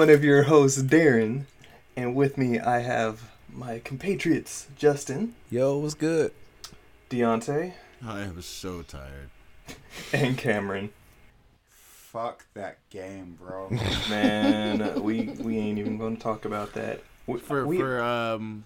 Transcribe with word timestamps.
one 0.00 0.08
of 0.08 0.24
your 0.24 0.44
hosts, 0.44 0.82
Darren, 0.82 1.42
and 1.94 2.14
with 2.14 2.38
me 2.38 2.58
I 2.58 2.78
have 2.78 3.32
my 3.52 3.80
compatriots, 3.80 4.66
Justin, 4.74 5.34
Yo, 5.50 5.76
what's 5.76 5.92
good? 5.92 6.32
Deontay, 7.10 7.74
I 8.02 8.20
am 8.22 8.40
so 8.40 8.80
tired. 8.80 9.28
and 10.14 10.38
Cameron. 10.38 10.88
Fuck 11.68 12.46
that 12.54 12.78
game, 12.88 13.36
bro. 13.38 13.68
Man, 14.08 15.02
we 15.02 15.34
we 15.38 15.58
ain't 15.58 15.78
even 15.78 15.98
going 15.98 16.16
to 16.16 16.22
talk 16.22 16.46
about 16.46 16.72
that. 16.72 17.02
We, 17.26 17.38
For 17.38 17.66
we- 17.66 17.76
for 17.76 18.00
um 18.00 18.64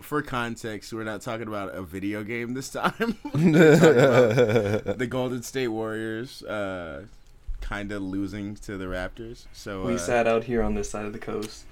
for 0.00 0.22
context, 0.22 0.92
we're 0.92 1.02
not 1.02 1.22
talking 1.22 1.48
about 1.48 1.74
a 1.74 1.82
video 1.82 2.22
game 2.22 2.54
this 2.54 2.68
time. 2.68 3.18
the 3.34 5.08
Golden 5.10 5.42
State 5.42 5.68
Warriors 5.68 6.44
uh 6.44 7.06
kind 7.62 7.90
of 7.92 8.02
losing 8.02 8.54
to 8.56 8.76
the 8.76 8.84
Raptors. 8.84 9.46
So 9.52 9.84
we 9.86 9.94
uh, 9.94 9.98
sat 9.98 10.26
out 10.26 10.44
here 10.44 10.62
on 10.62 10.74
this 10.74 10.90
side 10.90 11.06
of 11.06 11.12
the 11.14 11.18
coast. 11.18 11.64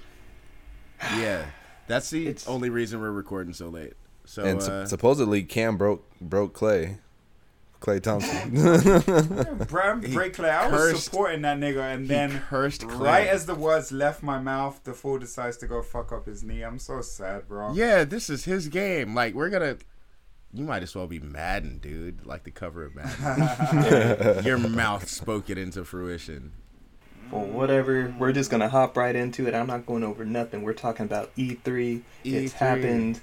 yeah, 1.17 1.45
that's 1.87 2.09
the 2.09 2.27
It's- 2.27 2.47
only 2.47 2.69
reason 2.69 2.99
we're 3.01 3.11
recording 3.11 3.53
so 3.53 3.67
late. 3.69 3.93
So 4.25 4.43
and 4.43 4.61
su- 4.63 4.71
uh, 4.71 4.85
supposedly 4.85 5.43
Cam 5.43 5.77
broke 5.77 6.03
broke 6.21 6.53
Klay, 6.57 6.99
Klay 7.81 8.01
Thompson. 8.01 8.51
Bram 9.65 10.01
He 10.03 10.13
Break 10.13 10.35
Klay, 10.35 10.49
I 10.49 10.67
was 10.67 10.91
cursed- 10.91 11.03
supporting 11.05 11.41
that 11.41 11.57
nigga, 11.59 11.93
and 11.93 12.07
then 12.07 12.41
cursed 12.47 12.81
Klay. 12.81 12.99
right 12.99 13.27
as 13.27 13.45
the 13.47 13.55
words 13.55 13.91
left 13.91 14.21
my 14.23 14.39
mouth, 14.39 14.79
the 14.83 14.93
fool 14.93 15.17
decides 15.17 15.57
to 15.57 15.67
go 15.67 15.81
fuck 15.81 16.11
up 16.11 16.27
his 16.27 16.43
knee. 16.43 16.61
I'm 16.61 16.79
so 16.79 17.01
sad, 17.01 17.47
bro. 17.47 17.73
yeah, 17.73 18.03
this 18.03 18.29
is 18.29 18.45
his 18.45 18.67
game. 18.67 19.13
Like 19.15 19.33
we're 19.33 19.49
gonna. 19.49 19.77
You 20.53 20.65
might 20.65 20.83
as 20.83 20.93
well 20.93 21.07
be 21.07 21.19
Madden, 21.19 21.77
dude. 21.79 22.25
Like 22.25 22.43
the 22.43 22.51
cover 22.51 22.83
of 22.83 22.93
Madden. 22.95 24.43
Your 24.45 24.57
mouth 24.57 25.07
spoke 25.09 25.49
it 25.49 25.57
into 25.57 25.85
fruition. 25.85 26.51
Well, 27.31 27.45
whatever. 27.45 28.13
We're 28.19 28.33
just 28.33 28.51
gonna 28.51 28.67
hop 28.67 28.97
right 28.97 29.15
into 29.15 29.47
it. 29.47 29.55
I'm 29.55 29.67
not 29.67 29.85
going 29.85 30.03
over 30.03 30.25
nothing. 30.25 30.63
We're 30.63 30.73
talking 30.73 31.05
about 31.05 31.33
E3. 31.37 32.01
It's 32.25 32.53
E3. 32.53 32.57
happened. 32.57 33.21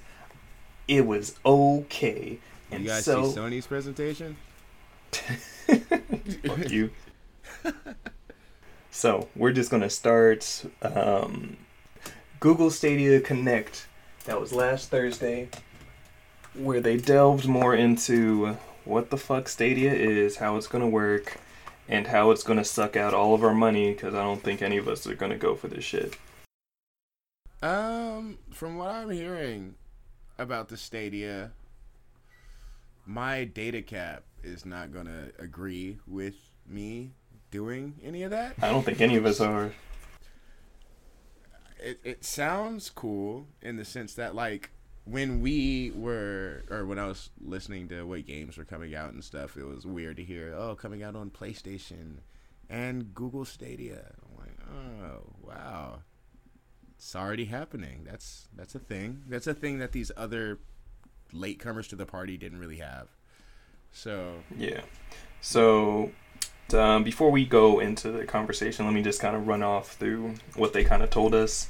It 0.87 1.05
was 1.05 1.35
okay. 1.45 2.39
And 2.71 2.83
You 2.83 2.89
guys 2.89 3.05
so, 3.05 3.29
see 3.29 3.39
Sony's 3.39 3.67
presentation? 3.67 4.37
fuck 5.11 6.69
you. 6.69 6.89
so 8.89 9.27
we're 9.35 9.51
just 9.51 9.69
gonna 9.69 9.89
start. 9.89 10.65
Um, 10.81 11.57
Google 12.39 12.71
Stadia 12.71 13.19
Connect. 13.21 13.85
That 14.25 14.39
was 14.39 14.53
last 14.53 14.89
Thursday, 14.89 15.49
where 16.59 16.81
they 16.81 16.97
delved 16.97 17.47
more 17.47 17.75
into 17.75 18.57
what 18.85 19.09
the 19.09 19.17
fuck 19.17 19.47
Stadia 19.47 19.93
is, 19.93 20.37
how 20.37 20.57
it's 20.57 20.67
gonna 20.67 20.87
work, 20.87 21.37
and 21.87 22.07
how 22.07 22.31
it's 22.31 22.43
gonna 22.43 22.65
suck 22.65 22.95
out 22.95 23.13
all 23.13 23.33
of 23.33 23.43
our 23.43 23.53
money. 23.53 23.93
Because 23.93 24.13
I 24.13 24.23
don't 24.23 24.41
think 24.41 24.61
any 24.61 24.77
of 24.77 24.87
us 24.87 25.07
are 25.07 25.15
gonna 25.15 25.37
go 25.37 25.55
for 25.55 25.67
this 25.67 25.83
shit. 25.83 26.17
Um, 27.61 28.37
from 28.51 28.77
what 28.77 28.89
I'm 28.89 29.09
hearing 29.09 29.75
about 30.37 30.69
the 30.69 30.77
Stadia, 30.77 31.51
my 33.05 33.43
data 33.43 33.81
cap 33.81 34.23
is 34.43 34.65
not 34.65 34.93
gonna 34.93 35.29
agree 35.37 35.97
with 36.07 36.35
me 36.67 37.11
doing 37.51 37.95
any 38.03 38.23
of 38.23 38.31
that. 38.31 38.55
I 38.61 38.69
don't 38.69 38.83
think 38.83 39.01
any 39.01 39.15
of 39.15 39.25
us 39.25 39.41
are. 39.41 39.71
It 41.79 41.99
it 42.03 42.25
sounds 42.25 42.89
cool 42.89 43.47
in 43.61 43.77
the 43.77 43.85
sense 43.85 44.13
that 44.15 44.35
like 44.35 44.71
when 45.09 45.41
we 45.41 45.91
were 45.95 46.63
or 46.69 46.85
when 46.85 46.99
I 46.99 47.07
was 47.07 47.29
listening 47.41 47.87
to 47.89 48.03
what 48.03 48.25
games 48.25 48.57
were 48.57 48.65
coming 48.65 48.95
out 48.95 49.13
and 49.13 49.23
stuff, 49.23 49.57
it 49.57 49.65
was 49.65 49.85
weird 49.85 50.17
to 50.17 50.23
hear 50.23 50.53
oh 50.57 50.75
coming 50.75 51.03
out 51.03 51.15
on 51.15 51.29
PlayStation 51.29 52.17
and 52.69 53.13
Google 53.13 53.45
Stadia. 53.45 54.13
I'm 54.23 54.37
like, 54.37 54.57
oh 54.71 55.23
wow, 55.41 55.99
it's 56.95 57.15
already 57.15 57.45
happening. 57.45 58.05
That's 58.05 58.47
that's 58.55 58.75
a 58.75 58.79
thing. 58.79 59.23
That's 59.27 59.47
a 59.47 59.53
thing 59.53 59.79
that 59.79 59.91
these 59.91 60.11
other 60.15 60.59
latecomers 61.33 61.87
to 61.89 61.95
the 61.95 62.05
party 62.05 62.37
didn't 62.37 62.59
really 62.59 62.77
have. 62.77 63.07
So 63.91 64.33
Yeah. 64.55 64.81
So, 65.41 66.11
um, 66.73 67.03
before 67.03 67.31
we 67.31 67.45
go 67.45 67.79
into 67.79 68.11
the 68.11 68.25
conversation, 68.25 68.85
let 68.85 68.93
me 68.93 69.01
just 69.01 69.21
kind 69.21 69.35
of 69.35 69.47
run 69.47 69.63
off 69.63 69.93
through 69.93 70.35
what 70.55 70.73
they 70.73 70.83
kind 70.83 71.01
of 71.01 71.09
told 71.09 71.33
us. 71.33 71.69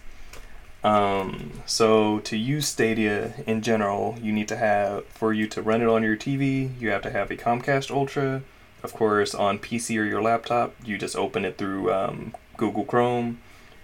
Um, 0.83 1.51
so, 1.65 2.19
to 2.19 2.37
use 2.37 2.67
Stadia 2.67 3.33
in 3.45 3.61
general, 3.61 4.17
you 4.21 4.31
need 4.31 4.47
to 4.47 4.55
have, 4.55 5.05
for 5.07 5.33
you 5.33 5.47
to 5.47 5.61
run 5.61 5.81
it 5.81 5.87
on 5.87 6.03
your 6.03 6.15
TV, 6.15 6.69
you 6.79 6.89
have 6.89 7.01
to 7.01 7.09
have 7.09 7.29
a 7.31 7.35
Comcast 7.35 7.91
Ultra. 7.91 8.43
Of 8.81 8.93
course, 8.93 9.35
on 9.35 9.59
PC 9.59 9.99
or 9.99 10.05
your 10.05 10.21
laptop, 10.21 10.73
you 10.85 10.97
just 10.97 11.17
open 11.17 11.43
it 11.43 11.57
through 11.57 11.91
um, 11.91 12.33
Google 12.55 12.85
Chrome. 12.85 13.39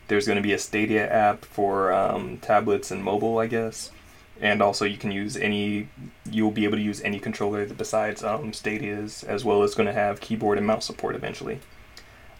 There's 0.07 0.25
going 0.25 0.37
to 0.37 0.41
be 0.41 0.53
a 0.53 0.59
Stadia 0.59 1.11
app 1.11 1.43
for 1.43 1.91
um, 1.91 2.37
tablets 2.37 2.91
and 2.91 3.03
mobile, 3.03 3.39
I 3.39 3.47
guess. 3.47 3.91
And 4.39 4.61
also, 4.61 4.85
you 4.85 4.97
can 4.97 5.11
use 5.11 5.35
any 5.35 5.89
you'll 6.29 6.51
be 6.51 6.63
able 6.63 6.77
to 6.77 6.83
use 6.83 7.01
any 7.01 7.19
controller 7.19 7.65
besides 7.65 8.23
um, 8.23 8.53
Stadia's, 8.53 9.23
as 9.23 9.43
well 9.43 9.63
as 9.63 9.75
going 9.75 9.87
to 9.87 9.93
have 9.93 10.21
keyboard 10.21 10.57
and 10.57 10.67
mouse 10.67 10.85
support 10.85 11.15
eventually. 11.15 11.59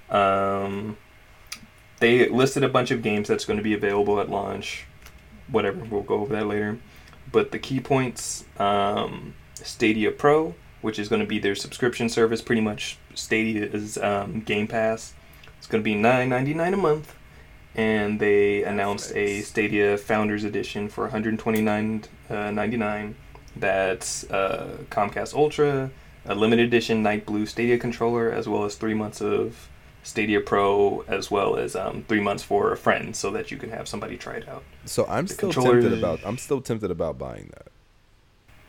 Um, 0.09 0.97
they 2.05 2.29
listed 2.29 2.63
a 2.63 2.69
bunch 2.69 2.91
of 2.91 3.01
games 3.01 3.27
that's 3.27 3.45
going 3.45 3.57
to 3.57 3.63
be 3.63 3.73
available 3.73 4.19
at 4.19 4.29
launch. 4.29 4.85
Whatever, 5.47 5.83
we'll 5.85 6.03
go 6.03 6.19
over 6.19 6.35
that 6.35 6.45
later. 6.45 6.77
But 7.31 7.49
the 7.49 7.57
key 7.57 7.79
points 7.79 8.45
um, 8.59 9.33
Stadia 9.55 10.11
Pro, 10.11 10.53
which 10.81 10.99
is 10.99 11.09
going 11.09 11.21
to 11.21 11.27
be 11.27 11.39
their 11.39 11.55
subscription 11.55 12.07
service, 12.09 12.44
pretty 12.44 12.61
much 12.61 12.99
Stadia's 13.15 13.97
um, 13.97 14.41
Game 14.41 14.67
Pass. 14.67 15.15
It's 15.57 15.65
going 15.65 15.81
to 15.81 15.83
be 15.83 15.95
nine 15.95 16.29
ninety 16.29 16.53
nine 16.53 16.75
a 16.75 16.77
month. 16.77 17.15
And 17.73 18.19
they 18.19 18.63
announced 18.63 19.11
a 19.15 19.41
Stadia 19.41 19.97
Founders 19.97 20.44
Edition 20.44 20.88
for 20.88 21.05
one 21.05 21.11
hundred 21.11 21.39
twenty 21.39 21.61
nine 21.61 22.03
ninety 22.29 22.77
nine. 22.77 23.15
That's 23.55 24.29
uh, 24.29 24.77
Comcast 24.91 25.33
Ultra, 25.33 25.89
a 26.25 26.35
limited 26.35 26.67
edition 26.67 27.01
Night 27.01 27.25
Blue 27.25 27.47
Stadia 27.47 27.79
controller, 27.79 28.31
as 28.31 28.47
well 28.47 28.63
as 28.63 28.75
three 28.75 28.94
months 28.94 29.21
of 29.21 29.69
Stadia 30.05 30.39
Pro, 30.39 31.03
as 31.07 31.31
well 31.31 31.57
as 31.57 31.75
um, 31.75 32.05
three 32.07 32.19
months 32.19 32.43
for 32.43 32.71
a 32.71 32.77
friend, 32.77 33.16
so 33.16 33.31
that 33.31 33.49
you 33.51 33.57
can 33.57 33.71
have 33.71 33.88
somebody 33.88 34.17
try 34.17 34.35
it 34.35 34.47
out. 34.47 34.63
so 34.85 35.05
I'm 35.07 35.25
The 35.25 35.33
still 35.33 35.51
controller- 35.51 35.81
tempted 35.81 35.97
about 35.99 36.19
I'm 36.23 36.38
still 36.38 36.61
tempted 36.61 36.91
about 36.91 37.17
buying 37.17 37.51
that. 37.55 37.67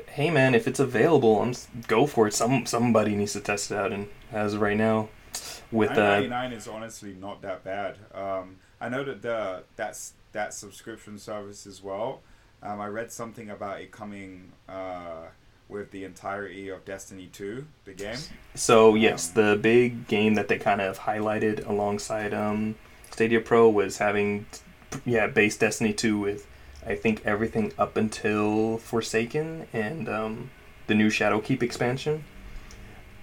Hey 0.08 0.30
man, 0.30 0.54
if 0.54 0.66
it's 0.66 0.80
available, 0.80 1.42
I'm 1.42 1.52
go 1.88 2.06
for 2.06 2.26
it. 2.26 2.32
Some 2.34 2.64
somebody 2.64 3.14
needs 3.14 3.34
to 3.34 3.40
test 3.40 3.70
it 3.70 3.76
out, 3.76 3.92
and 3.92 4.08
as 4.32 4.54
of 4.54 4.62
right 4.62 4.76
now, 4.76 5.10
with 5.70 5.90
uh, 5.90 6.20
9.99 6.22 6.52
is 6.56 6.66
honestly 6.68 7.12
not 7.12 7.42
that 7.42 7.62
bad. 7.62 7.96
Um, 8.14 8.56
I 8.80 8.88
know 8.88 9.04
that 9.04 9.20
the 9.20 9.64
that's 9.76 10.14
that 10.32 10.54
subscription 10.54 11.18
service 11.18 11.66
as 11.66 11.82
well. 11.82 12.22
Um, 12.62 12.80
I 12.80 12.86
read 12.86 13.12
something 13.12 13.50
about 13.50 13.82
it 13.82 13.92
coming 13.92 14.52
uh, 14.68 15.26
with 15.68 15.90
the 15.90 16.04
entirety 16.04 16.68
of 16.68 16.84
Destiny 16.84 17.28
2, 17.32 17.66
the 17.84 17.92
game. 17.92 18.18
So 18.54 18.94
yes, 18.94 19.28
the 19.28 19.58
big 19.60 20.06
game 20.06 20.34
that 20.34 20.48
they 20.48 20.58
kind 20.58 20.80
of 20.80 21.00
highlighted 21.00 21.66
alongside 21.68 22.32
um, 22.32 22.76
Stadia 23.10 23.40
Pro 23.40 23.68
was 23.68 23.98
having, 23.98 24.46
yeah, 25.04 25.26
base 25.26 25.56
Destiny 25.56 25.92
2 25.92 26.18
with, 26.18 26.46
I 26.86 26.94
think 26.94 27.22
everything 27.24 27.72
up 27.78 27.96
until 27.96 28.78
Forsaken 28.78 29.66
and 29.72 30.08
um, 30.08 30.50
the 30.86 30.94
new 30.94 31.08
Shadowkeep 31.08 31.62
expansion. 31.62 32.24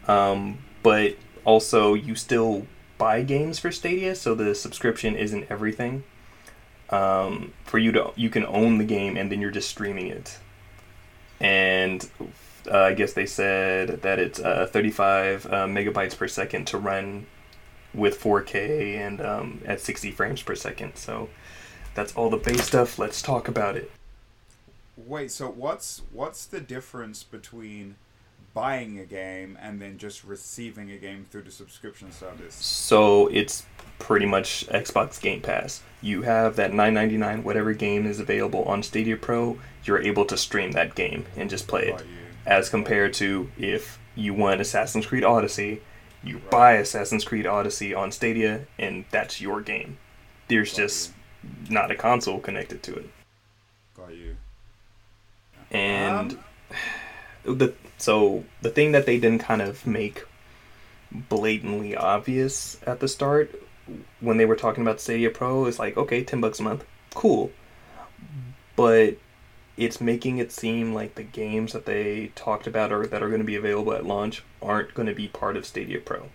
Um, 0.07 0.59
but 0.81 1.15
also, 1.45 1.93
you 1.93 2.15
still 2.15 2.67
buy 2.97 3.23
games 3.23 3.59
for 3.59 3.71
Stadia, 3.71 4.15
so 4.15 4.35
the 4.35 4.53
subscription 4.53 5.15
isn't 5.15 5.45
everything. 5.49 6.03
Um, 6.89 7.53
for 7.63 7.77
you 7.77 7.91
to, 7.93 8.11
you 8.15 8.29
can 8.29 8.45
own 8.45 8.77
the 8.77 8.83
game 8.83 9.17
and 9.17 9.31
then 9.31 9.41
you're 9.41 9.51
just 9.51 9.69
streaming 9.69 10.07
it. 10.07 10.39
And 11.39 12.07
uh, 12.71 12.79
I 12.79 12.93
guess 12.93 13.13
they 13.13 13.25
said 13.25 14.01
that 14.01 14.19
it's 14.19 14.39
uh, 14.39 14.67
35 14.71 15.45
uh, 15.45 15.49
megabytes 15.67 16.17
per 16.17 16.27
second 16.27 16.65
to 16.67 16.77
run 16.77 17.25
with 17.93 18.19
4K 18.19 18.97
and 18.97 19.21
um, 19.21 19.61
at 19.65 19.79
60 19.79 20.11
frames 20.11 20.41
per 20.41 20.55
second. 20.55 20.95
So 20.95 21.29
that's 21.95 22.13
all 22.15 22.29
the 22.29 22.37
base 22.37 22.63
stuff. 22.63 22.97
Let's 22.97 23.21
talk 23.21 23.47
about 23.47 23.75
it. 23.75 23.91
Wait, 24.95 25.31
so 25.31 25.49
what's 25.49 26.03
what's 26.11 26.45
the 26.45 26.59
difference 26.59 27.23
between 27.23 27.95
buying 28.53 28.99
a 28.99 29.05
game 29.05 29.57
and 29.59 29.81
then 29.81 29.97
just 29.97 30.23
receiving 30.23 30.91
a 30.91 30.97
game 30.97 31.25
through 31.29 31.41
the 31.41 31.51
subscription 31.51 32.11
service? 32.11 32.53
So 32.53 33.27
it's 33.27 33.65
pretty 33.97 34.27
much 34.27 34.67
Xbox 34.67 35.19
Game 35.19 35.41
Pass. 35.41 35.81
You 36.01 36.21
have 36.21 36.55
that 36.57 36.71
9.99 36.71 37.43
whatever 37.43 37.73
game 37.73 38.05
is 38.05 38.19
available 38.19 38.63
on 38.65 38.83
Stadia 38.83 39.17
Pro. 39.17 39.57
You're 39.83 40.01
able 40.01 40.25
to 40.25 40.37
stream 40.37 40.71
that 40.73 40.93
game 40.93 41.25
and 41.35 41.49
just 41.49 41.67
play 41.67 41.87
it. 41.87 41.97
Got 41.97 42.05
you. 42.05 42.22
As 42.45 42.69
compared 42.69 43.13
to 43.15 43.49
if 43.57 43.99
you 44.15 44.33
want 44.33 44.61
Assassin's 44.61 45.05
Creed 45.05 45.23
Odyssey, 45.23 45.81
you 46.23 46.37
Right. 46.37 46.49
buy 46.51 46.73
Assassin's 46.73 47.23
Creed 47.25 47.45
Odyssey 47.47 47.93
on 47.93 48.11
Stadia, 48.11 48.65
and 48.77 49.05
that's 49.11 49.41
your 49.41 49.61
game. 49.61 49.97
There's 50.47 50.71
Got 50.71 50.77
just 50.77 51.11
not 51.69 51.91
a 51.91 51.95
console 51.95 52.39
connected 52.39 52.83
to 52.83 52.95
it. 52.95 53.09
Got 53.95 54.13
you. 54.13 54.35
and 55.71 56.37
um, 57.45 57.57
the 57.57 57.73
so 57.97 58.43
the 58.61 58.69
thing 58.69 58.91
that 58.91 59.05
they 59.05 59.17
didn't 59.19 59.39
kind 59.41 59.61
of 59.61 59.85
make 59.87 60.23
blatantly 61.11 61.95
obvious 61.95 62.77
at 62.85 62.99
the 62.99 63.07
start 63.07 63.53
when 64.19 64.37
they 64.37 64.45
were 64.45 64.55
talking 64.55 64.81
about 64.81 64.99
Stadia 65.01 65.29
Pro 65.29 65.65
is 65.65 65.79
like, 65.79 65.97
okay, 65.97 66.23
ten 66.23 66.41
bucks 66.41 66.59
a 66.59 66.63
month, 66.63 66.85
cool, 67.13 67.51
but 68.75 69.15
it's 69.77 69.99
making 69.99 70.37
it 70.37 70.51
seem 70.51 70.93
like 70.93 71.15
the 71.15 71.23
games 71.23 71.73
that 71.73 71.85
they 71.85 72.31
talked 72.35 72.67
about 72.67 72.91
or 72.91 73.07
that 73.07 73.23
are 73.23 73.29
going 73.29 73.41
to 73.41 73.45
be 73.45 73.55
available 73.55 73.93
at 73.93 74.05
launch 74.05 74.43
aren't 74.61 74.93
going 74.93 75.07
to 75.07 75.15
be 75.15 75.27
part 75.27 75.57
of 75.57 75.65
Stadia 75.65 75.99
Pro, 75.99 76.29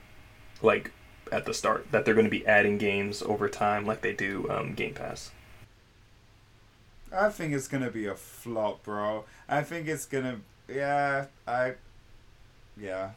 like 0.62 0.90
at 1.30 1.46
the 1.46 1.54
start. 1.54 1.90
That 1.92 2.04
they're 2.04 2.14
going 2.14 2.26
to 2.26 2.30
be 2.30 2.46
adding 2.46 2.78
games 2.78 3.22
over 3.22 3.48
time, 3.48 3.86
like 3.86 4.00
they 4.00 4.12
do 4.12 4.48
um, 4.50 4.74
Game 4.74 4.94
Pass. 4.94 5.30
I 7.12 7.30
think 7.30 7.54
it's 7.54 7.68
gonna 7.68 7.90
be 7.90 8.06
a 8.06 8.14
flop, 8.14 8.82
bro. 8.84 9.24
I 9.48 9.62
think 9.62 9.88
it's 9.88 10.06
gonna. 10.06 10.40
Yeah, 10.68 11.26
I. 11.46 11.74
Yeah, 12.76 13.10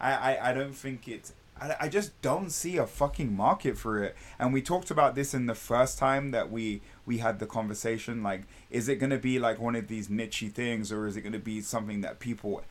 I. 0.00 0.12
I, 0.12 0.50
I 0.50 0.52
don't 0.52 0.74
think 0.74 1.08
it's. 1.08 1.32
I, 1.60 1.74
I 1.80 1.88
just 1.88 2.20
don't 2.22 2.50
see 2.50 2.76
a 2.76 2.86
fucking 2.86 3.34
market 3.34 3.78
for 3.78 4.02
it. 4.02 4.14
And 4.38 4.52
we 4.52 4.62
talked 4.62 4.90
about 4.90 5.14
this 5.14 5.34
in 5.34 5.46
the 5.46 5.54
first 5.54 5.98
time 5.98 6.30
that 6.32 6.50
we 6.50 6.82
we 7.08 7.18
had 7.18 7.38
the 7.40 7.46
conversation. 7.46 8.22
Like, 8.22 8.42
is 8.70 8.88
it 8.88 8.96
gonna 8.96 9.18
be 9.18 9.38
like 9.40 9.58
one 9.58 9.74
of 9.74 9.88
these 9.88 10.06
nichey 10.08 10.52
things, 10.52 10.92
or 10.92 11.06
is 11.08 11.16
it 11.16 11.22
gonna 11.22 11.38
be 11.40 11.60
something 11.60 12.02
that 12.02 12.20
people 12.20 12.62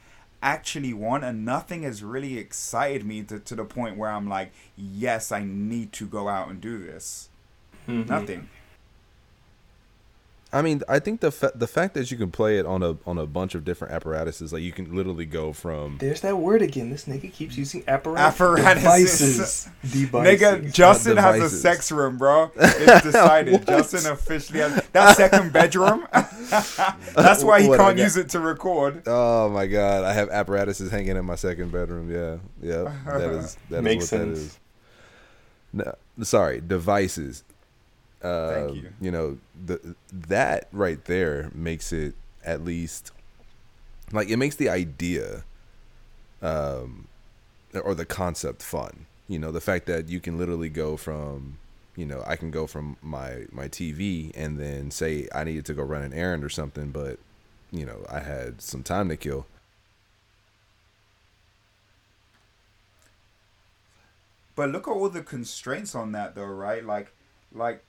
actually 0.42 0.94
want? 0.94 1.24
And 1.26 1.44
nothing 1.44 1.82
has 1.84 2.04
really 2.04 2.38
excited 2.38 3.06
me 3.06 3.24
to 3.24 3.40
to 3.40 3.56
the 3.56 3.66
point 3.66 3.98
where 3.98 4.12
I'm 4.12 4.30
like, 4.30 4.52
yes, 4.78 5.32
I 5.32 5.44
need 5.44 5.92
to 5.94 6.06
go 6.06 6.30
out 6.30 6.50
and 6.50 6.62
do 6.62 6.78
this. 6.78 7.30
Mhm. 7.88 8.08
Nothing. 8.08 8.50
I 10.54 10.62
mean, 10.62 10.82
I 10.88 11.00
think 11.00 11.20
the 11.20 11.30
fa- 11.30 11.52
the 11.54 11.68
fact 11.68 11.94
that 11.96 12.10
you 12.10 12.16
can 12.16 12.32
play 12.32 12.58
it 12.58 12.66
on 12.66 12.82
a 12.82 12.98
on 13.06 13.18
a 13.18 13.26
bunch 13.26 13.54
of 13.54 13.66
different 13.66 13.94
apparatuses, 13.94 14.54
like 14.54 14.64
you 14.64 14.72
can 14.72 14.96
literally 14.96 15.26
go 15.26 15.52
from 15.52 15.98
There's 16.00 16.22
that 16.22 16.38
word 16.38 16.62
again. 16.62 16.90
This 16.90 17.04
nigga 17.06 17.32
keeps 17.34 17.58
using 17.58 17.84
apparatus. 17.86 18.34
Apparatuses. 18.40 19.38
Devices. 19.38 19.70
Devices. 19.92 20.42
Nigga, 20.42 20.74
Justin 20.74 21.18
has 21.18 21.42
a 21.42 21.50
sex 21.50 21.92
room, 21.92 22.18
bro. 22.18 22.50
It's 22.56 23.04
decided. 23.12 23.68
Justin 23.68 24.10
officially 24.12 24.60
has 24.60 24.82
that 24.94 25.18
second 25.18 25.52
bedroom. 25.52 26.08
That's 26.14 27.44
why 27.44 27.62
he 27.64 27.68
What, 27.68 27.80
can't 27.80 27.98
use 27.98 28.16
it 28.16 28.30
to 28.30 28.40
record. 28.40 29.04
Oh 29.06 29.50
my 29.50 29.68
god, 29.68 30.06
I 30.06 30.14
have 30.14 30.30
apparatuses 30.30 30.90
hanging 30.90 31.18
in 31.18 31.26
my 31.26 31.36
second 31.36 31.74
bedroom. 31.74 32.10
Yeah, 32.10 32.38
yeah, 32.62 32.94
that 33.06 33.22
is 33.22 33.58
that 33.70 33.78
is 33.80 33.84
Makes 33.84 34.04
what 34.04 34.08
sense. 34.10 34.40
that 35.74 35.84
is. 35.84 36.00
No, 36.18 36.24
sorry, 36.24 36.62
devices. 36.62 37.44
Uh, 38.28 38.68
Thank 38.68 38.76
you. 38.76 38.90
You 39.00 39.12
know, 39.12 39.38
the 39.66 39.96
that 40.12 40.68
right 40.72 41.04
there 41.06 41.50
makes 41.54 41.94
it 41.94 42.16
at 42.44 42.64
least 42.64 43.12
like 44.12 44.30
it 44.30 44.38
makes 44.38 44.56
the 44.56 44.70
idea, 44.70 45.44
um, 46.42 47.08
or 47.84 47.96
the 47.96 48.06
concept 48.06 48.62
fun. 48.62 49.06
You 49.28 49.40
know, 49.40 49.52
the 49.52 49.62
fact 49.62 49.86
that 49.88 50.10
you 50.10 50.20
can 50.20 50.38
literally 50.38 50.70
go 50.70 50.98
from, 50.98 51.58
you 51.96 52.06
know, 52.06 52.24
I 52.26 52.36
can 52.36 52.52
go 52.52 52.68
from 52.68 52.98
my 53.02 53.46
my 53.52 53.68
TV 53.68 54.32
and 54.36 54.60
then 54.60 54.92
say 54.92 55.28
I 55.34 55.44
needed 55.44 55.66
to 55.66 55.74
go 55.74 55.84
run 55.84 56.04
an 56.04 56.14
errand 56.14 56.44
or 56.44 56.50
something, 56.50 56.92
but 56.92 57.20
you 57.72 57.86
know, 57.86 58.06
I 58.10 58.20
had 58.20 58.62
some 58.62 58.84
time 58.84 59.10
to 59.10 59.18
kill. 59.18 59.46
But 64.56 64.72
look 64.72 64.88
at 64.88 64.92
all 64.92 65.08
the 65.08 65.22
constraints 65.22 65.94
on 65.94 66.14
that, 66.14 66.34
though, 66.34 66.46
right? 66.46 66.84
Like, 66.84 67.14
like 67.54 67.84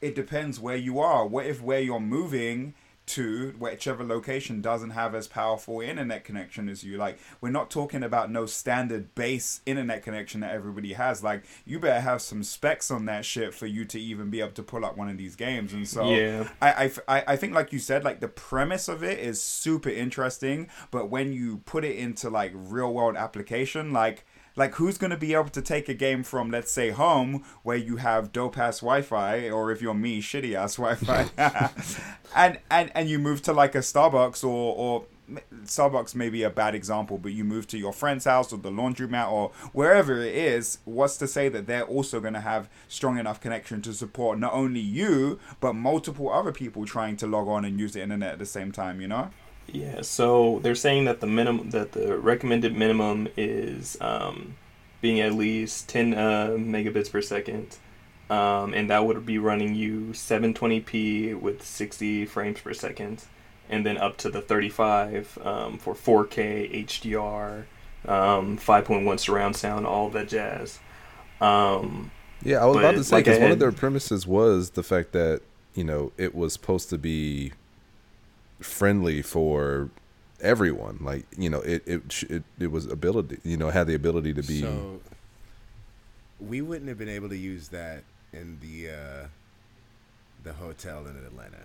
it 0.00 0.14
depends 0.14 0.58
where 0.60 0.76
you 0.76 0.98
are. 1.00 1.26
What 1.26 1.46
if 1.46 1.62
where 1.62 1.80
you're 1.80 2.00
moving 2.00 2.74
to, 3.06 3.54
whichever 3.60 4.02
location, 4.02 4.60
doesn't 4.60 4.90
have 4.90 5.14
as 5.14 5.28
powerful 5.28 5.80
internet 5.80 6.24
connection 6.24 6.68
as 6.68 6.82
you? 6.82 6.96
Like, 6.96 7.20
we're 7.40 7.50
not 7.50 7.70
talking 7.70 8.02
about 8.02 8.32
no 8.32 8.46
standard 8.46 9.14
base 9.14 9.60
internet 9.64 10.02
connection 10.02 10.40
that 10.40 10.52
everybody 10.52 10.94
has. 10.94 11.22
Like, 11.22 11.44
you 11.64 11.78
better 11.78 12.00
have 12.00 12.20
some 12.20 12.42
specs 12.42 12.90
on 12.90 13.04
that 13.04 13.24
shit 13.24 13.54
for 13.54 13.66
you 13.66 13.84
to 13.84 14.00
even 14.00 14.28
be 14.28 14.40
able 14.40 14.50
to 14.54 14.62
pull 14.64 14.84
up 14.84 14.96
one 14.96 15.08
of 15.08 15.18
these 15.18 15.36
games. 15.36 15.72
And 15.72 15.86
so, 15.86 16.10
Yeah. 16.10 16.48
I, 16.60 16.72
I, 16.72 16.90
I- 17.18 17.24
I 17.28 17.36
think 17.36 17.54
like 17.54 17.72
you 17.72 17.78
said 17.78 18.02
like 18.02 18.18
the 18.18 18.26
premise 18.26 18.88
of 18.88 19.04
it 19.04 19.20
is 19.20 19.40
super 19.40 19.88
interesting 19.88 20.68
but 20.90 21.08
when 21.08 21.32
you 21.32 21.58
put 21.58 21.84
it 21.84 21.94
into 21.96 22.28
like 22.28 22.50
real 22.54 22.92
world 22.92 23.14
application 23.16 23.92
like 23.92 24.25
like 24.56 24.74
who's 24.76 24.98
going 24.98 25.10
to 25.10 25.16
be 25.16 25.34
able 25.34 25.48
to 25.50 25.62
take 25.62 25.88
a 25.88 25.94
game 25.94 26.22
from 26.22 26.50
let's 26.50 26.72
say 26.72 26.90
home 26.90 27.44
where 27.62 27.76
you 27.76 27.96
have 27.96 28.32
dope 28.32 28.58
ass 28.58 28.80
wi-fi 28.80 29.48
or 29.48 29.70
if 29.70 29.80
you're 29.80 29.94
me 29.94 30.20
shitty 30.20 30.54
ass 30.54 30.76
wi-fi 30.76 31.28
and 32.34 32.58
and 32.70 32.90
and 32.94 33.08
you 33.08 33.18
move 33.18 33.42
to 33.42 33.52
like 33.52 33.74
a 33.74 33.78
starbucks 33.78 34.42
or 34.42 34.74
or 34.76 35.04
Starbucks 35.64 36.14
may 36.14 36.30
be 36.30 36.42
a 36.42 36.50
bad 36.50 36.74
example, 36.74 37.18
but 37.18 37.32
you 37.32 37.44
move 37.44 37.66
to 37.68 37.78
your 37.78 37.92
friend's 37.92 38.24
house 38.24 38.52
or 38.52 38.58
the 38.58 38.70
laundromat 38.70 39.30
or 39.30 39.50
wherever 39.72 40.20
it 40.20 40.34
is, 40.34 40.78
what's 40.84 41.16
to 41.16 41.26
say 41.26 41.48
that 41.48 41.66
they're 41.66 41.82
also 41.82 42.20
going 42.20 42.34
to 42.34 42.40
have 42.40 42.68
strong 42.88 43.18
enough 43.18 43.40
connection 43.40 43.82
to 43.82 43.92
support 43.92 44.38
not 44.38 44.52
only 44.52 44.80
you, 44.80 45.40
but 45.60 45.72
multiple 45.72 46.32
other 46.32 46.52
people 46.52 46.84
trying 46.84 47.16
to 47.16 47.26
log 47.26 47.48
on 47.48 47.64
and 47.64 47.80
use 47.80 47.92
the 47.92 48.02
internet 48.02 48.34
at 48.34 48.38
the 48.38 48.46
same 48.46 48.70
time, 48.70 49.00
you 49.00 49.08
know? 49.08 49.30
Yeah, 49.72 50.02
so 50.02 50.60
they're 50.62 50.74
saying 50.74 51.06
that 51.06 51.20
the 51.20 51.26
minimum 51.26 51.70
that 51.70 51.92
the 51.92 52.16
recommended 52.18 52.76
minimum 52.76 53.28
is 53.36 53.96
um, 54.00 54.56
being 55.00 55.20
at 55.20 55.32
least 55.32 55.88
10 55.88 56.14
uh, 56.14 56.46
megabits 56.50 57.10
per 57.10 57.20
second, 57.20 57.76
um, 58.30 58.72
and 58.74 58.88
that 58.90 59.04
would 59.04 59.26
be 59.26 59.38
running 59.38 59.74
you 59.74 60.08
720p 60.12 61.38
with 61.40 61.64
60 61.64 62.26
frames 62.26 62.60
per 62.60 62.72
second, 62.74 63.24
and 63.68 63.84
then 63.84 63.98
up 63.98 64.16
to 64.18 64.30
the 64.30 64.40
35 64.40 65.38
um, 65.42 65.78
for 65.78 65.94
4K 65.94 66.84
HDR, 66.84 67.64
um, 68.06 68.56
5.1 68.56 69.18
surround 69.18 69.56
sound, 69.56 69.86
all 69.86 70.08
that 70.10 70.28
jazz. 70.28 70.78
Um, 71.40 72.12
Yeah, 72.42 72.62
I 72.62 72.66
was 72.66 72.76
about 72.76 72.94
to 72.94 73.04
say 73.04 73.16
like 73.16 73.24
because 73.24 73.40
one 73.40 73.50
of 73.50 73.58
their 73.58 73.72
premises 73.72 74.26
was 74.26 74.70
the 74.70 74.82
fact 74.82 75.12
that 75.12 75.42
you 75.74 75.84
know 75.84 76.12
it 76.16 76.34
was 76.34 76.52
supposed 76.52 76.88
to 76.90 76.98
be 76.98 77.52
friendly 78.60 79.22
for 79.22 79.90
everyone. 80.40 80.98
Like 81.00 81.26
you 81.36 81.50
know, 81.50 81.60
it 81.60 81.82
it 81.86 82.22
it, 82.24 82.42
it 82.58 82.70
was 82.70 82.86
ability. 82.86 83.38
You 83.44 83.56
know, 83.56 83.70
had 83.70 83.86
the 83.86 83.94
ability 83.94 84.34
to 84.34 84.42
be. 84.42 84.60
So 84.60 85.00
we 86.40 86.60
wouldn't 86.60 86.88
have 86.88 86.98
been 86.98 87.08
able 87.08 87.28
to 87.28 87.36
use 87.36 87.68
that 87.68 88.04
in 88.32 88.58
the 88.60 88.90
uh, 88.90 89.26
the 90.42 90.54
hotel 90.54 91.06
in 91.06 91.16
Atlanta 91.16 91.58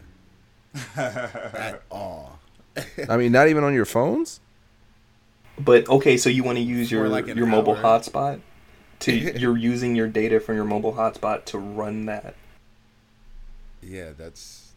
at 1.53 1.81
all. 1.91 2.39
I 3.09 3.17
mean, 3.17 3.31
not 3.31 3.47
even 3.47 3.63
on 3.63 3.73
your 3.73 3.85
phones. 3.85 4.39
But 5.59 5.87
okay, 5.89 6.17
so 6.17 6.29
you 6.29 6.43
want 6.43 6.57
to 6.57 6.63
use 6.63 6.91
your 6.91 7.09
like 7.09 7.27
an 7.27 7.37
your 7.37 7.45
mobile 7.45 7.75
hour. 7.75 7.99
hotspot 7.99 8.39
to 9.01 9.13
you're 9.39 9.57
using 9.57 9.95
your 9.95 10.07
data 10.07 10.39
from 10.39 10.55
your 10.55 10.65
mobile 10.65 10.93
hotspot 10.93 11.45
to 11.45 11.57
run 11.57 12.05
that. 12.05 12.35
Yeah, 13.81 14.11
that's 14.17 14.70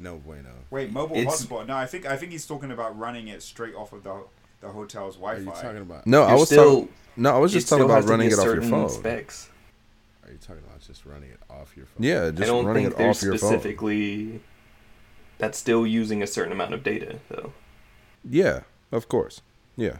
no 0.00 0.16
bueno. 0.16 0.48
Wait, 0.70 0.90
mobile 0.92 1.16
It's- 1.16 1.44
hotspot. 1.46 1.66
No, 1.68 1.76
I 1.76 1.86
think 1.86 2.06
I 2.06 2.16
think 2.16 2.32
he's 2.32 2.46
talking 2.46 2.70
about 2.72 2.98
running 2.98 3.28
it 3.28 3.42
straight 3.42 3.74
off 3.74 3.92
of 3.92 4.02
the 4.02 4.24
the 4.60 4.68
hotel's 4.68 5.16
Are 5.16 5.20
Wi-Fi. 5.20 5.40
Are 5.50 5.56
you 5.56 5.62
talking 5.62 5.82
about? 5.82 6.06
No, 6.06 6.22
I 6.24 6.30
You're 6.30 6.38
was 6.38 6.48
still- 6.48 6.74
talking. 6.80 6.88
No, 7.16 7.34
I 7.34 7.38
was 7.38 7.52
just 7.52 7.68
talking 7.68 7.84
about 7.84 8.04
running 8.04 8.30
it 8.30 8.38
off 8.38 8.44
your 8.46 8.62
phone. 8.62 8.88
Specs. 8.88 9.48
Are 10.24 10.30
you 10.30 10.38
talking 10.38 10.62
about 10.66 10.80
just 10.80 11.04
running 11.04 11.30
it 11.30 11.40
off 11.50 11.76
your 11.76 11.86
phone? 11.86 12.04
Yeah, 12.04 12.26
I 12.26 12.30
just 12.30 12.46
don't 12.46 12.64
running 12.66 12.84
think 12.84 12.94
it 12.94 12.98
they're 12.98 13.10
off 13.10 13.22
your 13.22 13.32
phone. 13.36 13.50
specifically. 13.50 14.40
That's 15.38 15.58
still 15.58 15.86
using 15.86 16.22
a 16.22 16.26
certain 16.26 16.52
amount 16.52 16.74
of 16.74 16.82
data, 16.82 17.18
though. 17.28 17.52
Yeah, 18.28 18.60
of 18.92 19.08
course. 19.08 19.40
Yeah. 19.76 19.98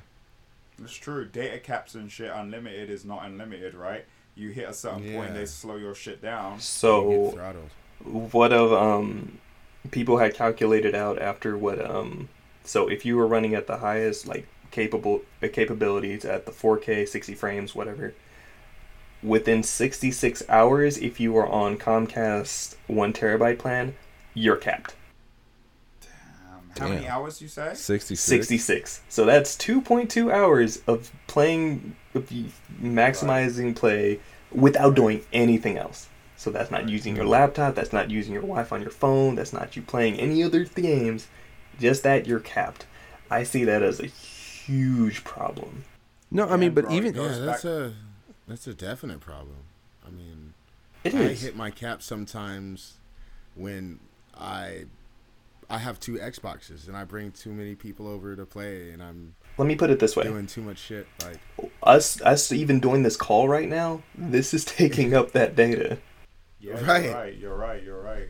It's 0.82 0.92
true. 0.94 1.24
Data 1.26 1.58
caps 1.58 1.94
and 1.94 2.10
shit 2.12 2.30
unlimited 2.32 2.90
is 2.90 3.04
not 3.04 3.24
unlimited, 3.24 3.74
right? 3.74 4.04
You 4.34 4.50
hit 4.50 4.68
a 4.68 4.72
certain 4.74 5.12
point, 5.14 5.34
they 5.34 5.46
slow 5.46 5.76
your 5.76 5.94
shit 5.94 6.22
down. 6.22 6.52
You 6.52 6.56
get 6.58 6.62
So 6.62 7.30
throttled. 7.32 7.70
what 8.04 8.52
of 8.52 8.72
um 8.72 9.38
people 9.90 10.18
had 10.18 10.34
calculated 10.34 10.94
out 10.94 11.20
after 11.20 11.56
what 11.56 11.84
um 11.84 12.28
so 12.64 12.88
if 12.88 13.04
you 13.04 13.16
were 13.16 13.26
running 13.26 13.54
at 13.54 13.66
the 13.66 13.78
highest 13.78 14.26
like 14.26 14.46
capable 14.70 15.22
uh, 15.42 15.48
capabilities 15.52 16.24
at 16.24 16.46
the 16.46 16.52
4K 16.52 17.08
60 17.08 17.34
frames 17.34 17.74
whatever 17.74 18.14
within 19.22 19.62
66 19.62 20.42
hours 20.48 20.96
if 20.98 21.18
you 21.20 21.32
were 21.32 21.46
on 21.46 21.76
Comcast 21.76 22.76
1 22.86 23.12
terabyte 23.12 23.58
plan 23.58 23.94
you're 24.32 24.56
capped. 24.56 24.94
Um, 26.48 26.70
how 26.78 26.88
many 26.88 27.08
hours 27.08 27.42
you 27.42 27.48
say? 27.48 27.74
Sixty 27.74 28.14
six. 28.14 28.46
66 28.48 29.00
so 29.08 29.24
that's 29.24 29.56
2.2 29.56 30.32
hours 30.32 30.82
of 30.86 31.10
playing 31.26 31.96
of 32.14 32.30
y- 32.30 32.44
maximizing 32.80 33.74
play 33.74 34.20
without 34.52 34.94
doing 34.94 35.22
anything 35.32 35.76
else 35.78 36.08
so 36.40 36.50
that's 36.50 36.70
not 36.70 36.88
using 36.88 37.14
your 37.14 37.26
laptop 37.26 37.74
that's 37.74 37.92
not 37.92 38.10
using 38.10 38.32
your 38.32 38.40
wi-fi 38.42 38.76
on 38.76 38.80
your 38.82 38.90
phone 38.90 39.34
that's 39.34 39.52
not 39.52 39.76
you 39.76 39.82
playing 39.82 40.18
any 40.18 40.42
other 40.42 40.64
games 40.64 41.28
just 41.78 42.02
that 42.02 42.26
you're 42.26 42.40
capped 42.40 42.86
i 43.30 43.42
see 43.42 43.62
that 43.62 43.82
as 43.82 44.00
a 44.00 44.06
huge 44.06 45.22
problem 45.22 45.84
No, 46.30 46.46
I 46.46 46.50
Yeah, 46.50 46.56
mean, 46.56 46.74
but 46.74 46.90
even 46.92 47.14
Yeah, 47.14 47.38
that's 47.44 47.64
a 47.64 47.92
that's 48.48 48.66
a 48.66 48.74
definite 48.74 49.20
problem. 49.20 49.56
I 50.06 50.10
mean, 50.10 50.54
it 51.04 51.14
I 51.14 51.18
is 51.18 51.42
hit 51.42 51.56
my 51.56 51.70
cap 51.70 52.02
sometimes 52.02 52.94
when 53.54 54.00
I 54.34 54.84
I 55.68 55.78
have 55.78 56.00
two 56.00 56.14
Xboxes 56.14 56.88
and 56.88 56.96
I 56.96 57.04
bring 57.04 57.32
too 57.32 57.52
many 57.52 57.74
people 57.74 58.08
over 58.08 58.34
to 58.34 58.46
play 58.46 58.90
and 58.90 59.02
I'm 59.02 59.34
Let 59.58 59.66
me 59.68 59.76
put 59.76 59.90
it 59.90 59.98
this 60.00 60.16
way: 60.16 60.24
doing 60.24 60.46
too 60.46 60.62
much 60.62 60.78
shit. 60.78 61.06
Like 61.24 61.38
us, 61.82 62.20
us 62.22 62.50
even 62.52 62.80
doing 62.80 63.02
this 63.02 63.16
call 63.16 63.48
right 63.48 63.68
now, 63.68 64.02
this 64.16 64.54
is 64.54 64.64
taking 64.80 65.14
up 65.14 65.32
that 65.32 65.54
data. 65.54 65.98
Yeah, 66.60 66.84
Right. 66.84 67.04
you're 67.04 67.14
right. 67.14 67.36
You're 67.36 67.56
right. 67.56 67.82
You're 67.82 68.00
right. 68.02 68.28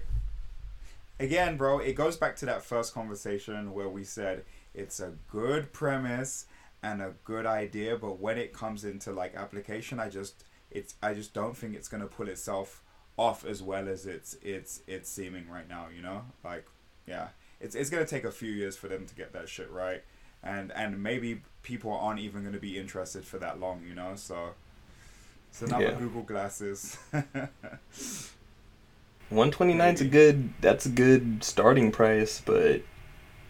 Again, 1.19 1.57
bro, 1.57 1.79
it 1.81 1.95
goes 1.95 2.17
back 2.17 2.37
to 2.37 2.47
that 2.47 2.63
first 2.65 2.95
conversation 2.95 3.75
where 3.75 3.89
we 3.89 4.05
said 4.05 4.45
it's 4.75 5.01
a 5.01 5.13
good 5.31 5.73
premise 5.73 6.47
and 6.83 7.03
a 7.03 7.13
good 7.25 7.45
idea, 7.45 7.97
but 7.97 8.21
when 8.21 8.39
it 8.39 8.53
comes 8.55 8.85
into 8.85 9.13
like 9.13 9.35
application, 9.35 10.01
I 10.01 10.09
just 10.09 10.45
it's 10.71 10.95
I 11.03 11.13
just 11.13 11.35
don't 11.35 11.57
think 11.57 11.75
it's 11.75 11.89
gonna 11.89 12.07
pull 12.07 12.29
itself 12.29 12.83
off 13.19 13.45
as 13.45 13.63
well 13.63 13.87
as 13.89 14.07
it's 14.07 14.37
it's 14.43 14.81
it's 14.87 15.11
seeming 15.11 15.47
right 15.51 15.69
now. 15.69 15.89
You 15.95 16.01
know, 16.01 16.23
like 16.43 16.67
yeah, 17.07 17.29
it's 17.61 17.75
it's 17.75 17.91
gonna 17.91 18.07
take 18.07 18.25
a 18.25 18.31
few 18.33 18.51
years 18.51 18.77
for 18.77 18.89
them 18.89 19.05
to 19.07 19.15
get 19.15 19.33
that 19.35 19.49
shit 19.49 19.71
right, 19.71 20.03
and 20.43 20.73
and 20.73 21.03
maybe 21.03 21.43
people 21.63 21.93
aren't 21.93 22.21
even 22.21 22.45
gonna 22.45 22.59
be 22.59 22.79
interested 22.79 23.25
for 23.27 23.37
that 23.39 23.61
long. 23.61 23.83
You 23.87 23.95
know, 23.95 24.13
so. 24.15 24.51
It's 25.51 25.63
another 25.63 25.85
Yeah. 25.85 25.95
Google 25.99 26.23
Glasses. 26.23 26.97
129 29.31 29.95
is 29.95 30.01
a 30.01 30.05
good. 30.07 30.53
That's 30.61 30.87
a 30.87 30.89
good 30.91 31.45
starting 31.45 31.93
price, 31.93 32.43
but 32.45 32.83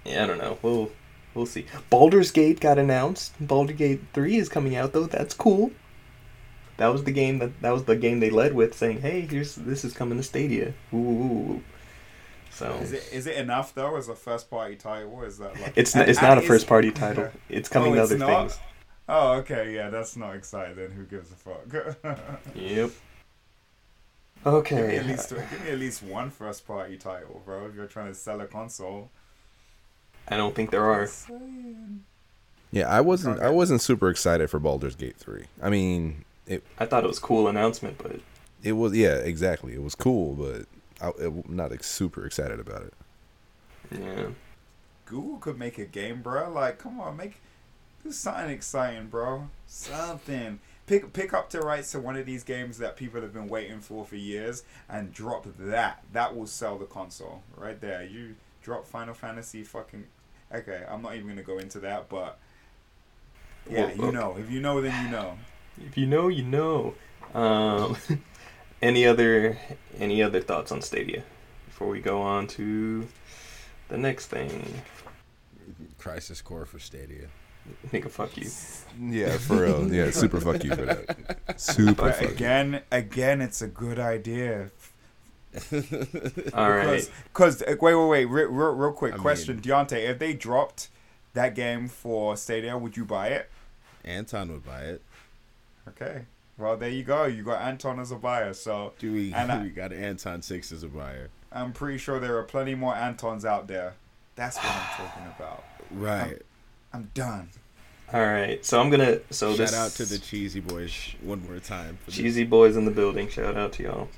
yeah, 0.04 0.25
I 0.25 0.26
don't 0.26 0.38
know. 0.38 0.59
We'll 0.62 0.90
we'll 1.35 1.47
see. 1.47 1.66
Baldur's 1.88 2.30
Gate 2.30 2.61
got 2.61 2.78
announced. 2.78 3.33
Baldur's 3.40 3.76
Gate 3.78 4.00
3 4.12 4.37
is 4.37 4.49
coming 4.49 4.76
out 4.76 4.92
though. 4.92 5.07
That's 5.07 5.33
cool. 5.35 5.71
That 6.76 6.88
was 6.88 7.04
the 7.04 7.12
game 7.12 7.38
that 7.38 7.61
that 7.62 7.71
was 7.71 7.85
the 7.85 7.97
game 7.97 8.21
they 8.21 8.30
led 8.30 8.54
with, 8.54 8.75
saying, 8.76 9.00
"Hey, 9.00 9.23
here's 9.23 9.54
this 9.54 9.85
is 9.85 9.95
coming 9.95 10.19
to 10.19 10.23
Stadia." 10.25 10.75
Ooh. 10.92 11.62
So 12.50 12.73
Is 12.83 12.92
it 12.92 13.09
is 13.12 13.26
it 13.26 13.37
enough 13.37 13.75
though 13.75 13.97
as 13.97 14.09
a 14.09 14.14
first 14.14 14.50
party 14.50 14.76
title? 14.76 15.12
Or 15.14 15.25
is 15.26 15.38
that 15.38 15.59
like 15.61 15.73
it's 15.76 15.95
and- 15.95 16.09
it's 16.11 16.21
not 16.21 16.37
a 16.37 16.42
first 16.42 16.66
party 16.66 16.90
title. 16.90 17.30
It's 17.49 17.69
coming 17.71 17.92
Oh, 17.92 17.97
to 17.97 18.02
other 18.02 18.19
not? 18.19 18.50
things. 18.50 18.59
Oh, 19.12 19.33
okay, 19.38 19.75
yeah, 19.75 19.90
that's 19.90 20.17
not 20.17 20.37
exciting. 20.37 20.76
Then 20.76 20.93
who 20.93 21.02
gives 21.05 21.33
a 21.33 21.35
fuck? 21.35 21.67
Yep. 22.55 22.55
give 22.55 22.93
me 24.47 24.52
Okay. 24.52 24.97
at 24.99 25.07
least 25.07 25.31
give 25.31 25.64
me 25.64 25.71
at 25.71 25.79
least 25.79 26.02
one 26.02 26.31
first 26.31 26.64
party 26.67 26.97
title, 26.97 27.43
bro. 27.45 27.67
If 27.67 27.75
you're 27.75 27.87
trying 27.87 28.07
to 28.07 28.14
sell 28.14 28.40
a 28.40 28.47
console. 28.47 29.11
I 30.29 30.37
don't 30.37 30.55
think 30.55 30.71
there 30.71 30.85
are. 30.85 31.09
Yeah, 32.71 32.88
I 32.88 33.00
wasn't. 33.00 33.40
I 33.40 33.50
wasn't 33.50 33.81
super 33.81 34.09
excited 34.09 34.49
for 34.49 34.61
Baldur's 34.61 34.95
Gate 34.95 35.17
three. 35.17 35.47
I 35.61 35.71
mean, 35.71 36.25
it 36.47 36.62
I 36.79 36.87
thought 36.87 37.02
it 37.02 37.09
was 37.09 37.19
cool 37.19 37.49
announcement, 37.49 37.99
but 37.99 38.21
it 38.62 38.73
was 38.73 38.95
yeah, 38.95 39.17
exactly. 39.17 39.75
It 39.75 39.83
was 39.83 39.97
cool, 39.97 40.35
but 40.35 40.67
I, 41.05 41.11
I'm 41.25 41.43
not 41.49 41.73
like, 41.73 41.83
super 41.83 42.25
excited 42.25 42.61
about 42.61 42.83
it. 42.83 42.95
yeah. 43.90 44.26
Google 45.05 45.38
could 45.38 45.59
make 45.59 45.79
a 45.79 45.85
game, 45.85 46.23
bro. 46.23 46.49
Like, 46.49 46.79
come 46.79 47.00
on, 47.00 47.17
make 47.17 47.40
do 48.02 48.12
something 48.12 48.50
exciting, 48.50 49.09
bro. 49.09 49.49
Something. 49.66 50.61
Pick 50.87 51.12
pick 51.12 51.33
up 51.33 51.50
the 51.50 51.61
rights 51.61 51.92
to 51.92 52.00
one 52.00 52.16
of 52.16 52.26
these 52.26 52.42
games 52.42 52.78
that 52.78 52.97
people 52.97 53.21
have 53.21 53.33
been 53.33 53.49
waiting 53.49 53.80
for 53.80 54.04
for 54.04 54.16
years 54.16 54.64
and 54.88 55.12
drop 55.12 55.47
that. 55.59 56.02
That 56.12 56.37
will 56.37 56.47
sell 56.47 56.78
the 56.78 56.87
console 56.87 57.42
right 57.57 57.80
there. 57.80 58.02
You 58.04 58.35
drop 58.62 58.87
Final 58.87 59.14
Fantasy 59.14 59.62
fucking. 59.62 60.04
Okay, 60.52 60.83
I'm 60.88 61.02
not 61.02 61.14
even 61.14 61.28
gonna 61.28 61.42
go 61.42 61.59
into 61.59 61.78
that, 61.80 62.09
but 62.09 62.38
yeah, 63.71 63.87
Well, 63.87 63.97
you 63.97 64.02
okay. 64.04 64.16
know. 64.16 64.37
If 64.37 64.50
you 64.50 64.61
know, 64.61 64.80
then 64.80 65.04
you 65.04 65.11
know. 65.12 65.38
If 65.87 65.97
you 65.97 66.07
know, 66.07 66.28
you 66.28 66.42
know. 66.42 66.95
Um, 67.35 67.97
any 68.83 69.07
other 69.07 69.59
any 69.99 70.23
other 70.23 70.40
thoughts 70.40 70.73
on 70.73 70.83
Stadia 70.83 71.23
before 71.66 71.88
we 71.88 72.00
go 72.00 72.21
on 72.21 72.49
to 72.49 73.07
the 73.88 73.97
next 73.97 74.26
thing? 74.26 74.83
Crisis 75.99 76.42
Core 76.42 76.66
for 76.66 76.78
Stadia. 76.80 77.28
Nigga, 77.92 78.10
fuck 78.10 78.36
you. 78.36 78.50
Yeah, 79.00 79.36
for 79.38 79.62
real. 79.62 79.92
Yeah, 79.92 80.10
super 80.10 80.40
fuck 80.40 80.62
you 80.64 80.70
for 80.74 80.84
that. 80.86 81.60
Super 81.60 81.94
But 81.94 82.14
fuck 82.16 82.22
you. 82.28 82.34
again, 82.34 82.82
again, 82.90 83.40
it's 83.40 83.62
a 83.62 83.66
good 83.68 83.98
idea. 83.98 84.70
All 86.54 86.70
right. 86.70 87.10
Because 87.32 87.62
uh, 87.62 87.76
wait, 87.80 87.94
wait, 87.94 88.06
wait, 88.06 88.24
real, 88.26 88.48
real, 88.48 88.70
real 88.72 88.92
quick 88.92 89.14
I 89.14 89.18
question, 89.18 89.56
mean- 89.56 89.64
Deontay. 89.64 90.08
If 90.08 90.18
they 90.18 90.32
dropped 90.32 90.88
that 91.34 91.54
game 91.54 91.88
for 91.88 92.36
Stadia, 92.36 92.76
would 92.78 92.96
you 92.96 93.04
buy 93.04 93.28
it? 93.28 93.50
Anton 94.04 94.50
would 94.52 94.64
buy 94.64 94.82
it. 94.82 95.02
Okay. 95.88 96.22
Well, 96.58 96.76
there 96.76 96.90
you 96.90 97.02
go. 97.02 97.24
You 97.24 97.42
got 97.42 97.62
Anton 97.62 97.98
as 98.00 98.10
a 98.12 98.16
buyer, 98.16 98.52
so 98.52 98.92
Do 98.98 99.12
we? 99.12 99.32
And 99.32 99.50
I- 99.52 99.62
we 99.62 99.70
got 99.70 99.92
Anton 99.92 100.42
Six 100.42 100.72
as 100.72 100.82
a 100.82 100.88
buyer. 100.88 101.30
I'm 101.52 101.72
pretty 101.72 101.98
sure 101.98 102.20
there 102.20 102.36
are 102.38 102.44
plenty 102.44 102.74
more 102.76 102.94
Antons 102.94 103.44
out 103.44 103.66
there. 103.66 103.94
That's 104.36 104.56
what 104.56 104.66
I'm 104.66 105.06
talking 105.06 105.26
about. 105.36 105.64
Right. 105.90 106.40
I'm 106.92 107.10
done. 107.12 107.48
All 108.12 108.21
right. 108.21 108.64
So 108.64 108.81
I'm 108.81 108.90
gonna. 108.90 109.21
So 109.31 109.50
Shout 109.50 109.59
this 109.59 109.75
out 109.75 109.90
to 109.93 110.05
the 110.05 110.19
cheesy 110.19 110.61
boys 110.61 111.14
one 111.23 111.47
more 111.47 111.61
time. 111.61 111.99
For 112.05 112.11
this. 112.11 112.17
cheesy 112.17 112.45
boys 112.45 112.76
in 112.76 112.85
the 112.85 112.90
building. 112.90 113.29
Shout 113.29 113.57
out 113.57 113.73
to 113.75 113.83
y'all. 113.83 114.09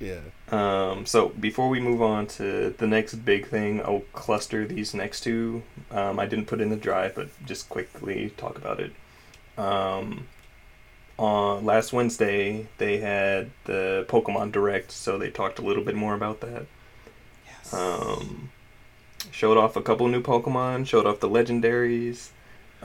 Yeah. 0.00 0.20
Um, 0.50 1.06
so 1.06 1.28
before 1.30 1.68
we 1.68 1.80
move 1.80 2.02
on 2.02 2.26
to 2.26 2.70
the 2.76 2.86
next 2.86 3.14
big 3.14 3.46
thing, 3.48 3.80
I'll 3.80 4.02
cluster 4.12 4.66
these 4.66 4.92
next 4.92 5.20
two. 5.22 5.62
Um, 5.90 6.18
I 6.18 6.26
didn't 6.26 6.46
put 6.46 6.60
in 6.60 6.68
the 6.68 6.76
drive, 6.76 7.14
but 7.14 7.28
just 7.46 7.68
quickly 7.68 8.30
talk 8.36 8.58
about 8.58 8.80
it. 8.80 8.92
Um, 9.56 10.26
on 11.18 11.64
last 11.64 11.92
Wednesday, 11.92 12.66
they 12.76 12.98
had 12.98 13.50
the 13.64 14.04
Pokemon 14.08 14.52
Direct, 14.52 14.90
so 14.90 15.16
they 15.16 15.30
talked 15.30 15.58
a 15.58 15.62
little 15.62 15.82
bit 15.82 15.94
more 15.94 16.14
about 16.14 16.40
that. 16.40 16.66
Yes. 17.46 17.72
Um, 17.72 18.50
showed 19.30 19.56
off 19.56 19.76
a 19.76 19.82
couple 19.82 20.08
new 20.08 20.22
Pokemon, 20.22 20.86
showed 20.86 21.06
off 21.06 21.20
the 21.20 21.28
legendaries, 21.28 22.30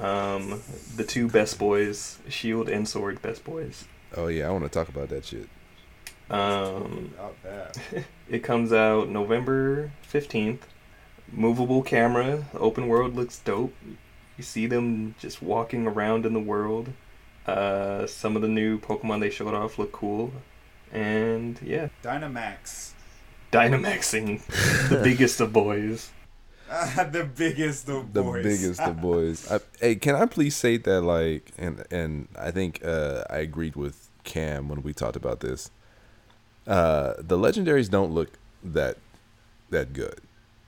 um, 0.01 0.61
the 0.95 1.03
two 1.03 1.27
best 1.27 1.57
boys, 1.59 2.19
Shield 2.27 2.67
and 2.69 2.87
Sword 2.87 3.21
best 3.21 3.43
boys. 3.43 3.85
Oh 4.17 4.27
yeah, 4.27 4.47
I 4.47 4.51
want 4.51 4.63
to 4.63 4.69
talk 4.69 4.89
about 4.89 5.09
that 5.09 5.25
shit. 5.25 5.47
Um, 6.29 7.13
Out 7.19 7.35
there. 7.43 7.71
It 8.29 8.43
comes 8.43 8.71
out 8.71 9.09
November 9.09 9.91
15th. 10.09 10.59
Movable 11.33 11.83
camera, 11.83 12.45
open 12.53 12.87
world 12.87 13.13
looks 13.13 13.39
dope. 13.39 13.73
You 14.37 14.43
see 14.43 14.67
them 14.67 15.15
just 15.19 15.41
walking 15.41 15.85
around 15.85 16.25
in 16.25 16.33
the 16.33 16.39
world. 16.39 16.93
Uh, 17.45 18.07
some 18.07 18.37
of 18.37 18.41
the 18.41 18.47
new 18.47 18.79
Pokemon 18.79 19.19
they 19.19 19.29
showed 19.29 19.53
off 19.53 19.77
look 19.77 19.91
cool. 19.91 20.31
And 20.93 21.59
yeah, 21.61 21.89
Dynamax. 22.03 22.91
Dynamaxing, 23.51 24.45
the 24.87 24.97
biggest 25.03 25.41
of 25.41 25.51
boys. 25.51 26.09
the 27.11 27.29
biggest 27.35 27.89
of 27.89 28.13
The 28.13 28.23
boys. 28.23 28.43
biggest 28.43 28.79
of 28.81 29.01
boys. 29.09 29.51
I, 29.51 29.59
hey, 29.79 29.95
can 29.95 30.15
I 30.15 30.25
please 30.25 30.55
say 30.55 30.77
that 30.77 31.01
like, 31.01 31.51
and 31.57 31.83
and 31.91 32.27
I 32.39 32.51
think 32.51 32.83
uh, 32.85 33.23
I 33.29 33.37
agreed 33.37 33.75
with 33.75 34.09
Cam 34.23 34.69
when 34.69 34.81
we 34.81 34.93
talked 34.93 35.15
about 35.15 35.39
this. 35.41 35.69
Uh, 36.67 37.13
the 37.17 37.37
legendaries 37.37 37.89
don't 37.89 38.11
look 38.11 38.29
that 38.63 38.97
that 39.69 39.93
good. 39.93 40.19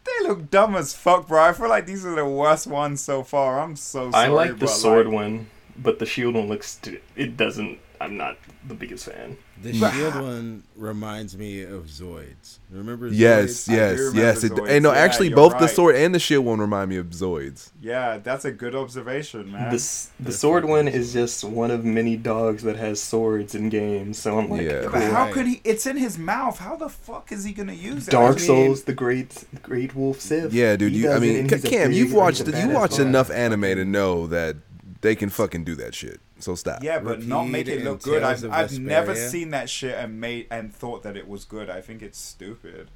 They 0.05 0.27
look 0.27 0.49
dumb 0.51 0.75
as 0.75 0.93
fuck, 0.93 1.27
bro. 1.29 1.41
I 1.41 1.53
feel 1.53 1.69
like 1.69 1.85
these 1.85 2.05
are 2.05 2.15
the 2.15 2.25
worst 2.25 2.67
ones 2.67 2.99
so 2.99 3.23
far. 3.23 3.59
I'm 3.61 3.75
so 3.77 4.11
sorry. 4.11 4.25
I 4.25 4.27
like 4.27 4.59
the 4.59 4.67
sword 4.67 5.05
like, 5.05 5.15
one, 5.15 5.47
but 5.77 5.99
the 5.99 6.05
shield 6.05 6.35
one 6.35 6.47
looks. 6.49 6.79
St- 6.81 7.01
it 7.15 7.37
doesn't. 7.37 7.79
I'm 8.03 8.17
not 8.17 8.37
the 8.67 8.73
biggest 8.73 9.05
fan. 9.09 9.37
The 9.61 9.73
shield 9.91 10.15
one 10.15 10.63
reminds 10.75 11.37
me 11.37 11.61
of 11.61 11.85
Zoids. 11.85 12.59
Remember 12.69 13.09
Zoids? 13.09 13.13
Yes, 13.17 13.67
yes, 13.67 13.97
remember 13.99 14.19
yes. 14.19 14.43
It, 14.43 14.51
and 14.59 14.83
no, 14.83 14.91
Yeah, 14.91 14.99
actually, 14.99 15.27
you're 15.29 15.37
both 15.37 15.57
the 15.57 15.67
sword 15.67 15.95
and 15.95 16.13
the 16.13 16.19
shield 16.19 16.43
one 16.45 16.59
remind 16.59 16.89
me 16.89 16.97
of 16.97 17.07
Zoids. 17.07 17.71
Yeah, 17.81 18.17
that's 18.17 18.43
a 18.43 18.51
good 18.51 18.75
observation, 18.75 19.51
man. 19.51 19.71
The 19.71 20.07
the 20.19 20.31
sword 20.33 20.65
one 20.65 20.87
is 20.89 21.13
just 21.13 21.43
one 21.45 21.71
of 21.71 21.85
many 21.85 22.17
dogs 22.17 22.63
that 22.63 22.75
has 22.75 23.01
swords 23.01 23.55
in 23.55 23.69
games. 23.69 24.17
So 24.19 24.37
I'm 24.37 24.49
like, 24.49 24.61
Yeah. 24.61 24.71
Yeah, 24.73 24.81
cool. 24.81 24.91
but 24.91 25.03
how 25.03 25.31
could 25.31 25.47
he? 25.47 25.61
It's 25.63 25.85
in 25.85 25.95
his 25.97 26.17
mouth. 26.17 26.59
How 26.59 26.75
the 26.75 26.89
fuck 26.89 27.31
is 27.31 27.45
he 27.45 27.53
gonna 27.53 27.71
use 27.73 28.07
it? 28.09 28.11
Dark 28.11 28.35
I 28.35 28.39
mean, 28.39 28.45
Souls, 28.47 28.83
the 28.83 28.93
great 28.93 29.45
Great 29.61 29.95
Wolf 29.95 30.19
Sif. 30.19 30.51
Yeah, 30.53 30.75
dude. 30.75 30.91
You, 30.93 31.09
I 31.09 31.13
does 31.13 31.23
it, 31.23 31.25
mean, 31.25 31.39
and 31.39 31.49
Ca- 31.49 31.55
he's 31.55 31.65
a 31.65 31.69
Cam, 31.69 31.87
big- 31.89 31.97
you've 31.97 32.13
watched 32.13 32.47
you 32.47 32.69
watched 32.69 32.99
enough 32.99 33.31
anime 33.31 33.61
to 33.61 33.85
know 33.85 34.27
that 34.27 34.57
they 35.01 35.15
can 35.15 35.29
fucking 35.29 35.63
do 35.63 35.75
that 35.75 35.93
shit. 35.95 36.19
So 36.43 36.55
stop. 36.55 36.83
Yeah, 36.83 36.99
but 36.99 37.23
not 37.23 37.45
make 37.45 37.67
it 37.67 37.83
look 37.83 38.01
good. 38.01 38.21
I've, 38.21 38.43
I've 38.51 38.77
never 38.79 39.15
seen 39.15 39.51
that 39.51 39.69
shit 39.69 39.95
and 39.97 40.19
made 40.19 40.47
and 40.51 40.73
thought 40.73 41.03
that 41.03 41.15
it 41.15 41.27
was 41.27 41.45
good. 41.45 41.69
I 41.69 41.79
think 41.81 42.01
it's 42.01 42.19
stupid. 42.19 42.89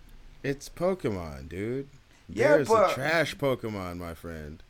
It's 0.43 0.69
Pokemon, 0.69 1.49
dude. 1.49 1.87
Yeah, 2.29 2.55
There's 2.55 2.67
but- 2.67 2.91
a 2.91 2.93
trash 2.93 3.35
Pokemon, 3.37 3.97
my 3.97 4.13
friend. 4.13 4.61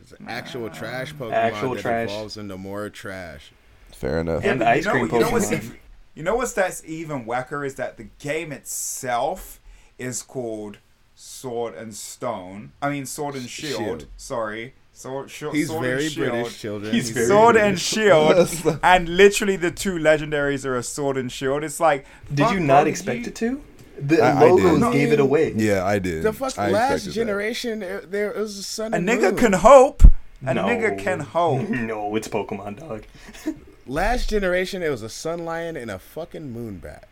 It's 0.00 0.12
an 0.12 0.26
actual 0.28 0.68
trash 0.70 1.14
Pokemon 1.14 1.32
Actual 1.32 1.74
that 1.74 1.80
trash. 1.82 2.08
evolves 2.10 2.36
into 2.36 2.58
more 2.58 2.90
trash. 2.90 3.52
Fair 3.92 4.20
enough. 4.20 4.44
And 4.44 4.58
but 4.58 4.68
ice 4.68 4.84
you 4.84 4.92
know, 4.92 4.98
cream 5.06 5.12
you 5.14 5.20
know 5.20 5.30
what's 5.30 5.46
Pokemon. 5.50 5.52
even, 5.64 5.78
you 6.14 6.22
know 6.22 6.34
what's 6.36 6.52
that's 6.52 6.84
even 6.84 7.24
whacker 7.26 7.64
is 7.64 7.76
that 7.76 7.96
the 7.96 8.08
game 8.18 8.52
itself 8.52 9.60
is 9.98 10.22
called 10.22 10.78
Sword 11.14 11.74
and 11.74 11.94
Stone. 11.94 12.72
I 12.82 12.90
mean 12.90 13.06
Sword 13.06 13.34
and 13.36 13.48
Shield. 13.48 13.78
Shield. 13.78 14.06
Sorry, 14.16 14.74
Sword. 14.96 15.28
Sh- 15.30 15.44
He's 15.52 15.68
sword 15.68 15.82
very 15.84 16.04
and 16.04 16.12
Shield. 16.12 16.30
British, 16.30 16.60
children. 16.60 16.92
He's 16.94 17.10
very 17.10 17.26
Sword 17.26 17.54
British. 17.54 17.68
and 17.68 17.80
Shield, 17.80 18.78
and 18.82 19.08
literally 19.08 19.56
the 19.56 19.70
two 19.72 19.94
legendaries 19.94 20.64
are 20.64 20.76
a 20.76 20.82
Sword 20.84 21.16
and 21.16 21.30
Shield. 21.30 21.64
It's 21.64 21.80
like, 21.80 22.06
Did 22.32 22.50
you 22.52 22.60
not 22.60 22.86
expect 22.86 23.20
you- 23.22 23.26
it 23.26 23.34
to? 23.36 23.62
The 23.98 24.20
I- 24.22 24.30
I 24.30 24.50
logos 24.50 24.80
did. 24.80 24.92
gave 24.92 25.12
it 25.12 25.20
away. 25.20 25.52
Yeah, 25.56 25.84
I 25.84 25.98
did. 25.98 26.22
The 26.22 26.32
fuck 26.32 26.58
I 26.58 26.70
last 26.70 26.92
expected 27.06 27.10
that. 27.10 27.14
generation, 27.14 27.82
it, 27.82 28.10
there 28.10 28.30
it 28.32 28.38
was 28.38 28.56
the 28.56 28.62
sun 28.62 28.94
A 28.94 28.98
nigga 28.98 29.30
moon. 29.32 29.36
can 29.36 29.52
hope. 29.52 30.02
A 30.46 30.52
No. 30.54 30.64
nigga 30.64 30.98
can 30.98 31.20
hope. 31.36 31.68
No, 31.68 32.14
it's 32.16 32.26
Pokemon 32.28 32.78
dog. 32.80 33.04
Last 33.86 34.30
generation, 34.30 34.82
it 34.82 34.88
was 34.90 35.02
a 35.02 35.08
sun 35.08 35.44
lion 35.44 35.76
and 35.76 35.90
a 35.90 35.98
fucking 35.98 36.52
moon 36.52 36.78
bat. 36.78 37.06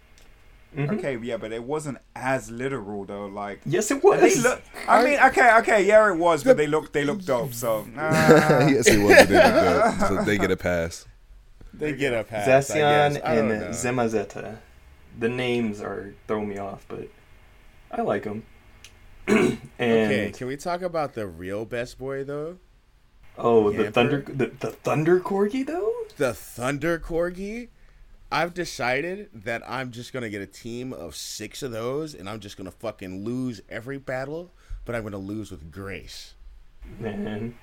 Mhm. 0.77 0.99
Okay, 0.99 1.19
yeah, 1.19 1.37
but 1.37 1.53
it 1.53 1.65
wasn't 1.65 1.99
as 2.17 2.51
literal 2.51 3.05
though. 3.05 3.27
Like 3.27 3.61
Yes, 3.67 3.91
it 3.91 4.03
was. 4.03 4.21
they 4.21 4.41
look. 4.41 4.63
I 4.89 5.05
mean, 5.05 5.19
okay, 5.21 5.57
okay, 5.59 5.87
yeah, 5.87 6.09
it 6.11 6.17
was, 6.17 6.43
but 6.45 6.57
they 6.57 6.67
look 6.67 6.93
they 6.93 7.05
look 7.05 7.23
dope. 7.25 7.53
So 7.53 7.87
uh, 7.97 8.67
yes, 8.71 8.87
it 8.89 8.99
was. 8.99 9.29
They, 9.29 9.35
looked 9.35 9.57
up, 9.57 10.09
so 10.09 10.25
they 10.25 10.39
get 10.39 10.51
a 10.51 10.57
pass. 10.57 11.07
They 11.75 11.93
get 11.93 12.13
a 12.15 12.25
pass. 12.25 12.49
I 12.71 12.79
Zacian 12.79 13.15
guess. 13.15 13.23
I 13.25 13.35
don't 13.37 13.51
and 13.51 13.61
know. 13.61 13.69
Zamazenta. 13.69 14.59
The 15.19 15.29
names 15.29 15.81
are 15.83 16.15
throwing 16.27 16.49
me 16.49 16.57
off, 16.59 16.87
but 16.89 17.09
I 17.91 18.01
like 18.01 18.25
them. 18.25 18.45
and 19.29 19.59
Okay, 19.81 20.33
can 20.35 20.47
we 20.47 20.57
talk 20.57 20.81
about 20.83 21.13
the 21.15 21.27
real 21.27 21.65
best 21.65 21.99
boy 21.99 22.25
though? 22.25 22.59
oh, 23.39 23.71
the 23.71 23.91
thunder, 23.91 24.23
the, 24.27 24.47
the 24.61 24.71
thunder 24.71 25.21
corgi 25.21 25.67
though. 25.67 25.93
The 26.17 26.35
Thunder 26.35 26.99
Corgi. 26.99 27.69
I've 28.33 28.55
decided 28.55 29.29
that 29.33 29.63
I'm 29.69 29.91
just 29.91 30.13
gonna 30.13 30.31
get 30.31 30.43
a 30.43 30.47
team 30.47 30.93
of 30.93 31.15
six 31.15 31.63
of 31.63 31.71
those, 31.71 32.15
and 32.15 32.29
I'm 32.29 32.41
just 32.41 32.57
gonna 32.57 32.71
fucking 32.71 33.25
lose 33.25 33.61
every 33.69 33.99
battle, 33.99 34.51
but 34.85 34.95
I'm 34.95 35.03
gonna 35.03 35.19
lose 35.19 35.51
with 35.51 35.71
grace. 35.71 36.35
Man. 36.99 37.55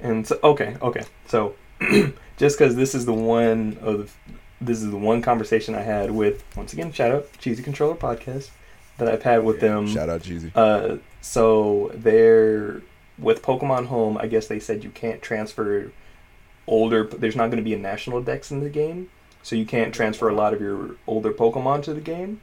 And 0.00 0.26
so, 0.26 0.38
okay, 0.42 0.76
okay. 0.82 1.04
So, 1.26 1.54
just 2.36 2.58
because 2.58 2.74
this 2.74 2.94
is 2.94 3.06
the 3.06 3.12
one 3.12 3.78
of 3.80 4.16
this 4.60 4.82
is 4.82 4.90
the 4.90 4.96
one 4.96 5.22
conversation 5.22 5.74
I 5.74 5.82
had 5.82 6.10
with 6.10 6.44
once 6.56 6.72
again 6.72 6.92
shout 6.92 7.12
out 7.12 7.28
Cheesy 7.38 7.62
Controller 7.62 7.94
podcast 7.94 8.50
that 8.98 9.08
I've 9.08 9.22
had 9.22 9.44
with 9.44 9.60
them. 9.60 9.86
Shout 9.86 10.08
out 10.08 10.22
Cheesy. 10.22 10.52
Uh, 10.54 10.96
so 11.20 11.90
they're 11.94 12.82
with 13.18 13.42
Pokemon 13.42 13.86
Home. 13.86 14.16
I 14.18 14.26
guess 14.26 14.46
they 14.46 14.60
said 14.60 14.84
you 14.84 14.90
can't 14.90 15.22
transfer 15.22 15.92
older. 16.66 17.04
There's 17.04 17.36
not 17.36 17.46
going 17.46 17.58
to 17.58 17.64
be 17.64 17.74
a 17.74 17.78
national 17.78 18.22
dex 18.22 18.50
in 18.50 18.60
the 18.60 18.70
game, 18.70 19.10
so 19.42 19.56
you 19.56 19.64
can't 19.66 19.92
transfer 19.94 20.28
a 20.28 20.34
lot 20.34 20.54
of 20.54 20.60
your 20.60 20.96
older 21.06 21.32
Pokemon 21.32 21.82
to 21.84 21.94
the 21.94 22.00
game. 22.00 22.40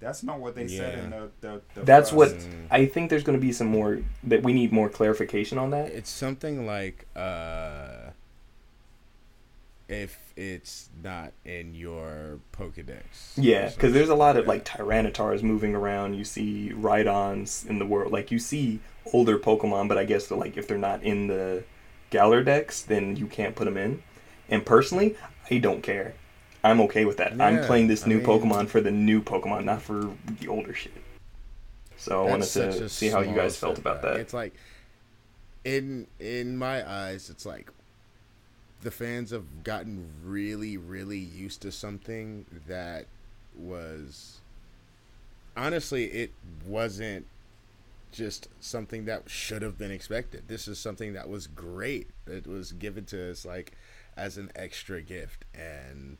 that's 0.00 0.22
not 0.22 0.40
what 0.40 0.54
they 0.54 0.66
said 0.66 0.96
Yeah. 0.98 1.04
in 1.04 1.10
the. 1.10 1.30
the, 1.40 1.60
the 1.74 1.80
That's 1.82 2.10
what 2.12 2.30
first- 2.32 2.48
I 2.70 2.86
think. 2.86 3.10
There's 3.10 3.22
going 3.22 3.38
to 3.38 3.40
be 3.46 3.52
some 3.52 3.66
more 3.66 4.00
that 4.24 4.42
we 4.42 4.52
need 4.54 4.72
more 4.72 4.88
clarification 4.88 5.58
on 5.58 5.70
that. 5.70 5.88
It's 5.92 6.08
something 6.10 6.66
like 6.66 7.06
uh, 7.14 8.10
if 9.88 10.32
it's 10.36 10.88
not 11.02 11.32
in 11.44 11.74
your 11.74 12.38
Pokedex. 12.52 13.32
Yeah, 13.36 13.68
because 13.70 13.92
there's 13.92 14.08
a 14.08 14.14
lot 14.14 14.36
of 14.36 14.46
something 14.46 14.48
like 14.48 14.64
Tyranitars 14.64 15.42
moving 15.42 15.74
around. 15.74 16.14
You 16.14 16.24
see 16.24 16.72
Rhydons 16.74 17.66
in 17.68 17.78
the 17.78 17.86
world. 17.86 18.12
Like 18.12 18.30
you 18.30 18.38
see 18.38 18.80
older 19.12 19.38
Pokemon, 19.38 19.88
but 19.88 19.98
I 19.98 20.04
guess 20.04 20.28
they're, 20.28 20.38
like 20.38 20.56
if 20.56 20.66
they're 20.68 20.78
not 20.78 21.02
in 21.02 21.26
the 21.26 21.64
Galar 22.10 22.42
dex, 22.42 22.82
then 22.82 23.16
you 23.16 23.26
can't 23.26 23.54
put 23.54 23.64
them 23.64 23.76
in. 23.76 24.02
And 24.48 24.64
personally, 24.64 25.16
I 25.50 25.58
don't 25.58 25.82
care. 25.82 26.14
I'm 26.62 26.80
okay 26.82 27.04
with 27.04 27.16
that. 27.18 27.40
I'm 27.40 27.64
playing 27.64 27.88
this 27.88 28.04
I 28.04 28.08
new 28.08 28.18
mean- 28.18 28.26
Pokemon 28.26 28.68
for 28.68 28.80
the 28.80 28.90
new 28.90 29.22
Pokemon, 29.22 29.64
not 29.64 29.82
for 29.82 30.10
the 30.40 30.48
older 30.48 30.74
shit. 30.74 30.92
So 31.96 32.26
I 32.26 32.30
wanted 32.30 32.48
to 32.48 32.88
see 32.88 33.08
how 33.08 33.20
you 33.20 33.34
guys 33.34 33.56
felt 33.56 33.78
about 33.78 34.02
that. 34.02 34.16
It's 34.16 34.32
like 34.32 34.54
in 35.64 36.06
in 36.18 36.56
my 36.56 36.88
eyes, 36.88 37.28
it's 37.28 37.44
like 37.44 37.70
the 38.82 38.90
fans 38.90 39.30
have 39.30 39.62
gotten 39.64 40.08
really, 40.24 40.76
really 40.78 41.18
used 41.18 41.60
to 41.62 41.70
something 41.72 42.46
that 42.66 43.04
was 43.54 44.38
honestly 45.56 46.04
it 46.06 46.32
wasn't 46.66 47.26
just 48.12 48.48
something 48.60 49.04
that 49.04 49.28
should 49.28 49.62
have 49.62 49.76
been 49.76 49.90
expected. 49.90 50.44
This 50.48 50.66
is 50.66 50.78
something 50.78 51.12
that 51.12 51.28
was 51.28 51.46
great. 51.46 52.08
It 52.26 52.46
was 52.46 52.72
given 52.72 53.04
to 53.06 53.30
us 53.30 53.44
like 53.44 53.72
as 54.16 54.38
an 54.38 54.50
extra 54.56 55.02
gift 55.02 55.44
and 55.54 56.16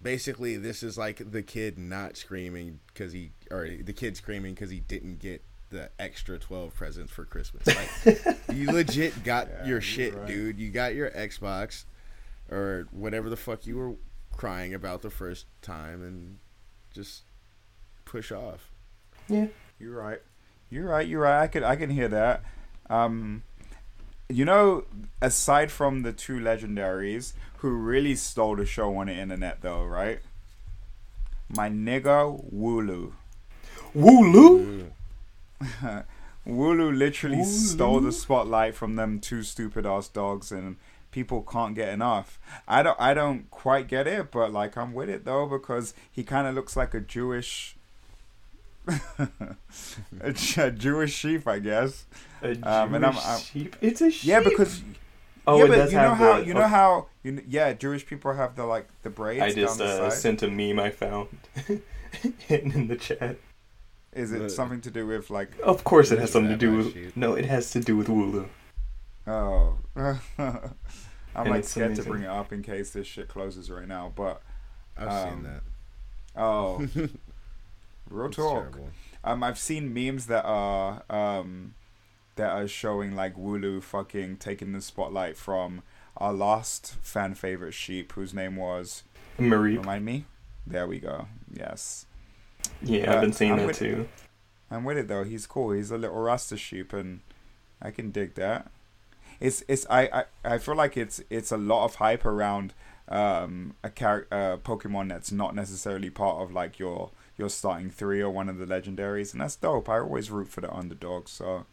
basically 0.00 0.56
this 0.56 0.82
is 0.82 0.96
like 0.98 1.30
the 1.30 1.42
kid 1.42 1.78
not 1.78 2.16
screaming 2.16 2.80
because 2.88 3.12
he 3.12 3.32
or 3.50 3.68
the 3.82 3.92
kid 3.92 4.16
screaming 4.16 4.54
because 4.54 4.70
he 4.70 4.80
didn't 4.80 5.18
get 5.18 5.42
the 5.70 5.90
extra 5.98 6.38
12 6.38 6.72
presents 6.74 7.10
for 7.10 7.24
christmas 7.24 7.66
like 7.66 8.36
you 8.52 8.70
legit 8.70 9.24
got 9.24 9.48
Yeah, 9.48 9.66
your 9.66 9.80
shit 9.80 10.14
right. 10.14 10.26
dude 10.26 10.58
you 10.58 10.70
got 10.70 10.94
your 10.94 11.10
xbox 11.10 11.84
or 12.50 12.86
whatever 12.92 13.28
the 13.28 13.36
fuck 13.36 13.66
you 13.66 13.76
were 13.76 13.94
crying 14.36 14.74
about 14.74 15.02
the 15.02 15.10
first 15.10 15.46
time 15.62 16.02
and 16.04 16.38
just 16.92 17.24
push 18.04 18.30
off 18.30 18.70
Yeah. 19.28 19.46
You're 19.78 19.96
right. 19.96 20.20
You're 20.70 20.86
right. 20.86 21.06
You're 21.06 21.20
right. 21.20 21.42
I 21.42 21.48
could 21.48 21.62
I 21.62 21.76
can 21.76 21.90
hear 21.90 22.08
that. 22.08 22.42
Um, 22.88 23.42
you 24.28 24.44
know, 24.44 24.84
aside 25.22 25.70
from 25.70 26.02
the 26.02 26.12
two 26.12 26.38
legendaries 26.38 27.32
who 27.58 27.70
really 27.70 28.14
stole 28.14 28.56
the 28.56 28.66
show 28.66 28.96
on 28.96 29.06
the 29.06 29.14
internet, 29.14 29.60
though, 29.62 29.84
right? 29.84 30.20
My 31.48 31.68
nigga 31.68 32.52
Wooloo. 32.52 33.12
Wooloo. 33.94 34.90
Wooloo 36.46 36.96
literally 36.96 37.44
stole 37.44 38.00
the 38.00 38.12
spotlight 38.12 38.74
from 38.74 38.96
them 38.96 39.20
two 39.20 39.42
stupid 39.42 39.86
ass 39.86 40.08
dogs, 40.08 40.52
and 40.52 40.76
people 41.10 41.42
can't 41.42 41.74
get 41.74 41.88
enough. 41.88 42.38
I 42.68 42.82
don't. 42.82 43.00
I 43.00 43.14
don't 43.14 43.50
quite 43.50 43.88
get 43.88 44.06
it, 44.06 44.30
but 44.30 44.52
like 44.52 44.76
I'm 44.76 44.92
with 44.92 45.08
it 45.08 45.24
though 45.24 45.46
because 45.46 45.94
he 46.10 46.22
kind 46.22 46.46
of 46.46 46.54
looks 46.54 46.76
like 46.76 46.94
a 46.94 47.00
Jewish. 47.00 47.76
a, 48.86 49.28
a 50.20 50.70
Jewish 50.70 51.14
sheep, 51.14 51.48
I 51.48 51.58
guess. 51.58 52.06
A 52.46 52.68
Um, 52.82 52.94
and 52.94 53.04
I'm- 53.04 53.18
I'm- 53.18 53.40
sheep. 53.40 53.76
It's 53.80 54.00
a 54.00 54.10
sheep. 54.10 54.28
Yeah, 54.28 54.40
because 54.40 54.82
oh, 55.46 55.58
yeah, 55.58 55.64
it 55.64 55.68
but 55.68 55.76
does 55.76 55.92
you 55.92 55.98
know 55.98 56.08
have 56.14 56.16
how 56.18 56.38
the, 56.40 56.46
you 56.46 56.54
know 56.54 56.62
oh, 56.62 56.68
how 56.68 57.06
you 57.22 57.32
kn- 57.34 57.46
yeah 57.48 57.72
Jewish 57.72 58.06
people 58.06 58.32
have 58.34 58.56
the 58.56 58.64
like 58.64 58.88
the 59.02 59.10
braids 59.10 59.42
I 59.42 59.52
just 59.52 59.78
down 59.78 59.86
the 59.88 59.94
uh, 60.04 60.10
side. 60.10 60.18
sent 60.18 60.42
a 60.42 60.48
meme 60.50 60.78
I 60.80 60.90
found 60.90 61.28
hidden 62.48 62.72
in 62.72 62.88
the 62.88 62.96
chat. 62.96 63.36
Is 64.12 64.32
it 64.32 64.38
The- 64.38 64.50
something 64.50 64.80
to 64.82 64.90
do 64.90 65.06
with 65.06 65.28
like 65.30 65.50
Of 65.62 65.84
course, 65.84 66.10
it 66.10 66.14
It 66.16 66.20
has 66.20 66.32
something 66.32 66.50
to 66.52 66.56
do 66.56 66.76
with. 66.78 66.92
sheep. 66.94 67.16
No, 67.16 67.34
it 67.34 67.44
has 67.44 67.70
to 67.72 67.80
do 67.80 67.96
with 67.96 68.08
Wooloo. 68.08 68.48
oh? 69.26 69.76
I'm 69.96 70.22
And 71.34 71.50
like 71.50 71.58
it's 71.60 71.70
scared 71.70 71.96
to 71.96 72.02
bring 72.02 72.22
it 72.22 72.28
up 72.30 72.52
in 72.52 72.62
case 72.62 72.90
this 72.92 73.06
shit 73.06 73.28
closes 73.28 73.70
right 73.70 73.86
now, 73.86 74.12
but 74.16 74.40
i've 74.96 75.08
Um, 75.08 75.28
seen 75.34 75.42
that 75.42 75.60
oh, 76.34 76.78
real 78.10 78.26
It's 78.28 78.36
talk. 78.36 78.78
Um, 79.22 79.42
I've 79.42 79.58
seen 79.58 79.92
memes 79.92 80.26
that 80.26 80.44
are 80.46 81.02
um 81.10 81.74
that 82.36 82.50
are 82.50 82.68
showing 82.68 83.14
like 83.16 83.36
Wooloo 83.36 83.82
fucking 83.82 84.36
taking 84.38 84.72
the 84.72 84.80
spotlight 84.80 85.36
from 85.36 85.82
our 86.16 86.32
last 86.32 86.94
fan 87.02 87.34
favorite 87.34 87.74
sheep, 87.74 88.12
whose 88.12 88.32
name 88.32 88.56
was 88.56 89.02
Marie. 89.38 89.76
remind 89.78 90.04
me. 90.04 90.24
There 90.66 90.86
we 90.86 90.98
go. 90.98 91.28
Yes. 91.52 92.06
Yeah, 92.82 93.10
Uh, 93.12 93.14
I've 93.16 93.20
been 93.22 93.32
seeing 93.32 93.52
I'm 93.52 93.58
that 93.58 93.66
with- 93.68 93.78
too. 93.78 94.08
I'm 94.70 94.82
with 94.84 94.96
it 94.98 95.08
though. 95.08 95.22
He's 95.24 95.46
cool. 95.46 95.70
He's 95.72 95.90
a 95.92 95.98
little 95.98 96.16
Rasta 96.20 96.56
sheep, 96.56 96.92
and 96.92 97.20
I 97.80 97.90
can 97.92 98.10
dig 98.10 98.34
that. 98.34 98.70
It's 99.38 99.62
it's 99.68 99.86
I 99.88 100.08
I, 100.44 100.54
I 100.54 100.58
feel 100.58 100.74
like 100.74 100.96
it's 100.96 101.22
it's 101.30 101.52
a 101.52 101.56
lot 101.56 101.84
of 101.84 101.96
hype 101.96 102.24
around 102.24 102.72
um 103.08 103.74
a 103.84 103.90
char- 103.90 104.26
uh, 104.32 104.56
Pokemon 104.56 105.08
that's 105.10 105.30
not 105.30 105.54
necessarily 105.54 106.10
part 106.10 106.42
of 106.42 106.52
like 106.52 106.78
your 106.80 107.10
your 107.38 107.48
starting 107.48 107.90
three 107.90 108.20
or 108.20 108.30
one 108.30 108.48
of 108.48 108.58
the 108.58 108.66
legendaries, 108.66 109.32
and 109.32 109.40
that's 109.40 109.54
dope. 109.56 109.88
I 109.88 110.00
always 110.00 110.30
root 110.30 110.48
for 110.48 110.62
the 110.62 110.72
underdog. 110.74 111.28
So 111.28 111.66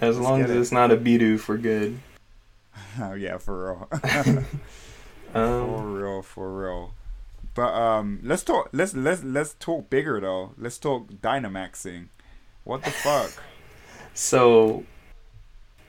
As 0.00 0.16
let's 0.16 0.28
long 0.28 0.42
as 0.42 0.50
it. 0.50 0.56
it's 0.56 0.72
not 0.72 0.90
a 0.90 0.96
Bidoof, 0.96 1.48
we're 1.48 1.56
good. 1.58 1.98
oh 3.00 3.14
yeah, 3.14 3.38
for 3.38 3.88
real, 3.88 3.88
for 5.32 5.38
Um, 5.38 5.94
real, 5.94 6.22
for 6.22 6.52
real. 6.52 6.94
But 7.54 7.72
um, 7.74 8.20
let's 8.22 8.44
talk. 8.44 8.70
Let's 8.72 8.94
let's 8.94 9.24
let's 9.24 9.54
talk 9.54 9.90
bigger 9.90 10.20
though. 10.20 10.52
Let's 10.56 10.78
talk 10.78 11.08
Dynamaxing. 11.10 12.08
What 12.64 12.84
the 12.84 12.90
fuck? 12.90 13.32
so, 14.14 14.84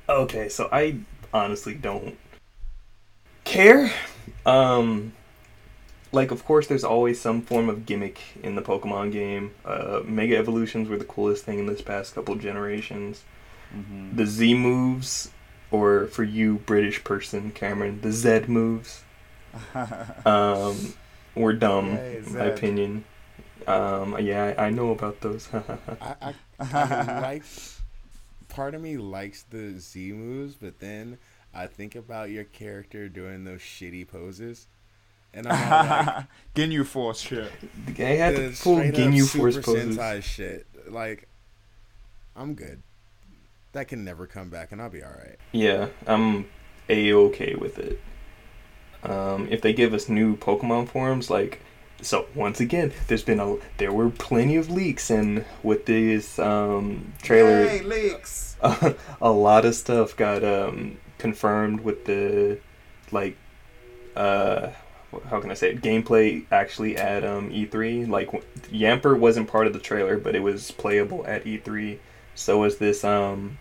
okay, 0.08 0.50
so 0.50 0.69
I 0.72 1.00
honestly 1.34 1.76
don't 1.76 2.17
care. 3.43 3.91
Um, 4.45 5.13
like, 6.12 6.32
of 6.32 6.43
course, 6.45 6.67
there's 6.67 6.84
always 6.84 7.19
some 7.22 7.41
form 7.41 7.69
of 7.69 7.86
gimmick 7.86 8.19
in 8.41 8.56
the 8.56 8.62
Pokemon 8.62 9.12
game. 9.12 9.52
Uh, 9.63 10.02
Mega 10.06 10.38
Evolutions 10.38 10.89
were 10.89 10.98
the 10.98 11.06
coolest 11.06 11.43
thing 11.45 11.60
in 11.60 11.65
this 11.67 11.82
past 11.82 12.15
couple 12.15 12.36
generations. 12.36 13.24
Mhm. 13.76 14.16
The 14.16 14.26
Z 14.26 14.54
moves, 14.56 15.32
or 15.72 16.08
for 16.08 16.24
you, 16.24 16.56
British 16.66 17.04
person, 17.04 17.52
Cameron, 17.52 18.02
the 18.02 18.12
Z 18.12 18.42
moves. 18.48 19.04
um, 20.26 20.94
were 21.36 21.54
dumb, 21.54 21.98
in 21.98 22.34
my 22.34 22.46
opinion. 22.46 23.06
Um, 23.68 24.18
yeah, 24.20 24.56
I, 24.58 24.68
I 24.68 24.70
know 24.70 24.92
about 24.92 25.22
those. 25.22 25.48
I, 26.02 26.16
I, 26.22 26.34
I 26.60 27.20
like 27.22 27.44
part 28.48 28.74
of 28.74 28.82
me 28.82 28.98
likes 28.98 29.44
the 29.44 29.80
Z 29.80 30.12
moves, 30.14 30.56
but 30.56 30.80
then 30.80 31.18
I 31.54 31.68
think 31.68 31.96
about 31.96 32.30
your 32.30 32.44
character 32.46 33.10
doing 33.10 33.44
those 33.44 33.62
shitty 33.62 34.08
poses, 34.08 34.68
and 35.34 35.48
I'm 35.48 36.06
like, 36.06 36.26
Ginyu 36.56 36.86
Force 36.86 37.20
shit. 37.22 37.52
The 37.86 37.92
guy 37.92 38.16
had 38.16 38.36
the 38.36 38.52
full 38.52 38.78
Ginyu 38.78 39.28
Force 39.28 39.56
Super 39.56 39.66
poses. 39.66 39.98
Sentai 39.98 40.24
shit. 40.24 40.68
Like, 40.88 41.28
I'm 42.36 42.54
good. 42.56 42.82
That 43.74 43.88
can 43.88 44.04
never 44.04 44.26
come 44.26 44.50
back, 44.50 44.72
and 44.72 44.82
I'll 44.82 44.90
be 44.90 45.04
all 45.04 45.12
right. 45.12 45.38
Yeah, 45.52 45.90
I'm 46.08 46.48
a 46.90 47.14
okay 47.14 47.56
with 47.56 47.78
it. 47.78 48.02
Um, 49.04 49.48
if 49.50 49.62
they 49.62 49.74
give 49.74 49.94
us 49.94 50.10
new 50.10 50.36
Pokemon 50.36 50.90
forms, 50.90 51.30
like 51.30 51.62
so, 52.02 52.28
once 52.34 52.60
again, 52.60 52.94
there's 53.08 53.24
been 53.24 53.40
a 53.40 53.58
there 53.78 53.92
were 53.92 54.10
plenty 54.10 54.56
of 54.56 54.70
leaks, 54.70 55.10
and 55.10 55.46
with 55.62 55.86
this 55.86 56.40
um, 56.40 57.14
trailer, 57.22 57.66
Yay, 57.66 57.82
leaks. 57.82 58.58
a 59.22 59.32
lot 59.32 59.66
of 59.66 59.76
stuff 59.76 60.16
got 60.16 60.44
um, 60.44 60.98
confirmed 61.18 61.82
with 61.82 62.06
the 62.06 62.60
like 63.12 63.38
uh 64.16 64.70
how 65.30 65.40
can 65.40 65.50
I 65.50 65.56
say 65.56 65.72
it? 65.72 65.82
Gameplay 65.82 66.46
actually 66.52 66.96
at 66.96 67.24
um, 67.24 67.50
E3. 67.50 68.08
Like 68.08 68.30
Yamper 68.72 69.18
wasn't 69.18 69.48
part 69.48 69.66
of 69.66 69.74
the 69.74 69.80
trailer, 69.80 70.18
but 70.18 70.36
it 70.36 70.42
was 70.42 70.72
playable 70.72 71.26
at 71.26 71.46
E3. 71.46 71.98
So 72.36 72.60
was 72.60 72.78
this 72.78 73.04
um 73.04 73.58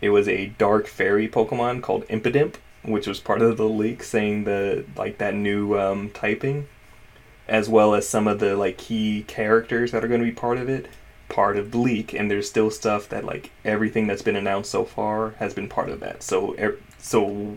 it 0.00 0.10
was 0.10 0.28
a 0.28 0.46
dark 0.58 0.86
fairy 0.88 1.28
Pokemon 1.28 1.82
called 1.82 2.06
Impidimp, 2.08 2.56
which 2.82 3.06
was 3.06 3.20
part 3.20 3.40
of 3.40 3.56
the 3.56 3.68
leak 3.68 4.02
saying 4.02 4.44
the 4.44 4.84
like 4.96 5.18
that 5.18 5.34
new 5.34 5.78
um, 5.78 6.10
typing 6.10 6.68
as 7.48 7.68
well 7.68 7.94
as 7.94 8.08
some 8.08 8.26
of 8.26 8.38
the 8.38 8.56
like 8.56 8.78
key 8.78 9.24
characters 9.26 9.92
that 9.92 10.04
are 10.04 10.08
going 10.08 10.20
to 10.20 10.26
be 10.26 10.32
part 10.32 10.58
of 10.58 10.68
it 10.68 10.88
part 11.28 11.56
of 11.56 11.70
the 11.70 11.78
leak. 11.78 12.12
And 12.12 12.30
there's 12.30 12.48
still 12.48 12.70
stuff 12.70 13.08
that 13.08 13.24
like 13.24 13.50
everything 13.64 14.06
that's 14.06 14.22
been 14.22 14.36
announced 14.36 14.70
so 14.70 14.84
far 14.84 15.30
has 15.38 15.54
been 15.54 15.68
part 15.68 15.88
of 15.88 16.00
that. 16.00 16.22
So 16.22 16.54
er, 16.58 16.78
so 16.98 17.56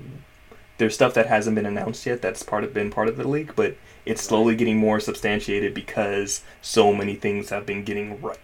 there's 0.77 0.95
stuff 0.95 1.13
that 1.15 1.27
hasn't 1.27 1.55
been 1.55 1.65
announced 1.65 2.05
yet 2.05 2.21
that's 2.21 2.43
part 2.43 2.63
of 2.63 2.73
been 2.73 2.91
part 2.91 3.07
of 3.07 3.15
the 3.15 3.27
leak 3.27 3.55
but 3.55 3.77
it's 4.05 4.21
slowly 4.21 4.55
getting 4.55 4.77
more 4.77 4.99
substantiated 4.99 5.73
because 5.73 6.43
so 6.61 6.93
many 6.93 7.15
things 7.15 7.49
have 7.49 7.65
been 7.65 7.83
getting 7.83 8.21
right. 8.21 8.37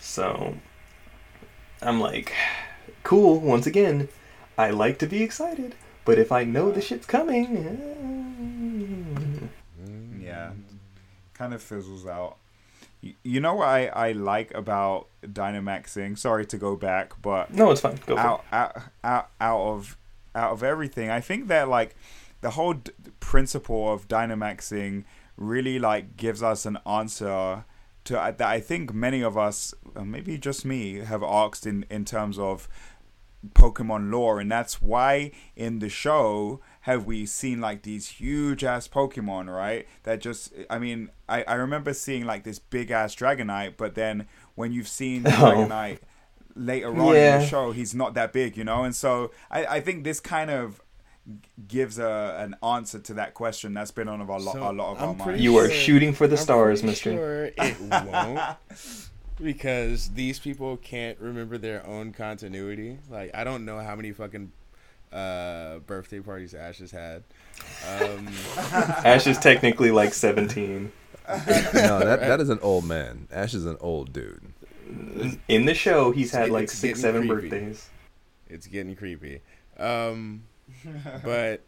So 0.00 0.54
i'm 1.84 2.00
like 2.00 2.32
cool 3.02 3.38
once 3.40 3.66
again 3.66 4.08
i 4.58 4.70
like 4.70 4.98
to 4.98 5.06
be 5.06 5.22
excited 5.22 5.74
but 6.04 6.18
if 6.18 6.30
i 6.32 6.44
know 6.44 6.70
the 6.70 6.80
shit's 6.80 7.06
coming 7.06 7.56
eh, 7.56 7.76
Yeah, 10.20 10.50
kind 11.34 11.54
of 11.54 11.62
fizzles 11.62 12.06
out. 12.06 12.36
You 13.22 13.40
know 13.40 13.54
what 13.56 13.68
I, 13.68 13.86
I 13.88 14.12
like 14.12 14.54
about 14.54 15.08
Dynamaxing? 15.22 16.16
Sorry 16.16 16.46
to 16.46 16.56
go 16.56 16.74
back, 16.74 17.12
but 17.20 17.52
no 17.52 17.70
it's 17.70 17.82
fine 17.82 17.98
go 18.06 18.16
out, 18.16 18.44
out 18.50 18.78
out 19.02 19.28
out 19.38 19.60
of 19.60 19.98
out 20.34 20.52
of 20.52 20.62
everything, 20.62 21.10
I 21.10 21.20
think 21.20 21.48
that 21.48 21.68
like 21.68 21.94
the 22.40 22.50
whole 22.50 22.74
d- 22.74 22.92
principle 23.20 23.92
of 23.92 24.08
Dynamaxing 24.08 25.04
really 25.36 25.78
like 25.78 26.16
gives 26.16 26.42
us 26.42 26.64
an 26.64 26.78
answer 26.86 27.64
to 28.04 28.14
that 28.14 28.40
I 28.40 28.60
think 28.60 28.92
many 28.92 29.22
of 29.22 29.36
us, 29.36 29.74
uh, 29.96 30.04
maybe 30.04 30.38
just 30.38 30.64
me, 30.64 30.98
have 30.98 31.22
asked 31.22 31.66
in 31.66 31.86
in 31.90 32.04
terms 32.04 32.38
of 32.38 32.68
Pokemon 33.52 34.10
lore, 34.10 34.40
and 34.40 34.50
that's 34.50 34.80
why 34.80 35.32
in 35.56 35.78
the 35.78 35.88
show 35.88 36.60
have 36.82 37.04
we 37.06 37.26
seen 37.26 37.60
like 37.60 37.82
these 37.82 38.08
huge 38.08 38.64
ass 38.64 38.88
Pokemon, 38.88 39.54
right? 39.54 39.86
That 40.04 40.20
just, 40.20 40.52
I 40.70 40.78
mean, 40.78 41.10
I, 41.28 41.42
I 41.44 41.54
remember 41.54 41.92
seeing 41.94 42.24
like 42.24 42.44
this 42.44 42.58
big 42.58 42.90
ass 42.90 43.14
Dragonite, 43.14 43.74
but 43.76 43.94
then 43.94 44.26
when 44.54 44.72
you've 44.72 44.88
seen 44.88 45.24
Oh. 45.26 45.30
Dragonite 45.30 45.98
later 46.54 46.88
on 46.88 47.16
in 47.16 47.40
the 47.40 47.46
show, 47.46 47.72
he's 47.72 47.94
not 47.94 48.14
that 48.14 48.32
big, 48.32 48.56
you 48.56 48.64
know? 48.64 48.84
And 48.84 48.94
so 48.94 49.30
I, 49.50 49.66
I 49.66 49.80
think 49.80 50.04
this 50.04 50.20
kind 50.20 50.50
of 50.50 50.80
gives 51.68 51.98
a 51.98 52.36
an 52.38 52.54
answer 52.62 52.98
to 52.98 53.14
that 53.14 53.32
question 53.34 53.72
that's 53.74 53.90
been 53.90 54.08
on 54.08 54.20
of 54.20 54.28
a 54.28 54.36
lot, 54.36 54.52
So, 54.54 54.70
a 54.70 54.72
lot 54.72 54.92
of 54.96 55.02
I'm 55.02 55.08
our 55.08 55.14
pretty 55.14 55.30
minds. 55.30 55.42
you 55.44 55.56
are 55.58 55.68
sure- 55.68 55.74
shooting 55.74 56.12
for 56.12 56.26
the 56.26 56.36
I'm 56.36 56.42
stars 56.42 56.82
mister 56.82 57.12
Sure 57.12 57.44
it 57.56 57.80
won't. 57.80 58.40
Because 59.42 60.10
these 60.10 60.38
people 60.38 60.76
can't 60.76 61.18
remember 61.18 61.58
their 61.58 61.84
own 61.86 62.12
continuity. 62.12 62.98
Like 63.10 63.30
I 63.34 63.42
don't 63.42 63.64
know 63.64 63.80
how 63.80 63.96
many 63.96 64.12
fucking 64.12 64.52
uh, 65.12 65.78
birthday 65.80 66.20
parties 66.20 66.54
Ash 66.54 66.78
has 66.78 66.90
had. 66.92 67.24
Um, 68.00 68.28
Ash 68.58 69.26
is 69.26 69.38
technically 69.38 69.90
like 69.90 70.14
17. 70.14 70.92
no, 71.28 71.98
that 72.00 72.20
that 72.20 72.40
is 72.42 72.48
an 72.50 72.58
old 72.62 72.84
man. 72.84 73.26
Ash 73.32 73.54
is 73.54 73.66
an 73.66 73.76
old 73.80 74.12
dude. 74.12 74.42
In 75.48 75.64
the 75.64 75.74
show, 75.74 76.12
he's 76.12 76.30
had 76.30 76.44
It's 76.44 76.52
like 76.52 76.70
six, 76.70 77.00
seven 77.00 77.26
creepy. 77.26 77.48
birthdays. 77.48 77.88
it's 78.48 78.66
getting 78.68 78.94
creepy. 78.94 79.40
Um, 79.78 80.44
but 81.24 81.62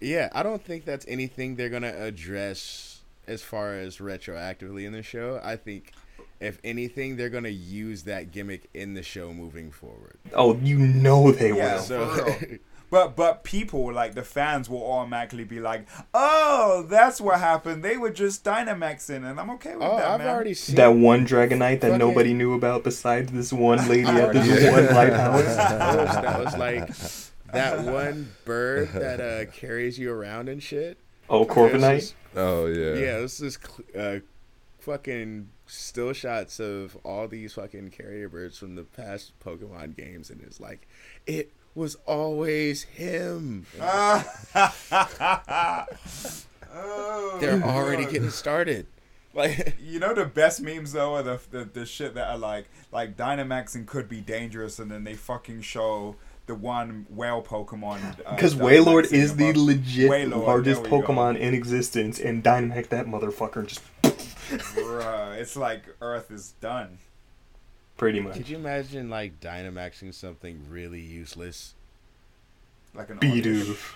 yeah, 0.00 0.28
I 0.32 0.42
don't 0.42 0.62
think 0.62 0.84
that's 0.84 1.04
anything 1.08 1.56
they're 1.56 1.68
gonna 1.68 1.94
address 1.96 3.00
as 3.26 3.42
far 3.42 3.74
as 3.74 3.98
retroactively 3.98 4.86
in 4.86 4.92
the 4.92 5.02
show. 5.02 5.40
I 5.42 5.56
think 5.56 5.92
if 6.40 6.58
anything, 6.62 7.16
they're 7.16 7.28
gonna 7.30 7.48
use 7.48 8.04
that 8.04 8.30
gimmick 8.32 8.68
in 8.74 8.94
the 8.94 9.02
show 9.02 9.32
moving 9.32 9.70
forward. 9.70 10.16
Oh, 10.32 10.56
you 10.58 10.78
know 10.78 11.32
they 11.32 11.52
Yeah. 11.54 11.74
will. 11.76 11.82
So. 11.82 12.34
But 12.90 13.16
but 13.16 13.44
people 13.44 13.92
like 13.92 14.14
the 14.14 14.22
fans 14.22 14.70
will 14.70 14.82
automatically 14.82 15.44
be 15.44 15.60
like, 15.60 15.86
oh, 16.14 16.86
that's 16.88 17.20
what 17.20 17.38
happened. 17.38 17.84
They 17.84 17.98
were 17.98 18.08
just 18.10 18.44
Dynamaxing, 18.44 19.30
and 19.30 19.38
I'm 19.38 19.50
okay 19.50 19.74
with 19.76 19.82
oh, 19.86 19.98
that, 19.98 20.06
I've 20.06 20.20
man. 20.20 20.28
already 20.28 20.54
seen 20.54 20.76
That 20.76 20.94
one 20.94 21.26
Dragonite 21.26 21.80
that 21.82 21.98
nobody 21.98 22.32
knew 22.32 22.54
about 22.54 22.84
besides 22.84 23.30
this 23.30 23.52
one 23.52 23.86
lady 23.88 24.04
at 24.06 24.32
this 24.32 24.72
one 24.72 24.86
lighthouse. 24.94 25.44
that 25.44 26.22
that 26.22 26.42
was 26.42 26.56
like 26.56 26.88
that 27.52 27.80
one 27.92 28.32
bird 28.44 28.88
that 28.94 29.20
uh, 29.20 29.50
carries 29.52 29.98
you 29.98 30.12
around 30.12 30.48
and 30.48 30.62
shit. 30.62 30.98
Oh, 31.30 31.42
It 31.42 31.48
Corviknight? 31.48 32.14
Oh 32.36 32.66
yeah. 32.66 32.94
Yeah, 32.94 33.18
this 33.20 33.40
is 33.40 33.58
cl- 33.62 33.84
uh, 34.16 34.18
fucking 34.80 35.48
still 35.66 36.12
shots 36.14 36.58
of 36.60 36.96
all 37.04 37.28
these 37.28 37.52
fucking 37.54 37.90
carrier 37.90 38.28
birds 38.28 38.56
from 38.58 38.74
the 38.76 38.84
past 38.84 39.32
Pokemon 39.44 39.96
games, 39.96 40.30
and 40.30 40.40
it's 40.42 40.60
like 40.60 40.88
it 41.26 41.52
was 41.74 41.96
always 42.06 42.82
him. 42.84 43.66
oh, 43.80 44.24
They're 47.40 47.62
already 47.62 48.04
God. 48.04 48.12
getting 48.12 48.30
started. 48.30 48.86
Like 49.34 49.76
You 49.80 49.98
know 50.00 50.14
the 50.14 50.24
best 50.24 50.60
memes 50.62 50.92
though 50.92 51.14
are 51.16 51.22
the, 51.22 51.40
the 51.50 51.64
the 51.64 51.86
shit 51.86 52.14
that 52.14 52.28
are 52.28 52.38
like 52.38 52.66
like 52.92 53.16
Dynamaxing 53.16 53.86
could 53.86 54.08
be 54.08 54.20
dangerous, 54.20 54.78
and 54.78 54.90
then 54.90 55.04
they 55.04 55.14
fucking 55.14 55.60
show 55.62 56.16
the 56.48 56.54
one 56.56 57.06
whale 57.08 57.42
Pokemon. 57.42 58.00
uh, 58.26 58.34
Because 58.34 58.56
Wailord 58.56 59.04
Dynamaxing 59.04 59.12
is 59.12 59.36
the 59.36 59.50
above- 59.50 59.62
legit 59.62 60.10
Wailord, 60.10 60.44
largest 60.46 60.82
there 60.82 60.90
we 60.92 61.00
go. 61.00 61.06
Pokemon 61.06 61.38
in 61.38 61.54
existence, 61.54 62.18
and 62.18 62.42
Dynamax 62.42 62.88
that 62.88 63.06
motherfucker 63.06 63.64
just 63.66 63.80
Bruh, 64.02 65.36
it's 65.38 65.56
like 65.56 65.82
Earth 66.00 66.30
is 66.30 66.52
done. 66.60 66.98
pretty 67.96 68.18
much. 68.20 68.34
Could 68.34 68.48
you 68.48 68.56
imagine 68.56 69.10
like 69.10 69.38
Dynamaxing 69.40 70.12
something 70.14 70.62
really 70.68 71.00
useless? 71.00 71.74
Like 72.94 73.10
an 73.10 73.18
Bidoof. 73.18 73.92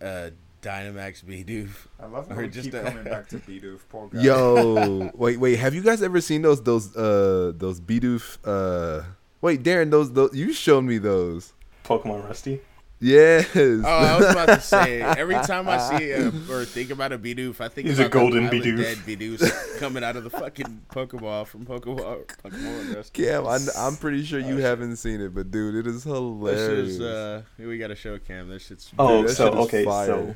Uh, 0.00 0.30
Dynamax 0.60 1.24
Bidoof. 1.24 1.70
I 2.00 2.06
love 2.06 2.28
how 2.28 2.34
Or 2.36 2.42
we 2.42 2.48
just 2.48 2.66
keep 2.70 2.74
a- 2.74 2.82
coming 2.82 3.04
back 3.04 3.28
to 3.30 3.36
Bidoof. 3.48 3.80
Poor 3.88 4.08
guy. 4.08 4.20
Yo, 4.22 5.10
wait, 5.14 5.38
wait. 5.40 5.58
Have 5.58 5.74
you 5.74 5.82
guys 5.82 6.02
ever 6.02 6.20
seen 6.20 6.42
those 6.42 6.62
those 6.62 6.94
uh 6.96 7.52
those 7.56 7.80
Bidoof 7.80 8.38
uh 8.44 9.04
Wait, 9.40 9.62
Darren, 9.64 9.90
those 9.90 10.12
those 10.12 10.34
you 10.36 10.52
showed 10.52 10.82
me 10.82 10.98
those. 10.98 11.52
Pokemon 11.84 12.26
Rusty. 12.26 12.60
Yes. 13.04 13.48
Oh, 13.56 13.82
I 13.84 14.16
was 14.16 14.30
about 14.30 14.46
to 14.46 14.60
say. 14.60 15.02
Every 15.02 15.34
time 15.42 15.68
I 15.68 15.76
see 15.98 16.12
a, 16.12 16.28
or 16.48 16.64
think 16.64 16.90
about 16.90 17.10
a 17.12 17.18
Bidoof, 17.18 17.60
I 17.60 17.66
think 17.66 17.88
He's 17.88 17.98
a 17.98 18.02
about 18.06 18.12
the 18.12 18.18
golden 18.20 18.46
Island 18.46 18.62
Bidoof. 18.62 18.76
Dead 18.76 18.98
Bidoof 18.98 19.78
coming 19.80 20.04
out 20.04 20.14
of 20.14 20.22
the 20.22 20.30
fucking 20.30 20.82
Pokeball 20.92 21.48
from 21.48 21.66
Pokeball. 21.66 22.24
Pokemon 22.44 22.94
Rescue. 22.94 23.26
Cam, 23.26 23.46
I'm, 23.48 23.62
I'm 23.76 23.96
pretty 23.96 24.24
sure 24.24 24.38
you 24.38 24.58
Oh, 24.58 24.60
haven't 24.60 24.96
seen 24.98 25.20
it, 25.20 25.34
but 25.34 25.50
dude, 25.50 25.74
it 25.74 25.88
is 25.88 26.04
This 26.04 26.04
hilarious. 26.04 26.88
is 26.90 27.00
uh, 27.00 27.42
we 27.58 27.76
got 27.76 27.88
to 27.88 27.96
show 27.96 28.16
Cam. 28.20 28.48
This 28.48 28.66
shit's. 28.66 28.92
Oh, 28.96 29.24
that 29.24 29.30
so 29.30 29.46
shit 29.46 29.54
is 29.58 29.66
okay, 29.66 29.84
fire. 29.84 30.06
so 30.06 30.34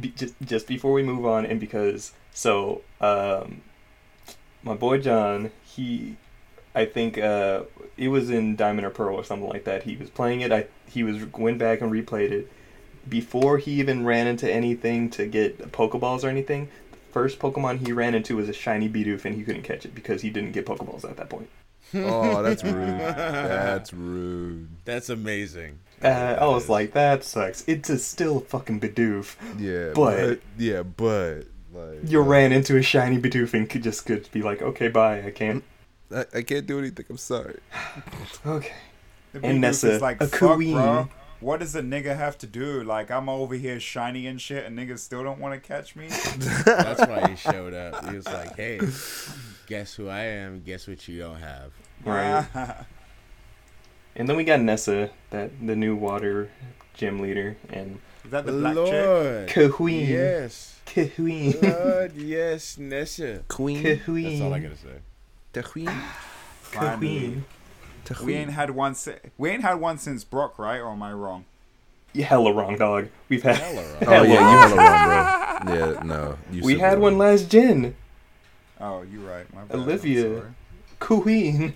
be, 0.00 0.08
just 0.08 0.34
just 0.42 0.66
before 0.68 0.92
we 0.94 1.02
move 1.02 1.26
on, 1.26 1.44
and 1.44 1.60
because 1.60 2.12
so 2.32 2.80
um, 3.02 3.60
my 4.62 4.74
boy 4.74 4.98
John, 5.00 5.50
he, 5.64 6.16
I 6.74 6.84
think 6.84 7.18
uh, 7.18 7.62
it 7.96 8.08
was 8.08 8.30
in 8.30 8.56
Diamond 8.56 8.86
or 8.86 8.90
Pearl 8.90 9.16
or 9.16 9.24
something 9.24 9.48
like 9.48 9.64
that. 9.64 9.82
He 9.84 9.96
was 9.96 10.10
playing 10.10 10.40
it. 10.42 10.52
I 10.52 10.66
he 10.88 11.02
was 11.02 11.24
went 11.32 11.58
back 11.58 11.80
and 11.80 11.90
replayed 11.92 12.30
it 12.30 12.50
before 13.08 13.58
he 13.58 13.72
even 13.80 14.04
ran 14.04 14.26
into 14.26 14.50
anything 14.50 15.10
to 15.10 15.26
get 15.26 15.58
Pokeballs 15.72 16.24
or 16.24 16.28
anything. 16.28 16.68
The 16.92 16.98
first 17.12 17.38
Pokemon 17.38 17.84
he 17.86 17.92
ran 17.92 18.14
into 18.14 18.36
was 18.36 18.48
a 18.48 18.52
shiny 18.52 18.88
Bidoof, 18.88 19.24
and 19.24 19.34
he 19.34 19.42
couldn't 19.42 19.62
catch 19.62 19.84
it 19.84 19.94
because 19.94 20.22
he 20.22 20.30
didn't 20.30 20.52
get 20.52 20.66
Pokeballs 20.66 21.04
at 21.08 21.16
that 21.16 21.28
point. 21.28 21.48
oh, 21.94 22.42
that's 22.42 22.62
rude. 22.64 22.98
That's 23.00 23.92
rude. 23.92 24.68
That's 24.84 25.08
amazing. 25.08 25.78
Uh, 26.02 26.36
I 26.40 26.46
was 26.46 26.68
like, 26.68 26.92
that 26.92 27.24
sucks. 27.24 27.62
It's 27.66 27.90
a 27.90 27.98
still 27.98 28.40
fucking 28.40 28.80
Bidoof. 28.80 29.34
Yeah, 29.58 29.92
But- 29.94 30.40
yeah, 30.56 30.82
but 30.82 31.42
like 31.74 31.98
You 32.06 32.22
uh, 32.22 32.24
ran 32.26 32.52
into 32.52 32.76
a 32.76 32.82
shiny 32.82 33.18
Bidoof 33.18 33.54
and 33.54 33.68
could 33.68 33.82
just 33.82 34.06
could 34.06 34.30
be 34.32 34.40
like, 34.42 34.62
okay, 34.62 34.88
bye, 34.88 35.22
I 35.24 35.30
can't. 35.30 35.62
I, 36.14 36.24
I 36.34 36.42
can't 36.42 36.66
do 36.66 36.78
anything. 36.78 37.06
I'm 37.10 37.16
sorry. 37.18 37.58
Okay. 38.46 38.72
The 39.32 39.38
And 39.44 39.58
Bidoof 39.58 39.60
Nessa, 39.60 39.90
is 39.92 40.02
like, 40.02 40.20
a 40.20 40.26
fuck, 40.26 40.54
queen. 40.56 40.72
bro. 40.74 41.08
what 41.40 41.60
does 41.60 41.76
a 41.76 41.82
nigga 41.82 42.16
have 42.16 42.36
to 42.38 42.46
do? 42.48 42.82
Like 42.82 43.10
I'm 43.12 43.28
over 43.28 43.54
here 43.54 43.78
shiny 43.78 44.26
and 44.26 44.40
shit, 44.40 44.64
and 44.66 44.76
niggas 44.76 44.98
still 45.00 45.22
don't 45.22 45.38
want 45.38 45.54
to 45.54 45.60
catch 45.66 45.94
me. 45.94 46.08
That's 46.64 47.00
why 47.06 47.28
he 47.28 47.36
showed 47.36 47.72
up. 47.74 48.08
He 48.10 48.16
was 48.16 48.26
like, 48.26 48.56
"Hey, 48.56 48.80
guess 49.68 49.94
who 49.94 50.08
I 50.08 50.20
am? 50.24 50.62
Guess 50.66 50.88
what 50.88 51.06
you 51.06 51.18
don't 51.20 51.36
have." 51.38 51.70
Right. 52.04 52.44
And 54.16 54.28
then 54.28 54.36
we 54.36 54.42
got 54.44 54.60
Nessa, 54.60 55.10
that 55.30 55.50
the 55.64 55.76
new 55.76 55.94
water 55.94 56.50
gym 56.94 57.20
leader, 57.20 57.56
and 57.68 58.00
Is 58.24 58.32
that 58.32 58.44
the 58.46 58.52
black 58.52 58.74
chick? 58.74 59.56
Lord, 59.56 59.72
Queen. 59.74 60.08
yes, 60.08 60.80
Queen. 61.14 61.54
Lord, 61.62 62.16
yes, 62.16 62.78
Nessa. 62.78 63.42
Queen. 63.46 64.00
Queen. 64.04 64.24
That's 64.24 64.40
all 64.42 64.52
I 64.54 64.58
gotta 64.58 64.76
say. 64.76 64.98
The 65.52 65.62
queen. 65.62 65.90
Queen. 66.72 67.44
We 68.22 68.34
ain't 68.34 68.50
had 68.52 68.70
one. 68.70 68.94
Si- 68.94 69.14
we 69.38 69.50
ain't 69.50 69.62
had 69.62 69.74
one 69.74 69.98
since 69.98 70.24
Brock, 70.24 70.58
right? 70.58 70.78
Or 70.78 70.90
am 70.92 71.02
I 71.02 71.12
wrong? 71.12 71.44
You 72.12 72.24
hella 72.24 72.52
wrong, 72.52 72.76
dog. 72.76 73.08
We've 73.28 73.42
had 73.42 73.56
Hella 73.56 73.82
wrong. 74.00 74.04
Oh 74.06 74.22
yeah, 74.22 74.32
you 74.32 74.36
hella 74.36 74.76
wrong, 74.76 75.66
bro. 75.66 75.74
Yeah, 75.94 76.02
no. 76.02 76.38
You 76.50 76.62
we 76.62 76.78
had 76.78 76.98
one 76.98 77.12
wrong. 77.12 77.18
last 77.30 77.50
gen. 77.50 77.94
Oh, 78.80 79.02
you 79.02 79.20
right. 79.20 79.52
My 79.54 79.62
bad. 79.64 79.76
Olivia. 79.78 80.22
sorry. 80.38 80.50
Queen. 80.98 81.74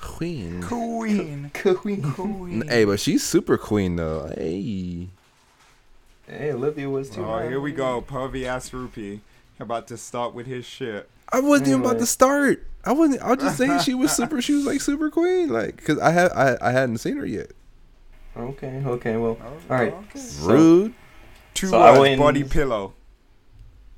Queen. 0.00 0.62
Queen. 0.62 1.50
Queen. 1.54 2.02
Queen. 2.12 2.68
Hey, 2.68 2.84
but 2.84 2.98
she's 3.00 3.22
super 3.22 3.56
queen 3.58 3.96
though. 3.96 4.32
Hey. 4.36 5.08
Hey, 6.26 6.52
Olivia 6.52 6.88
was 6.88 7.10
too. 7.10 7.24
Oh, 7.24 7.46
here 7.46 7.60
we 7.60 7.72
go. 7.72 8.00
Pervy 8.02 8.44
ass 8.44 8.72
Rupee. 8.72 9.20
About 9.60 9.86
to 9.88 9.96
start 9.96 10.34
with 10.34 10.46
his 10.46 10.64
shit. 10.64 11.08
I 11.30 11.40
wasn't 11.40 11.68
even 11.68 11.80
about 11.82 11.98
to 11.98 12.06
start. 12.06 12.66
I 12.86 12.92
wasn't. 12.92 13.22
I 13.22 13.30
was 13.30 13.38
just 13.38 13.56
saying 13.58 13.80
she 13.80 13.94
was 13.94 14.12
super. 14.12 14.40
She 14.42 14.54
was 14.54 14.64
like 14.66 14.80
super 14.90 15.10
queen, 15.10 15.48
like 15.48 15.76
because 15.76 15.98
I 15.98 16.10
had 16.10 16.32
I, 16.32 16.56
I 16.60 16.70
hadn't 16.72 16.98
seen 16.98 17.16
her 17.16 17.26
yet. 17.26 17.52
Okay, 18.36 18.82
okay, 18.84 19.16
well. 19.16 19.38
Oh, 19.40 19.46
All 19.46 19.76
right. 19.80 19.92
okay. 19.92 20.18
So- 20.18 20.46
Rude. 20.50 20.94
Two 21.54 21.68
So 21.68 22.00
words. 22.00 22.18
Body 22.18 22.42
pillow. 22.42 22.94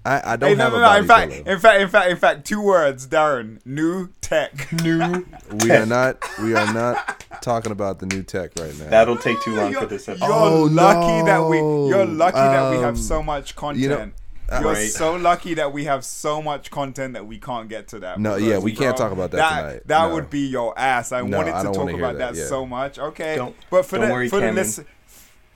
I, 0.05 0.35
I 0.35 0.37
don't 0.37 0.51
Hey, 0.51 0.55
no, 0.57 0.65
have 0.65 0.73
no, 0.73 0.79
a 0.79 0.81
no. 0.83 0.87
body 0.87 1.01
In 1.01 1.07
fact, 1.09 1.33
pillow. 1.33 1.45
in 1.55 1.59
fact, 1.59 1.81
in 1.81 1.89
fact, 1.89 2.11
in 2.11 2.17
fact, 2.19 2.45
two 2.47 2.61
words. 2.63 3.07
Darren. 3.09 3.59
New 3.65 4.11
tech. 4.21 4.71
New. 4.83 5.27
we 5.63 5.71
are 5.73 5.87
not. 5.87 6.23
We 6.41 6.55
are 6.55 6.73
not 6.73 7.25
talking 7.41 7.73
about 7.73 7.99
the 7.99 8.07
new 8.07 8.23
tech 8.23 8.51
right 8.61 8.79
now. 8.79 8.89
That'll 8.91 9.17
take 9.17 9.41
too 9.43 9.57
long 9.57 9.73
for 9.73 9.81
You're, 9.81 9.87
this 9.89 10.07
you're. 10.07 10.17
Oh, 10.21 10.65
lucky 10.65 11.27
that 11.27 11.41
we. 11.49 11.57
You're 11.57 12.05
no. 12.07 12.13
lucky 12.13 12.37
that 12.37 12.71
we 12.71 12.77
have 12.77 12.89
Um, 12.95 12.97
so 12.97 13.23
much 13.23 13.57
content. 13.57 13.83
you 13.83 13.89
know, 13.89 14.11
You're 14.51 14.63
Right. 14.75 14.89
so 14.91 15.17
lucky 15.17 15.55
that 15.55 15.73
we 15.73 15.85
have 15.85 16.05
so 16.05 16.41
much 16.41 16.71
content 16.71 17.15
that 17.15 17.27
we 17.27 17.39
can't 17.39 17.69
get 17.69 17.89
to 17.89 17.99
that. 18.01 18.21
No, 18.21 18.37
yeah, 18.37 18.59
we 18.59 18.73
can't 18.75 18.97
talk 18.97 19.11
about 19.13 19.33
that 19.33 19.39
that 19.39 19.61
tonight. 19.61 19.83
That 19.87 20.09
No. 20.09 20.15
would 20.15 20.31
be 20.31 20.47
your 20.47 20.79
ass. 20.79 21.11
I 21.13 21.23
No, 21.23 21.39
wanted 21.39 21.53
to 21.53 21.63
don't 21.65 21.75
talk 21.75 21.91
about 21.91 22.19
that, 22.19 22.35
that, 22.35 22.41
yeah. 22.41 22.47
so 22.47 22.65
much. 22.65 22.99
Okay, 22.99 23.37
Don't- 23.37 23.57
but 23.71 23.85
for 23.87 23.97
don't 23.99 24.07
the 24.09 24.13
worry, 24.15 24.29
for 24.29 24.41
the 24.41 24.53
listen, 24.53 24.87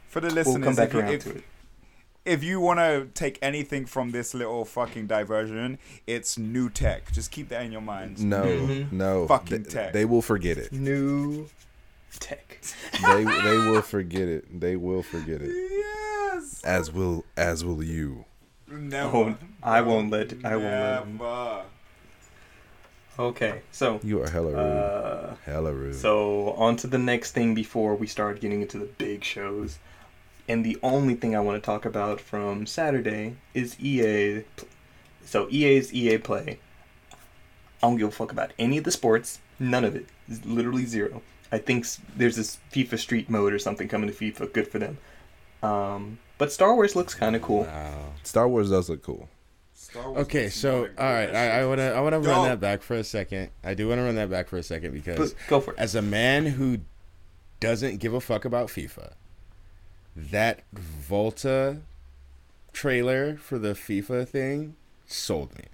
for 0.09 0.21
the 0.21 0.29
listeners, 0.31 0.47
We'll 0.57 0.65
come 0.65 0.75
back 0.75 0.89
if, 0.89 0.95
you- 0.95 1.01
if, 1.03 1.23
to 1.25 1.31
it. 1.39 1.45
if 2.25 2.43
you 2.43 2.59
want 2.61 2.81
to 2.81 3.07
take 3.15 3.39
anything 3.41 3.87
from 3.87 4.11
this 4.11 4.35
little 4.35 4.65
fucking 4.65 5.07
diversion, 5.07 5.79
it's 6.09 6.37
new 6.37 6.69
tech. 6.69 7.13
Just 7.13 7.31
keep 7.31 7.49
that 7.51 7.63
in 7.63 7.71
your 7.71 7.81
minds. 7.83 8.23
no, 8.25 8.43
Mhm. 8.43 8.91
no. 8.93 9.27
Fucking 9.29 9.63
they, 9.63 9.71
tech. 9.71 9.93
they 9.93 10.05
will 10.05 10.23
forget 10.23 10.59
it. 10.59 10.73
New 10.73 11.49
tech. 12.19 12.59
They 13.03 13.23
they 13.25 13.57
will 13.71 13.83
forget 13.83 14.27
it. 14.29 14.61
They 14.61 14.75
will 14.75 15.05
forget 15.05 15.41
it. 15.43 15.53
Yes. 15.71 16.61
As 16.65 16.91
will 16.93 17.25
as 17.37 17.65
will 17.65 17.85
you. 17.85 18.25
Never. 18.71 19.17
Oh, 19.17 19.37
I 19.63 19.81
won't 19.81 20.11
let- 20.11 20.33
I 20.45 20.57
won't 20.57 20.65
let 20.65 21.03
him. 21.03 21.17
Never. 21.19 21.63
Okay, 23.19 23.61
so. 23.71 24.01
You 24.03 24.23
are 24.23 24.31
hella 24.31 24.51
rude. 24.53 24.57
Uh, 24.59 25.35
hella 25.45 25.73
rude. 25.73 25.95
So 25.97 26.53
on 26.53 26.77
to 26.77 26.87
the 26.87 26.99
next 26.99 27.33
thing 27.33 27.55
before 27.55 27.95
we 27.95 28.07
start 28.07 28.41
getting 28.41 28.63
into 28.63 28.79
the 28.79 28.87
big 28.87 29.25
shows. 29.25 29.79
And 30.49 30.65
the 30.65 30.79
only 30.83 31.15
thing 31.15 31.37
I 31.37 31.41
want 31.41 31.63
to 31.63 31.65
talk 31.65 31.85
about 31.85 32.21
from 32.21 32.67
Saturday 32.67 33.37
is 33.53 33.79
EA. 33.79 34.45
So 35.25 35.49
EA's 35.51 35.93
EA 35.93 36.19
Play. 36.19 36.59
I 37.13 37.87
don't 37.87 37.97
give 37.97 38.09
a 38.09 38.13
fuck 38.13 38.33
about 38.33 38.53
any 38.59 38.79
of 38.79 38.85
the 38.85 38.91
sports. 38.91 39.41
None 39.59 39.85
of 39.85 39.95
it. 39.97 40.07
It's 40.29 40.45
literally 40.45 40.87
zero. 40.87 41.23
I 41.53 41.59
think 41.59 41.87
there's 42.17 42.37
this 42.37 42.59
FIFA 42.73 42.99
Street 42.99 43.29
mode 43.31 43.53
or 43.53 43.59
something 43.59 43.89
coming 43.89 44.11
to 44.11 44.17
FIFA. 44.17 44.53
Good 44.53 44.69
for 44.69 44.79
them. 44.79 44.99
Um, 45.63 46.19
but 46.41 46.51
Star 46.51 46.75
Wars 46.75 46.97
looks 46.97 47.15
kind 47.15 47.37
of 47.37 47.43
cool. 47.43 47.65
Wow. 47.65 48.13
Star 48.25 48.49
Wars 48.49 48.71
does 48.71 48.89
look 48.89 49.03
cool. 49.03 49.29
Star 49.75 50.11
Wars 50.11 50.23
Okay, 50.23 50.49
so 50.49 50.89
all 50.99 51.13
right, 51.13 51.33
I, 51.35 51.61
I 51.61 51.67
wanna 51.67 51.91
I 51.91 52.01
wanna 52.01 52.19
run 52.19 52.49
that 52.49 52.59
back 52.61 52.83
for 52.83 52.95
a 52.97 53.05
second. 53.05 53.51
I 53.63 53.75
do 53.75 53.89
wanna 53.89 54.05
run 54.05 54.15
that 54.17 54.31
back 54.31 54.49
for 54.49 54.57
a 54.57 54.63
second 54.63 54.95
because 54.95 55.35
But 55.35 55.49
go 55.49 55.61
for 55.61 55.73
it. 55.75 55.79
as 55.79 55.95
a 55.95 56.03
man 56.03 56.47
who 56.47 56.79
doesn't 57.61 57.99
give 57.99 58.15
a 58.15 58.21
fuck 58.21 58.45
about 58.47 58.69
FIFA, 58.69 59.13
that 60.17 60.63
Volta 60.73 61.83
trailer 62.73 63.37
for 63.37 63.59
the 63.59 63.75
FIFA 63.75 64.27
thing 64.27 64.77
sold 65.07 65.57
me. 65.59 65.65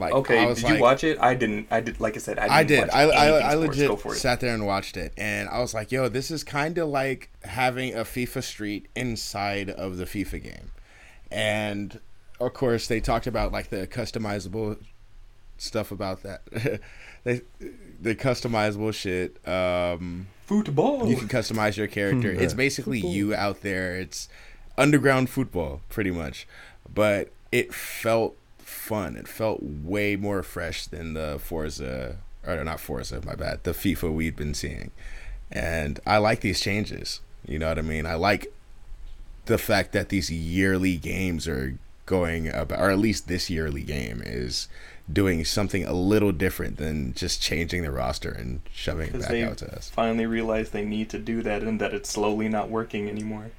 Like, 0.00 0.12
Okay, 0.14 0.38
I 0.38 0.46
was 0.46 0.58
did 0.58 0.64
like, 0.64 0.74
you 0.74 0.80
watch 0.82 1.04
it? 1.04 1.18
I 1.20 1.34
didn't. 1.34 1.68
I 1.70 1.80
did. 1.80 2.00
Like 2.00 2.16
I 2.16 2.18
said, 2.18 2.38
I, 2.38 2.42
didn't 2.42 2.52
I 2.56 2.64
did. 2.64 2.80
watch 2.80 2.90
I, 2.92 3.02
I, 3.02 3.26
I 3.52 3.54
legit 3.54 4.00
sat 4.16 4.40
there 4.40 4.54
and 4.54 4.66
watched 4.66 4.96
it, 4.96 5.12
and 5.16 5.48
I 5.48 5.60
was 5.60 5.74
like, 5.74 5.92
"Yo, 5.92 6.08
this 6.08 6.30
is 6.30 6.42
kind 6.42 6.78
of 6.78 6.88
like 6.88 7.30
having 7.44 7.94
a 7.94 8.00
FIFA 8.00 8.42
Street 8.42 8.88
inside 8.96 9.70
of 9.70 9.96
the 9.98 10.04
FIFA 10.04 10.42
game." 10.42 10.70
And 11.30 12.00
of 12.40 12.52
course, 12.54 12.88
they 12.88 13.00
talked 13.00 13.26
about 13.26 13.52
like 13.52 13.68
the 13.70 13.86
customizable 13.86 14.78
stuff 15.58 15.92
about 15.92 16.22
that. 16.22 16.42
they 17.24 17.42
the 18.00 18.14
customizable 18.14 18.94
shit. 18.94 19.36
Um, 19.46 20.28
Football. 20.46 21.06
you 21.06 21.16
can 21.16 21.28
customize 21.28 21.76
your 21.76 21.86
character. 21.86 22.30
It's 22.32 22.54
basically 22.66 22.98
you 22.98 23.34
out 23.34 23.60
there. 23.60 23.96
It's 23.96 24.28
underground 24.76 25.30
football, 25.30 25.82
pretty 25.88 26.10
much. 26.10 26.46
But 26.92 27.30
it 27.52 27.72
felt 27.72 28.36
fun. 28.90 29.16
It 29.16 29.28
felt 29.28 29.62
way 29.62 30.16
more 30.16 30.42
fresh 30.42 30.86
than 30.86 31.14
the 31.14 31.38
Forza, 31.40 32.16
or 32.44 32.64
not 32.64 32.80
Forza, 32.80 33.24
my 33.24 33.36
bad, 33.36 33.62
the 33.62 33.70
FIFA 33.70 34.12
we'd 34.12 34.34
been 34.34 34.52
seeing. 34.52 34.90
And 35.52 36.00
I 36.04 36.16
like 36.16 36.40
these 36.40 36.60
changes. 36.60 37.20
You 37.46 37.60
know 37.60 37.68
what 37.68 37.78
I 37.78 37.82
mean? 37.82 38.04
I 38.04 38.14
like 38.14 38.52
the 39.46 39.58
fact 39.58 39.92
that 39.92 40.08
these 40.08 40.28
yearly 40.28 40.96
games 40.96 41.46
are 41.46 41.78
going 42.04 42.48
about, 42.48 42.80
or 42.80 42.90
at 42.90 42.98
least 42.98 43.28
this 43.28 43.48
yearly 43.48 43.82
game 43.82 44.22
is 44.26 44.66
doing 45.10 45.44
something 45.44 45.84
a 45.84 45.92
little 45.92 46.32
different 46.32 46.76
than 46.76 47.14
just 47.14 47.40
changing 47.40 47.82
the 47.82 47.92
roster 47.92 48.30
and 48.30 48.60
shoving 48.72 49.14
it 49.14 49.20
back 49.20 49.42
out 49.42 49.58
to 49.58 49.72
us. 49.72 49.88
finally 49.88 50.26
realized 50.26 50.72
they 50.72 50.84
need 50.84 51.08
to 51.10 51.18
do 51.18 51.42
that 51.42 51.62
and 51.62 51.80
that 51.80 51.94
it's 51.94 52.10
slowly 52.10 52.48
not 52.48 52.68
working 52.68 53.08
anymore. 53.08 53.52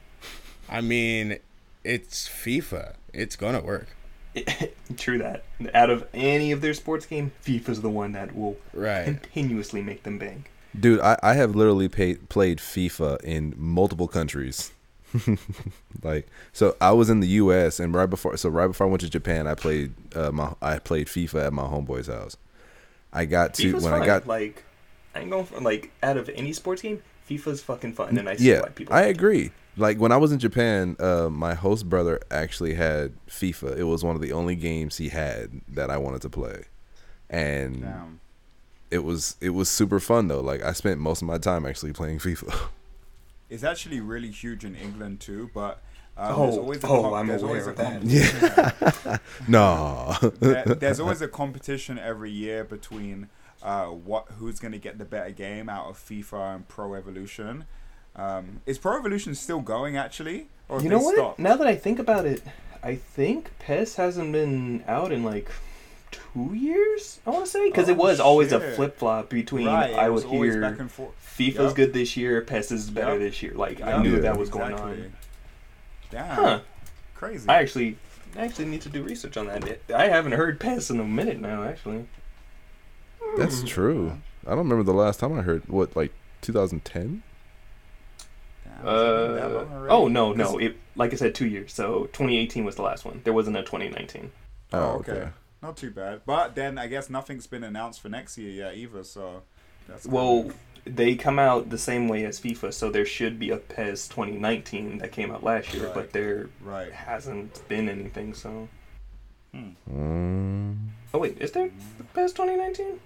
I 0.69 0.81
mean, 0.81 1.39
it's 1.85 2.27
FIFA. 2.27 2.95
It's 3.13 3.37
gonna 3.37 3.61
work. 3.61 3.87
True 4.97 5.17
that. 5.19 5.43
Out 5.73 5.89
of 5.89 6.07
any 6.13 6.51
of 6.51 6.61
their 6.61 6.73
sports 6.73 7.05
game, 7.05 7.31
FIFA's 7.43 7.81
the 7.81 7.89
one 7.89 8.13
that 8.13 8.35
will 8.35 8.57
Right. 8.73 9.03
continuously 9.05 9.81
make 9.81 10.03
them 10.03 10.17
bank. 10.17 10.51
Dude, 10.79 11.01
I, 11.01 11.17
I 11.21 11.33
have 11.33 11.55
literally 11.55 11.89
paid, 11.89 12.29
played 12.29 12.59
FIFA 12.59 13.21
in 13.23 13.53
multiple 13.57 14.07
countries. 14.07 14.71
like, 16.03 16.27
so 16.53 16.75
I 16.79 16.91
was 16.91 17.09
in 17.09 17.19
the 17.19 17.27
U.S. 17.27 17.79
and 17.79 17.93
right 17.93 18.09
before, 18.09 18.37
so 18.37 18.47
right 18.49 18.67
before 18.67 18.87
I 18.87 18.89
went 18.89 19.01
to 19.01 19.09
Japan, 19.09 19.47
I 19.47 19.55
played 19.55 19.93
uh, 20.15 20.31
my 20.31 20.53
I 20.61 20.79
played 20.79 21.07
FIFA 21.07 21.47
at 21.47 21.53
my 21.53 21.63
homeboy's 21.63 22.07
house. 22.07 22.37
I 23.11 23.25
got 23.25 23.53
to 23.55 23.63
FIFA's 23.63 23.83
when 23.83 23.91
fun. 23.91 24.01
I 24.01 24.05
got 24.05 24.27
like, 24.27 24.63
I 25.13 25.19
ain't 25.19 25.29
going 25.29 25.45
for 25.45 25.59
like 25.59 25.91
out 26.01 26.15
of 26.15 26.29
any 26.29 26.53
sports 26.53 26.81
game, 26.81 27.03
FIFA's 27.37 27.61
fucking 27.61 27.93
fun, 27.93 28.17
and 28.17 28.27
I 28.29 28.35
see 28.35 28.49
yeah, 28.49 28.61
why 28.61 28.69
people. 28.69 28.93
I 28.93 29.01
like 29.01 29.07
it. 29.09 29.17
agree. 29.17 29.51
Like 29.77 29.99
when 29.99 30.11
I 30.11 30.17
was 30.17 30.31
in 30.31 30.39
Japan, 30.39 30.95
uh, 30.99 31.29
my 31.29 31.53
host 31.53 31.87
brother 31.89 32.19
actually 32.29 32.73
had 32.73 33.13
FIFA. 33.27 33.77
It 33.77 33.83
was 33.85 34.03
one 34.03 34.15
of 34.15 34.21
the 34.21 34.31
only 34.33 34.55
games 34.55 34.97
he 34.97 35.09
had 35.09 35.61
that 35.69 35.89
I 35.89 35.97
wanted 35.97 36.21
to 36.23 36.29
play, 36.29 36.63
and 37.29 37.81
Damn. 37.81 38.19
it 38.89 38.99
was 39.05 39.37
it 39.41 39.51
was 39.51 39.69
super 39.69 39.99
fun 39.99 40.27
though. 40.27 40.41
Like 40.41 40.61
I 40.61 40.73
spent 40.73 40.99
most 40.99 41.21
of 41.21 41.27
my 41.27 41.37
time 41.37 41.65
actually 41.65 41.93
playing 41.93 42.19
FIFA. 42.25 42.53
It's 43.49 43.63
actually 43.63 43.99
really 44.01 44.29
huge 44.31 44.63
in 44.65 44.75
England 44.75 45.19
too, 45.21 45.49
but 45.53 45.81
um, 46.17 46.33
Oh, 46.35 46.43
there's 46.43 46.57
always 46.57 46.83
a 46.83 46.87
oh, 46.87 47.01
com- 47.03 47.13
I'm 47.13 47.27
there's 47.27 47.41
aware 47.43 47.63
always 47.63 47.67
a 47.67 47.69
of 47.71 47.77
that. 47.77 48.81
competition. 48.81 49.19
no, 49.47 50.15
There- 50.39 50.63
there's 50.75 50.99
always 50.99 51.21
a 51.27 51.27
competition 51.27 51.97
every 51.97 52.31
year 52.31 52.63
between 52.63 53.29
uh, 53.63 53.85
what 53.87 54.27
who's 54.37 54.59
going 54.59 54.71
to 54.73 54.77
get 54.79 54.97
the 54.97 55.05
better 55.05 55.31
game 55.31 55.69
out 55.69 55.87
of 55.87 55.97
FIFA 55.97 56.55
and 56.55 56.67
Pro 56.67 56.93
Evolution. 56.95 57.65
Um, 58.15 58.61
is 58.65 58.77
Pro 58.77 58.97
Evolution 58.97 59.35
still 59.35 59.61
going 59.61 59.95
actually, 59.97 60.47
or 60.67 60.81
You 60.81 60.89
know 60.89 60.99
what? 60.99 61.15
stopped? 61.15 61.39
Now 61.39 61.55
that 61.55 61.67
I 61.67 61.75
think 61.75 61.97
about 61.99 62.25
it, 62.25 62.41
I 62.83 62.95
think 62.95 63.51
PES 63.59 63.95
hasn't 63.95 64.31
been 64.33 64.83
out 64.87 65.11
in 65.11 65.23
like 65.23 65.49
two 66.11 66.53
years. 66.53 67.19
I 67.25 67.29
want 67.29 67.45
to 67.45 67.51
say 67.51 67.69
because 67.69 67.87
it 67.87 67.93
Oh, 67.97 68.01
was 68.01 68.19
always 68.19 68.51
a 68.51 68.59
flip 68.59 68.97
flop 68.97 69.29
between 69.29 69.67
right, 69.67 69.93
I 69.93 70.07
it 70.07 70.13
would 70.13 70.25
was 70.25 70.31
hear 70.31 70.59
back 70.61 70.79
and 70.79 70.91
forth. 70.91 71.13
FIFA's 71.37 71.55
Yup. 71.55 71.75
good 71.75 71.93
this 71.93 72.17
year, 72.17 72.41
PES 72.41 72.71
is 72.71 72.89
better 72.89 73.11
Yup. 73.11 73.19
this 73.19 73.41
year. 73.41 73.53
Like 73.53 73.81
I 73.81 74.01
knew 74.03 74.19
that 74.21 74.37
was 74.37 74.49
going 74.49 74.73
on. 74.73 75.13
Damn, 76.09 76.35
Huh? 76.35 76.59
crazy. 77.15 77.47
I 77.47 77.59
actually, 77.61 77.95
I 78.35 78.41
actually 78.41 78.65
need 78.65 78.81
to 78.81 78.89
do 78.89 79.03
research 79.03 79.37
on 79.37 79.47
that. 79.47 79.79
I 79.95 80.07
haven't 80.09 80.33
heard 80.33 80.59
PES 80.59 80.89
in 80.89 80.99
a 80.99 81.05
minute 81.05 81.39
now. 81.39 81.63
Actually, 81.63 82.05
that's 83.37 83.63
true. 83.65 84.17
I 84.45 84.49
don't 84.51 84.59
remember 84.59 84.83
the 84.83 84.93
last 84.93 85.19
time 85.19 85.37
I 85.37 85.41
heard 85.41 85.67
what 85.69 85.95
like 85.95 86.11
2010. 86.41 87.23
Damn, 88.63 88.73
has 88.73 88.81
it 88.81 88.83
been 88.83 89.35
that 89.35 89.51
Uh, 89.51 89.87
oh 89.89 90.07
no, 90.07 90.33
no 90.33 90.57
It 90.59 90.77
like 90.95 91.13
I 91.13 91.15
said, 91.15 91.35
two 91.35 91.47
years. 91.47 91.73
So 91.73 92.05
2018 92.13 92.65
was 92.65 92.75
the 92.75 92.81
last 92.81 93.05
one. 93.05 93.21
There 93.23 93.33
wasn't 93.33 93.57
a 93.57 93.61
2019. 93.61 94.31
Oh, 94.73 94.79
Oh, 94.79 94.83
okay. 94.99 95.11
okay. 95.13 95.29
Not 95.61 95.77
too 95.77 95.91
bad. 95.91 96.21
But 96.25 96.55
then 96.55 96.77
I 96.77 96.87
guess 96.87 97.09
nothing's 97.09 97.45
been 97.47 97.63
announced 97.63 98.01
for 98.01 98.09
next 98.09 98.37
year 98.37 98.49
yet 98.51 98.75
either. 98.75 99.03
So 99.03 99.43
that's 99.87 100.03
kinda- 100.05 100.15
Well, 100.15 100.51
they 100.85 101.13
come 101.15 101.37
out 101.37 101.69
the 101.69 101.77
same 101.77 102.07
way 102.07 102.25
as 102.25 102.39
FIFA, 102.39 102.73
so 102.73 102.89
there 102.89 103.05
should 103.05 103.37
be 103.37 103.51
a 103.51 103.57
PES 103.57 104.07
2019 104.07 104.97
that 104.97 105.11
came 105.11 105.29
out 105.31 105.43
last 105.43 105.71
year, 105.75 105.85
Right. 105.85 105.93
but 105.93 106.11
there 106.13 106.49
right. 106.63 106.91
hasn't 106.91 107.67
been 107.67 107.87
anything. 107.87 108.33
So, 108.33 108.67
Hmm. 109.53 109.69
Mm. 109.87 110.77
oh 111.13 111.19
wait, 111.19 111.37
is 111.39 111.51
there 111.51 111.67
a 111.99 112.03
PES 112.15 112.33
2019? 112.33 112.99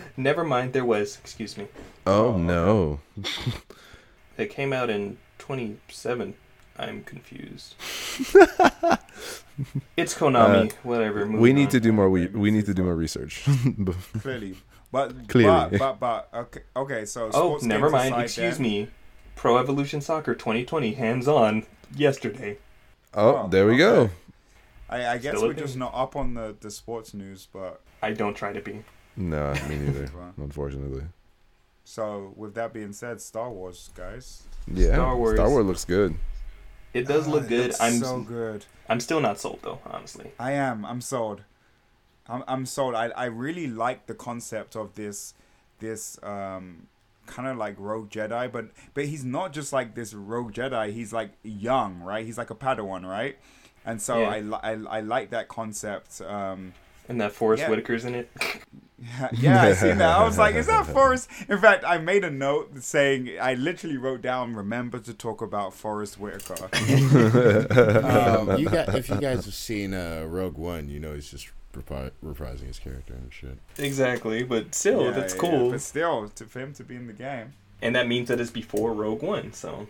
Never 0.16 0.44
mind, 0.44 0.72
there 0.72 0.84
was. 0.84 1.18
Excuse 1.18 1.56
me. 1.56 1.68
Oh, 2.06 2.34
Oh, 2.34 2.38
no. 2.38 3.00
It 4.38 4.50
came 4.50 4.74
out 4.74 4.90
in 4.90 5.16
27. 5.38 6.34
I'm 6.78 7.02
confused. 7.04 7.74
it's 9.96 10.14
Konami. 10.14 10.72
whatever. 10.82 11.22
Uh, 11.24 11.28
we 11.38 11.54
need 11.54 11.66
on. 11.66 11.70
to 11.70 11.80
do 11.80 11.90
more. 11.92 12.10
We 12.10 12.26
we 12.26 12.50
need 12.50 12.66
to 12.66 12.74
do 12.74 12.82
more 12.82 12.94
research. 12.94 13.46
Clearly. 14.20 14.56
But 14.92 15.28
Clearly. 15.28 15.78
but 15.78 15.98
but, 15.98 16.00
but 16.00 16.28
okay 16.34 16.60
okay 16.76 17.04
so 17.06 17.26
Oh, 17.32 17.56
sports 17.56 17.64
never 17.64 17.86
games 17.90 17.92
mind. 17.92 18.14
aside 18.14 18.22
Excuse 18.24 18.58
then- 18.58 18.62
me. 18.62 18.88
Pro 19.36 19.58
Evolution 19.58 20.00
Soccer 20.02 20.34
2020 20.34 20.92
hands 20.94 21.26
on 21.28 21.64
yesterday. 21.94 22.58
oh, 23.14 23.44
Oh, 23.44 23.48
there 23.48 23.66
we 23.66 23.76
go. 23.78 24.10
I, 24.88 25.06
I 25.14 25.18
guess 25.18 25.36
Still 25.36 25.48
we're 25.48 25.54
just 25.54 25.76
not 25.76 25.92
up 25.94 26.14
on 26.16 26.34
the, 26.34 26.54
the 26.60 26.70
sports 26.70 27.12
news, 27.14 27.48
but 27.52 27.80
I 28.02 28.12
don't 28.12 28.34
try 28.34 28.52
to 28.52 28.60
be. 28.60 28.84
No, 29.16 29.52
me 29.68 29.76
neither. 29.84 30.10
Unfortunately. 30.36 31.04
so 31.84 32.32
with 32.36 32.54
that 32.54 32.72
being 32.72 32.92
said, 32.92 33.20
Star 33.20 33.50
Wars 33.50 33.90
guys. 33.94 34.42
Yeah, 34.66 34.94
Star 34.94 35.16
Wars. 35.16 35.36
Star 35.38 35.48
Wars 35.50 35.66
looks 35.66 35.84
good. 35.84 36.16
It 36.94 37.06
does 37.06 37.28
Ah, 37.28 37.30
look 37.30 37.44
it 37.44 37.48
good. 37.48 37.66
looks 37.68 37.80
I'm 37.80 37.98
so 37.98 38.20
good. 38.20 38.64
I'm 38.88 39.00
still 39.00 39.20
not 39.20 39.38
sold 39.40 39.60
though, 39.62 39.80
honestly. 39.86 40.32
I 40.38 40.52
am. 40.52 40.84
I'm 40.84 41.00
sold. 41.00 41.42
I'm 42.28 42.42
I'm 42.48 42.66
sold. 42.66 42.94
I 42.94 43.06
I 43.08 43.26
really 43.26 43.66
like 43.66 44.06
the 44.06 44.14
concept 44.14 44.76
of 44.76 44.94
this 44.94 45.34
this 45.78 46.18
um 46.22 46.86
kind 47.26 47.48
of 47.48 47.56
like 47.56 47.74
rogue 47.78 48.08
Jedi, 48.10 48.50
but 48.50 48.66
but 48.94 49.04
he's 49.06 49.24
not 49.24 49.52
just 49.52 49.72
like 49.72 49.94
this 49.94 50.14
rogue 50.14 50.52
Jedi. 50.52 50.92
He's 50.92 51.12
like 51.12 51.32
young, 51.42 52.00
right? 52.00 52.24
He's 52.24 52.38
like 52.38 52.50
a 52.50 52.54
Padawan, 52.54 53.04
right? 53.04 53.36
And 53.84 54.00
so 54.02 54.20
Yeah. 54.20 54.28
I, 54.62 54.72
I 54.72 54.98
I 54.98 55.00
like 55.00 55.30
that 55.30 55.48
concept. 55.48 56.20
Um, 56.22 56.72
And 57.08 57.20
that 57.20 57.32
Forrest 57.32 57.62
Yeah. 57.62 57.70
Whitaker's 57.70 58.04
in 58.04 58.14
it. 58.14 58.30
yeah, 59.32 59.62
I 59.62 59.74
seen 59.74 59.98
that. 59.98 60.16
I 60.16 60.24
was 60.24 60.38
like, 60.38 60.54
is 60.54 60.66
that 60.68 60.86
Forrest? 60.94 61.28
In 61.48 61.58
fact, 61.58 61.84
I 61.84 61.98
made 61.98 62.24
a 62.24 62.30
note 62.30 62.82
saying 62.82 63.30
I 63.40 63.54
literally 63.54 63.98
wrote 63.98 64.22
down, 64.22 64.54
remember 64.54 64.98
to 65.00 65.12
talk 65.12 65.42
about 65.42 65.74
Forrest 65.74 66.18
Whitaker. 66.18 66.54
um, 68.04 68.58
you 68.58 68.68
got 68.70 68.94
if 68.94 69.08
you 69.10 69.20
guys 69.20 69.44
have 69.44 69.54
seen 69.54 69.92
uh, 69.92 70.24
Rogue 70.26 70.56
One, 70.56 70.88
you 70.88 70.98
know 70.98 71.14
he's 71.14 71.30
just 71.30 71.50
repri- 71.74 72.10
reprising 72.24 72.68
his 72.68 72.78
character 72.78 73.12
and 73.14 73.30
shit. 73.32 73.58
exactly, 73.78 74.42
but 74.44 74.74
still, 74.74 75.04
Yeah, 75.04 75.10
that's 75.10 75.34
yeah, 75.34 75.40
cool. 75.40 75.70
but 75.70 75.80
still, 75.82 76.28
to, 76.30 76.44
for 76.44 76.60
him 76.60 76.72
to 76.74 76.84
be 76.84 76.96
in 76.96 77.06
the 77.06 77.12
game. 77.12 77.52
And 77.82 77.94
that 77.94 78.08
means 78.08 78.28
that 78.28 78.40
it's 78.40 78.50
before 78.50 78.94
Rogue 78.94 79.22
One, 79.22 79.52
so 79.52 79.86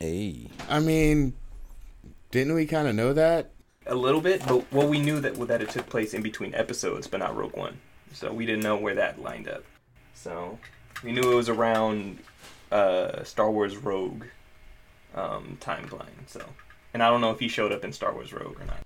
Hey. 0.00 0.48
I 0.68 0.80
mean, 0.80 1.34
didn't 2.32 2.54
we 2.54 2.66
kind 2.66 2.88
of 2.88 2.96
know 2.96 3.12
that? 3.12 3.52
A 3.86 3.94
little 3.94 4.20
bit. 4.20 4.42
But 4.46 4.70
well, 4.72 4.88
we 4.88 5.00
knew 5.00 5.20
that 5.20 5.34
that 5.48 5.62
it 5.62 5.70
took 5.70 5.88
place 5.88 6.14
in 6.14 6.22
between 6.22 6.54
episodes, 6.54 7.06
but 7.06 7.20
not 7.20 7.36
Rogue 7.36 7.56
One. 7.56 7.78
So 8.12 8.32
we 8.32 8.46
didn't 8.46 8.62
know 8.62 8.76
where 8.76 8.94
that 8.94 9.22
lined 9.22 9.48
up. 9.48 9.64
So 10.14 10.58
we 11.02 11.12
knew 11.12 11.32
it 11.32 11.34
was 11.34 11.48
around 11.48 12.18
uh, 12.70 13.24
Star 13.24 13.50
Wars 13.50 13.76
Rogue 13.76 14.24
um, 15.14 15.58
timeline. 15.60 16.26
So, 16.26 16.44
and 16.94 17.02
I 17.02 17.10
don't 17.10 17.20
know 17.20 17.30
if 17.30 17.40
he 17.40 17.48
showed 17.48 17.72
up 17.72 17.84
in 17.84 17.92
Star 17.92 18.12
Wars 18.12 18.32
Rogue 18.32 18.60
or 18.60 18.64
not. 18.64 18.78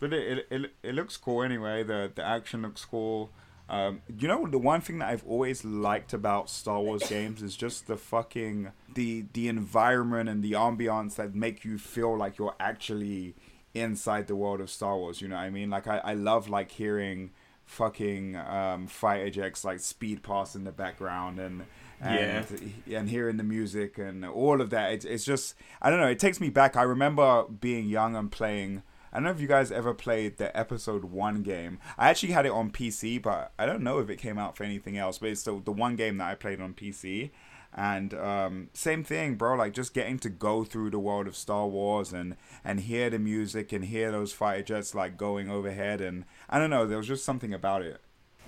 But 0.00 0.12
it, 0.12 0.38
it, 0.38 0.46
it, 0.50 0.72
it 0.82 0.94
looks 0.94 1.16
cool 1.16 1.42
anyway. 1.42 1.82
The 1.82 2.10
the 2.14 2.24
action 2.24 2.62
looks 2.62 2.84
cool. 2.84 3.30
Um, 3.66 4.02
you 4.18 4.28
know 4.28 4.46
the 4.46 4.58
one 4.58 4.82
thing 4.82 4.98
that 4.98 5.08
I've 5.08 5.24
always 5.26 5.64
liked 5.64 6.12
about 6.12 6.50
Star 6.50 6.80
Wars 6.80 7.02
games 7.08 7.42
is 7.42 7.56
just 7.56 7.86
the 7.86 7.96
fucking 7.96 8.72
the 8.94 9.24
the 9.32 9.48
environment 9.48 10.28
and 10.28 10.42
the 10.42 10.52
ambiance 10.52 11.14
that 11.14 11.34
make 11.34 11.64
you 11.64 11.78
feel 11.78 12.16
like 12.16 12.36
you're 12.36 12.54
actually 12.60 13.34
inside 13.74 14.26
the 14.26 14.36
world 14.36 14.60
of 14.60 14.70
Star 14.70 14.96
Wars. 14.96 15.20
You 15.20 15.28
know 15.28 15.36
what 15.36 15.42
I 15.42 15.50
mean? 15.50 15.70
Like 15.70 15.86
I, 15.86 15.98
I 15.98 16.14
love 16.14 16.48
like 16.48 16.70
hearing 16.70 17.32
fucking 17.64 18.36
um, 18.36 18.86
fighter 18.86 19.30
jets 19.30 19.64
like 19.64 19.80
speed 19.80 20.22
past 20.22 20.54
in 20.54 20.64
the 20.64 20.72
background 20.72 21.38
and 21.38 21.64
and 22.00 22.72
and 22.90 23.08
hearing 23.08 23.36
the 23.36 23.42
music 23.42 23.98
and 23.98 24.24
all 24.24 24.60
of 24.60 24.70
that. 24.70 24.92
It's 24.92 25.04
it's 25.04 25.24
just 25.24 25.54
I 25.80 25.90
don't 25.90 26.00
know. 26.00 26.08
It 26.08 26.18
takes 26.18 26.40
me 26.40 26.50
back. 26.50 26.76
I 26.76 26.82
remember 26.82 27.44
being 27.44 27.88
young 27.88 28.16
and 28.16 28.30
playing. 28.30 28.82
I 29.12 29.18
don't 29.18 29.24
know 29.24 29.30
if 29.30 29.40
you 29.40 29.46
guys 29.46 29.70
ever 29.70 29.94
played 29.94 30.38
the 30.38 30.54
episode 30.56 31.04
one 31.04 31.42
game. 31.44 31.78
I 31.96 32.10
actually 32.10 32.32
had 32.32 32.46
it 32.46 32.52
on 32.52 32.72
PC, 32.72 33.22
but 33.22 33.52
I 33.56 33.64
don't 33.64 33.82
know 33.82 34.00
if 34.00 34.10
it 34.10 34.16
came 34.16 34.38
out 34.38 34.56
for 34.56 34.64
anything 34.64 34.98
else. 34.98 35.18
But 35.18 35.30
it's 35.30 35.44
the, 35.44 35.62
the 35.64 35.70
one 35.70 35.94
game 35.94 36.18
that 36.18 36.28
I 36.28 36.34
played 36.34 36.60
on 36.60 36.74
PC. 36.74 37.30
And 37.74 38.14
um, 38.14 38.68
same 38.72 39.02
thing, 39.02 39.34
bro. 39.34 39.56
Like 39.56 39.72
just 39.72 39.94
getting 39.94 40.18
to 40.20 40.28
go 40.28 40.62
through 40.62 40.90
the 40.90 40.98
world 40.98 41.26
of 41.26 41.34
Star 41.34 41.66
Wars 41.66 42.12
and 42.12 42.36
and 42.64 42.80
hear 42.80 43.10
the 43.10 43.18
music 43.18 43.72
and 43.72 43.84
hear 43.84 44.12
those 44.12 44.32
fighter 44.32 44.62
jets 44.62 44.94
like 44.94 45.16
going 45.16 45.50
overhead. 45.50 46.00
And 46.00 46.24
I 46.48 46.58
don't 46.58 46.70
know, 46.70 46.86
there 46.86 46.98
was 46.98 47.08
just 47.08 47.24
something 47.24 47.52
about 47.52 47.82
it. 47.82 48.00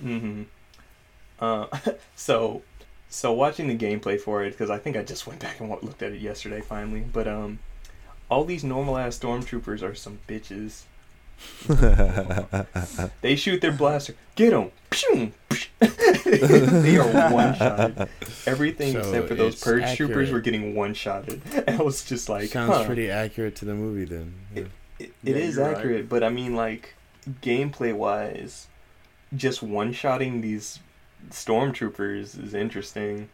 Mm-hmm. 0.02 0.42
Uh, 1.40 1.66
so, 2.16 2.62
so 3.08 3.32
watching 3.32 3.66
the 3.66 3.76
gameplay 3.76 4.20
for 4.20 4.44
it 4.44 4.50
because 4.50 4.70
I 4.70 4.78
think 4.78 4.96
I 4.96 5.02
just 5.02 5.26
went 5.26 5.40
back 5.40 5.58
and 5.60 5.70
looked 5.70 6.02
at 6.02 6.12
it 6.12 6.20
yesterday 6.20 6.60
finally. 6.60 7.00
But 7.00 7.26
um, 7.26 7.58
all 8.30 8.44
these 8.44 8.62
normal 8.62 8.96
ass 8.96 9.18
stormtroopers 9.18 9.82
are 9.82 9.94
some 9.94 10.20
bitches. 10.28 10.84
They 13.20 13.36
shoot 13.36 13.60
their 13.60 13.72
blaster. 13.72 14.14
Get 14.36 14.50
them. 14.50 14.70
they 16.82 16.96
are 16.98 17.30
one 17.32 17.54
shot. 17.54 18.08
Everything 18.46 18.92
So 18.92 18.98
except 19.00 19.28
for 19.28 19.34
those 19.34 19.54
it's 19.54 19.64
purge 19.64 19.96
troopers 19.96 20.30
were 20.30 20.40
getting 20.40 20.74
one 20.74 20.94
shotted. 20.94 21.40
And 21.54 21.70
I 21.80 21.82
was 21.82 22.04
just 22.04 22.28
like, 22.28 22.48
Sounds 22.50 22.72
huh. 22.72 22.84
pretty 22.84 23.10
accurate 23.10 23.56
to 23.56 23.64
the 23.64 23.74
movie 23.74 24.04
then. 24.04 24.34
Yeah. 24.54 24.62
It, 24.98 25.12
Yeah, 25.22 25.30
it 25.30 25.36
is 25.36 25.56
you're 25.56 25.66
right. 25.66 25.76
accurate, 25.76 26.08
but 26.08 26.22
I 26.24 26.28
mean, 26.30 26.54
like, 26.56 26.94
gameplay 27.42 27.94
wise, 27.94 28.66
just 29.34 29.62
one 29.62 29.92
shotting 29.92 30.40
these 30.40 30.78
stormtroopers 31.30 32.42
is 32.42 32.54
interesting. 32.54 33.28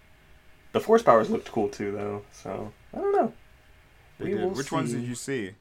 The 0.72 0.80
force 0.80 1.02
powers 1.02 1.30
looked 1.30 1.50
cool 1.52 1.68
too, 1.68 1.92
though. 1.92 2.22
So 2.32 2.72
I 2.94 2.98
don't 2.98 3.12
know. 3.12 3.32
They 4.18 4.24
We 4.26 4.30
did. 4.32 4.40
will 4.40 4.50
Which 4.50 4.72
ones 4.72 4.92
did 4.92 5.02
you 5.04 5.14
see 5.14 5.52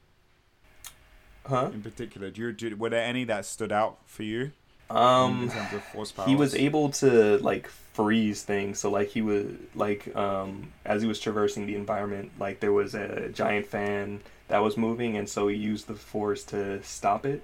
Huh? 1.46 1.70
in 1.74 1.82
particular? 1.82 2.30
Do 2.30 2.40
you, 2.40 2.52
do, 2.52 2.76
were 2.76 2.90
there 2.90 3.04
any 3.04 3.24
that 3.24 3.44
stood 3.46 3.72
out 3.72 3.98
for 4.06 4.22
you 4.22 4.40
in 4.40 4.52
Um, 4.96 5.48
terms 5.50 5.72
of 5.72 5.82
force 5.84 6.12
powers? 6.12 6.28
he 6.28 6.36
was 6.36 6.54
able 6.54 6.90
to 6.90 7.38
like 7.38 7.68
freeze 7.68 8.42
things. 8.42 8.78
So 8.80 8.90
like 8.90 9.08
he 9.08 9.22
was 9.22 9.46
like 9.74 10.14
um 10.16 10.72
as 10.84 11.02
he 11.02 11.08
was 11.08 11.20
traversing 11.20 11.66
the 11.66 11.74
environment, 11.76 12.32
like 12.38 12.60
there 12.60 12.72
was 12.72 12.94
a 12.94 13.28
giant 13.30 13.66
fan 13.66 14.20
that 14.48 14.58
was 14.62 14.76
moving, 14.76 15.16
and 15.16 15.28
so 15.28 15.48
he 15.48 15.56
used 15.56 15.86
the 15.86 15.94
force 15.94 16.44
to 16.44 16.82
stop 16.82 17.26
it. 17.26 17.42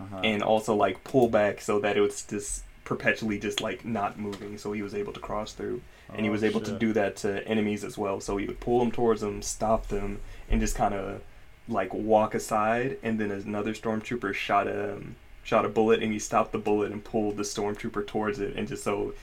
Uh-huh. 0.00 0.20
and 0.24 0.42
also 0.42 0.74
like 0.74 1.04
pull 1.04 1.28
back 1.28 1.60
so 1.60 1.78
that 1.80 1.94
it 1.94 2.00
was 2.00 2.22
just 2.22 2.64
perpetually 2.84 3.38
just 3.38 3.60
like 3.60 3.84
not 3.84 4.18
moving 4.18 4.56
so 4.56 4.72
he 4.72 4.80
was 4.80 4.94
able 4.94 5.12
to 5.12 5.20
cross 5.20 5.52
through 5.52 5.82
and 6.14 6.24
he 6.24 6.30
Oh, 6.30 6.32
was 6.32 6.42
able 6.42 6.60
to 6.62 6.72
do 6.72 6.94
that 6.94 7.16
to 7.16 7.46
enemies 7.46 7.84
as 7.84 7.98
well 7.98 8.18
so 8.18 8.38
he 8.38 8.46
would 8.46 8.60
pull 8.60 8.78
them 8.78 8.90
towards 8.90 9.20
them 9.20 9.42
stop 9.42 9.88
them 9.88 10.20
and 10.48 10.58
just 10.58 10.74
kind 10.74 10.94
of 10.94 11.20
like 11.68 11.92
walk 11.92 12.34
aside 12.34 12.96
and 13.02 13.20
then 13.20 13.30
another 13.30 13.74
stormtrooper 13.74 14.32
shot 14.34 14.66
a 14.66 14.96
shot 15.42 15.64
a 15.64 15.68
bullet 15.68 16.02
and 16.02 16.12
he 16.12 16.18
stopped 16.18 16.52
the 16.52 16.58
bullet 16.58 16.92
and 16.92 17.02
pulled 17.04 17.36
the 17.36 17.42
stormtrooper 17.42 18.06
towards 18.06 18.38
it 18.38 18.54
and 18.56 18.68
just 18.68 18.84
so 18.84 19.14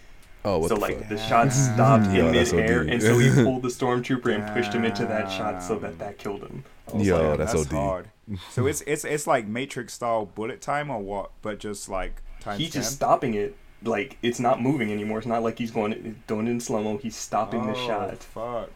Oh, 0.46 0.60
what 0.60 0.70
so 0.70 0.76
the 0.76 0.82
like 0.82 1.00
fuck? 1.00 1.10
the 1.10 1.18
shot 1.18 1.52
stopped 1.54 2.12
Yo, 2.12 2.28
in 2.28 2.32
midair 2.34 2.82
and 2.82 3.02
so 3.02 3.18
he 3.18 3.30
pulled 3.44 3.64
the 3.64 3.68
stormtrooper 3.80 4.34
and 4.34 4.54
pushed 4.54 4.72
him 4.74 4.86
into 4.86 5.06
that 5.06 5.30
shot 5.32 5.62
so 5.64 5.78
that 5.80 6.00
that 6.00 6.18
killed 6.18 6.42
him 6.42 6.64
I 6.94 6.98
Yo, 7.00 7.30
like, 7.30 7.38
that's 7.40 7.54
that's 7.54 7.66
OD. 7.68 7.72
hard. 7.74 8.08
So 8.52 8.66
it's 8.68 8.82
it's 8.88 9.04
it's 9.04 9.28
like 9.28 9.46
Matrix 9.48 9.94
style 9.94 10.26
bullet 10.26 10.62
time 10.62 10.90
or 10.90 11.00
what? 11.00 11.32
But 11.42 11.60
just 11.60 11.90
like 11.90 12.22
times 12.40 12.60
he's 12.60 12.72
10? 12.72 12.82
just 12.82 12.96
stopping 12.96 13.34
it 13.34 13.56
like 13.84 14.18
it's 14.24 14.40
not 14.40 14.62
moving 14.62 14.92
anymore 14.92 15.18
it's 15.20 15.28
not 15.28 15.44
like 15.44 15.58
he's 15.60 15.72
going 15.72 16.22
doing 16.28 16.48
it 16.48 16.52
in 16.52 16.60
slow 16.60 16.82
mo 16.82 16.98
he's 16.98 17.16
stopping 17.16 17.66
the 17.68 17.74
Oh, 17.76 17.88
shot 17.88 18.18
Fuck, 18.24 18.70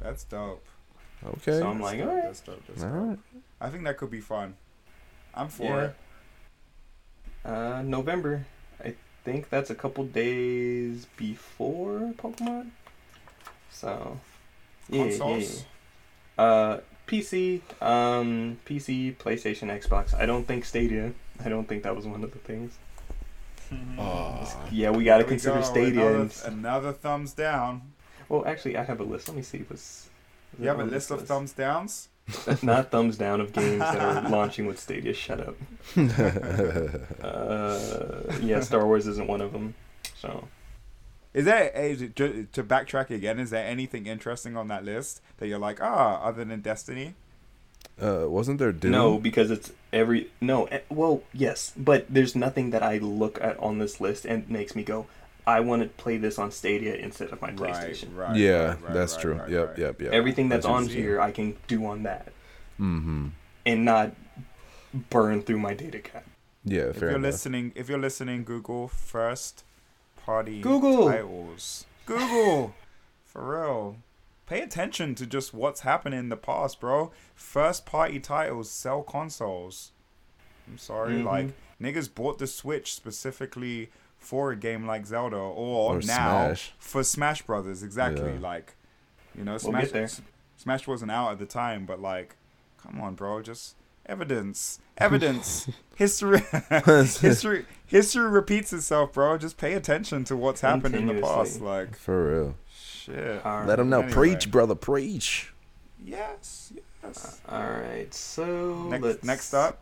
that's 0.00 0.24
dope. 0.24 0.64
Okay. 1.26 1.58
So 1.58 1.66
I'm 1.68 1.78
That's 1.78 1.82
like, 1.82 1.98
dope, 1.98 2.08
alright. 2.08 2.24
That's 2.24 2.40
dope. 2.40 2.62
That's 2.68 2.82
All 2.84 2.90
dope. 2.90 3.08
right. 3.08 3.18
I 3.60 3.68
think 3.70 3.82
that 3.84 3.96
could 3.98 4.10
be 4.10 4.20
fun. 4.20 4.54
I'm 5.34 5.48
for 5.48 5.64
Yeah. 5.64 5.84
it. 5.86 5.96
Uh 7.48 7.82
november. 7.82 8.46
I 8.84 8.94
think 9.24 9.48
that's 9.50 9.70
a 9.70 9.74
couple 9.74 10.04
days 10.04 11.06
before 11.16 12.12
pokemon. 12.18 12.70
So 13.70 14.18
yeah, 14.88 15.04
yeah. 15.06 15.46
Uh 16.44 16.80
pc 17.06 17.62
um 17.82 18.58
pc 18.66 19.16
playstation 19.16 19.68
xbox. 19.82 20.14
I 20.14 20.26
don't 20.26 20.46
think 20.46 20.64
stadia. 20.64 21.12
I 21.44 21.48
don't 21.48 21.66
think 21.68 21.82
that 21.84 21.96
was 21.96 22.06
one 22.06 22.22
of 22.22 22.32
the 22.32 22.38
things. 22.38 22.78
Aw. 23.98 24.68
yeah 24.72 24.90
we 24.90 25.04
gotta 25.04 25.24
There 25.24 25.26
we 25.26 25.28
consider 25.28 25.56
go, 25.56 25.62
stadia 25.62 26.08
Another, 26.08 26.30
another 26.46 26.92
thumbs 26.92 27.34
down. 27.34 27.82
well 28.28 28.42
actually 28.46 28.76
i 28.78 28.82
have 28.82 29.00
a 29.00 29.04
list. 29.04 29.28
Let 29.28 29.36
me 29.36 29.42
see 29.42 29.58
what's 29.68 30.08
Is 30.54 30.60
You 30.60 30.68
have 30.68 30.80
a 30.80 30.84
list 30.84 31.08
this 31.10 31.20
of 31.20 31.26
thumbs 31.28 31.52
downs. 31.52 32.08
Not 32.62 32.90
thumbs 32.90 33.16
down 33.16 33.40
of 33.40 33.52
games 33.52 33.78
that 33.80 33.98
are 34.00 34.28
launching 34.30 34.66
with 34.66 34.78
Stadia. 34.78 35.14
Shut 35.14 35.40
up. 35.40 35.56
Uh, 37.22 38.20
yeah, 38.40 38.60
Star 38.60 38.86
Wars 38.86 39.06
isn't 39.06 39.26
one 39.26 39.40
of 39.40 39.52
them. 39.52 39.74
So 40.16 40.48
Is 41.34 41.44
there 41.44 41.70
a, 41.74 41.96
to, 41.96 42.46
to 42.52 42.62
backtrack 42.62 43.10
again? 43.10 43.38
Is 43.38 43.50
there 43.50 43.64
anything 43.66 44.06
interesting 44.06 44.56
on 44.56 44.68
that 44.68 44.84
list 44.84 45.20
that 45.38 45.48
you're 45.48 45.58
like, 45.58 45.80
ah, 45.82 46.20
other 46.22 46.44
than 46.44 46.60
Destiny? 46.60 47.14
uh, 48.00 48.24
wasn't 48.28 48.58
there 48.58 48.72
Doom? 48.72 48.92
no, 48.92 49.18
because 49.18 49.50
it's 49.50 49.72
every 49.92 50.30
no. 50.40 50.66
eh, 50.66 50.80
Well, 50.88 51.22
yes, 51.32 51.72
but 51.76 52.06
there's 52.08 52.34
nothing 52.36 52.70
that 52.70 52.82
I 52.82 52.98
look 52.98 53.40
at 53.40 53.58
on 53.58 53.78
this 53.78 54.00
list 54.00 54.24
and 54.24 54.48
makes 54.48 54.76
me 54.76 54.82
go, 54.84 55.06
I 55.56 55.60
want 55.60 55.82
to 55.82 55.88
play 55.88 56.16
this 56.18 56.38
on 56.38 56.50
Stadia 56.50 56.94
instead 56.96 57.30
of 57.30 57.40
my 57.40 57.50
PlayStation. 57.52 58.14
Right, 58.14 58.28
right. 58.28 58.36
yeah, 58.36 58.52
right, 58.52 58.82
right, 58.82 58.92
that's 58.94 59.14
right, 59.14 59.22
true. 59.22 59.34
right, 59.34 59.50
yep, 59.50 59.68
right. 59.68 59.78
yep, 59.78 60.00
yep. 60.02 60.12
Everything 60.12 60.48
that's 60.48 60.66
That's 60.66 60.74
on 60.76 60.84
easy. 60.84 61.00
here, 61.00 61.20
I 61.20 61.30
can 61.32 61.56
do 61.66 61.86
on 61.86 62.02
that 62.04 62.32
Mm-hmm. 62.78 63.28
and 63.66 63.84
not 63.84 64.12
burn 65.10 65.42
through 65.42 65.58
my 65.58 65.74
data 65.74 65.98
cap. 65.98 66.24
Yeah, 66.64 66.82
If 66.90 67.00
you're 67.00 67.10
enough. 67.10 67.22
listening, 67.22 67.72
if 67.74 67.88
you're 67.88 67.98
listening, 67.98 68.44
Google 68.44 68.88
first 68.88 69.64
party 70.24 70.60
Google. 70.60 71.06
titles. 71.08 71.86
Google, 72.06 72.74
for 73.24 73.42
real. 73.60 73.96
Pay 74.46 74.60
attention 74.62 75.14
to 75.16 75.26
just 75.26 75.52
what's 75.52 75.80
happened 75.80 76.14
in 76.14 76.28
the 76.30 76.36
past, 76.36 76.80
bro. 76.80 77.10
First 77.34 77.84
party 77.86 78.18
titles 78.20 78.70
sell 78.70 79.02
consoles. 79.02 79.92
I'm 80.66 80.78
sorry, 80.78 81.14
Mhm. 81.14 81.24
like 81.24 81.48
niggas 81.80 82.12
bought 82.14 82.38
the 82.38 82.46
Switch 82.46 82.94
specifically 82.94 83.90
for 84.18 84.50
a 84.52 84.56
game 84.56 84.86
like 84.86 85.06
Zelda, 85.06 85.36
or, 85.36 85.94
Or 85.94 86.00
now 86.00 86.00
Smash. 86.00 86.72
for 86.78 87.02
Smash 87.04 87.42
Brothers. 87.42 87.82
Exactly, 87.82 88.32
Yeah. 88.34 88.40
like 88.40 88.74
you 89.36 89.44
know, 89.44 89.52
We'll 89.52 89.58
Smash. 89.60 89.84
get 89.84 89.92
there. 89.92 90.02
S- 90.04 90.22
Smash 90.56 90.86
wasn't 90.88 91.10
out 91.12 91.30
at 91.32 91.38
the 91.38 91.46
time, 91.46 91.86
but 91.86 92.00
like, 92.00 92.34
come 92.82 93.00
on, 93.00 93.14
bro, 93.14 93.40
just 93.42 93.74
evidence, 94.06 94.80
evidence, 94.96 95.68
history, 95.96 96.40
history, 96.86 97.64
history 97.86 98.28
repeats 98.28 98.72
itself, 98.72 99.12
bro. 99.12 99.38
Just 99.38 99.56
pay 99.56 99.74
attention 99.74 100.24
to 100.24 100.36
what's 100.36 100.60
happened 100.62 100.94
in 100.96 101.06
the 101.06 101.20
past. 101.22 101.60
Like, 101.60 101.96
For 101.96 102.32
real. 102.34 102.56
shit. 102.74 103.44
All 103.46 103.64
Let 103.64 103.76
them 103.76 103.88
know. 103.90 103.98
Anyway. 104.00 104.12
Preach, 104.12 104.50
brother. 104.50 104.74
Preach. 104.74 105.52
Yes, 106.04 106.72
yes. 107.04 107.40
All 107.48 107.60
right, 107.62 108.12
so 108.12 108.88
Next, 108.90 109.24
next 109.24 109.54
up, 109.54 109.78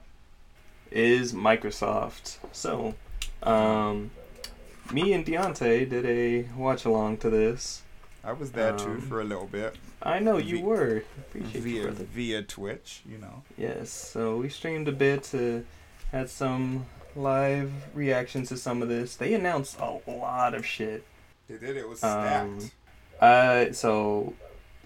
is 0.91 1.33
Microsoft. 1.33 2.37
So, 2.53 2.95
um, 3.43 4.11
me 4.93 5.13
and 5.13 5.25
Deontay 5.25 5.89
did 5.89 6.05
a 6.07 6.43
watch 6.57 6.85
along 6.85 7.19
to 7.19 7.31
this. 7.31 7.83
I 8.25 8.33
was 8.33 8.51
there 8.53 8.77
too 8.77 8.91
Um, 8.93 9.01
for 9.03 9.21
a 9.21 9.25
little 9.25 9.47
bit 9.47 9.77
I 10.03 10.19
know 10.19 10.37
you 10.37 10.57
Vi- 10.59 10.63
were. 10.65 11.03
Appreciate 11.19 11.55
you, 11.55 11.61
via 11.61 11.83
brother. 11.85 12.05
via 12.05 12.43
Twitch. 12.43 13.03
You 13.09 13.19
know, 13.19 13.43
Yes, 13.57 13.91
so 13.91 14.39
we 14.39 14.49
streamed 14.49 14.89
a 14.89 14.93
bit, 14.93 15.33
uh, 15.35 15.61
had 16.13 16.29
some 16.29 16.87
live 17.15 17.73
reactions 17.95 18.49
to 18.51 18.57
some 18.57 18.83
of 18.83 18.89
this. 18.89 19.17
They 19.17 19.33
announced 19.35 19.79
a 19.81 19.99
lot 20.11 20.55
of 20.55 20.65
shit. 20.67 21.05
they 21.49 21.57
did 21.59 21.77
it 21.77 21.89
was 21.89 22.03
Um, 22.03 22.61
stacked. 22.61 22.75
Uh, 23.21 23.73
so 23.73 24.35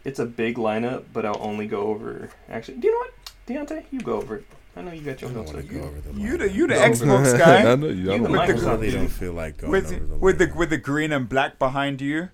it's 0.04 0.18
a 0.18 0.26
big 0.26 0.56
lineup, 0.56 1.04
but 1.12 1.24
I'll 1.26 1.40
only 1.40 1.66
go 1.66 1.82
over. 1.88 2.28
Actually, 2.48 2.78
do 2.78 2.88
you 2.88 2.92
know 2.94 2.98
what, 3.00 3.66
Deontay? 3.68 3.84
You 3.90 4.00
go 4.00 4.14
over 4.16 4.36
it. 4.36 4.44
I 4.76 4.82
know 4.82 4.92
you 4.92 5.02
got 5.02 5.20
your 5.20 5.30
don't 5.32 5.40
notes. 5.44 5.52
want 5.52 5.68
to 5.68 5.74
go 5.74 5.90
the 5.90 6.20
you 6.20 6.28
line. 6.30 6.38
the 6.38 6.52
you 6.52 6.66
the 6.66 6.74
Xbox 6.74 7.34
I 7.34 7.38
guy 7.38 7.74
know 7.74 7.88
you. 7.88 7.94
You 7.94 8.12
I 8.12 8.18
With 8.20 8.30
the- 8.62 8.70
really 8.70 8.90
don't 8.92 9.08
feel 9.08 9.32
like 9.32 9.58
going 9.58 9.72
with 9.72 9.86
over 9.92 10.06
the 10.06 10.16
with 10.16 10.38
the 10.38 10.52
with 10.56 10.70
the 10.70 10.78
green 10.78 11.12
and 11.12 11.28
black 11.28 11.58
behind 11.58 12.00
you, 12.00 12.28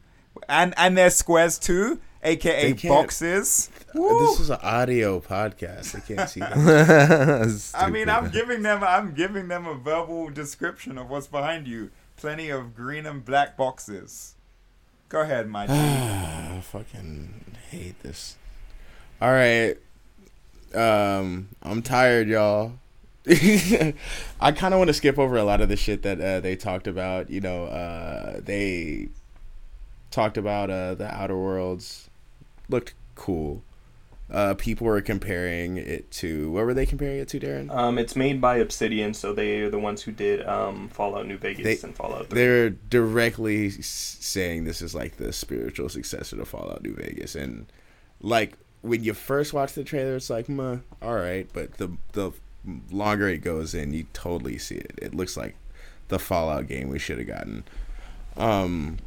and 0.48 0.74
and 0.76 0.96
their 0.98 1.08
squares 1.10 1.58
too, 1.58 1.98
aka 2.22 2.72
boxes. 2.74 3.70
Uh, 3.88 3.98
Woo! 4.00 4.26
This 4.26 4.40
is 4.40 4.50
an 4.50 4.58
audio 4.62 5.18
podcast. 5.20 5.96
I 5.96 6.00
can't 6.00 6.28
see 6.28 6.40
that. 6.40 7.70
I 7.74 7.88
mean, 7.90 8.08
I'm 8.10 8.30
giving 8.30 8.62
them 8.62 8.84
I'm 8.84 9.14
giving 9.14 9.48
them 9.48 9.66
a 9.66 9.74
verbal 9.74 10.28
description 10.28 10.98
of 10.98 11.08
what's 11.08 11.26
behind 11.26 11.66
you. 11.66 11.90
Plenty 12.18 12.50
of 12.50 12.74
green 12.74 13.06
and 13.06 13.24
black 13.24 13.56
boxes. 13.56 14.34
Go 15.08 15.20
ahead, 15.20 15.48
my 15.48 15.66
dude. 15.66 15.76
I 15.76 16.60
fucking 16.62 17.56
hate 17.70 18.00
this. 18.02 18.36
All 19.22 19.30
right. 19.32 19.76
Um, 20.74 21.48
I'm 21.62 21.82
tired, 21.82 22.28
y'all. 22.28 22.72
I 23.28 24.52
kind 24.52 24.72
of 24.72 24.78
want 24.78 24.88
to 24.88 24.94
skip 24.94 25.18
over 25.18 25.36
a 25.36 25.44
lot 25.44 25.60
of 25.60 25.68
the 25.68 25.76
shit 25.76 26.02
that 26.02 26.20
uh, 26.20 26.40
they 26.40 26.54
talked 26.56 26.86
about. 26.86 27.28
You 27.30 27.40
know, 27.40 27.64
uh, 27.66 28.40
they 28.42 29.08
talked 30.10 30.36
about 30.36 30.70
uh, 30.70 30.94
the 30.94 31.06
Outer 31.12 31.36
Worlds. 31.36 32.08
Looked 32.68 32.94
cool. 33.14 33.62
Uh, 34.28 34.54
people 34.54 34.86
were 34.88 35.00
comparing 35.00 35.76
it 35.76 36.10
to 36.10 36.50
what 36.50 36.64
were 36.66 36.74
they 36.74 36.84
comparing 36.84 37.18
it 37.20 37.28
to, 37.28 37.38
Darren? 37.38 37.70
Um, 37.72 37.96
it's 37.96 38.16
made 38.16 38.40
by 38.40 38.56
Obsidian, 38.56 39.14
so 39.14 39.32
they 39.32 39.60
are 39.60 39.70
the 39.70 39.78
ones 39.78 40.02
who 40.02 40.10
did 40.10 40.44
um, 40.46 40.88
Fallout 40.88 41.28
New 41.28 41.38
Vegas 41.38 41.64
They- 41.80 41.86
and 41.86 41.94
Fallout 41.96 42.28
3. 42.30 42.34
they're 42.36 42.70
directly 42.70 43.70
saying 43.70 44.64
this 44.64 44.82
is 44.82 44.96
like 44.96 45.16
the 45.18 45.32
spiritual 45.32 45.88
successor 45.88 46.36
to 46.36 46.44
Fallout 46.44 46.82
New 46.82 46.94
Vegas, 46.94 47.36
and 47.36 47.66
like 48.20 48.54
when 48.82 49.02
you 49.04 49.14
first 49.14 49.52
watch 49.52 49.72
the 49.74 49.84
trailer, 49.84 50.16
it's 50.16 50.30
like, 50.30 50.48
Meh, 50.48 50.78
all 51.02 51.14
right, 51.14 51.48
but 51.52 51.74
the 51.78 51.90
the 52.12 52.32
longer 52.90 53.28
it 53.28 53.38
goes 53.38 53.74
in, 53.74 53.92
you 53.92 54.06
totally 54.12 54.58
see 54.58 54.76
it. 54.76 54.92
It 55.00 55.14
looks 55.14 55.36
like 55.36 55.54
the 56.08 56.18
Fallout 56.18 56.66
game 56.68 56.88
we 56.88 56.98
should 56.98 57.18
have 57.18 57.26
gotten. 57.26 57.64
Um, 58.36 58.98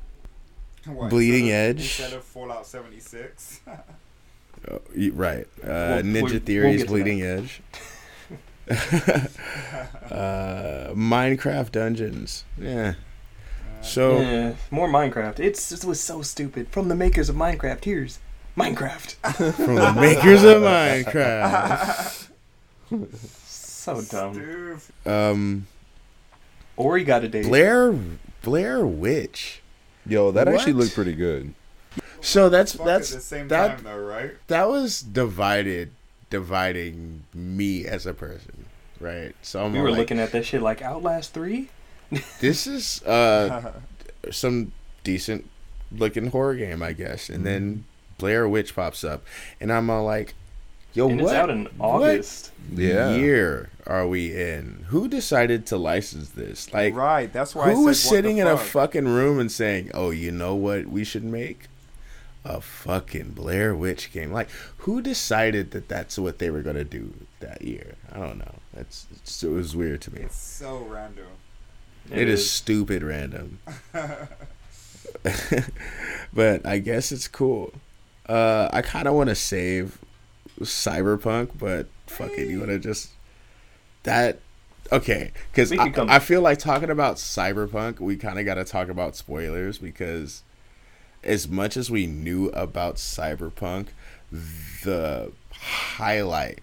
What, 0.85 1.09
Bleeding 1.09 1.47
instead 1.47 1.69
of- 1.71 1.77
Edge. 1.77 1.99
instead 1.99 2.13
of 2.13 2.23
Fallout 2.23 2.65
76. 2.65 3.59
oh, 3.67 4.81
right, 5.13 5.47
uh, 5.63 5.65
We'll- 5.67 6.03
Ninja 6.03 6.21
we'll- 6.23 6.31
we'll 6.31 6.39
Theory's 6.39 6.85
Bleeding 6.85 7.21
Edge. 7.21 7.61
uh, 8.69 8.75
Minecraft 10.93 11.71
Dungeons, 11.71 12.43
yeah. 12.57 12.93
So 13.81 14.19
Yeah, 14.19 14.55
more 14.71 14.87
Minecraft. 14.89 15.39
It's 15.39 15.71
it 15.71 15.85
was 15.85 15.99
so 15.99 16.21
stupid. 16.21 16.67
From 16.69 16.89
the 16.89 16.95
makers 16.95 17.29
of 17.29 17.35
Minecraft, 17.35 17.83
here's 17.85 18.19
Minecraft. 18.57 19.13
from 19.55 19.75
the 19.75 19.93
makers 19.93 20.43
of 20.43 20.61
Minecraft. 20.61 22.27
so 23.45 24.01
dumb. 24.01 24.81
Um, 25.05 25.67
or 26.75 26.91
Ori 26.91 27.03
got 27.03 27.23
a 27.23 27.27
date. 27.27 27.45
Blair 27.45 27.93
Blair 28.41 28.85
Witch. 28.85 29.61
Yo, 30.05 30.31
that 30.31 30.47
actually 30.47 30.73
What? 30.73 30.83
looked 30.83 30.95
pretty 30.95 31.13
good. 31.13 31.53
So 32.21 32.49
that's 32.49 32.73
that's 32.73 33.13
the 33.13 33.21
same 33.21 33.47
that- 33.49 33.77
time 33.77 33.83
though, 33.83 33.97
right? 33.99 34.31
that 34.47 34.67
was 34.69 35.01
divided, 35.01 35.91
dividing 36.29 37.23
me 37.33 37.85
as 37.85 38.05
a 38.05 38.13
person, 38.13 38.65
right? 38.99 39.35
So 39.41 39.63
I'm 39.65 39.73
we 39.73 39.79
were 39.79 39.91
like, 39.91 39.99
looking 39.99 40.19
at 40.19 40.31
that 40.33 40.45
shit 40.45 40.61
like 40.61 40.81
Outlast 40.81 41.33
Three. 41.33 41.69
this 42.41 42.65
is 42.67 43.03
uh 43.03 43.73
some 44.31 44.71
decent 45.03 45.49
looking 45.91 46.27
horror 46.27 46.55
game, 46.55 46.81
I 46.83 46.93
guess, 46.93 47.29
and 47.29 47.45
then 47.45 47.85
Blair 48.19 48.47
Witch 48.47 48.75
pops 48.75 49.03
up, 49.03 49.23
and 49.59 49.73
I'm 49.73 49.89
all 49.89 50.05
like, 50.05 50.35
yo, 50.93 51.09
and 51.09 51.19
what? 51.19 51.31
it's 51.31 51.35
out 51.35 51.49
in 51.49 51.67
August. 51.79 52.51
Yeah. 52.71 53.15
year 53.15 53.71
are 53.87 54.07
we 54.07 54.39
in? 54.39 54.85
Who 54.89 55.07
decided 55.07 55.65
to 55.67 55.77
license 55.77 56.29
this? 56.29 56.71
Like, 56.71 56.93
right, 56.93 57.33
that's 57.33 57.55
why 57.55 57.69
I 57.69 57.73
Who 57.73 57.85
was 57.85 57.99
said, 57.99 58.09
what 58.09 58.15
sitting 58.15 58.35
the 58.35 58.41
in 58.43 58.47
a 58.47 58.57
fucking 58.57 59.07
room 59.07 59.39
and 59.39 59.51
saying, 59.51 59.89
"Oh, 59.95 60.11
you 60.11 60.31
know 60.31 60.53
what 60.53 60.85
we 60.85 61.03
should 61.03 61.23
make? 61.23 61.67
A 62.45 62.61
fucking 62.61 63.31
Blair 63.31 63.75
Witch 63.75 64.11
game." 64.11 64.31
Like, 64.31 64.49
who 64.79 65.01
decided 65.01 65.71
that 65.71 65.87
that's 65.89 66.19
what 66.19 66.37
they 66.37 66.51
were 66.51 66.61
gonna 66.61 66.83
do 66.83 67.13
that 67.39 67.63
year? 67.63 67.95
I 68.13 68.19
don't 68.19 68.37
know. 68.37 68.55
That's 68.73 69.07
it's, 69.11 69.41
it 69.41 69.49
was 69.49 69.75
weird 69.75 70.01
to 70.01 70.13
me. 70.13 70.21
It's 70.21 70.37
so 70.37 70.77
random. 70.87 71.25
it 72.11 72.29
is 72.29 72.49
stupid 72.49 73.01
random, 73.01 73.59
but 76.33 76.65
I 76.65 76.77
guess 76.77 77.11
it's 77.11 77.27
cool. 77.27 77.73
Uh, 78.29 78.69
I 78.71 78.81
kind 78.83 79.07
of 79.07 79.15
want 79.15 79.29
to 79.29 79.35
save 79.35 79.97
Cyberpunk, 80.61 81.57
but 81.57 81.87
fuck 82.07 82.31
it, 82.37 82.47
you 82.47 82.59
want 82.59 82.69
to 82.69 82.79
just 82.79 83.09
that. 84.03 84.39
Okay, 84.91 85.31
because 85.51 85.71
I, 85.71 85.89
come- 85.89 86.09
I 86.09 86.19
feel 86.19 86.41
like 86.41 86.57
talking 86.59 86.89
about 86.89 87.17
Cyberpunk, 87.17 87.99
we 87.99 88.15
kind 88.17 88.39
of 88.39 88.45
got 88.45 88.55
to 88.55 88.63
talk 88.63 88.87
about 88.87 89.15
spoilers 89.15 89.77
because 89.77 90.43
as 91.23 91.47
much 91.47 91.75
as 91.77 91.91
we 91.91 92.07
knew 92.07 92.47
about 92.49 92.95
Cyberpunk, 92.95 93.87
the 94.31 95.31
highlight, 95.51 96.59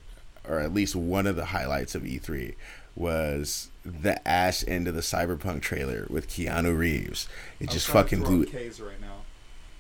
or 0.49 0.59
at 0.61 0.73
least 0.73 0.97
one 0.97 1.27
of 1.27 1.37
the 1.37 1.47
highlights 1.47 1.95
of 1.95 2.03
E3, 2.03 2.55
was 2.97 3.69
the 3.85 4.27
ass 4.27 4.65
end 4.67 4.89
of 4.89 4.95
the 4.95 5.01
Cyberpunk 5.03 5.61
trailer 5.63 6.07
with 6.11 6.29
Keanu 6.29 6.77
Reeves. 6.77 7.29
It 7.61 7.69
I'm 7.69 7.73
just 7.75 7.87
trying 7.87 8.05
to 8.05 8.09
fucking 8.11 8.19
throw 8.21 8.29
blew 8.29 8.47
K's 8.47 8.81
right 8.81 9.01
now. 9.01 9.16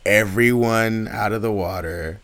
Everyone 0.07 1.09
out 1.09 1.33
of 1.33 1.43
the 1.43 1.53
water, 1.53 2.21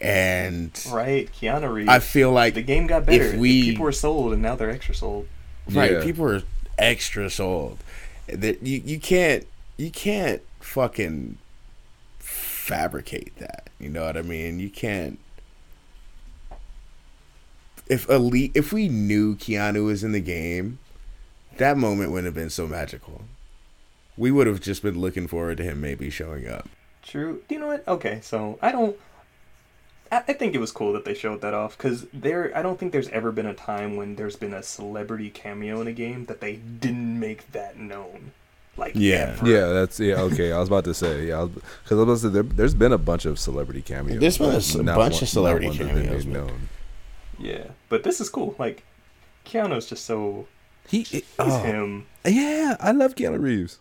and 0.00 0.70
right. 0.90 1.28
Keanu 1.32 1.72
Reeves. 1.72 1.88
I 1.88 1.98
feel 1.98 2.30
like 2.32 2.54
the 2.54 2.62
game 2.62 2.86
got 2.86 3.04
better. 3.04 3.36
we- 3.36 3.64
people 3.70 3.84
were 3.84 3.92
sold, 3.92 4.32
and 4.32 4.40
now 4.40 4.54
they're 4.54 4.70
extra 4.70 4.94
sold. 4.94 5.28
Right, 5.70 5.92
Yeah. 5.92 6.02
people 6.02 6.24
are 6.26 6.42
extra 6.78 7.28
sold. 7.30 7.78
That 8.26 8.62
you 8.62 8.80
you 8.84 8.98
can't 9.00 9.46
you 9.76 9.90
can't 9.90 10.40
fucking 10.60 11.36
fabricate 12.18 13.36
that. 13.38 13.68
You 13.78 13.88
know 13.88 14.04
what 14.04 14.16
I 14.16 14.22
mean? 14.22 14.60
You 14.60 14.70
can't. 14.70 15.18
If 17.88 18.08
elite, 18.08 18.52
if 18.54 18.72
we 18.72 18.88
knew 18.88 19.34
Keanu 19.34 19.84
was 19.86 20.04
in 20.04 20.12
the 20.12 20.20
game, 20.20 20.78
that 21.56 21.76
moment 21.76 22.10
wouldn't 22.10 22.26
have 22.26 22.34
been 22.34 22.50
so 22.50 22.68
magical. 22.68 23.22
We 24.16 24.30
would 24.30 24.46
have 24.46 24.60
just 24.60 24.82
been 24.82 24.98
looking 25.00 25.26
forward 25.26 25.56
to 25.58 25.64
him 25.64 25.80
maybe 25.80 26.08
showing 26.10 26.46
up. 26.46 26.68
True. 27.10 27.42
Do 27.48 27.54
you 27.54 27.60
know 27.60 27.66
what? 27.66 27.86
Okay, 27.88 28.20
so 28.22 28.58
I 28.62 28.70
don't. 28.72 28.96
I, 30.12 30.18
I 30.28 30.32
think 30.32 30.54
it 30.54 30.58
was 30.60 30.70
cool 30.72 30.92
that 30.92 31.04
they 31.04 31.14
showed 31.14 31.40
that 31.40 31.54
off 31.54 31.76
because 31.76 32.06
there. 32.12 32.56
I 32.56 32.62
don't 32.62 32.78
think 32.78 32.92
there's 32.92 33.08
ever 33.08 33.32
been 33.32 33.46
a 33.46 33.54
time 33.54 33.96
when 33.96 34.14
there's 34.16 34.36
been 34.36 34.54
a 34.54 34.62
celebrity 34.62 35.28
cameo 35.30 35.80
in 35.80 35.86
a 35.88 35.92
game 35.92 36.26
that 36.26 36.40
they 36.40 36.56
didn't 36.56 37.18
make 37.18 37.50
that 37.52 37.78
known. 37.78 38.30
Like 38.76 38.92
Yeah. 38.94 39.34
ever. 39.36 39.48
Yeah, 39.50 39.66
that's 39.68 39.98
yeah. 39.98 40.14
Okay, 40.20 40.52
I 40.52 40.58
was 40.58 40.68
about 40.68 40.84
to 40.84 40.94
say 40.94 41.26
yeah, 41.26 41.46
because 41.46 41.90
I, 41.90 41.94
was 41.96 42.02
about 42.02 42.12
to 42.14 42.18
say 42.20 42.28
there, 42.28 42.42
there's 42.44 42.74
been 42.74 42.92
a 42.92 42.98
bunch 42.98 43.24
of 43.26 43.38
celebrity 43.38 43.82
cameos. 43.82 44.20
There's 44.20 44.38
been 44.38 44.50
a 44.50 44.52
but 44.52 44.56
s- 44.58 44.74
not 44.76 44.96
bunch 44.96 45.14
one- 45.14 45.22
of 45.24 45.28
celebrity 45.28 45.66
not 45.68 45.78
one 45.78 45.86
that 45.88 45.94
they 45.94 46.02
cameos, 46.06 46.24
known. 46.26 46.68
Yeah, 47.38 47.64
but 47.88 48.04
this 48.04 48.20
is 48.20 48.28
cool. 48.30 48.54
Like 48.58 48.84
Keanu's 49.44 49.86
just 49.86 50.04
so 50.06 50.46
He, 50.88 51.02
he's 51.02 51.22
oh, 51.38 51.62
him. 51.62 52.06
yeah, 52.24 52.76
I 52.78 52.92
love 52.92 53.16
Keanu 53.16 53.40
Reeves. 53.40 53.80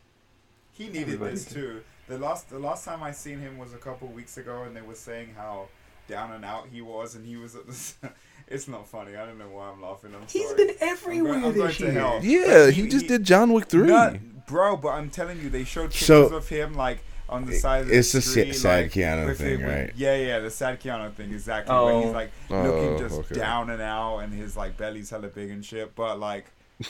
He 0.74 0.88
needed 0.88 1.02
Everybody 1.04 1.32
this 1.32 1.46
did. 1.46 1.54
too. 1.54 1.82
The 2.10 2.18
last 2.18 2.50
the 2.50 2.60
last 2.60 2.84
time 2.86 3.02
I 3.04 3.12
seen 3.12 3.40
him 3.40 3.58
was 3.58 3.74
a 3.74 3.78
couple 3.78 4.08
weeks 4.10 4.38
ago, 4.38 4.64
and 4.64 4.76
they 4.76 4.82
were 4.82 4.96
saying 4.96 5.36
how 5.38 5.68
down 6.08 6.32
and 6.34 6.44
out 6.44 6.68
he 6.72 6.82
was, 6.82 7.16
and 7.16 7.26
he 7.26 7.38
was 7.38 7.56
at 7.56 7.66
this. 7.68 7.96
it's 8.48 8.68
not 8.68 8.88
funny. 8.88 9.16
I 9.16 9.26
don't 9.26 9.38
know 9.38 9.48
why 9.50 9.70
I'm 9.70 9.82
laughing. 9.82 10.12
I'm 10.16 10.28
He's 10.28 10.50
sorry. 10.50 10.66
been 10.66 10.76
everywhere 10.82 11.34
I'm 11.36 11.42
going 11.42 11.54
this 11.56 11.78
to 11.78 11.84
year. 11.84 11.92
hell. 11.94 12.20
Yeah, 12.24 12.70
he, 12.72 12.82
he- 12.84 12.88
just 12.90 13.08
did 13.08 13.24
John 13.24 13.54
Wick 13.54 13.68
three. 13.68 13.88
No, 13.88 14.18
bro, 14.48 14.76
but 14.76 14.90
I'm 14.90 15.10
telling 15.12 15.40
you, 15.40 15.50
they 15.50 15.64
showed 15.64 15.92
pictures 15.92 16.08
So- 16.08 16.36
of 16.36 16.50
him 16.50 16.74
like 16.74 17.00
on 17.30 17.46
the 17.46 17.54
side 17.54 17.82
of 17.84 17.92
It's 17.92 18.12
the 18.12 18.18
the 18.18 18.22
sa- 18.24 18.30
street, 18.32 18.54
sad 18.56 18.84
like, 18.86 18.92
Keanu 18.92 19.36
thing, 19.38 19.48
him 19.60 19.66
with- 19.68 19.76
right? 19.78 19.92
Yeah, 19.96 20.16
yeah, 20.16 20.40
the 20.40 20.50
sad 20.50 20.82
Keanu 20.82 21.14
thing 21.14 21.32
exactly. 21.32 21.72
Where 21.76 21.84
Oh. 21.94 22.02
he's 22.02 22.12
like 22.12 22.32
Oh, 22.50 22.64
looking 22.64 22.98
just 23.08 23.20
okay. 23.20 23.36
down 23.36 23.70
and 23.70 23.82
out, 23.84 24.18
and 24.20 24.34
his 24.34 24.58
like 24.58 24.78
belly's 24.78 25.12
hella 25.12 25.28
big 25.28 25.52
and 25.52 25.64
shit. 25.64 25.94
But 25.94 26.20
like, 26.20 26.46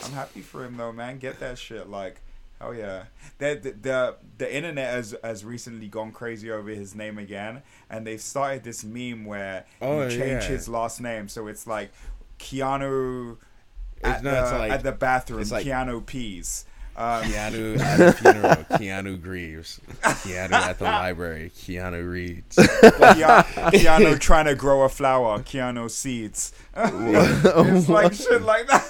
I'm 0.05 0.13
happy 0.13 0.39
for 0.39 0.63
him 0.63 0.77
though, 0.77 0.93
man. 0.93 1.17
Get 1.19 1.41
that 1.41 1.57
shit, 1.57 1.89
like. 1.89 2.21
Oh 2.61 2.71
yeah, 2.71 3.03
the, 3.37 3.55
the 3.61 3.71
the 3.81 4.15
the 4.37 4.55
internet 4.55 4.93
has 4.93 5.15
has 5.23 5.45
recently 5.45 5.87
gone 5.87 6.11
crazy 6.11 6.51
over 6.51 6.69
his 6.69 6.93
name 6.93 7.17
again, 7.17 7.61
and 7.89 8.05
they've 8.05 8.19
started 8.21 8.63
this 8.63 8.83
meme 8.83 9.23
where 9.25 9.65
Oh, 9.81 10.03
you 10.03 10.09
change 10.09 10.43
yeah. 10.43 10.49
his 10.49 10.67
last 10.67 10.99
name, 10.99 11.29
so 11.29 11.47
it's 11.47 11.65
like 11.65 11.91
Keanu 12.37 13.37
It's 13.97 14.05
at, 14.05 14.23
not, 14.23 14.31
the, 14.31 14.41
it's 14.41 14.51
like- 14.51 14.71
at 14.71 14.83
the 14.83 14.91
bathroom, 14.91 15.41
it's 15.41 15.51
like- 15.51 15.65
Keanu 15.65 16.05
peas. 16.05 16.65
Um, 16.97 17.23
Keanu 17.23 17.79
at 17.81 17.97
the 17.97 18.11
funeral, 18.13 18.55
Keanu 18.77 19.21
Greaves. 19.21 19.79
Keanu 20.01 20.51
at 20.51 20.79
the 20.79 20.83
library, 20.83 21.49
Keanu 21.55 22.11
reads. 22.11 22.57
Keanu, 22.57 23.43
Keanu 23.71 24.19
trying 24.19 24.45
to 24.45 24.55
grow 24.55 24.81
a 24.81 24.89
flower, 24.89 25.39
Keanu 25.39 25.89
seeds. 25.89 26.51
it's 26.75 27.87
like 27.87 28.13
shit 28.13 28.41
like 28.41 28.67
that. 28.67 28.85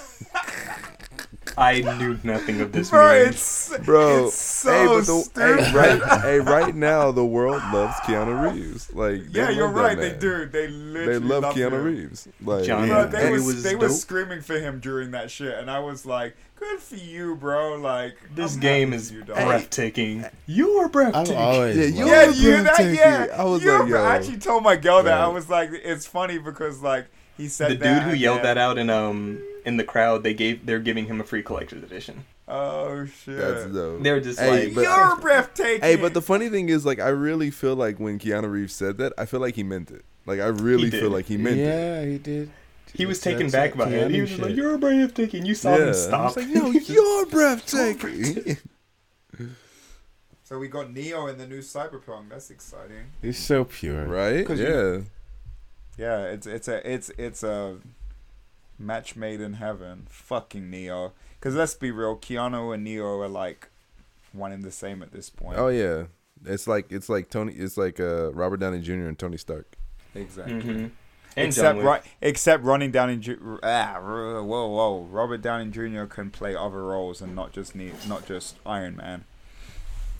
I 1.60 1.80
knew 1.98 2.18
nothing 2.24 2.60
of 2.60 2.72
this. 2.72 2.90
Bro, 2.90 3.06
meme. 3.08 3.28
it's 3.28 3.78
bro. 3.78 4.26
It's 4.26 4.34
so 4.36 4.70
hey, 4.72 4.86
but 4.86 4.96
the, 5.06 5.20
stupid. 5.20 5.60
hey, 5.64 5.74
right, 5.76 6.20
hey, 6.22 6.38
right 6.40 6.74
now 6.74 7.10
the 7.12 7.24
world 7.24 7.62
loves 7.72 7.94
Keanu 8.00 8.52
Reeves. 8.52 8.92
Like, 8.94 9.22
yeah, 9.30 9.50
you're 9.50 9.66
love 9.66 9.74
that 9.76 9.82
right. 9.82 9.98
They 9.98 10.10
man. 10.12 10.18
do. 10.20 10.46
They 10.46 10.66
They 10.66 10.72
literally 10.72 11.18
love, 11.20 11.42
love 11.42 11.54
Keanu 11.54 11.72
him. 11.72 11.84
Reeves. 11.84 12.28
Like, 12.42 12.64
John 12.64 12.88
Bro, 12.88 13.06
they 13.08 13.22
And 13.24 13.32
was, 13.32 13.44
was 13.46 13.62
they 13.62 13.74
was 13.76 13.92
dope. 13.92 14.00
screaming 14.00 14.40
for 14.40 14.58
him 14.58 14.80
during 14.80 15.10
that 15.12 15.30
shit, 15.30 15.56
and 15.58 15.70
I 15.70 15.80
was 15.80 16.06
like, 16.06 16.36
"Good 16.56 16.80
for 16.80 16.96
you, 16.96 17.36
bro!" 17.36 17.76
Like 17.76 18.16
this 18.34 18.54
I'm 18.54 18.60
game 18.60 18.92
is 18.92 19.10
for 19.10 19.16
you, 19.16 19.24
dog. 19.24 19.70
breathing. 19.70 20.24
You're 20.46 20.88
breathtaking. 20.88 21.36
I've 21.36 21.42
always 21.42 21.76
Yeah, 21.76 21.84
you- 21.84 22.06
Yeah, 22.06 22.30
You're 22.30 22.62
that? 22.62 22.94
Yeah, 22.94 23.26
I 23.36 23.44
was 23.44 23.62
You're 23.62 23.78
like, 23.80 23.88
br- 23.88 23.98
I 23.98 24.16
actually 24.16 24.38
told 24.38 24.62
my 24.64 24.76
girl 24.76 25.02
that 25.02 25.20
I 25.20 25.28
was 25.28 25.48
like, 25.50 25.70
it's 25.72 26.06
funny 26.06 26.38
because 26.38 26.80
like 26.80 27.06
he 27.36 27.48
said 27.48 27.72
the 27.72 27.74
that 27.76 28.00
dude 28.04 28.10
who 28.12 28.16
yelled 28.16 28.38
then- 28.38 28.44
that 28.56 28.58
out 28.58 28.78
in 28.78 28.88
um 28.90 29.42
in 29.64 29.76
the 29.76 29.84
crowd, 29.84 30.22
they 30.22 30.34
gave 30.34 30.66
they're 30.66 30.78
giving 30.80 31.06
him 31.06 31.20
a 31.20 31.24
free 31.24 31.42
collector's 31.42 31.82
edition. 31.82 32.24
Oh 32.48 33.04
shit! 33.06 33.38
That's 33.38 33.66
dope. 33.66 34.02
They're 34.02 34.20
just 34.20 34.38
Hey, 34.40 34.66
like, 34.66 34.74
but- 34.74 34.82
You're 34.82 35.16
breathtaking. 35.16 35.82
Hey, 35.82 35.96
but 35.96 36.14
the 36.14 36.22
funny 36.22 36.48
thing 36.48 36.68
is, 36.68 36.84
like, 36.84 36.98
I 36.98 37.08
really 37.08 37.50
feel 37.50 37.76
like 37.76 37.98
when 38.00 38.18
Keanu 38.18 38.50
Reeves 38.50 38.74
said 38.74 38.98
that, 38.98 39.12
I 39.16 39.24
feel 39.26 39.40
like 39.40 39.54
he 39.54 39.62
meant 39.62 39.90
it. 39.90 40.04
Like, 40.26 40.40
I 40.40 40.46
really 40.46 40.90
feel 40.90 41.10
like 41.10 41.26
he 41.26 41.36
meant 41.36 41.58
it. 41.58 41.64
yeah, 41.64 42.04
he 42.04 42.18
did. 42.18 42.50
he 42.92 43.06
was 43.06 43.20
taken 43.20 43.46
that 43.48 43.52
back 43.52 43.76
by 43.78 43.88
it. 43.90 44.10
He 44.10 44.16
Keanu 44.16 44.20
was 44.22 44.30
just 44.30 44.42
like, 44.42 44.48
shit. 44.50 44.58
"You're 44.58 44.78
breathtaking." 44.78 45.46
You 45.46 45.54
saw 45.54 45.76
Yeah. 45.76 45.82
him 45.84 45.88
I 45.90 45.92
stop. 45.92 46.36
was 46.36 46.44
like, 46.44 46.54
no, 46.54 46.70
you're 46.72 47.26
breathtaking. 47.36 48.56
so 50.42 50.58
we 50.58 50.66
got 50.68 50.92
Neo 50.92 51.26
in 51.28 51.38
the 51.38 51.46
new 51.46 51.60
Cyberpunk. 51.60 52.30
That's 52.30 52.50
exciting. 52.50 53.12
He's 53.22 53.38
so 53.38 53.64
pure. 53.64 54.04
right? 54.06 54.48
Yeah. 54.48 54.56
you- 54.56 55.06
Yeah, 55.96 56.22
it's 56.24 56.46
it's 56.46 56.66
a 56.68 56.92
it's 56.92 57.10
it's 57.18 57.42
a 57.44 57.76
match 58.80 59.14
made 59.16 59.40
in 59.40 59.54
heaven. 59.54 60.06
Fucking 60.10 60.68
Neo. 60.70 61.12
Because 61.38 61.54
let's 61.54 61.74
be 61.74 61.90
real, 61.90 62.16
Keanu 62.16 62.74
and 62.74 62.82
Neo 62.84 63.18
are 63.20 63.28
like 63.28 63.68
one 64.32 64.52
and 64.52 64.62
the 64.64 64.70
same 64.72 65.02
at 65.02 65.12
this 65.12 65.30
point. 65.30 65.58
Oh 65.58 65.68
yeah. 65.68 66.04
It's 66.44 66.66
like 66.66 66.90
it's 66.90 67.08
like 67.08 67.28
Tony. 67.30 67.52
It's 67.52 67.76
like 67.76 68.00
uh, 68.00 68.32
Robert 68.32 68.58
Downey 68.60 68.80
Jr. 68.80 69.06
and 69.08 69.18
Tony 69.18 69.36
Stark. 69.36 69.76
exactly. 70.14 70.54
Mhm. 70.54 70.90
And 71.36 71.46
except 71.46 71.78
right, 71.80 72.02
except 72.20 72.64
running 72.64 72.90
down 72.90 73.08
in 73.08 73.22
Ju- 73.22 73.60
ah, 73.62 74.00
whoa 74.00 74.42
whoa 74.42 75.06
Robert 75.10 75.42
Downey 75.42 75.70
Jr. 75.70 76.04
can 76.06 76.30
play 76.30 76.56
other 76.56 76.82
roles 76.82 77.20
and 77.20 77.36
not 77.36 77.52
just 77.52 77.76
ne- 77.76 77.92
not 78.08 78.26
just 78.26 78.56
Iron 78.66 78.96
Man. 78.96 79.24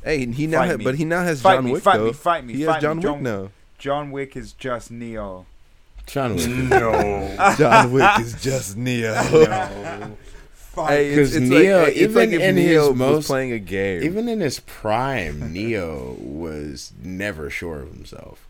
Hey, 0.04 0.24
he 0.26 0.46
now, 0.46 0.64
ha- 0.64 0.76
but 0.76 0.94
he 0.94 1.04
now 1.04 1.22
has 1.24 1.42
Fight 1.42 1.56
John 1.56 1.64
me, 1.64 1.72
Wick 1.72 1.82
fight 1.82 1.96
though. 1.98 2.06
me, 2.06 2.12
fight 2.12 2.44
me, 2.44 2.54
he 2.54 2.64
fight 2.64 2.74
has 2.74 2.82
John 2.82 2.96
me. 2.98 3.00
Wick 3.00 3.12
John, 3.14 3.22
now. 3.24 3.50
John 3.78 4.10
Wick 4.12 4.36
is 4.36 4.52
just 4.52 4.90
Neo. 4.90 5.46
John 6.12 6.36
Wick. 6.36 6.48
No. 6.48 7.54
John 7.58 7.92
Wick 7.92 8.20
is 8.20 8.34
just 8.42 8.76
Neo. 8.76 9.14
no. 9.14 10.16
Fuck. 10.54 10.88
Hey, 10.88 11.08
it's, 11.08 11.16
'Cause 11.32 11.36
it's 11.36 11.48
Neo, 11.50 11.78
like, 11.80 11.88
it's 11.88 11.98
even 11.98 12.14
like 12.14 12.28
if 12.30 12.40
in 12.42 12.54
Neo 12.54 12.80
his 12.80 12.88
was 12.90 12.96
most- 12.98 13.26
playing 13.26 13.52
a 13.52 13.58
game. 13.58 14.02
Even 14.04 14.28
in 14.28 14.38
his 14.40 14.60
prime, 14.60 15.52
Neo 15.52 16.12
was 16.20 16.92
never 17.02 17.50
sure 17.50 17.80
of 17.80 17.88
himself. 17.92 18.46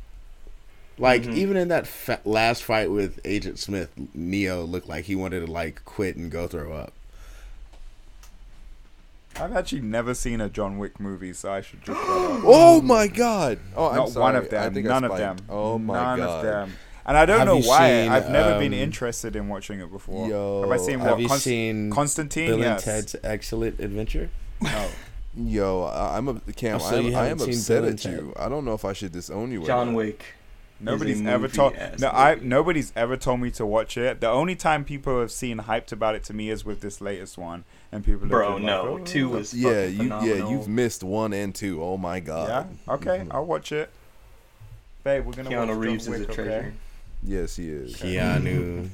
Like 0.99 1.23
Mhm. 1.23 1.35
even 1.35 1.57
in 1.57 1.69
that 1.69 1.87
fa- 1.87 2.21
last 2.27 2.63
fight 2.63 2.91
with 2.91 3.21
Agent 3.25 3.59
Smith, 3.59 3.89
Neo 4.13 4.65
looked 4.65 4.87
like 4.87 5.07
he 5.07 5.17
wanted 5.17 5.41
to 5.47 5.51
like 5.51 5.83
quit 5.87 6.17
and 6.17 6.31
go 6.31 6.47
throw 6.47 6.73
up. 6.75 6.93
I've 9.37 9.57
actually 9.57 9.81
never 9.81 10.13
seen 10.13 10.41
a 10.43 10.49
John 10.51 10.77
Wick 10.77 11.01
movie, 11.01 11.33
so 11.33 11.51
I 11.53 11.63
should 11.63 11.83
just. 11.85 11.99
oh 12.05 12.83
my 12.83 13.07
god! 13.07 13.59
Oh, 13.75 13.89
I'm 13.89 13.97
Not 13.97 14.09
sorry. 14.11 14.23
one 14.25 14.37
of 14.37 14.45
I 14.45 14.49
them. 14.49 14.75
think 14.75 14.87
None 14.87 15.05
of 15.05 15.17
them. 15.17 15.37
Oh 15.49 15.79
my 15.79 15.95
None 15.95 16.19
god! 16.19 16.27
None 16.27 16.37
of 16.37 16.43
them. 16.69 16.73
And 17.07 17.17
I 17.17 17.25
don't 17.27 17.39
Have 17.39 17.47
know 17.49 17.59
why. 17.61 17.89
seen, 17.89 18.13
I've 18.13 18.31
never 18.31 18.59
been 18.59 18.73
um, 18.75 18.79
interested 18.79 19.35
in 19.37 19.49
watching 19.49 19.81
it 19.81 19.91
before. 19.91 20.29
Yo, 20.29 20.63
have 20.63 20.71
I 20.71 20.77
seen 20.77 20.99
Have 21.01 21.13
what? 21.13 21.21
you 21.21 21.29
Const- 21.29 21.45
seen 21.45 21.91
Constantine? 21.91 22.47
Bill 22.49 22.59
yes. 22.59 22.87
and 22.87 22.95
Ted's 22.97 23.17
Excellent 23.25 23.81
Adventure? 23.81 24.31
No. 24.61 24.89
Yo, 25.37 25.83
I- 25.85 26.17
I'm 26.19 26.29
a 26.29 26.35
Cam. 26.55 26.77
Oh, 26.77 26.79
so 26.79 26.97
I 26.97 26.99
am, 26.99 27.15
I 27.17 27.27
am 27.29 27.41
upset 27.41 27.85
at 27.85 28.05
you. 28.05 28.33
I 28.39 28.49
don't 28.49 28.65
know 28.65 28.75
if 28.75 28.85
I 28.85 28.93
should 28.93 29.13
disown 29.13 29.51
you. 29.53 29.63
or 29.63 29.67
John 29.67 29.89
not. 29.89 29.97
Wick. 29.97 30.25
Nobody's 30.83 31.21
ever 31.27 31.47
told. 31.47 31.75
No, 31.99 32.09
I. 32.09 32.37
Nobody's 32.41 32.91
ever 32.97 33.17
told 33.17 33.41
me 33.41 33.51
to 33.53 33.67
watch 33.67 33.99
it. 33.99 34.21
The 34.23 34.29
only 34.29 34.57
time 34.57 34.85
people 34.85 35.21
have 35.21 35.31
seen 35.31 35.59
hyped 35.59 35.93
about 35.93 36.15
it 36.15 36.25
to 36.25 36.33
me 36.33 36.49
is 36.49 36.65
with 36.65 36.81
this 36.81 37.03
latest 37.03 37.37
one, 37.37 37.65
and 37.93 38.03
people. 38.03 38.25
are 38.25 38.29
Bro, 38.31 38.53
just 38.61 38.63
no. 38.65 38.93
Like, 38.95 39.03
oh. 39.03 39.05
Two 39.05 39.29
was 39.29 39.53
Yeah, 39.53 39.87
fucking 39.91 40.01
you. 40.01 40.35
Yeah, 40.35 40.49
you've 40.51 40.69
missed 40.69 41.03
one 41.05 41.35
and 41.35 41.55
two. 41.55 41.83
Oh 41.83 41.99
my 41.99 42.19
god. 42.21 42.49
Yeah. 42.87 42.95
Okay, 42.95 43.27
I'll 43.31 43.45
watch 43.45 43.73
it. 43.73 43.91
Babe, 45.05 45.27
we're 45.27 45.33
gonna 45.33 45.51
watch 45.51 45.59
Keanu 45.59 45.67
John 45.69 45.79
Reeves 45.79 46.09
is 46.09 46.27
Wick, 46.27 46.39
a 46.39 46.43
okay? 46.43 46.73
Treasure. 47.23 47.41
Yes, 47.43 47.57
he 47.57 47.69
is. 47.69 47.97
Keanu 47.97 48.89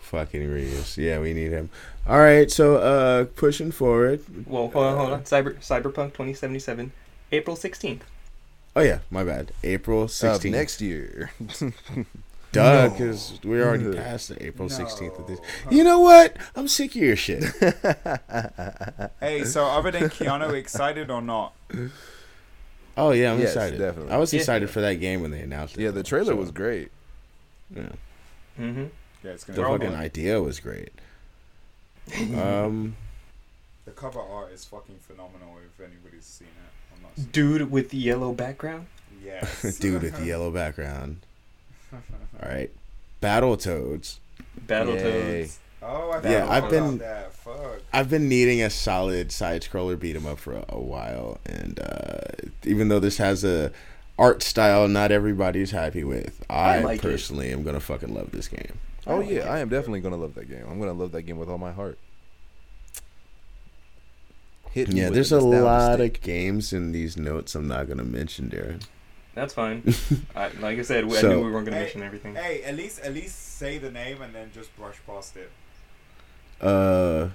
fucking 0.00 0.50
Reeves. 0.50 0.96
Yeah, 0.98 1.20
we 1.20 1.32
need 1.32 1.52
him. 1.52 1.70
All 2.06 2.18
right, 2.18 2.50
so 2.50 2.76
uh 2.76 3.24
pushing 3.36 3.70
forward. 3.70 4.22
Well, 4.46 4.68
hold 4.68 4.84
on, 4.86 4.96
hold 4.96 5.12
on. 5.12 5.22
Cyber 5.22 5.54
Cyberpunk 5.60 6.12
2077, 6.14 6.92
April 7.32 7.56
16th. 7.56 8.00
Oh 8.76 8.80
yeah, 8.82 9.00
my 9.10 9.24
bad. 9.24 9.52
April 9.64 10.02
Of 10.04 10.10
16th. 10.10 10.50
next 10.50 10.80
year. 10.80 11.30
Duh, 12.52 12.86
No. 12.86 12.90
because 12.90 13.38
we're 13.44 13.64
already 13.64 13.86
Ugh. 13.88 13.94
past 13.96 14.28
the 14.30 14.44
April 14.44 14.68
16th 14.68 15.18
of 15.20 15.26
this. 15.28 15.38
You 15.70 15.84
know 15.84 16.00
what? 16.00 16.36
I'm 16.56 16.66
sick 16.66 16.90
of 16.96 17.02
your 17.02 17.16
shit. 17.16 17.44
Hey, 19.20 19.44
so 19.44 19.66
other 19.66 19.90
than 19.90 20.04
Keanu, 20.04 20.54
excited 20.54 21.10
or 21.10 21.20
not? 21.22 21.52
Oh 22.96 23.10
yeah, 23.12 23.32
I'm 23.32 23.38
Yes, 23.38 23.50
excited. 23.50 23.78
definitely. 23.78 24.12
I 24.12 24.16
was 24.16 24.32
Yeah. 24.32 24.40
excited 24.40 24.70
for 24.70 24.80
that 24.80 24.94
game 24.94 25.20
when 25.22 25.30
they 25.30 25.40
announced 25.40 25.76
it. 25.78 25.82
yeah, 25.82 25.90
the 25.90 26.02
trailer 26.02 26.32
So, 26.32 26.36
was 26.36 26.50
great. 26.50 26.90
Yeah. 27.74 27.82
Mm-hmm. 28.58 28.84
Yeah, 29.22 29.30
it's 29.32 29.44
The 29.44 29.52
gonna. 29.52 29.68
We're 29.70 29.74
fucking 29.78 29.90
going. 29.90 30.00
idea 30.00 30.42
was 30.42 30.60
great. 30.60 30.92
Um, 32.34 32.96
The 33.84 33.92
cover 33.92 34.20
art 34.20 34.52
is 34.52 34.64
fucking 34.64 34.96
phenomenal. 35.00 35.56
If 35.64 35.80
anybody's 35.84 36.24
seen 36.24 36.48
it, 36.48 36.94
I'm 36.96 37.02
not. 37.02 37.16
Seen 37.16 37.28
Dude 37.32 37.70
with 37.70 37.90
the 37.90 37.98
yellow 37.98 38.32
background. 38.32 38.86
it. 39.22 39.26
Yes. 39.26 39.78
dude 39.80 40.02
with 40.02 40.16
the 40.16 40.24
yellow 40.26 40.50
background. 40.50 41.18
All 41.92 42.00
right, 42.48 42.70
Battle 43.20 43.56
Toads. 43.56 44.20
Battletoads. 44.66 45.02
Yay. 45.04 45.50
Oh, 45.82 46.10
I 46.10 46.14
Yeah, 46.16 46.20
forgot 46.42 46.48
I've 46.50 46.70
been- 46.70 46.84
about 46.84 46.98
that. 47.00 47.32
Fuck. 47.34 47.80
I've 47.92 48.10
been 48.10 48.28
needing 48.28 48.60
a 48.62 48.70
solid 48.70 49.32
side 49.32 49.62
scroller 49.62 49.98
beat 49.98 50.14
'em 50.14 50.26
up 50.26 50.38
for 50.38 50.52
a, 50.54 50.64
a 50.68 50.78
while, 50.80 51.38
and 51.46 51.80
uh, 51.80 52.20
even 52.64 52.88
though 52.88 53.00
this 53.00 53.16
has 53.16 53.42
a 53.44 53.72
art 54.20 54.42
style 54.42 54.86
not 54.86 55.10
everybody's 55.10 55.70
happy 55.72 56.04
with. 56.04 56.44
I, 56.48 56.76
I 56.76 56.80
like 56.80 56.98
it. 56.98 57.02
personally 57.02 57.50
am 57.50 57.62
gonna 57.64 57.80
fucking 57.80 58.14
love 58.14 58.30
this 58.30 58.46
game. 58.46 58.78
Oh 59.06 59.20
yeah, 59.20 59.50
I 59.52 59.58
am 59.60 59.68
definitely 59.68 60.00
gonna 60.00 60.16
love 60.16 60.34
that 60.34 60.48
game. 60.48 60.64
I'm 60.70 60.78
gonna 60.78 60.92
love 60.92 61.10
that 61.12 61.22
game 61.22 61.38
with 61.38 61.48
all 61.48 61.58
my 61.58 61.72
heart. 61.72 61.98
Hit 64.72 64.88
me 64.92 65.00
Yeah, 65.00 65.10
there's 65.10 65.32
a 65.32 65.40
lot 65.40 65.94
stick. 65.94 66.18
of 66.18 66.22
games 66.22 66.72
in 66.72 66.92
these 66.92 67.16
notes 67.16 67.54
I'm 67.54 67.66
not 67.66 67.88
gonna 67.88 68.04
mention, 68.04 68.48
Darren. 68.50 68.82
That's 69.34 69.54
fine. 69.54 69.82
I, 70.36 70.48
like 70.60 70.78
I 70.78 70.82
said, 70.82 71.04
I 71.04 71.08
So- 71.08 71.28
knew 71.30 71.44
we 71.46 71.50
weren't 71.52 71.64
going 71.64 71.66
to 71.66 71.78
Hey, 71.78 71.82
mention 71.84 72.02
everything. 72.02 72.34
Hey, 72.34 72.62
at 72.64 72.76
least 72.76 72.98
at 73.00 73.14
least 73.14 73.56
say 73.58 73.78
the 73.78 73.90
name 73.90 74.20
and 74.22 74.34
then 74.34 74.50
just 74.52 74.76
brush 74.76 74.96
past 75.06 75.36
it. 75.36 75.50
Uh, 76.60 77.28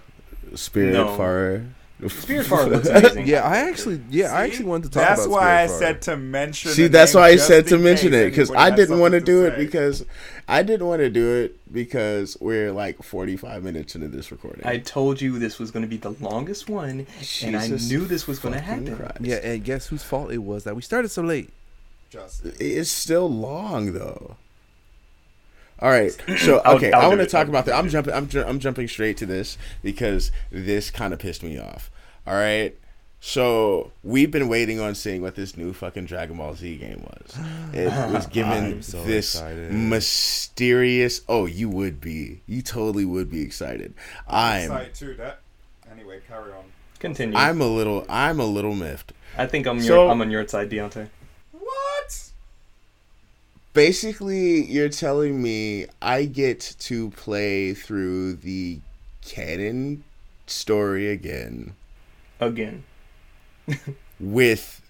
Spirit 0.56 0.94
No. 0.94 1.16
Fire. 1.16 1.66
Spiritfarer 2.02 2.70
looks 2.70 2.88
amazing. 2.90 3.26
Yeah, 3.28 3.44
I 3.44 3.58
actually, 3.70 4.02
yeah, 4.10 4.34
I 4.34 4.44
actually 4.44 4.66
wanted 4.66 4.92
to 4.92 5.00
talk 5.00 5.04
about. 5.04 5.16
That's 5.16 5.26
about 5.28 5.32
why 5.34 5.64
I 5.64 5.68
Spiritfarer. 5.68 5.80
said 5.80 6.02
to 6.04 6.18
mention. 6.18 6.72
See, 6.72 6.88
that's 6.88 7.14
why 7.14 7.28
I 7.30 7.36
said 7.38 7.68
to 7.68 7.78
mention 7.78 8.14
it 8.14 8.26
because 8.30 8.52
I 8.52 8.70
didn't 8.70 9.00
want 9.00 9.14
to 9.14 9.20
something 9.20 9.34
do 9.34 9.46
it 9.46 9.58
because 9.58 10.06
I 10.48 10.62
didn't 10.62 10.86
want 10.88 11.00
to 11.00 11.10
do 11.10 11.36
it 11.36 11.74
because 11.74 12.38
we're 12.42 12.72
like 12.72 13.02
45 13.02 13.64
minutes 13.64 13.96
into 13.96 14.10
this 14.10 14.32
recording. 14.32 14.66
I 14.66 14.80
told 14.80 15.22
you 15.22 15.40
this 15.40 15.58
was 15.58 15.72
going 15.72 15.84
to 15.84 15.90
be 15.90 15.98
the 15.98 16.12
longest 16.12 16.70
one, 16.70 17.08
and 17.44 17.56
I 17.56 17.68
knew 17.68 18.06
this 18.06 18.28
was 18.28 18.40
going 18.40 18.54
to 18.54 18.60
happen. 18.62 18.96
Christ. 18.96 19.22
Yeah, 19.22 19.38
and 19.38 19.64
guess 19.64 19.88
whose 19.88 20.04
fault 20.04 20.32
it 20.32 20.40
was 20.40 20.66
that 20.66 20.76
we 20.76 20.82
started 20.82 21.10
so 21.10 21.22
late? 21.22 21.50
Just 22.10 22.46
It's 22.60 22.92
still 22.92 23.30
long 23.30 23.94
though. 23.94 24.36
All 25.80 25.90
right, 25.90 26.12
so 26.38 26.60
I'll- 26.66 26.76
okay, 26.78 26.92
I'll 26.92 27.06
I 27.06 27.08
want 27.08 27.20
to 27.22 27.28
talk 27.28 27.48
about 27.48 27.66
that. 27.66 27.76
I'm 27.76 27.90
jumping. 27.90 28.14
I'm, 28.14 28.28
ju- 28.28 28.44
I'm 28.46 28.60
jumping 28.60 28.88
straight 28.88 29.18
to 29.18 29.26
this 29.26 29.58
because 29.84 30.32
this 30.52 30.90
kind 30.92 31.14
of 31.14 31.20
pissed 31.20 31.44
me 31.44 31.58
off. 31.60 31.92
All 32.28 32.34
right, 32.36 32.76
so 33.20 33.92
we've 34.04 34.32
been 34.32 34.48
waiting 34.48 34.80
on 34.80 34.96
seeing 34.96 35.22
what 35.22 35.36
this 35.36 35.58
new 35.58 35.74
fucking 35.74 36.06
Dragon 36.06 36.38
Ball 36.38 36.56
Z 36.56 36.78
game 36.78 37.04
was. 37.04 37.38
It 37.74 37.88
was 38.14 38.26
given 38.28 38.82
so 38.82 39.04
this 39.04 39.36
excited. 39.36 39.74
mysterious. 39.74 41.22
Oh, 41.28 41.46
you 41.46 41.70
would 41.70 42.00
be. 42.02 42.42
You 42.48 42.62
totally 42.62 43.06
would 43.06 43.30
be 43.30 43.42
excited. 43.42 43.94
I'm. 44.28 44.64
excited 44.72 44.94
too. 44.96 45.14
That 45.16 45.40
anyway. 45.92 46.20
Carry 46.28 46.52
on. 46.54 46.64
Continue. 47.00 47.38
I'm 47.38 47.60
a 47.62 47.68
little. 47.68 48.06
I'm 48.10 48.40
a 48.40 48.46
little 48.46 48.74
miffed. 48.74 49.12
I 49.38 49.46
think 49.46 49.68
I'm 49.68 49.82
So- 49.82 50.04
your, 50.04 50.12
I'm 50.12 50.22
on 50.22 50.32
your 50.32 50.48
side, 50.48 50.70
Deontay. 50.70 51.10
Basically 53.76 54.64
you're 54.64 54.88
telling 54.88 55.44
me 55.44 55.86
I 56.02 56.24
get 56.26 56.76
to 56.80 57.10
play 57.12 57.74
through 57.74 58.36
the 58.36 58.80
canon 59.22 60.06
story 60.48 61.10
again 61.10 61.76
Again. 62.40 62.86
with 64.20 64.82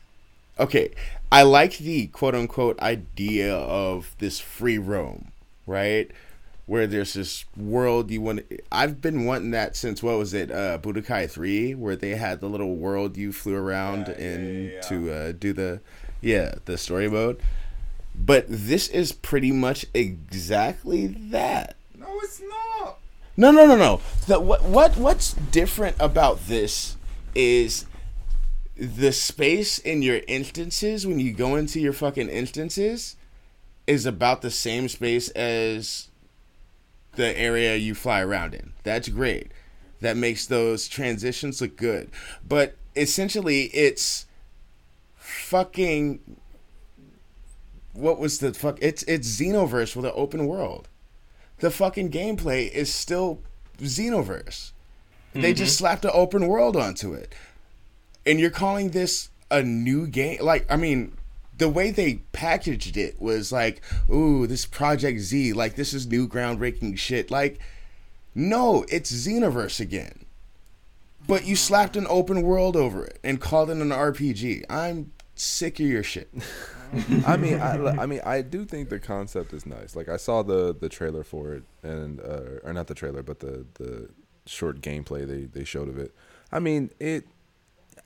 okay 0.60 0.92
I 1.32 1.42
like 1.42 1.80
the 1.80 2.08
quote 2.08 2.36
unquote 2.36 2.80
idea 2.80 3.56
of 3.56 4.16
this 4.20 4.40
free 4.40 4.78
roam 4.78 5.32
right 5.66 6.12
where 6.68 6.86
there's 6.86 7.14
this 7.14 7.46
world 7.58 8.12
you 8.12 8.22
want 8.22 8.42
I've 8.72 9.02
been 9.02 9.26
wanting 9.26 9.50
that 9.52 9.76
since 9.76 10.04
what 10.04 10.20
was 10.20 10.36
it 10.36 10.52
uh 10.52 10.78
Budokai 10.78 11.28
3 11.28 11.74
where 11.74 11.96
they 11.96 12.12
had 12.12 12.40
the 12.40 12.48
little 12.48 12.76
world 12.76 13.18
you 13.18 13.34
flew 13.34 13.56
around 13.56 14.10
yeah, 14.10 14.26
in 14.26 14.66
yeah, 14.66 14.72
yeah. 14.74 14.82
to 14.82 15.12
uh 15.12 15.32
do 15.32 15.54
the 15.54 15.82
yeah 16.22 16.54
the 16.66 16.78
story 16.78 17.10
mode 17.10 17.42
but 18.18 18.46
this 18.48 18.88
is 18.88 19.12
pretty 19.12 19.52
much 19.52 19.86
exactly 19.94 21.08
that 21.08 21.76
No, 21.98 22.08
it's 22.24 22.42
not. 22.42 23.00
no, 23.38 23.52
no, 23.52 23.66
no, 23.66 23.76
no. 23.78 24.02
The, 24.28 24.40
what 24.40 24.64
what 24.64 24.98
what's 24.98 25.34
different 25.34 25.96
about 26.00 26.48
this 26.48 26.98
is 27.34 27.86
the 28.78 29.12
space 29.12 29.78
in 29.78 30.02
your 30.02 30.22
instances 30.28 31.06
when 31.08 31.20
you 31.20 31.32
go 31.34 31.56
into 31.56 31.80
your 31.80 31.94
fucking 31.94 32.30
instances 32.30 33.16
is 33.88 34.06
about 34.06 34.42
the 34.42 34.52
same 34.52 34.90
space 34.90 35.30
as 35.30 36.10
the 37.16 37.38
area 37.40 37.76
you 37.78 37.96
fly 37.96 38.22
around 38.22 38.54
in. 38.54 38.74
That's 38.84 39.08
great. 39.10 39.52
That 40.02 40.18
makes 40.18 40.46
those 40.46 40.88
transitions 40.88 41.62
look 41.62 41.78
good. 41.78 42.10
But 42.46 42.76
essentially 42.96 43.64
it's 43.74 44.26
fucking 45.16 46.20
what 47.96 48.20
was 48.20 48.40
the 48.40 48.54
fuck 48.54 48.78
it's 48.82 49.04
it's 49.04 49.40
Xenoverse 49.40 49.96
with 49.96 50.06
an 50.06 50.12
open 50.16 50.48
world 50.48 50.88
the 51.60 51.72
fucking 51.72 52.12
gameplay 52.12 52.70
is 52.70 52.94
still 52.94 53.40
Xenoverse. 53.80 54.72
They 55.34 55.54
just 55.54 55.76
mm-hmm. 55.76 55.84
slapped 55.84 56.06
an 56.06 56.12
open 56.14 56.48
world 56.48 56.76
onto 56.78 57.14
it. 57.14 57.34
And 58.26 58.40
you're 58.40 58.50
calling 58.50 58.92
this 58.92 59.30
a 59.52 59.62
new 59.62 60.08
game? 60.08 60.40
Like, 60.42 60.66
I 60.70 60.78
mean, 60.78 61.18
the 61.58 61.70
way 61.70 61.92
they 61.92 62.16
packaged 62.32 62.98
it 62.98 63.22
was 63.22 63.52
like, 63.52 63.82
ooh, 64.10 64.48
this 64.48 64.66
Project 64.66 65.20
Z, 65.20 65.54
like, 65.54 65.76
this 65.76 65.94
is 65.94 66.08
new 66.08 66.28
groundbreaking 66.28 66.98
shit. 66.98 67.30
Like, 67.30 67.60
no, 68.34 68.86
it's 68.90 69.12
Xenoverse 69.12 69.80
again. 69.80 70.26
But 71.28 71.46
you 71.46 71.56
slapped 71.56 71.98
an 71.98 72.08
open 72.10 72.42
world 72.42 72.76
over 72.76 73.04
it 73.04 73.20
and 73.24 73.42
called 73.42 73.70
it 73.70 73.78
an 73.78 73.90
RPG. 73.90 74.64
I'm 74.70 75.12
sick 75.36 75.80
of 75.80 75.86
your 75.86 76.04
shit. 76.04 76.30
I 77.28 77.38
mean, 77.38 77.60
I, 77.60 78.04
I 78.04 78.06
mean, 78.06 78.22
I 78.26 78.42
do 78.42 78.66
think 78.66 78.90
the 78.90 79.00
concept 79.00 79.54
is 79.54 79.66
nice. 79.66 79.96
Like, 79.96 80.10
I 80.10 80.18
saw 80.18 80.44
the 80.44 80.74
the 80.74 80.90
trailer 80.90 81.24
for 81.24 81.54
it, 81.54 81.64
and 81.84 82.20
uh, 82.20 82.60
or 82.64 82.74
not 82.74 82.88
the 82.88 82.96
trailer, 82.96 83.24
but 83.24 83.40
the 83.40 83.66
the 83.76 84.10
short 84.46 84.82
gameplay 84.82 85.28
they 85.28 85.46
they 85.46 85.64
showed 85.66 85.90
of 85.90 85.98
it. 85.98 86.14
I 86.52 86.60
mean, 86.60 86.92
it. 87.00 87.26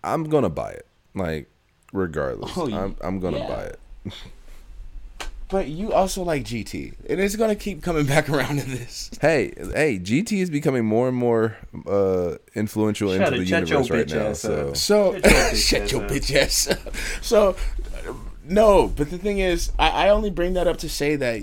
I'm 0.04 0.26
gonna 0.26 0.50
buy 0.50 0.72
it. 0.72 0.86
Like, 1.16 1.50
regardless, 1.94 2.52
Oh, 2.58 2.72
I'm 2.72 2.96
I'm 3.02 3.20
gonna 3.20 3.40
yeah. 3.40 3.48
buy 3.48 3.64
it. 3.64 3.80
But 5.52 5.68
you 5.68 5.92
also 5.94 6.22
like 6.22 6.44
GT. 6.44 6.94
And 7.10 7.20
it's 7.20 7.36
going 7.36 7.50
to 7.50 7.56
keep 7.56 7.82
coming 7.82 8.06
back 8.06 8.30
around 8.34 8.60
to 8.60 8.68
this. 8.70 9.10
Hey, 9.20 9.52
hey, 9.74 9.98
GT 9.98 10.34
is 10.44 10.52
becoming 10.52 10.86
more 10.86 11.08
and 11.08 11.18
more 11.18 11.58
uh, 11.88 12.36
influential 12.54 13.10
Shut 13.18 13.34
into 13.34 13.42
it, 13.42 13.46
the 13.46 13.58
universe 13.66 13.90
right 13.90 14.08
now. 14.08 14.28
ass 14.28 14.42
So. 14.42 14.74
So 14.76 15.14
Shut 15.56 15.92
your 15.92 16.02
bitch 16.02 16.36
ass 16.36 16.68
up. 16.68 16.78
bitch 16.78 16.86
ass. 16.86 17.26
so 17.26 17.56
no, 18.50 18.88
but 18.88 19.10
the 19.10 19.18
thing 19.18 19.39
is, 19.39 19.72
I, 19.80 20.08
I 20.08 20.10
only 20.10 20.30
bring 20.30 20.54
that 20.54 20.68
up 20.68 20.78
to 20.78 20.89
say 20.89 21.16
that 21.16 21.41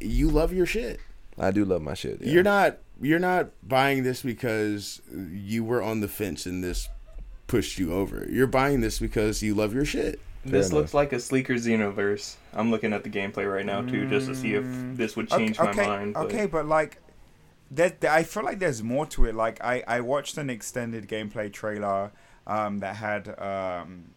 you 0.00 0.28
love 0.28 0.52
your 0.52 0.66
shit. 0.66 1.00
I 1.38 1.50
do 1.50 1.64
love 1.64 1.82
my 1.82 1.94
shit. 1.94 2.20
yeah. 2.20 2.32
You're 2.32 2.42
not 2.42 2.78
you're 3.00 3.18
not 3.18 3.50
buying 3.66 4.02
this 4.02 4.22
because 4.22 5.00
you 5.30 5.64
were 5.64 5.82
on 5.82 6.00
the 6.00 6.08
fence 6.08 6.46
and 6.46 6.62
this 6.64 6.88
pushed 7.46 7.78
you 7.78 7.92
over. 7.92 8.26
You're 8.30 8.46
buying 8.46 8.80
this 8.80 8.98
because 8.98 9.42
you 9.42 9.54
love 9.54 9.72
your 9.72 9.84
shit. 9.84 10.20
This 10.44 10.68
enough. 10.68 10.78
looks 10.78 10.94
like 10.94 11.12
a 11.12 11.20
sleeker 11.20 11.54
Xenoverse. 11.54 12.36
I'm 12.52 12.70
looking 12.70 12.92
at 12.92 13.04
the 13.04 13.10
gameplay 13.10 13.50
right 13.50 13.66
now 13.66 13.82
too, 13.82 14.08
just 14.08 14.26
to 14.28 14.34
see 14.34 14.54
if 14.54 14.64
this 14.96 15.16
would 15.16 15.28
change 15.28 15.58
okay, 15.58 15.82
my 15.82 15.86
mind. 15.86 16.14
but- 16.14 16.26
Okay, 16.26 16.46
but 16.46 16.66
like, 16.66 16.98
that 17.72 18.04
I 18.04 18.22
feel 18.22 18.44
like 18.44 18.58
there's 18.58 18.82
more 18.82 19.04
to 19.06 19.26
it. 19.26 19.34
Like, 19.34 19.62
I 19.62 19.82
I 19.86 20.00
watched 20.00 20.38
an 20.38 20.48
extended 20.48 21.08
gameplay 21.08 21.52
trailer 21.52 22.12
um, 22.46 22.78
that 22.78 22.96
had 22.96 23.38
um, 23.38 24.14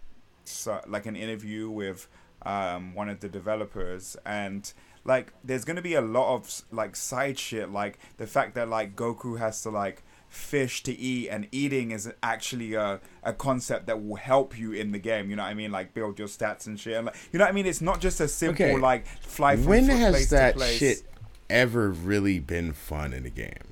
so, 0.52 0.82
like 0.88 1.06
an 1.06 1.16
interview 1.16 1.70
with 1.70 2.08
um, 2.44 2.94
one 2.96 3.10
of 3.10 3.20
the 3.20 3.30
developers 3.30 4.18
and. 4.26 4.72
Like, 5.04 5.34
there's 5.44 5.66
gonna 5.66 5.82
be 5.82 5.96
a 5.96 6.02
lot 6.02 6.36
of 6.36 6.62
like 6.70 6.96
side 6.96 7.40
shit, 7.40 7.72
like 7.72 7.98
the 8.18 8.28
fact 8.28 8.54
that 8.54 8.70
like 8.70 8.96
Goku 8.96 9.40
has 9.40 9.64
to 9.64 9.72
like 9.72 10.04
fish 10.30 10.84
to 10.84 10.96
eat, 10.96 11.28
and 11.30 11.48
eating 11.52 11.90
is 11.90 12.08
actually 12.22 12.76
a, 12.76 13.02
a 13.24 13.34
concept 13.34 13.88
that 13.88 14.04
will 14.04 14.18
help 14.18 14.60
you 14.60 14.74
in 14.74 14.92
the 14.92 15.00
game. 15.00 15.32
You 15.32 15.38
know 15.38 15.42
what 15.42 15.50
I 15.50 15.56
mean? 15.56 15.72
Like 15.72 15.96
build 15.96 16.20
your 16.20 16.28
stats 16.28 16.68
and 16.68 16.80
shit. 16.80 16.98
And, 16.98 17.08
like, 17.08 17.16
you 17.32 17.40
know 17.40 17.46
what 17.46 17.50
I 17.50 17.54
mean? 17.54 17.66
It's 17.66 17.82
not 17.82 18.00
just 18.00 18.20
a 18.20 18.28
simple 18.28 18.64
Okay. 18.64 18.78
like 18.78 19.08
fly 19.08 19.56
from 19.56 19.66
When 19.66 19.86
has 19.86 20.12
place 20.12 20.30
that 20.30 20.60
shit 20.62 21.02
ever 21.50 21.90
really 21.90 22.38
been 22.38 22.72
fun 22.72 23.12
in 23.12 23.26
a 23.26 23.32
game? 23.32 23.71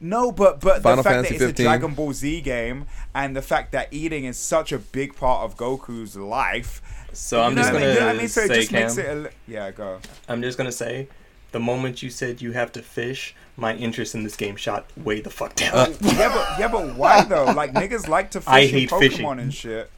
No, 0.00 0.32
but 0.32 0.60
but 0.60 0.82
Final 0.82 0.98
the 0.98 1.02
fact 1.02 1.14
Fantasy 1.14 1.38
that 1.38 1.44
it's 1.50 1.58
15. 1.58 1.66
a 1.66 1.68
Dragon 1.68 1.94
Ball 1.94 2.12
Z 2.12 2.40
game 2.42 2.86
and 3.14 3.34
the 3.36 3.42
fact 3.42 3.72
that 3.72 3.88
eating 3.92 4.24
is 4.24 4.36
such 4.36 4.72
a 4.72 4.78
big 4.78 5.16
part 5.16 5.44
of 5.44 5.56
Goku's 5.56 6.16
life. 6.16 6.82
So 7.12 7.40
I'm 7.40 7.54
just 7.56 7.70
gonna 7.72 7.86
mean? 7.86 7.94
You 7.94 8.00
know 8.00 8.08
I 8.08 8.12
mean? 8.14 8.28
So 8.28 8.40
it 8.42 8.48
say, 8.48 8.54
just 8.60 8.72
makes 8.72 8.96
it. 8.98 9.16
Li- 9.16 9.30
yeah, 9.46 9.70
go. 9.70 10.00
I'm 10.28 10.42
just 10.42 10.58
gonna 10.58 10.72
say, 10.72 11.08
the 11.52 11.60
moment 11.60 12.02
you 12.02 12.10
said 12.10 12.42
you 12.42 12.52
have 12.52 12.72
to 12.72 12.82
fish, 12.82 13.34
my 13.56 13.74
interest 13.76 14.14
in 14.16 14.24
this 14.24 14.34
game 14.36 14.56
shot 14.56 14.86
way 14.96 15.20
the 15.20 15.30
fuck 15.30 15.54
down. 15.54 15.72
Uh, 15.74 15.86
yeah, 16.00 16.28
but 16.28 16.58
yeah, 16.58 16.68
but 16.68 16.96
why 16.96 17.22
though? 17.24 17.44
Like 17.44 17.72
niggas 17.74 18.08
like 18.08 18.32
to 18.32 18.40
fish 18.40 18.48
I 18.52 18.60
in 18.60 18.68
hate 18.70 18.90
Pokemon 18.90 18.98
fishing. 19.00 19.38
and 19.38 19.54
shit. 19.54 19.90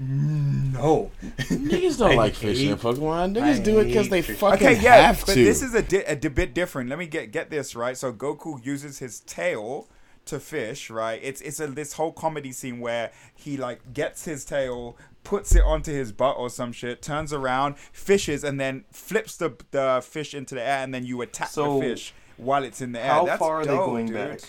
No. 0.00 1.10
Niggas 1.50 1.98
don't 1.98 2.12
I 2.12 2.14
like 2.14 2.34
fishing 2.34 2.70
in 2.70 2.76
hate- 2.76 2.82
Pokemon. 2.82 3.36
I 3.36 3.40
Niggas 3.40 3.62
do 3.64 3.78
it 3.80 3.84
because 3.84 4.08
they 4.08 4.22
fucking 4.22 4.66
Okay, 4.66 4.80
yeah, 4.82 4.96
have 5.12 5.24
but 5.26 5.34
this 5.34 5.62
is 5.62 5.74
a, 5.74 5.82
di- 5.82 6.04
a 6.04 6.16
di- 6.16 6.28
bit 6.28 6.54
different. 6.54 6.88
Let 6.88 6.98
me 6.98 7.06
get 7.06 7.30
get 7.32 7.50
this 7.50 7.74
right. 7.76 7.96
So 7.96 8.12
Goku 8.12 8.64
uses 8.64 8.98
his 8.98 9.20
tail 9.20 9.88
to 10.26 10.40
fish, 10.40 10.90
right? 10.90 11.20
It's 11.22 11.40
it's 11.42 11.60
a 11.60 11.66
this 11.66 11.92
whole 11.94 12.12
comedy 12.12 12.52
scene 12.52 12.80
where 12.80 13.12
he 13.34 13.56
like 13.56 13.92
gets 13.92 14.24
his 14.24 14.44
tail, 14.44 14.96
puts 15.22 15.54
it 15.54 15.62
onto 15.62 15.92
his 15.92 16.12
butt 16.12 16.36
or 16.38 16.48
some 16.50 16.72
shit, 16.72 17.02
turns 17.02 17.32
around, 17.32 17.76
fishes, 17.92 18.42
and 18.42 18.58
then 18.58 18.84
flips 18.90 19.36
the 19.36 19.54
the 19.70 20.02
fish 20.06 20.34
into 20.34 20.54
the 20.54 20.62
air, 20.62 20.78
and 20.82 20.94
then 20.94 21.04
you 21.04 21.20
attack 21.22 21.48
So, 21.48 21.78
the 21.80 21.88
fish 21.88 22.14
while 22.38 22.64
it's 22.64 22.80
in 22.80 22.92
the 22.92 23.00
air. 23.00 23.12
How 23.12 23.26
That's 23.26 23.38
far 23.38 23.56
are 23.60 23.64
they 23.66 23.72
dope, 23.74 23.86
going 23.86 24.06
dude. 24.06 24.14
back? 24.16 24.40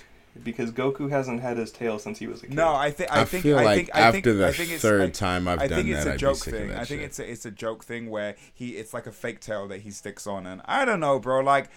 Because 0.43 0.71
Goku 0.71 1.09
hasn't 1.09 1.41
had 1.41 1.57
his 1.57 1.71
tail 1.71 1.99
since 1.99 2.19
he 2.19 2.27
was 2.27 2.41
a 2.43 2.47
kid. 2.47 2.55
No, 2.55 2.73
I 2.73 2.91
think 2.91 3.11
I, 3.11 3.21
I, 3.21 3.25
think 3.25 3.43
feel 3.43 3.59
I 3.59 3.63
like 3.63 3.77
think 3.77 3.95
I 3.95 3.99
after 4.01 4.21
think, 4.21 4.37
the 4.37 4.47
I 4.47 4.51
think 4.51 4.71
it's, 4.71 4.81
third 4.81 5.01
I, 5.01 5.09
time 5.09 5.47
I've 5.47 5.59
I 5.59 5.67
done 5.67 5.77
think 5.83 5.89
it's 5.89 6.03
that, 6.03 6.09
a 6.09 6.13
I'd 6.13 6.19
joke 6.19 6.33
be 6.35 6.39
sick 6.39 6.53
thing. 6.53 6.63
of 6.63 6.69
that 6.69 6.81
I 6.81 6.85
think 6.85 7.01
shit. 7.01 7.09
it's 7.09 7.19
a, 7.19 7.31
it's 7.31 7.45
a 7.45 7.51
joke 7.51 7.83
thing 7.83 8.09
where 8.09 8.35
he 8.53 8.69
it's 8.71 8.93
like 8.93 9.07
a 9.07 9.11
fake 9.11 9.39
tail 9.39 9.67
that 9.67 9.81
he 9.81 9.91
sticks 9.91 10.25
on, 10.27 10.47
and 10.47 10.61
I 10.65 10.85
don't 10.85 10.99
know, 10.99 11.19
bro. 11.19 11.41
Like, 11.41 11.69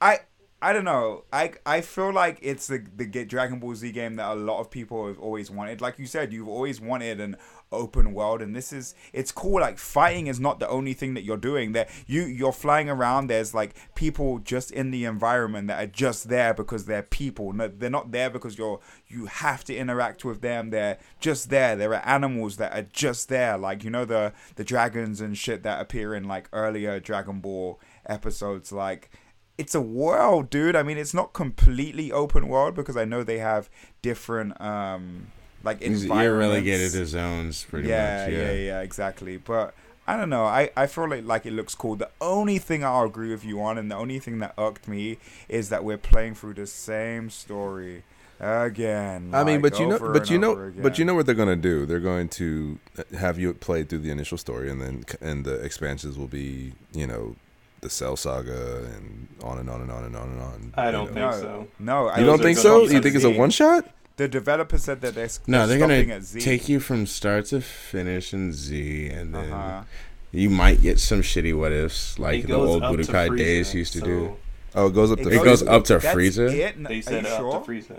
I 0.00 0.20
I 0.62 0.72
don't 0.72 0.84
know. 0.84 1.24
I 1.32 1.52
I 1.64 1.80
feel 1.80 2.12
like 2.12 2.38
it's 2.42 2.66
the 2.66 2.84
the 2.94 3.06
Dragon 3.24 3.60
Ball 3.60 3.74
Z 3.74 3.90
game 3.92 4.16
that 4.16 4.30
a 4.30 4.34
lot 4.34 4.60
of 4.60 4.70
people 4.70 5.06
have 5.06 5.18
always 5.18 5.50
wanted. 5.50 5.80
Like 5.80 5.98
you 5.98 6.06
said, 6.06 6.32
you've 6.32 6.48
always 6.48 6.80
wanted 6.80 7.20
an 7.20 7.36
open 7.72 8.12
world, 8.12 8.42
and 8.42 8.54
this 8.54 8.72
is 8.72 8.94
it's 9.12 9.32
cool. 9.32 9.60
Like 9.60 9.78
fighting 9.78 10.26
is 10.26 10.40
not 10.40 10.60
the 10.60 10.68
only 10.68 10.92
thing 10.92 11.14
that 11.14 11.22
you're 11.22 11.36
doing. 11.36 11.72
That 11.72 11.88
you 12.06 12.22
you're 12.22 12.52
flying 12.52 12.88
around. 12.88 13.26
There's 13.26 13.54
like 13.54 13.74
people 13.94 14.38
just 14.38 14.70
in 14.70 14.90
the 14.90 15.04
environment 15.04 15.68
that 15.68 15.82
are 15.82 15.90
just 15.90 16.28
there 16.28 16.54
because 16.54 16.86
they're 16.86 17.02
people. 17.02 17.52
No, 17.52 17.68
they're 17.68 17.90
not 17.90 18.12
there 18.12 18.30
because 18.30 18.58
you're 18.58 18.80
you 19.08 19.26
have 19.26 19.64
to 19.64 19.76
interact 19.76 20.24
with 20.24 20.40
them. 20.40 20.70
They're 20.70 20.98
just 21.20 21.50
there. 21.50 21.76
There 21.76 21.94
are 21.94 22.06
animals 22.06 22.56
that 22.56 22.72
are 22.72 22.86
just 22.92 23.28
there. 23.28 23.56
Like 23.56 23.84
you 23.84 23.90
know 23.90 24.04
the 24.04 24.32
the 24.56 24.64
dragons 24.64 25.20
and 25.20 25.36
shit 25.36 25.62
that 25.62 25.80
appear 25.80 26.14
in 26.14 26.24
like 26.24 26.48
earlier 26.52 27.00
Dragon 27.00 27.40
Ball 27.40 27.80
episodes. 28.06 28.72
Like 28.72 29.10
it's 29.58 29.74
a 29.74 29.80
world, 29.80 30.48
dude. 30.48 30.74
I 30.74 30.82
mean, 30.82 30.96
it's 30.96 31.12
not 31.12 31.34
completely 31.34 32.10
open 32.10 32.48
world 32.48 32.74
because 32.74 32.96
I 32.96 33.04
know 33.04 33.22
they 33.22 33.38
have 33.38 33.68
different 34.00 34.58
um 34.60 35.26
like 35.62 35.80
You're 35.80 35.92
environments. 35.92 36.48
relegated 36.48 36.92
to 36.92 37.06
zones, 37.06 37.64
pretty 37.64 37.88
yeah, 37.88 38.24
much. 38.24 38.32
yeah, 38.32 38.38
Yeah, 38.42 38.52
yeah, 38.52 38.80
exactly. 38.80 39.36
But 39.36 39.74
I 40.06 40.16
don't 40.16 40.30
know. 40.30 40.44
I, 40.44 40.70
I 40.76 40.86
feel 40.86 41.08
like 41.08 41.24
like 41.24 41.46
it 41.46 41.52
looks 41.52 41.74
cool. 41.74 41.96
The 41.96 42.10
only 42.20 42.58
thing 42.58 42.82
I'll 42.84 43.04
agree 43.04 43.30
with 43.30 43.44
you 43.44 43.60
on, 43.62 43.78
and 43.78 43.90
the 43.90 43.96
only 43.96 44.18
thing 44.18 44.38
that 44.40 44.54
irked 44.58 44.88
me, 44.88 45.18
is 45.48 45.68
that 45.68 45.84
we're 45.84 45.98
playing 45.98 46.34
through 46.34 46.54
the 46.54 46.66
same 46.66 47.30
story 47.30 48.02
again. 48.40 49.30
I 49.34 49.44
mean, 49.44 49.60
but 49.60 49.78
you 49.78 49.86
know, 49.86 49.98
but 49.98 50.30
you 50.30 50.38
know, 50.38 50.52
over 50.52 50.70
but 50.70 50.98
you 50.98 51.04
know 51.04 51.14
what 51.14 51.26
they're 51.26 51.34
gonna 51.34 51.56
do. 51.56 51.86
They're 51.86 52.00
going 52.00 52.28
to 52.30 52.78
uh, 52.98 53.16
have 53.18 53.38
you 53.38 53.52
play 53.54 53.84
through 53.84 53.98
the 54.00 54.10
initial 54.10 54.38
story, 54.38 54.70
and 54.70 54.80
then 54.80 55.04
and 55.20 55.44
the 55.44 55.54
expansions 55.62 56.16
will 56.18 56.26
be, 56.28 56.72
you 56.92 57.06
know, 57.06 57.36
the 57.82 57.90
Cell 57.90 58.16
Saga 58.16 58.84
and 58.96 59.28
on 59.42 59.58
and 59.58 59.68
on 59.70 59.80
and 59.82 59.90
on 59.92 60.04
and 60.04 60.16
on 60.16 60.28
and 60.30 60.40
on. 60.40 60.74
I 60.76 60.90
don't 60.90 61.14
know. 61.14 61.14
think 61.14 61.16
No, 61.16 61.32
so. 61.32 61.68
No, 61.78 62.08
I 62.08 62.18
You 62.18 62.26
don't 62.26 62.40
think 62.40 62.58
so? 62.58 62.86
be 62.88 62.94
You 62.94 63.00
think 63.02 63.14
it's 63.14 63.24
a 63.24 63.32
Z. 63.32 63.38
one 63.38 63.50
shot? 63.50 63.86
The 64.20 64.28
developer 64.28 64.76
said 64.76 65.00
that 65.00 65.14
they're 65.14 65.30
No, 65.46 65.66
they're 65.66 65.78
stopping 65.78 66.08
gonna 66.08 66.16
at 66.16 66.24
Z. 66.24 66.40
take 66.42 66.68
you 66.68 66.78
from 66.78 67.06
start 67.06 67.46
to 67.46 67.62
finish 67.62 68.34
in 68.34 68.52
Z, 68.52 69.06
and 69.08 69.34
then 69.34 69.50
Uh-huh. 69.50 69.82
you 70.30 70.50
might 70.50 70.82
get 70.82 71.00
some 71.00 71.22
shitty 71.22 71.56
what 71.56 71.72
ifs 71.72 72.18
like 72.18 72.46
the 72.46 72.52
old 72.52 72.82
Budokai 72.82 73.28
Frieza, 73.30 73.36
days 73.38 73.72
used 73.74 73.94
to 73.94 74.00
so 74.00 74.04
do. 74.04 74.36
Oh, 74.74 74.88
it 74.88 74.94
goes 74.94 75.10
up 75.10 75.20
to. 75.20 75.28
It 75.30 75.42
goes 75.42 75.62
up 75.62 75.84
to 75.84 75.94
Frieza? 76.00 76.52
it? 76.52 76.84
They 76.86 77.00
said 77.00 77.24
up 77.24 77.38
sure? 77.38 77.60
to 77.64 77.66
Frieza. 77.66 77.96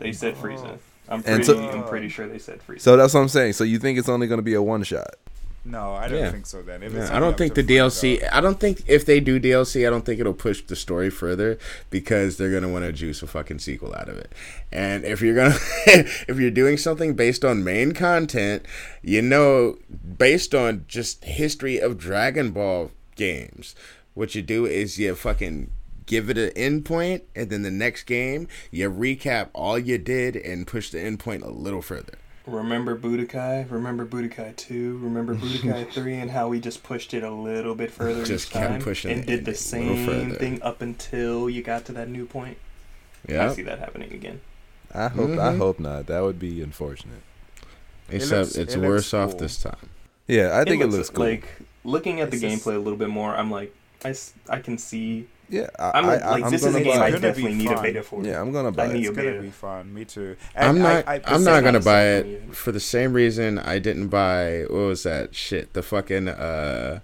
They 0.00 0.12
said 0.12 0.34
Oh. 0.40 0.42
Frieza. 0.44 0.78
I'm 1.08 1.22
And 1.24 1.24
pretty. 1.24 1.44
so- 1.44 1.70
I'm 1.70 1.84
pretty 1.84 2.08
sure 2.08 2.26
they 2.26 2.38
said 2.38 2.58
Frieza. 2.66 2.80
So 2.80 2.96
that's 2.96 3.14
what 3.14 3.20
I'm 3.20 3.28
saying. 3.28 3.52
So 3.52 3.62
you 3.62 3.78
think 3.78 3.96
it's 3.96 4.08
only 4.08 4.26
going 4.26 4.38
to 4.38 4.42
be 4.42 4.54
a 4.54 4.62
one 4.62 4.82
shot? 4.82 5.14
No, 5.64 5.92
I 5.92 6.08
don't 6.08 6.18
Yeah. 6.18 6.30
think 6.32 6.46
so. 6.46 6.62
Then 6.62 6.80
Yeah, 6.82 7.14
I 7.14 7.20
don't 7.20 7.36
think 7.36 7.54
the 7.54 7.62
DLC. 7.62 8.22
I 8.32 8.40
don't 8.40 8.58
think 8.58 8.82
if 8.86 9.04
they 9.04 9.20
do 9.20 9.38
DLC, 9.38 9.86
I 9.86 9.90
don't 9.90 10.06
think 10.06 10.18
it'll 10.18 10.32
push 10.32 10.62
the 10.62 10.74
story 10.74 11.10
further 11.10 11.58
because 11.90 12.38
they're 12.38 12.50
gonna 12.50 12.70
want 12.70 12.86
to 12.86 12.92
juice 12.92 13.22
a 13.22 13.26
fucking 13.26 13.58
sequel 13.58 13.94
out 13.94 14.08
of 14.08 14.16
it. 14.16 14.32
And 14.72 15.04
if 15.04 15.20
you're 15.20 15.34
gonna, 15.34 15.56
if 15.86 16.38
you're 16.38 16.50
doing 16.50 16.78
something 16.78 17.14
based 17.14 17.44
on 17.44 17.62
main 17.62 17.92
content, 17.92 18.64
you 19.02 19.20
know, 19.20 19.76
based 20.18 20.54
on 20.54 20.86
just 20.88 21.24
history 21.24 21.78
of 21.78 21.98
Dragon 21.98 22.52
Ball 22.52 22.90
games, 23.14 23.74
what 24.14 24.34
you 24.34 24.40
do 24.40 24.64
is 24.64 24.98
you 24.98 25.14
fucking 25.14 25.70
give 26.06 26.30
it 26.30 26.38
an 26.38 26.50
endpoint, 26.82 27.22
and 27.36 27.50
then 27.50 27.62
the 27.62 27.70
next 27.70 28.04
game 28.04 28.48
you 28.70 28.90
recap 28.90 29.48
all 29.52 29.78
you 29.78 29.98
did 29.98 30.36
and 30.36 30.66
push 30.66 30.90
the 30.90 30.98
endpoint 30.98 31.42
a 31.42 31.50
little 31.50 31.82
further. 31.82 32.14
Remember 32.50 32.96
Budokai? 32.96 33.70
Remember 33.70 34.04
Budokai 34.04 34.56
2? 34.56 34.98
Remember 34.98 35.34
Budokai 35.34 35.90
3 35.92 36.14
and 36.16 36.30
how 36.30 36.48
we 36.48 36.60
just 36.60 36.82
pushed 36.82 37.14
it 37.14 37.22
a 37.22 37.30
little 37.30 37.74
bit 37.74 37.90
further 37.90 38.24
Just 38.24 38.48
each 38.48 38.52
kept 38.52 38.70
time 38.70 38.80
pushing 38.82 39.10
and 39.12 39.20
it 39.22 39.26
did 39.26 39.44
the 39.44 39.54
same 39.54 40.34
thing 40.34 40.60
up 40.62 40.82
until 40.82 41.48
you 41.48 41.62
got 41.62 41.84
to 41.86 41.92
that 41.92 42.08
new 42.08 42.26
point? 42.26 42.58
Yeah, 43.28 43.50
I 43.50 43.54
see 43.54 43.62
that 43.62 43.78
happening 43.78 44.12
again. 44.12 44.40
I 44.94 45.08
hope. 45.08 45.30
I 45.30 45.52
Mhm. 45.52 45.58
hope 45.58 45.78
not. 45.78 46.06
That 46.06 46.20
would 46.20 46.38
be 46.38 46.62
unfortunate. 46.62 47.22
Except 48.08 48.32
looks- 48.32 48.56
it's 48.56 48.74
it 48.74 48.78
looks 48.78 48.88
worse 48.88 49.14
off 49.14 49.38
this 49.38 49.62
time. 49.62 49.90
Yeah, 50.26 50.58
I 50.58 50.64
think 50.64 50.82
it 50.82 50.86
looks, 50.88 51.10
cool. 51.10 51.26
Like, 51.26 51.44
looking 51.84 52.20
at 52.20 52.30
the 52.30 52.38
just- 52.40 52.64
gameplay 52.64 52.74
a 52.74 52.78
little 52.78 52.98
bit 52.98 53.08
more, 53.08 53.34
I'm 53.36 53.50
like, 53.50 53.74
I, 54.04 54.14
I 54.48 54.58
can 54.60 54.78
see. 54.78 55.28
Yeah, 55.50 55.66
I, 55.78 55.90
I'm 55.98 56.06
like, 56.06 56.22
I, 56.22 56.30
like 56.30 56.44
I'm 56.44 56.50
this 56.50 56.62
is 56.64 56.72
gonna 56.72 56.78
a 56.78 56.84
game 56.84 56.98
buy. 56.98 57.04
I 57.04 57.08
it. 57.08 57.20
definitely 57.20 57.54
need 57.54 57.70
a 57.70 57.82
beta 57.82 58.02
for. 58.02 58.22
Yeah, 58.24 58.40
I'm 58.40 58.52
gonna 58.52 58.70
buy 58.72 58.84
I 58.84 58.92
need 58.92 59.04
it. 59.04 59.08
a 59.08 59.10
It's 59.10 59.16
gonna 59.16 59.42
be 59.42 59.50
fun. 59.50 59.92
Me 59.92 60.04
too. 60.04 60.36
I'm 60.56 60.78
not. 60.78 61.06
I, 61.08 61.14
I, 61.16 61.20
I, 61.24 61.34
am 61.34 61.44
not 61.44 61.52
not 61.56 61.64
gonna 61.64 61.80
buy 61.80 62.02
it 62.04 62.44
for 62.48 62.54
for 62.54 62.72
the 62.72 62.80
same 62.80 63.12
reason 63.12 63.58
I 63.58 63.78
didn't 63.78 64.08
buy. 64.08 64.62
What 64.70 64.78
was 64.86 65.02
that 65.02 65.34
shit? 65.34 65.72
The 65.72 65.82
fucking 65.82 66.28
uh, 66.28 67.00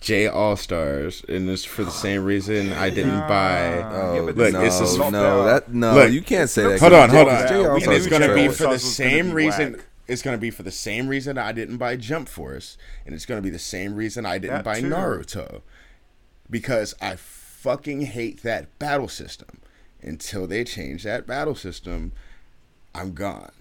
J 0.00 0.26
All 0.26 0.56
Stars, 0.56 1.24
and 1.28 1.48
it's 1.48 1.64
for 1.64 1.82
the 1.84 1.90
same 1.90 2.24
reason 2.24 2.72
I 2.72 2.90
didn't 2.90 3.12
Nah. 3.20 3.28
buy. 3.28 3.82
Oh, 3.82 4.14
Yeah, 4.16 4.20
Look, 4.20 4.36
no, 4.52 4.60
this 4.60 4.80
is- 4.80 4.98
no, 4.98 5.44
that 5.46 5.72
no, 5.72 5.94
Look, 5.94 6.12
you 6.12 6.20
can't 6.20 6.50
say 6.50 6.64
that. 6.64 6.80
Hold 6.80 6.92
on, 6.92 7.08
hold 7.08 7.28
on. 7.28 7.42
J- 7.42 7.48
J- 7.48 7.54
We 7.54 7.60
And 7.64 7.70
All-Stars 7.72 7.96
it's 7.98 8.06
gonna 8.08 8.34
be 8.34 8.48
for 8.48 8.64
the 8.64 8.68
All-Stars 8.68 8.84
was 8.84 8.98
gonna 8.98 9.10
same 9.10 9.32
reason. 9.32 9.80
It's 10.06 10.20
gonna 10.20 10.36
be 10.36 10.50
for 10.50 10.62
the 10.62 10.70
same 10.70 11.08
reason 11.08 11.38
I 11.38 11.52
didn't 11.52 11.78
buy 11.78 11.96
Jump 11.96 12.28
Force, 12.28 12.76
and 13.06 13.14
it's 13.14 13.24
gonna 13.24 13.40
be 13.40 13.48
the 13.48 13.58
same 13.58 13.94
reason 13.94 14.26
I 14.26 14.36
didn't 14.36 14.56
That 14.56 14.64
buy 14.64 14.80
too. 14.82 14.90
Naruto, 14.90 15.62
because 16.50 16.94
I 17.00 17.16
fucking 17.16 18.02
hate 18.02 18.42
that 18.42 18.78
battle 18.78 19.08
system. 19.08 19.60
Until 20.02 20.46
they 20.46 20.64
change 20.64 21.02
that 21.04 21.26
battle 21.26 21.54
system, 21.54 22.12
I'm 22.94 23.14
gone. 23.14 23.52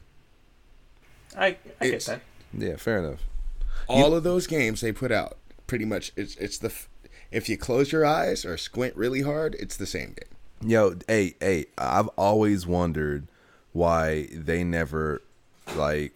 I, 1.37 1.57
I 1.79 1.87
get 1.89 2.05
that. 2.05 2.21
Yeah, 2.53 2.75
fair 2.75 2.99
enough. 2.99 3.21
all 3.87 4.13
of 4.13 4.23
those 4.23 4.45
games 4.45 4.81
they 4.81 4.91
put 4.91 5.11
out 5.11 5.37
pretty 5.67 5.85
much 5.85 6.11
it's 6.15 6.35
it's 6.35 6.57
the 6.59 6.71
if 7.31 7.49
you 7.49 7.57
close 7.57 7.91
your 7.91 8.05
eyes 8.05 8.45
or 8.45 8.55
squint 8.57 8.95
really 8.95 9.21
hard 9.21 9.55
it's 9.55 9.75
the 9.77 9.85
same 9.87 10.09
game 10.09 10.69
Yo, 10.69 10.95
hey, 11.07 11.35
hey, 11.41 11.65
I've 11.77 12.07
always 12.09 12.65
wondered 12.67 13.27
why 13.73 14.27
they 14.31 14.63
never 14.63 15.21
like 15.75 16.13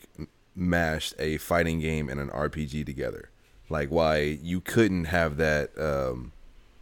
mashed 0.55 1.13
a 1.19 1.37
fighting 1.37 1.79
game 1.81 2.07
and 2.07 2.19
an 2.19 2.29
RPG 2.29 2.85
together. 2.85 3.29
Like 3.69 3.89
why 3.89 4.19
you 4.41 4.61
couldn't 4.61 5.05
have 5.05 5.35
that 5.37 5.77
um 5.77 6.31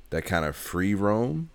that 0.10 0.26
kind 0.26 0.46
of 0.46 0.56
free 0.56 0.94
roam, 0.94 1.50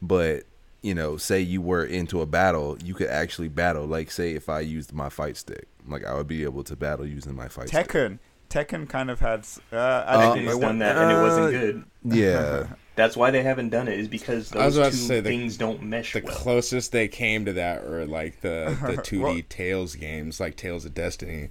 but 0.00 0.44
you 0.82 0.94
know, 0.94 1.16
say 1.16 1.40
you 1.40 1.62
were 1.62 1.84
into 1.84 2.20
a 2.20 2.26
battle, 2.26 2.76
you 2.84 2.94
could 2.94 3.06
actually 3.08 3.48
battle. 3.48 3.86
Like 3.86 4.10
say 4.10 4.32
if 4.32 4.48
I 4.48 4.60
used 4.60 4.92
my 4.92 5.08
fight 5.08 5.36
stick, 5.36 5.66
like 5.86 6.04
I 6.04 6.14
would 6.14 6.26
be 6.26 6.42
able 6.42 6.64
to 6.64 6.76
battle 6.76 7.06
using 7.06 7.34
my 7.36 7.48
fight 7.48 7.68
stick. 7.68 7.88
Tekken. 7.88 8.18
Tekken 8.50 8.86
kind 8.88 9.10
of 9.10 9.20
had. 9.20 9.46
Uh, 9.72 9.76
I 9.76 10.14
Uh, 10.26 10.34
think 10.34 10.46
Tekken's 10.48 10.56
it 10.56 10.60
done 10.60 10.78
wa- 10.78 10.84
that 10.84 10.96
and 10.98 11.10
it 11.10 11.22
wasn't 11.22 11.46
uh, 11.46 11.50
good. 11.50 11.84
Yeah. 12.04 12.66
That's 12.94 13.16
why 13.16 13.30
they 13.30 13.42
haven't 13.42 13.70
done 13.70 13.88
it. 13.88 13.98
Is 13.98 14.08
because 14.08 14.50
those 14.50 14.74
two 14.74 14.82
to 14.82 14.92
say 14.92 15.20
the- 15.20 15.30
things 15.30 15.56
don't 15.56 15.82
mesh 15.82 16.12
the 16.12 16.20
well. 16.20 16.34
closest 16.34 16.92
they 16.92 17.08
came 17.08 17.46
to 17.46 17.54
that 17.54 17.88
were 17.88 18.04
like 18.04 18.42
the 18.42 18.76
the 18.84 18.96
2d 19.02 19.20
Well- 19.22 19.40
tales 19.48 19.94
games 19.96 20.38
like 20.40 20.56
tales 20.56 20.84
of 20.84 20.92
destiny 20.92 21.48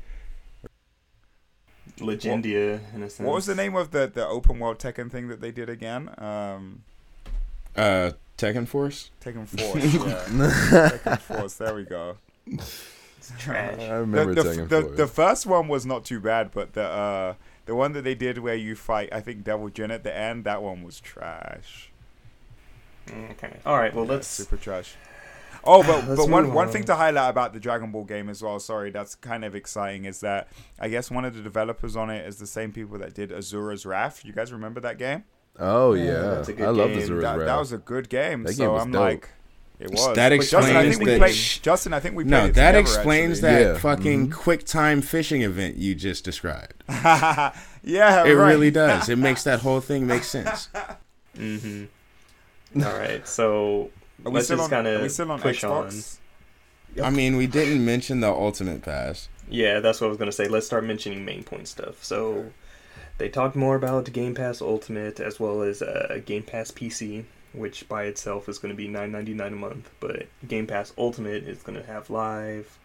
Legendia, 1.97 2.79
in 2.95 3.03
a 3.03 3.09
sense. 3.09 3.25
What 3.25 3.35
was 3.35 3.45
the 3.45 3.55
name 3.55 3.75
of 3.75 3.91
the, 3.91 4.07
the 4.13 4.25
open 4.27 4.59
world 4.59 4.79
Tekken 4.79 5.11
thing 5.11 5.27
that 5.29 5.41
they 5.41 5.51
did 5.51 5.69
again? 5.69 6.09
Um, 6.17 6.83
uh 7.75 8.11
tekken 8.37 8.67
force 8.67 9.11
Tekken 9.23 9.47
Force. 9.47 9.75
yeah. 9.93 10.89
Tekken 10.97 11.19
Force. 11.19 11.53
There 11.55 11.73
we 11.75 11.83
go. 11.83 12.17
It's 12.47 13.31
trash. 13.37 13.79
I 13.79 13.93
remember 13.93 14.33
the, 14.33 14.43
the, 14.43 14.49
Tekken 14.49 14.69
the, 14.69 14.81
Force. 14.81 14.97
the 14.97 15.07
first 15.07 15.45
one 15.45 15.67
was 15.67 15.85
not 15.85 16.03
too 16.03 16.19
bad, 16.19 16.51
but 16.51 16.73
the 16.73 16.83
uh, 16.83 17.33
the 17.67 17.75
one 17.75 17.93
that 17.93 18.03
they 18.03 18.15
did 18.15 18.39
where 18.39 18.55
you 18.55 18.75
fight, 18.75 19.09
I 19.13 19.21
think 19.21 19.43
Devil 19.43 19.69
Jin 19.69 19.91
at 19.91 20.03
the 20.03 20.13
end, 20.15 20.43
that 20.45 20.61
one 20.63 20.81
was 20.83 20.99
trash. 20.99 21.91
Okay. 23.31 23.57
All 23.65 23.77
right. 23.77 23.93
Well, 23.93 24.05
Yeah, 24.05 24.11
let's. 24.13 24.27
super 24.27 24.57
trash. 24.57 24.95
Oh, 25.63 25.83
but 25.87 26.15
but 26.15 26.29
one 26.29 26.45
move 26.45 26.53
one 26.53 26.69
thing 26.69 26.83
to 26.85 26.95
highlight 26.95 27.29
about 27.29 27.53
the 27.53 27.59
Dragon 27.59 27.91
Ball 27.91 28.03
game 28.05 28.29
as 28.29 28.41
well. 28.41 28.59
Sorry, 28.59 28.91
that's 28.91 29.15
kind 29.15 29.45
of 29.45 29.55
exciting. 29.55 30.05
Is 30.05 30.19
that 30.21 30.47
I 30.79 30.89
guess 30.89 31.11
one 31.11 31.25
of 31.25 31.35
the 31.35 31.41
developers 31.41 31.95
on 31.95 32.09
it 32.09 32.25
is 32.27 32.37
the 32.37 32.47
same 32.47 32.71
people 32.71 32.97
that 32.99 33.13
did 33.13 33.29
Asura's 33.31 33.85
Wrath. 33.85 34.23
You 34.25 34.33
guys 34.33 34.51
remember 34.51 34.79
that 34.81 34.97
game? 34.97 35.23
oh 35.59 35.93
Yeah, 35.93 36.03
yeah, 36.05 36.11
that's 36.21 36.47
a 36.49 36.53
good 36.53 36.65
I 36.67 36.69
love 36.69 36.89
game. 36.89 36.99
the 36.99 37.05
Zero 37.05 37.21
That, 37.21 37.37
Wrath. 37.37 37.45
that 37.47 37.57
was 37.59 37.71
a 37.73 37.77
good 37.77 38.09
game. 38.09 38.43
That 38.43 38.53
so 38.53 38.63
game 38.63 38.71
was 38.73 38.81
I'm 38.83 38.91
dope. 38.91 39.01
like, 39.01 39.29
it 39.79 39.91
was. 39.91 40.05
That 40.15 40.29
But 40.29 40.39
Justin, 40.45 40.75
I 40.77 40.83
explains 40.83 40.95
think 40.97 40.99
we 40.99 41.05
that- 41.11 41.19
played. 41.19 41.35
Justin, 41.61 41.93
I 41.93 41.99
think 41.99 42.15
we 42.15 42.23
played. 42.23 42.31
no 42.31 42.37
it 42.45 42.53
that 42.53 42.71
together, 42.71 42.79
explains 42.79 43.43
actually. 43.43 43.63
that 43.63 43.71
Yeah. 43.73 43.77
fucking 43.79 44.27
Mhm. 44.29 44.33
quick 44.33 44.65
time 44.65 45.01
fishing 45.01 45.41
event 45.41 45.75
you 45.77 45.93
just 45.95 46.23
described 46.23 46.83
yeah, 46.87 47.51
it 47.83 48.33
right. 48.33 48.51
really 48.51 48.71
does 48.71 49.09
it 49.09 49.17
makes 49.17 49.43
that 49.43 49.59
whole 49.65 49.81
thing 49.81 50.07
make 50.07 50.23
sense 50.23 50.69
Mm-hmm. 51.37 52.83
All 52.83 52.93
right. 52.97 53.27
So 53.27 53.89
Are 54.25 54.31
we 54.31 54.35
let's 54.35 54.47
still 54.47 54.57
just 54.57 54.71
on? 54.71 54.83
kind 54.83 54.87
Are 54.95 54.99
we 55.01 55.05
of 55.05 55.11
still 55.11 55.31
on 55.31 55.39
push 55.39 55.63
Xbox? 55.63 56.17
i 57.01 57.09
mean 57.09 57.37
we 57.37 57.47
didn't 57.47 57.83
mention 57.85 58.19
the 58.19 58.27
ultimate 58.29 58.81
pass 58.81 59.29
Yeah, 59.49 59.79
that's 59.79 59.99
what 60.01 60.07
I 60.07 60.09
was 60.09 60.17
gonna 60.17 60.31
say. 60.31 60.47
Let's 60.47 60.65
start 60.65 60.83
mentioning 60.85 61.25
main 61.25 61.43
point 61.43 61.67
stuff. 61.67 62.03
So 62.03 62.51
they 63.17 63.29
talked 63.29 63.55
more 63.55 63.75
about 63.75 64.11
Game 64.13 64.33
Pass 64.35 64.61
Ultimate 64.61 65.19
as 65.19 65.39
well 65.39 65.61
as 65.61 65.81
uh, 65.81 66.19
Game 66.25 66.43
Pass 66.43 66.71
PC. 66.71 67.25
which 67.53 67.87
by 67.89 68.03
itself 68.05 68.47
is 68.49 68.57
going 68.59 68.73
to 68.73 68.77
be 68.77 68.87
nine 68.87 69.11
ninety 69.11 69.33
nine 69.33 69.53
a 69.53 69.57
month. 69.57 69.89
But 69.99 70.27
Game 70.47 70.67
Pass 70.67 70.93
Ultimate 70.97 71.43
is 71.47 71.61
going 71.63 71.77
to 71.79 71.85
have 71.85 72.09
live, 72.09 72.79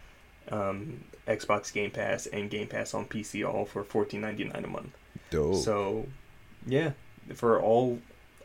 um, 0.51 1.05
Xbox 1.29 1.73
Game 1.73 1.91
Pass, 1.91 2.27
and 2.27 2.51
Game 2.51 2.67
Pass 2.67 2.93
on 2.95 3.07
PC 3.07 3.47
all 3.49 3.65
for 3.65 3.85
fourteen 3.85 4.21
ninety 4.21 4.45
nine 4.45 4.65
a 4.65 4.69
month. 4.69 4.95
Dope. 5.31 5.55
So, 5.57 6.07
yeah, 6.67 6.93
for 7.35 7.61
all 7.61 8.01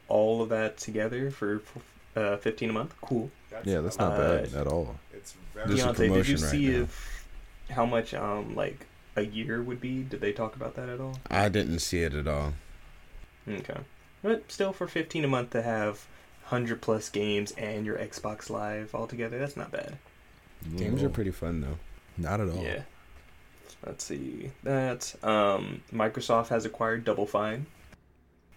all 0.08 0.42
of 0.44 0.50
that 0.50 0.78
together 0.78 1.32
for 1.32 1.60
uh, 2.16 2.38
fifteen 2.38 2.70
a 2.70 2.74
month, 2.74 2.96
cool. 3.02 3.30
That's 3.50 3.66
yeah, 3.66 3.82
that's 3.82 3.98
not 3.98 4.12
lot. 4.12 4.20
Uh, 4.20 4.42
bad 4.42 4.54
at 4.54 4.68
all. 4.68 4.96
It's 5.14 5.36
very. 5.54 5.68
There's 5.68 5.84
a 5.84 5.88
Deontay, 5.88 5.96
did 5.96 6.02
you 6.02 6.10
promotion 6.10 6.42
right 6.42 6.52
see 6.52 6.68
if 6.68 7.28
how 7.70 7.86
much 7.86 8.14
um 8.14 8.56
like 8.56 8.86
a 9.16 9.24
year 9.24 9.62
would 9.62 9.82
be? 9.82 10.04
Did 10.04 10.22
they 10.22 10.32
talk 10.32 10.56
about 10.56 10.76
that 10.76 10.90
at 10.90 11.00
all? 11.00 11.18
I 11.30 11.50
didn't 11.50 11.80
see 11.80 12.02
it 12.04 12.14
at 12.14 12.28
all. 12.28 12.54
Okay. 13.48 13.80
But 14.22 14.52
still, 14.52 14.72
for 14.72 14.88
15 14.88 15.26
a 15.26 15.28
month 15.28 15.50
to 15.52 15.62
have 15.62 16.06
100 16.44 16.82
plus 16.82 17.10
games 17.10 17.52
and 17.52 17.86
your 17.86 17.98
Xbox 17.98 18.50
Live 18.50 18.94
all 18.94 19.08
together, 19.08 19.40
that's 19.40 19.58
not 19.58 19.72
bad. 19.72 19.98
Games 20.78 21.02
are 21.02 21.10
pretty 21.10 21.32
fun 21.32 21.62
though. 21.62 21.78
Not 22.18 22.40
at 22.40 22.50
all. 22.50 22.64
Yeah. 22.64 22.84
Let's 23.86 24.04
see. 24.04 24.52
That 24.64 25.14
um, 25.24 25.82
Microsoft 25.92 26.50
has 26.50 26.66
acquired 26.66 27.04
Double 27.04 27.26
Fine. 27.26 27.66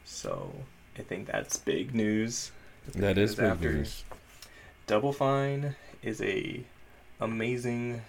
So 0.04 0.52
I 0.98 1.02
think 1.02 1.28
that's 1.28 1.56
big 1.56 1.94
news. 1.94 2.52
That 2.92 3.18
is 3.18 3.34
big 3.34 3.44
after- 3.46 3.72
news. 3.72 4.04
Double 4.86 5.12
Fine 5.12 5.76
is 6.02 6.20
a 6.20 6.62
amazing 7.20 8.02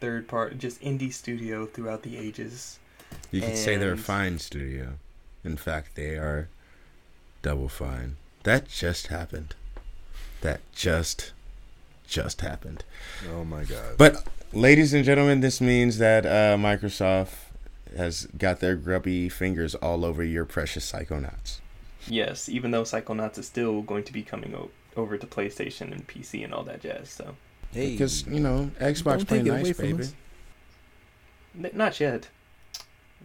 third 0.00 0.28
part, 0.28 0.58
just 0.58 0.80
indie 0.82 1.12
studio 1.12 1.66
throughout 1.66 2.02
the 2.02 2.16
ages. 2.16 2.78
You 3.30 3.40
could 3.40 3.56
say 3.56 3.76
they're 3.76 3.92
a 3.92 3.98
fine 3.98 4.38
studio. 4.38 4.94
In 5.44 5.56
fact, 5.56 5.96
they 5.96 6.16
are 6.16 6.48
double 7.42 7.68
fine. 7.68 8.16
That 8.44 8.68
just 8.68 9.08
happened. 9.08 9.54
That 10.42 10.60
just 10.72 11.32
just 12.06 12.40
happened. 12.40 12.84
Oh 13.32 13.44
my 13.44 13.64
god. 13.64 13.96
But 13.96 14.26
ladies 14.52 14.92
and 14.92 15.04
gentlemen, 15.04 15.40
this 15.40 15.60
means 15.60 15.98
that 15.98 16.26
uh, 16.26 16.56
Microsoft 16.56 17.34
has 17.96 18.26
got 18.38 18.60
their 18.60 18.74
grubby 18.74 19.28
fingers 19.28 19.74
all 19.76 20.04
over 20.04 20.22
your 20.24 20.44
precious 20.44 20.90
Psychonauts. 20.90 21.60
Yes, 22.08 22.48
even 22.48 22.70
though 22.70 22.82
Psychonauts 22.82 23.38
is 23.38 23.46
still 23.46 23.82
going 23.82 24.04
to 24.04 24.12
be 24.12 24.22
coming 24.22 24.54
o- 24.54 24.70
over 24.96 25.16
to 25.18 25.26
PlayStation 25.26 25.92
and 25.92 26.06
PC 26.06 26.42
and 26.44 26.52
all 26.54 26.62
that 26.64 26.80
jazz. 26.80 27.10
So 27.10 27.36
hey, 27.72 27.92
Because 27.92 28.26
you 28.26 28.40
know, 28.40 28.70
Xbox 28.80 29.04
Don't 29.18 29.28
playing 29.28 29.44
take 29.44 29.52
it 29.52 29.56
away 29.56 29.62
nice, 29.64 29.76
from 29.76 29.96
baby. 29.96 30.08
N- 31.64 31.70
not 31.74 32.00
yet. 32.00 32.28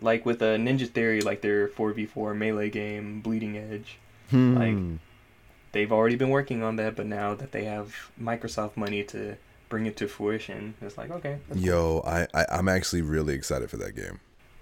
Like 0.01 0.25
with 0.25 0.41
uh, 0.41 0.57
Ninja 0.57 0.89
Theory, 0.89 1.21
like 1.21 1.41
their 1.41 1.67
4v4 1.69 2.35
melee 2.35 2.69
game, 2.69 3.21
Bleeding 3.21 3.57
Edge, 3.57 3.97
Hmm. 4.29 4.57
like- 4.57 4.99
they've 5.71 5.91
already 5.91 6.15
been 6.15 6.29
working 6.29 6.63
on 6.63 6.75
that, 6.77 6.95
but 6.95 7.05
now 7.05 7.33
that 7.35 7.51
they 7.51 7.63
have 7.65 8.11
Microsoft 8.21 8.75
money 8.77 9.03
to 9.03 9.35
bring 9.69 9.85
it 9.85 9.95
to 9.97 10.07
fruition, 10.07 10.73
it's 10.81 10.97
like, 10.97 11.11
okay. 11.11 11.37
that's 11.47 11.59
cool. 11.59 11.67
Yo, 11.67 12.03
I, 12.05 12.27
I 12.33 12.45
I'm 12.51 12.67
actually 12.69 13.01
really 13.01 13.33
excited 13.33 13.69
for 13.69 13.77
that 13.77 13.95
game. 13.95 14.19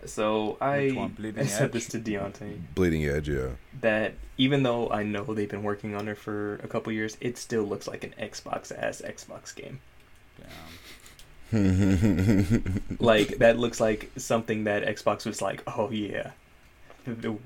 So 0.09 0.57
I, 0.61 0.89
one, 0.89 1.15
I 1.37 1.45
said 1.45 1.65
Edge? 1.65 1.71
this 1.71 1.87
to 1.89 1.99
Deontay, 1.99 2.59
Bleeding 2.75 3.05
Edge, 3.05 3.29
yeah. 3.29 3.49
that 3.81 4.13
even 4.37 4.63
though 4.63 4.89
I 4.89 5.03
know 5.03 5.23
they've 5.23 5.49
been 5.49 5.63
working 5.63 5.95
on 5.95 6.07
it 6.07 6.17
for 6.17 6.55
a 6.55 6.67
couple 6.67 6.91
years, 6.91 7.17
it 7.21 7.37
still 7.37 7.63
looks 7.63 7.87
like 7.87 8.03
an 8.03 8.13
Xbox 8.19 8.71
ass 8.77 9.01
Xbox 9.05 9.55
game. 9.55 9.79
Damn. 11.51 12.97
Like, 12.99 13.27
that 13.39 13.59
looks 13.59 13.79
like 13.79 14.11
something 14.17 14.63
that 14.63 14.83
Xbox 14.85 15.25
was 15.25 15.41
like, 15.41 15.61
oh 15.67 15.89
yeah, 15.91 16.31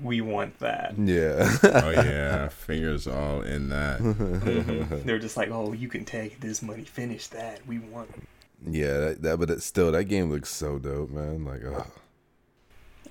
we 0.02 0.20
want 0.20 0.58
that. 0.60 0.94
Yeah. 0.98 1.56
oh 1.62 1.90
yeah, 1.90 2.48
fingers 2.66 3.06
all 3.06 3.42
in 3.42 3.68
that. 3.68 4.00
Mhm. 4.00 5.04
They're 5.04 5.18
just 5.18 5.36
like, 5.36 5.50
oh, 5.50 5.72
you 5.72 5.88
can 5.88 6.04
take 6.04 6.40
this 6.40 6.62
money, 6.62 6.84
finish 6.84 7.26
that. 7.28 7.66
We 7.66 7.78
want. 7.78 8.10
it." 8.10 8.22
Yeah, 8.66 8.98
that, 8.98 9.22
that 9.22 9.38
but 9.38 9.50
it, 9.50 9.62
still 9.62 9.92
that 9.92 10.04
game 10.04 10.30
looks 10.30 10.50
so 10.50 10.78
dope, 10.78 11.10
man. 11.10 11.44
Like, 11.44 11.60
ugh. 11.64 11.86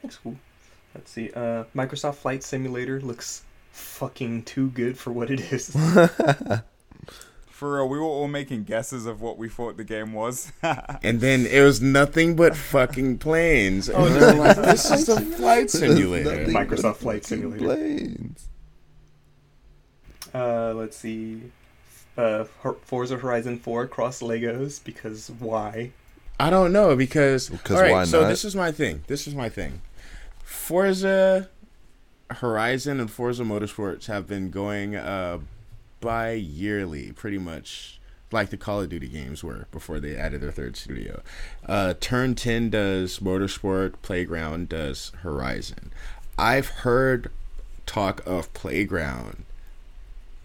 Looks 0.07 0.19
cool. 0.23 0.37
Let's 0.95 1.11
see. 1.11 1.31
Uh, 1.35 1.65
Microsoft 1.75 2.15
Flight 2.15 2.41
Simulator 2.43 3.01
looks 3.01 3.43
fucking 3.71 4.43
too 4.43 4.69
good 4.69 4.97
for 4.97 5.11
what 5.11 5.29
it 5.29 5.51
is. 5.51 5.75
For 7.49 7.73
real, 7.77 7.89
we 7.89 7.97
were 7.97 8.05
all 8.05 8.27
making 8.27 8.65
guesses 8.65 9.07
of 9.07 9.19
what 9.19 9.39
we 9.39 9.49
thought 9.49 9.77
the 9.77 9.83
game 9.83 10.13
was. 10.13 10.51
And 11.03 11.19
then 11.21 11.47
it 11.47 11.61
was 11.61 11.81
nothing 11.81 12.35
but 12.35 12.55
fucking 12.55 13.17
planes. 13.17 13.89
Oh, 13.89 14.05
And 14.05 14.19
no. 14.19 14.43
Like, 14.43 14.55
this 14.61 14.91
is 14.91 15.09
a 15.09 15.19
flight 15.19 15.71
simulator. 15.71 16.45
Microsoft 16.51 16.97
Flight 16.97 17.25
Simulator. 17.25 17.65
Planes. 17.65 18.47
Uh, 20.33 20.73
let's 20.75 20.95
see. 20.97 21.41
Uh, 22.15 22.45
Hor- 22.61 22.77
Forza 22.83 23.17
Horizon 23.17 23.57
4 23.57 23.87
cross 23.87 24.21
Legos 24.21 24.83
because 24.83 25.31
why? 25.39 25.91
I 26.39 26.51
don't 26.51 26.71
know 26.71 26.95
because 26.95 27.49
Because 27.49 27.75
all 27.77 27.81
right, 27.81 27.91
why 27.91 28.03
so 28.05 28.21
not? 28.21 28.27
this 28.29 28.45
is 28.45 28.55
my 28.55 28.71
thing. 28.71 29.03
This 29.07 29.25
is 29.27 29.33
my 29.33 29.49
thing. 29.49 29.81
Forza 30.47 31.49
Horizon 32.31 33.01
and 33.01 33.11
Forza 33.11 33.43
Motorsports 33.43 34.05
have 34.05 34.27
been 34.27 34.49
going 34.49 34.95
uh 34.95 35.39
bi 35.99 36.31
yearly 36.31 37.11
pretty 37.11 37.37
much 37.37 37.99
like 38.31 38.49
the 38.49 38.55
Call 38.55 38.79
of 38.81 38.87
Duty 38.89 39.09
games 39.09 39.43
were 39.43 39.67
before 39.71 39.99
they 39.99 40.15
added 40.15 40.39
their 40.39 40.51
third 40.53 40.77
studio. 40.77 41.21
Uh 41.65 41.95
Turn 41.99 42.33
10 42.33 42.69
does 42.69 43.19
Motorsport, 43.19 43.95
Playground 44.01 44.69
does 44.69 45.11
Horizon. 45.21 45.91
I've 46.39 46.67
heard 46.69 47.29
talk 47.85 48.25
of 48.25 48.53
Playground 48.53 49.43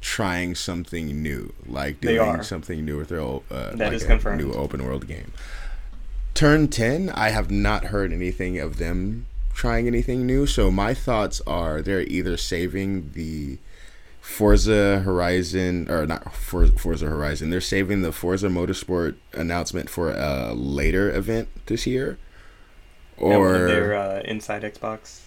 trying 0.00 0.57
something 0.57 1.22
new, 1.22 1.53
like 1.64 2.00
doing 2.00 2.42
something 2.42 2.84
new 2.84 2.96
with 2.98 3.09
their 3.11 3.20
o- 3.20 3.44
uh, 3.53 3.70
That 3.70 3.78
like 3.78 3.92
is 3.92 4.03
a 4.03 4.07
confirmed. 4.09 4.40
new 4.42 4.53
open 4.53 4.84
world 4.84 5.07
game. 5.07 5.32
Turn 6.34 6.66
10, 6.66 7.09
I 7.11 7.28
have 7.28 7.53
not 7.53 7.84
heard 7.86 8.12
anything 8.12 8.59
of 8.59 8.78
them 8.78 9.26
trying 9.63 9.87
anything 9.87 10.27
new. 10.27 10.45
So 10.47 10.71
my 10.73 10.93
thoughts 10.93 11.41
are 11.47 11.81
they're 11.83 12.03
either 12.03 12.37
saving 12.37 13.13
the 13.15 13.59
Forza 14.21 15.01
Horizon 15.01 15.89
or 15.89 16.05
not 16.07 16.35
For- 16.35 16.67
Forza 16.67 17.07
Horizon. 17.07 17.51
They're 17.51 17.61
saving 17.61 18.03
the 18.03 18.11
Forza 18.13 18.49
Motorsport 18.49 19.15
announcement 19.33 19.89
for 19.89 20.11
a 20.11 20.53
later 20.53 21.11
event 21.15 21.47
this 21.67 21.87
year. 21.87 22.19
Or 23.19 23.67
their 23.69 23.95
uh, 23.95 24.21
Inside 24.25 24.63
Xbox. 24.63 25.21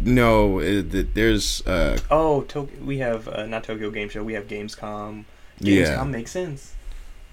no, 0.00 0.60
it, 0.60 0.92
th- 0.92 1.08
there's 1.14 1.66
uh 1.66 1.98
Oh, 2.10 2.42
to- 2.42 2.68
we 2.84 2.98
have 2.98 3.26
uh, 3.26 3.46
not 3.46 3.64
Tokyo 3.64 3.90
Game 3.90 4.08
Show. 4.08 4.22
We 4.22 4.34
have 4.34 4.46
Gamescom. 4.46 5.24
Gamescom 5.60 5.64
yeah 5.96 6.04
makes 6.04 6.30
sense. 6.30 6.74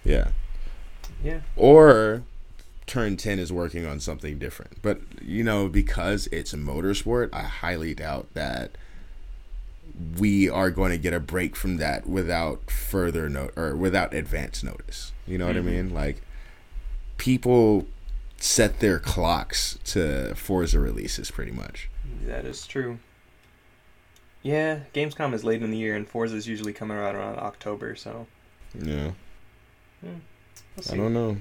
yeah. 0.04 0.30
Yeah. 1.24 1.42
or 1.56 2.24
turn 2.90 3.16
10 3.16 3.40
is 3.40 3.54
working 3.54 3.86
on 3.86 4.00
something 4.02 4.38
different. 4.40 4.82
But 4.82 5.00
you 5.22 5.44
know 5.44 5.70
because 5.70 6.28
it's 6.28 6.52
a 6.54 6.58
motorsport 6.58 7.30
i 7.34 7.44
highly 7.44 7.94
doubt 7.96 8.28
that 8.34 8.72
we 10.18 10.50
are 10.50 10.70
going 10.72 10.92
to 10.92 10.98
get 10.98 11.14
a 11.14 11.20
break 11.20 11.56
from 11.56 11.78
that 11.78 12.08
without 12.08 12.70
further 12.72 13.30
note 13.30 13.54
or 13.58 13.76
without 13.76 14.14
advance 14.14 14.64
notice. 14.64 15.12
You 15.28 15.38
know 15.38 15.46
Mhm. 15.46 15.48
what 15.48 15.58
i 15.58 15.62
mean? 15.62 15.90
Like 15.94 16.22
people 17.18 17.86
set 18.38 18.80
their 18.80 18.98
clocks 19.00 19.78
to 19.84 20.34
forza 20.36 20.80
releases 20.80 21.30
pretty 21.32 21.52
much. 21.52 21.90
That 22.26 22.46
is 22.46 22.66
true. 22.66 23.00
Yeah, 24.42 24.80
Gamescom 24.94 25.34
is 25.34 25.44
late 25.44 25.62
in 25.62 25.70
the 25.70 25.78
year, 25.78 25.98
and 25.98 26.08
Forza 26.08 26.38
is 26.38 26.48
usually 26.48 26.72
coming 26.72 26.98
out 26.98 27.14
around 27.14 27.40
October. 27.40 27.94
So. 27.98 28.26
Yeah. 28.74 29.12
We'll 30.02 30.14
i 30.90 30.96
don't 30.96 31.14
know 31.14 31.38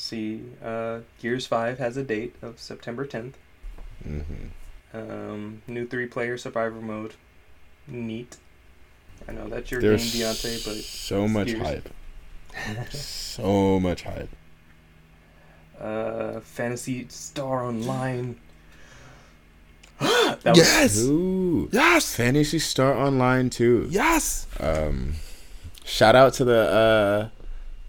see. 0.00 0.42
Uh, 0.62 1.00
Gears 1.20 1.46
Five 1.46 1.78
has 1.78 1.96
a 1.96 2.02
date 2.02 2.34
of 2.42 2.58
September 2.60 3.06
10th. 3.06 3.34
hmm 4.02 4.22
Um, 4.92 5.62
new 5.66 5.86
three-player 5.86 6.38
survivor 6.38 6.80
mode. 6.80 7.14
Neat. 7.86 8.36
I 9.28 9.32
know 9.32 9.48
that's 9.48 9.70
your 9.70 9.80
there's 9.80 10.12
game, 10.12 10.22
Deontay, 10.22 10.64
but 10.64 10.76
so 10.76 11.26
much 11.28 11.48
Gears. 11.48 11.60
hype 11.62 11.88
so 12.92 13.80
much 13.80 14.02
hype 14.02 14.28
uh, 15.80 16.40
Phantasy 16.40 17.06
Star 17.08 17.64
Online. 17.64 18.36
that 20.00 20.44
was- 20.44 20.56
yes. 20.58 20.98
Ooh. 21.02 21.68
Yes. 21.72 22.14
Phantasy 22.16 22.58
Star 22.58 22.94
Online 22.94 23.50
2 23.50 23.88
Yes. 23.90 24.46
Um, 24.60 25.14
shout 25.84 26.14
out 26.14 26.32
to 26.34 26.44
the 26.44 26.58
uh, 27.33 27.33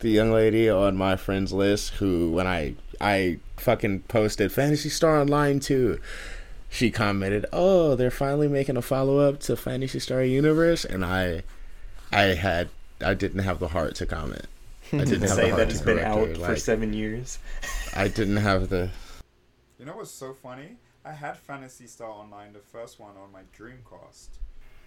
the 0.06 0.12
young 0.12 0.32
lady 0.32 0.70
on 0.70 0.96
my 0.96 1.16
friends 1.16 1.52
list 1.52 1.96
who, 1.96 2.32
when 2.32 2.46
I 2.46 2.76
I 3.02 3.40
fucking 3.58 4.02
posted 4.02 4.52
Phantasy 4.52 4.88
Star 4.90 5.20
Online 5.20 5.60
2, 5.60 6.00
she 6.70 6.92
commented, 6.92 7.46
"Oh, 7.52 7.96
they're 7.96 8.12
finally 8.12 8.48
making 8.48 8.78
a 8.78 8.84
follow 8.84 9.18
up 9.18 9.40
to 9.42 9.56
Phantasy 9.56 10.00
Star 10.00 10.24
Universe," 10.24 10.86
and 10.86 11.04
I 11.04 11.42
I 12.12 12.36
had 12.36 12.70
I 13.04 13.16
didn't 13.16 13.40
have 13.40 13.58
the 13.60 13.70
heart 13.70 13.96
to 13.96 14.06
comment. 14.06 14.46
I 14.94 14.98
didn't 15.06 15.22
have 15.22 15.30
say 15.32 15.50
the 15.50 15.56
heart 15.56 15.58
that 15.58 15.66
to 15.70 15.72
it's 15.72 15.82
been 15.82 16.00
out 16.00 16.28
her. 16.28 16.34
for 16.36 16.40
Like, 16.42 16.58
seven 16.58 16.94
years. 16.94 17.40
I 17.96 18.08
didn't 18.08 18.38
have 18.38 18.70
the. 18.70 18.92
You 19.80 19.86
know 19.86 19.96
what's 19.98 20.12
so 20.12 20.34
funny? 20.34 20.78
I 21.04 21.14
had 21.14 21.36
Phantasy 21.38 21.88
Star 21.88 22.10
Online, 22.10 22.54
the 22.54 22.60
first 22.60 23.00
one, 23.00 23.12
on 23.18 23.32
my 23.32 23.42
Dreamcast. 23.58 24.28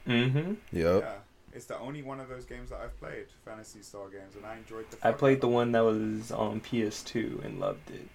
Mm-hmm. 0.07 0.55
Yep. 0.73 1.03
Yeah. 1.03 1.13
It's 1.59 1.67
the 1.67 1.77
only 1.81 2.03
one 2.03 2.21
of 2.21 2.29
those 2.29 2.45
games 2.45 2.71
that 2.71 2.79
I've 2.81 2.97
played, 3.01 3.27
Phantasy 3.45 3.83
Star 3.83 4.09
games, 4.09 4.37
and 4.37 4.47
I 4.47 4.59
enjoyed 4.59 4.89
the. 4.93 4.97
I 5.05 5.11
played 5.11 5.41
the 5.41 5.49
one 5.49 5.73
that 5.73 5.81
was 5.83 6.31
on 6.31 6.61
PS2 6.61 7.45
and 7.45 7.59
loved 7.59 7.91
it. 7.91 8.07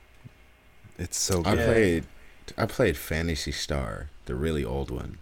It's 0.98 1.18
so 1.18 1.42
I 1.44 1.56
good. 1.56 1.60
Yeah. 1.60 1.66
played 1.66 2.06
I 2.58 2.66
played 2.68 2.96
Phantasy 2.96 3.52
Star, 3.52 4.08
the 4.28 4.36
really 4.36 4.64
old 4.64 4.92
one. 4.92 5.18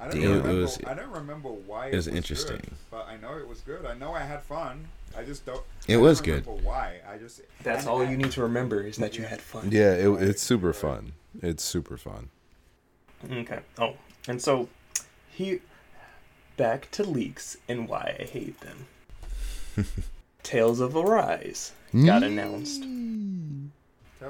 I 0.00 0.08
don't 0.08 0.20
Damn. 0.20 0.22
It 0.22 0.26
remember. 0.38 0.60
was- 0.62 0.80
I 0.84 0.94
don't 0.94 1.12
remember 1.12 1.48
why 1.50 1.86
it 1.90 1.94
was 1.94 2.06
good, 2.08 2.16
interesting. 2.16 2.60
but 2.90 3.06
I 3.06 3.18
know 3.18 3.38
it 3.38 3.46
was 3.46 3.60
good. 3.60 3.86
I 3.86 3.94
know 3.94 4.12
I 4.12 4.22
had 4.24 4.42
fun. 4.42 4.88
I 5.16 5.22
just 5.22 5.46
don't. 5.46 5.62
It 5.86 5.92
I 5.92 5.94
don't 5.94 6.02
was 6.02 6.20
good. 6.20 6.44
Why? 6.64 6.98
I 7.08 7.18
just. 7.18 7.40
That's 7.62 7.86
all 7.86 8.02
I- 8.02 8.10
you 8.10 8.16
need 8.16 8.32
to 8.32 8.42
remember 8.42 8.80
is 8.82 8.96
that 8.96 9.16
you 9.16 9.22
had 9.22 9.40
fun. 9.40 9.68
Yeah, 9.70 9.92
it, 9.92 10.08
it's 10.22 10.42
super 10.42 10.72
fun. 10.72 11.12
It's 11.40 11.62
super 11.62 11.96
fun. 11.96 12.30
Okay. 13.30 13.60
Oh, 13.78 13.94
and 14.26 14.42
so 14.42 14.68
here, 15.30 15.60
back 16.56 16.90
to 16.92 17.02
leaks 17.02 17.56
and 17.68 17.88
why 17.88 18.16
I 18.18 18.24
hate 18.24 18.60
them. 18.60 18.86
Tales 20.42 20.80
of 20.80 20.96
Arise 20.96 21.72
got 21.92 22.22
announced. 22.22 22.82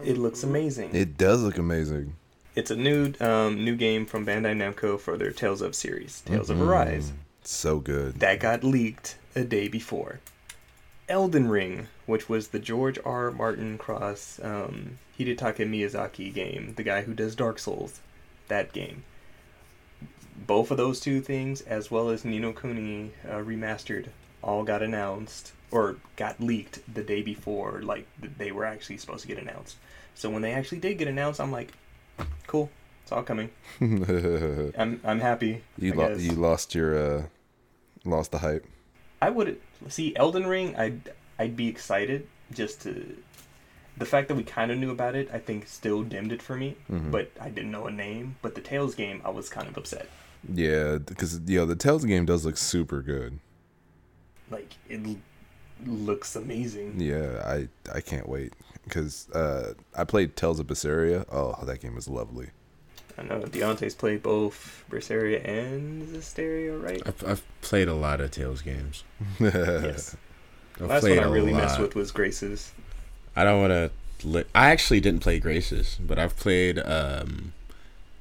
It 0.05 0.19
looks 0.19 0.43
amazing. 0.43 0.95
It 0.95 1.17
does 1.17 1.43
look 1.43 1.59
amazing. 1.59 2.15
It's 2.57 2.71
a 2.71 2.77
new 2.77 3.13
um, 3.21 3.65
new 3.65 3.75
game 3.77 4.07
from 4.07 4.25
Bandai 4.25 4.55
Namco 4.57 4.99
for 4.99 5.17
their 5.17 5.33
Tales 5.33 5.61
of 5.61 5.75
series, 5.75 6.21
Tales 6.23 6.51
of 6.51 6.61
Arise. 6.61 7.13
So 7.43 7.79
good. 7.79 8.21
That 8.21 8.41
got 8.41 8.65
leaked 8.65 9.17
a 9.35 9.45
day 9.45 9.69
before. 9.69 10.21
Elden 11.09 11.49
Ring, 11.49 11.89
which 12.07 12.29
was 12.29 12.49
the 12.49 12.59
George 12.59 12.99
R. 13.05 13.31
Martin 13.31 13.77
cross 13.77 14.41
um, 14.43 14.99
Hidetaka 15.19 15.69
Miyazaki 15.69 16.33
game, 16.33 16.75
the 16.77 16.83
guy 16.83 17.03
who 17.03 17.13
does 17.13 17.35
Dark 17.35 17.59
Souls, 17.59 18.01
that 18.49 18.73
game. 18.73 19.05
Both 20.37 20.71
of 20.71 20.77
those 20.77 21.01
two 21.01 21.21
things, 21.21 21.61
as 21.63 21.91
well 21.91 22.09
as 22.11 22.25
Ni 22.25 22.39
no 22.39 22.53
Kuni 22.53 23.13
uh, 23.29 23.35
remastered, 23.37 24.09
all 24.43 24.65
got 24.65 24.83
announced 24.83 25.53
or 25.71 25.97
got 26.17 26.41
leaked 26.41 26.81
the 26.93 27.03
day 27.03 27.23
before, 27.23 27.83
like 27.83 28.07
they 28.21 28.51
were 28.53 28.65
actually 28.65 28.99
supposed 28.99 29.23
to 29.23 29.29
get 29.29 29.39
announced. 29.39 29.77
So 30.15 30.31
when 30.31 30.43
they 30.43 30.53
actually 30.53 30.79
did 30.79 30.99
get 30.99 31.09
announced, 31.09 31.41
I'm 31.41 31.51
like, 31.53 31.73
cool, 32.47 32.71
it's 33.03 33.13
all 33.13 33.23
coming. 33.23 33.51
I'm 33.81 35.01
I'm 35.05 35.21
happy. 35.21 35.63
I 35.83 35.89
lo- 35.91 36.15
you 36.15 36.33
lost 36.33 36.75
your 36.75 36.99
uh, 36.99 37.23
lost 38.05 38.33
the 38.33 38.39
hype. 38.39 38.67
I 39.23 39.31
would 39.31 39.61
see 39.89 40.15
Elden 40.17 40.47
Ring. 40.47 40.77
I'd 40.77 41.13
I'd 41.39 41.57
be 41.57 41.69
excited 41.69 42.27
just 42.53 42.83
to 42.83 43.17
the 43.97 44.05
fact 44.07 44.29
that 44.29 44.35
we 44.35 44.43
kind 44.43 44.71
of 44.71 44.79
knew 44.79 44.91
about 44.91 45.15
it. 45.15 45.31
I 45.33 45.39
think 45.39 45.67
still 45.69 46.03
dimmed 46.03 46.33
it 46.33 46.43
for 46.43 46.57
me, 46.57 46.77
Mhm. 46.91 47.11
but 47.11 47.31
I 47.41 47.49
didn't 47.49 47.71
know 47.71 47.87
a 47.87 47.91
name. 47.93 48.37
But 48.43 48.55
the 48.57 48.61
Tales 48.61 48.95
game, 48.95 49.23
I 49.25 49.31
was 49.31 49.49
kind 49.49 49.69
of 49.69 49.77
upset. 49.77 50.09
Yeah, 50.53 50.99
because 50.99 51.41
you 51.47 51.59
know 51.59 51.67
the 51.67 51.77
Tales 51.77 52.05
game 52.05 52.25
does 52.25 52.45
look 52.45 52.57
super 52.57 53.03
good. 53.03 53.39
Like 54.51 54.75
it 54.89 55.01
l- 55.05 55.17
looks 55.87 56.37
amazing. 56.37 57.01
Yeah, 57.01 57.43
I 57.45 57.69
I 57.95 58.01
can't 58.01 58.29
wait 58.29 58.53
because 58.85 59.31
uh, 59.31 59.75
I 59.97 60.05
played 60.05 60.37
Tales 60.37 60.61
of 60.61 60.67
Berseria. 60.67 61.25
Oh, 61.31 61.59
that 61.65 61.81
game 61.81 61.97
is 61.97 62.09
lovely. 62.09 62.51
I 63.17 63.23
know 63.23 63.41
Deontay's 63.43 63.95
played 63.95 64.23
both 64.23 64.85
Berseria 64.91 65.47
and 65.47 66.03
Zestiria, 66.09 66.83
right? 66.83 67.01
I've, 67.07 67.25
I've 67.25 67.61
played 67.61 67.87
a 67.87 67.95
lot 67.95 68.21
of 68.21 68.33
Tales 68.33 68.61
games. 68.61 69.05
yes. 69.41 70.17
I've 70.81 70.89
Last 70.89 71.05
one 71.05 71.19
I 71.21 71.23
really 71.23 71.53
messed 71.53 71.79
with 71.79 71.95
was 71.95 72.11
Graces. 72.11 72.73
I 73.37 73.45
don't 73.45 73.61
want 73.61 73.71
to. 73.71 74.27
Li- 74.27 74.45
I 74.55 74.71
actually 74.71 75.01
didn't 75.01 75.21
play 75.21 75.39
Graces, 75.39 75.99
but 76.05 76.19
I've 76.19 76.37
played 76.37 76.81
um, 76.81 77.53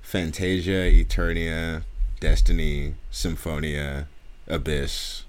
Fantasia, 0.02 0.92
Eternia, 0.92 1.84
Destiny, 2.28 2.96
Symphonia, 3.12 4.08
Abyss. 4.48 5.24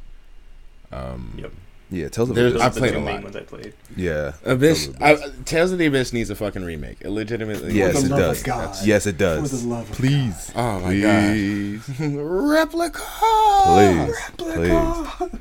Um, 0.93 1.35
Yep. 1.37 1.53
Yeah, 1.91 2.09
Tales 2.09 2.31
of 2.31 2.37
There's- 2.37 2.53
Abyss. 2.53 2.63
I 2.63 2.67
are 2.67 2.71
the 2.71 2.81
played 2.81 2.95
a 2.95 3.01
lot. 3.01 3.23
ones 3.25 3.37
I 3.37 3.41
played. 3.41 3.75
Yeah, 3.97 4.33
Abyss. 4.45 4.87
Tales 4.87 4.97
of 4.97 5.03
I, 5.03 5.43
Tales 5.45 5.73
of 5.73 5.79
the 5.79 5.87
Abyss 5.87 6.13
needs 6.13 6.31
a 6.31 6.37
fucking 6.37 6.65
remake. 6.65 6.99
It 7.01 7.11
legitimately. 7.11 7.75
yes, 7.75 8.03
it 8.05 8.09
does. 8.09 8.87
Yes, 8.87 9.07
it 9.07 9.19
does. 9.19 9.65
love 9.65 9.91
of 9.91 9.97
Please, 9.97 10.53
Oh 10.55 10.79
my 10.81 11.01
god. 11.01 11.25
please, 11.35 12.01
Replica. 12.01 13.01
please, 13.65 14.17
please. 14.39 15.41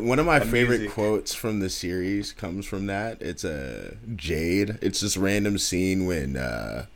One 0.00 0.18
of 0.18 0.26
my 0.26 0.40
That 0.40 0.48
favorite 0.48 0.90
quotes 0.90 1.34
from 1.34 1.60
the 1.60 1.70
series 1.70 2.32
comes 2.32 2.66
from 2.66 2.86
that. 2.86 3.22
It's 3.22 3.44
a 3.44 3.96
Jade. 4.16 4.76
It's 4.82 5.00
this 5.02 5.16
random 5.16 5.56
scene 5.58 6.04
when 6.04 6.36
uh, 6.36 6.86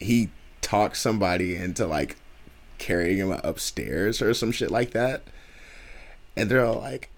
he 0.00 0.30
talks 0.62 0.98
somebody 1.00 1.56
into 1.56 1.86
like 1.86 2.16
carrying 2.78 3.18
him 3.18 3.32
upstairs 3.44 4.20
or 4.22 4.34
some 4.34 4.52
shit 4.52 4.70
like 4.70 4.90
that, 4.90 5.22
and 6.36 6.50
they're 6.50 6.64
all 6.64 6.80
like, 6.80 7.10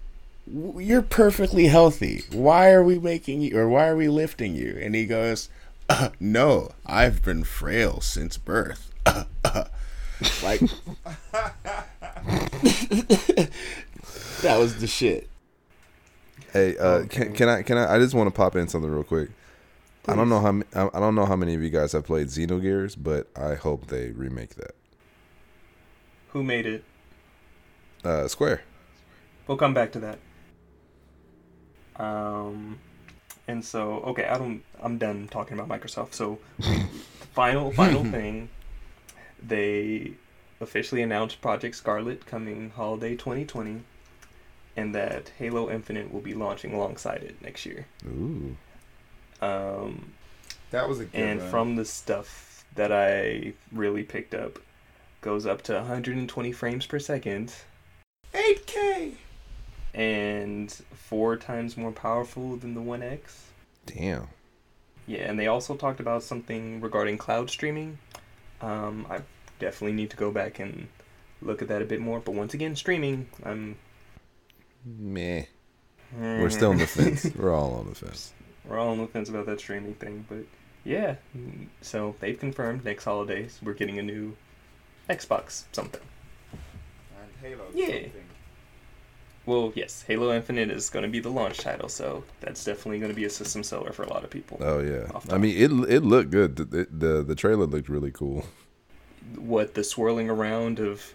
"You're 0.47 1.01
perfectly 1.01 1.67
healthy. 1.67 2.23
Why 2.31 2.71
are 2.71 2.83
we 2.83 2.99
making 2.99 3.41
you, 3.41 3.57
or 3.57 3.67
why 3.69 3.87
are 3.87 3.95
we 3.95 4.07
lifting 4.07 4.55
you?" 4.55 4.77
And 4.81 4.95
he 4.95 5.05
goes, 5.05 5.49
uh, 5.89 6.09
"No, 6.19 6.71
I've 6.85 7.23
been 7.23 7.43
frail 7.43 8.01
since 8.01 8.37
birth." 8.37 8.91
like 10.43 10.59
that 14.41 14.57
was 14.57 14.79
the 14.79 14.87
shit. 14.87 15.29
Hey, 16.53 16.77
uh, 16.77 17.05
can, 17.05 17.33
can 17.33 17.49
I 17.49 17.61
can 17.61 17.77
I? 17.77 17.95
I 17.95 17.99
just 17.99 18.13
want 18.13 18.27
to 18.27 18.35
pop 18.35 18.55
in 18.55 18.67
something 18.67 18.89
real 18.89 19.03
quick. 19.03 19.29
I 20.07 20.15
don't 20.15 20.29
know 20.29 20.39
how 20.39 20.47
m- 20.49 20.63
I 20.73 20.89
I 20.93 20.99
don't 20.99 21.15
know 21.15 21.25
how 21.25 21.35
many 21.35 21.53
of 21.53 21.61
you 21.61 21.69
guys 21.69 21.91
have 21.91 22.05
played 22.05 22.27
Xenogears, 22.27 22.95
but 22.97 23.27
I 23.35 23.55
hope 23.55 23.87
they 23.87 24.11
remake 24.11 24.55
that. 24.55 24.73
Who 26.37 26.43
made 26.43 26.67
it? 26.67 26.83
Uh, 28.03 28.27
Square. 28.27 28.61
We'll 29.47 29.57
come 29.57 29.73
back 29.73 29.91
to 29.93 29.99
that. 30.01 30.19
Um, 31.95 32.77
and 33.47 33.65
so 33.65 34.01
okay, 34.01 34.25
I 34.27 34.37
don't. 34.37 34.61
I'm 34.79 34.99
done 34.99 35.27
talking 35.31 35.57
about 35.59 35.67
Microsoft. 35.67 36.13
So, 36.13 36.37
final 37.33 37.71
final 37.71 38.03
thing, 38.17 38.49
they 39.41 40.11
officially 40.61 41.01
announced 41.01 41.41
Project 41.41 41.75
Scarlet 41.75 42.27
coming 42.27 42.69
holiday 42.69 43.15
2020, 43.15 43.81
and 44.75 44.93
that 44.93 45.31
Halo 45.39 45.71
Infinite 45.71 46.13
will 46.13 46.21
be 46.21 46.35
launching 46.35 46.71
alongside 46.75 47.23
it 47.23 47.41
next 47.41 47.65
year. 47.65 47.87
Ooh. 48.05 48.55
Um, 49.41 50.13
That 50.69 50.87
was 50.87 50.99
a 50.99 51.05
good 51.05 51.19
and 51.19 51.39
one. 51.39 51.49
from 51.49 51.75
the 51.77 51.85
stuff 51.85 52.63
that 52.75 52.91
I 52.91 53.53
really 53.71 54.03
picked 54.03 54.35
up, 54.35 54.59
goes 55.27 55.45
up 55.45 55.61
to 55.61 55.73
120 55.73 56.53
frames 56.53 56.85
per 56.85 56.97
second. 56.99 57.53
8K. 58.33 59.11
and 59.93 60.71
four 60.93 61.35
times 61.35 61.75
more 61.75 61.91
powerful 61.91 62.55
than 62.55 62.73
the 62.73 62.81
One 62.81 63.03
X. 63.03 63.47
Damn. 63.85 64.29
Yeah, 65.05 65.29
and 65.29 65.37
they 65.37 65.47
also 65.47 65.75
talked 65.75 65.99
about 65.99 66.23
something 66.23 66.79
regarding 66.79 67.17
cloud 67.17 67.49
streaming. 67.49 67.97
Um, 68.61 69.05
I 69.09 69.19
definitely 69.59 69.97
need 69.97 70.11
to 70.11 70.15
go 70.15 70.31
back 70.31 70.59
and 70.59 70.87
look 71.41 71.61
at 71.61 71.67
that 71.67 71.81
a 71.81 71.85
bit 71.85 71.99
more. 71.99 72.21
But 72.21 72.33
once 72.33 72.53
again, 72.53 72.77
streaming, 72.77 73.27
I'm. 73.43 73.75
Meh. 74.85 75.43
We're 76.17 76.49
still 76.49 76.69
on 76.69 76.77
the 76.77 76.87
fence. 76.87 77.29
We're 77.35 77.53
all 77.53 77.73
on 77.73 77.89
the 77.89 77.95
fence. 78.05 78.31
We're 78.63 78.79
all 78.79 78.91
on 78.91 78.99
the 78.99 79.07
fence 79.07 79.27
about 79.27 79.45
that 79.47 79.59
streaming 79.59 79.95
thing, 79.95 80.25
but 80.29 80.45
yeah. 80.85 81.15
So 81.81 82.15
they've 82.21 82.39
confirmed 82.39 82.85
next 82.85 83.03
holidays 83.03 83.59
we're 83.61 83.73
getting 83.73 83.99
a 83.99 84.03
new 84.03 84.37
Xbox 85.09 85.63
something. 85.71 86.01
And 86.51 87.31
Halo. 87.41 87.63
Yeah. 87.73 87.85
Something. 87.85 88.11
Well, 89.45 89.71
yes, 89.75 90.03
Halo 90.05 90.33
Infinite 90.33 90.71
is 90.71 90.89
going 90.89 91.03
to 91.03 91.09
be 91.09 91.21
the 91.21 91.29
launch 91.29 91.59
title, 91.59 91.87
so 91.87 92.25
that's 92.41 92.65
definitely 92.65 92.99
going 92.99 93.11
to 93.11 93.15
be 93.15 93.23
a 93.23 93.29
system 93.29 93.63
seller 93.63 93.93
for 93.93 94.03
a 94.03 94.09
lot 94.09 94.25
of 94.25 94.29
people. 94.29 94.57
Oh 94.59 94.79
yeah. 94.79 95.07
I 95.31 95.37
mean, 95.37 95.55
it 95.55 95.71
it 95.89 96.03
looked 96.03 96.31
good. 96.31 96.57
The, 96.57 96.65
the 96.65 96.87
the 96.91 97.23
the 97.23 97.35
trailer 97.35 97.65
looked 97.65 97.87
really 97.87 98.11
cool. 98.11 98.43
what 99.35 99.73
the 99.73 99.83
swirling 99.83 100.29
around 100.29 100.79
of 100.79 101.13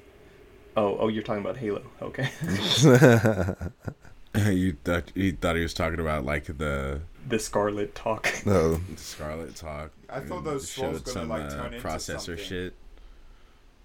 oh 0.76 0.96
oh 0.98 1.08
you're 1.08 1.22
talking 1.22 1.42
about 1.42 1.56
halo 1.56 1.82
okay 2.00 2.30
you 4.52 4.76
thought 4.84 5.10
you 5.14 5.32
thought 5.32 5.56
he 5.56 5.62
was 5.62 5.74
talking 5.74 6.00
about 6.00 6.24
like 6.24 6.44
the, 6.44 7.00
the 7.28 7.38
scarlet 7.38 7.94
talk 7.94 8.28
no. 8.44 8.74
the 8.74 8.96
Scarlet 8.96 9.54
Talk. 9.54 9.92
I 10.08 10.20
thought 10.20 10.38
and 10.38 10.46
those 10.46 10.70
swirls 10.70 10.96
showed 10.96 11.04
gonna, 11.04 11.20
some 11.20 11.28
like, 11.28 11.42
uh, 11.44 11.50
turn 11.50 11.74
into 11.74 11.86
processor 11.86 12.38
shit. 12.38 12.74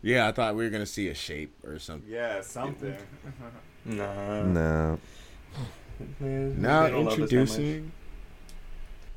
Yeah, 0.01 0.27
I 0.27 0.31
thought 0.31 0.55
we 0.55 0.63
were 0.63 0.69
gonna 0.69 0.85
see 0.85 1.07
a 1.09 1.13
shape 1.13 1.53
or 1.65 1.79
something. 1.79 2.09
Yeah, 2.11 2.41
something. 2.41 2.95
nah 3.85 4.43
No. 4.43 4.99
Now 6.19 6.83
they 6.83 6.91
don't 6.91 7.05
love 7.05 7.07
us 7.07 7.15
that 7.15 7.15
much. 7.15 7.19
introducing 7.19 7.91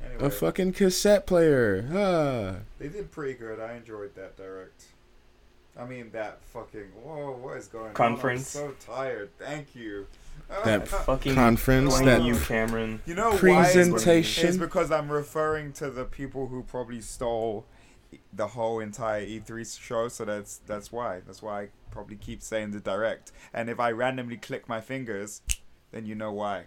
anyway, 0.03 0.25
a 0.25 0.29
fucking 0.29 0.73
cassette 0.73 1.27
player. 1.27 1.85
Ah. 1.93 2.61
they 2.79 2.87
did 2.89 3.11
pretty 3.11 3.33
good. 3.35 3.59
I 3.59 3.75
enjoyed 3.75 4.15
that 4.15 4.35
direct. 4.37 4.85
I 5.77 5.85
mean 5.85 6.09
that 6.11 6.39
fucking 6.45 6.87
whoa, 7.03 7.37
what 7.41 7.57
is 7.57 7.67
going 7.67 7.93
Conference. 7.93 8.55
on? 8.55 8.63
I'm 8.63 8.69
so 8.69 8.91
tired. 8.93 9.29
Thank 9.39 9.75
you. 9.75 10.07
That 10.65 10.87
fucking 10.87 11.35
Conference 11.35 11.99
that 11.99 12.23
you 12.23 12.35
cameron 12.35 13.01
you 13.05 13.13
know 13.15 13.31
presentation. 13.37 14.43
why? 14.43 14.49
It's 14.49 14.57
because 14.57 14.91
I'm 14.91 15.11
referring 15.11 15.71
to 15.73 15.89
the 15.89 16.03
people 16.03 16.47
who 16.47 16.63
probably 16.63 17.01
stole 17.01 17.65
the 18.33 18.47
whole 18.47 18.79
entire 18.79 19.25
E3 19.25 19.79
show, 19.79 20.07
so 20.07 20.25
that's 20.25 20.57
that's 20.65 20.91
why. 20.91 21.21
That's 21.25 21.41
why 21.41 21.63
I 21.63 21.67
probably 21.91 22.17
keep 22.17 22.41
saying 22.41 22.71
the 22.71 22.79
direct. 22.79 23.31
And 23.53 23.69
if 23.69 23.79
I 23.79 23.91
randomly 23.91 24.37
click 24.37 24.67
my 24.67 24.81
fingers, 24.81 25.41
then 25.91 26.05
you 26.05 26.15
know 26.15 26.31
why. 26.31 26.65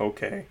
Okay. 0.00 0.46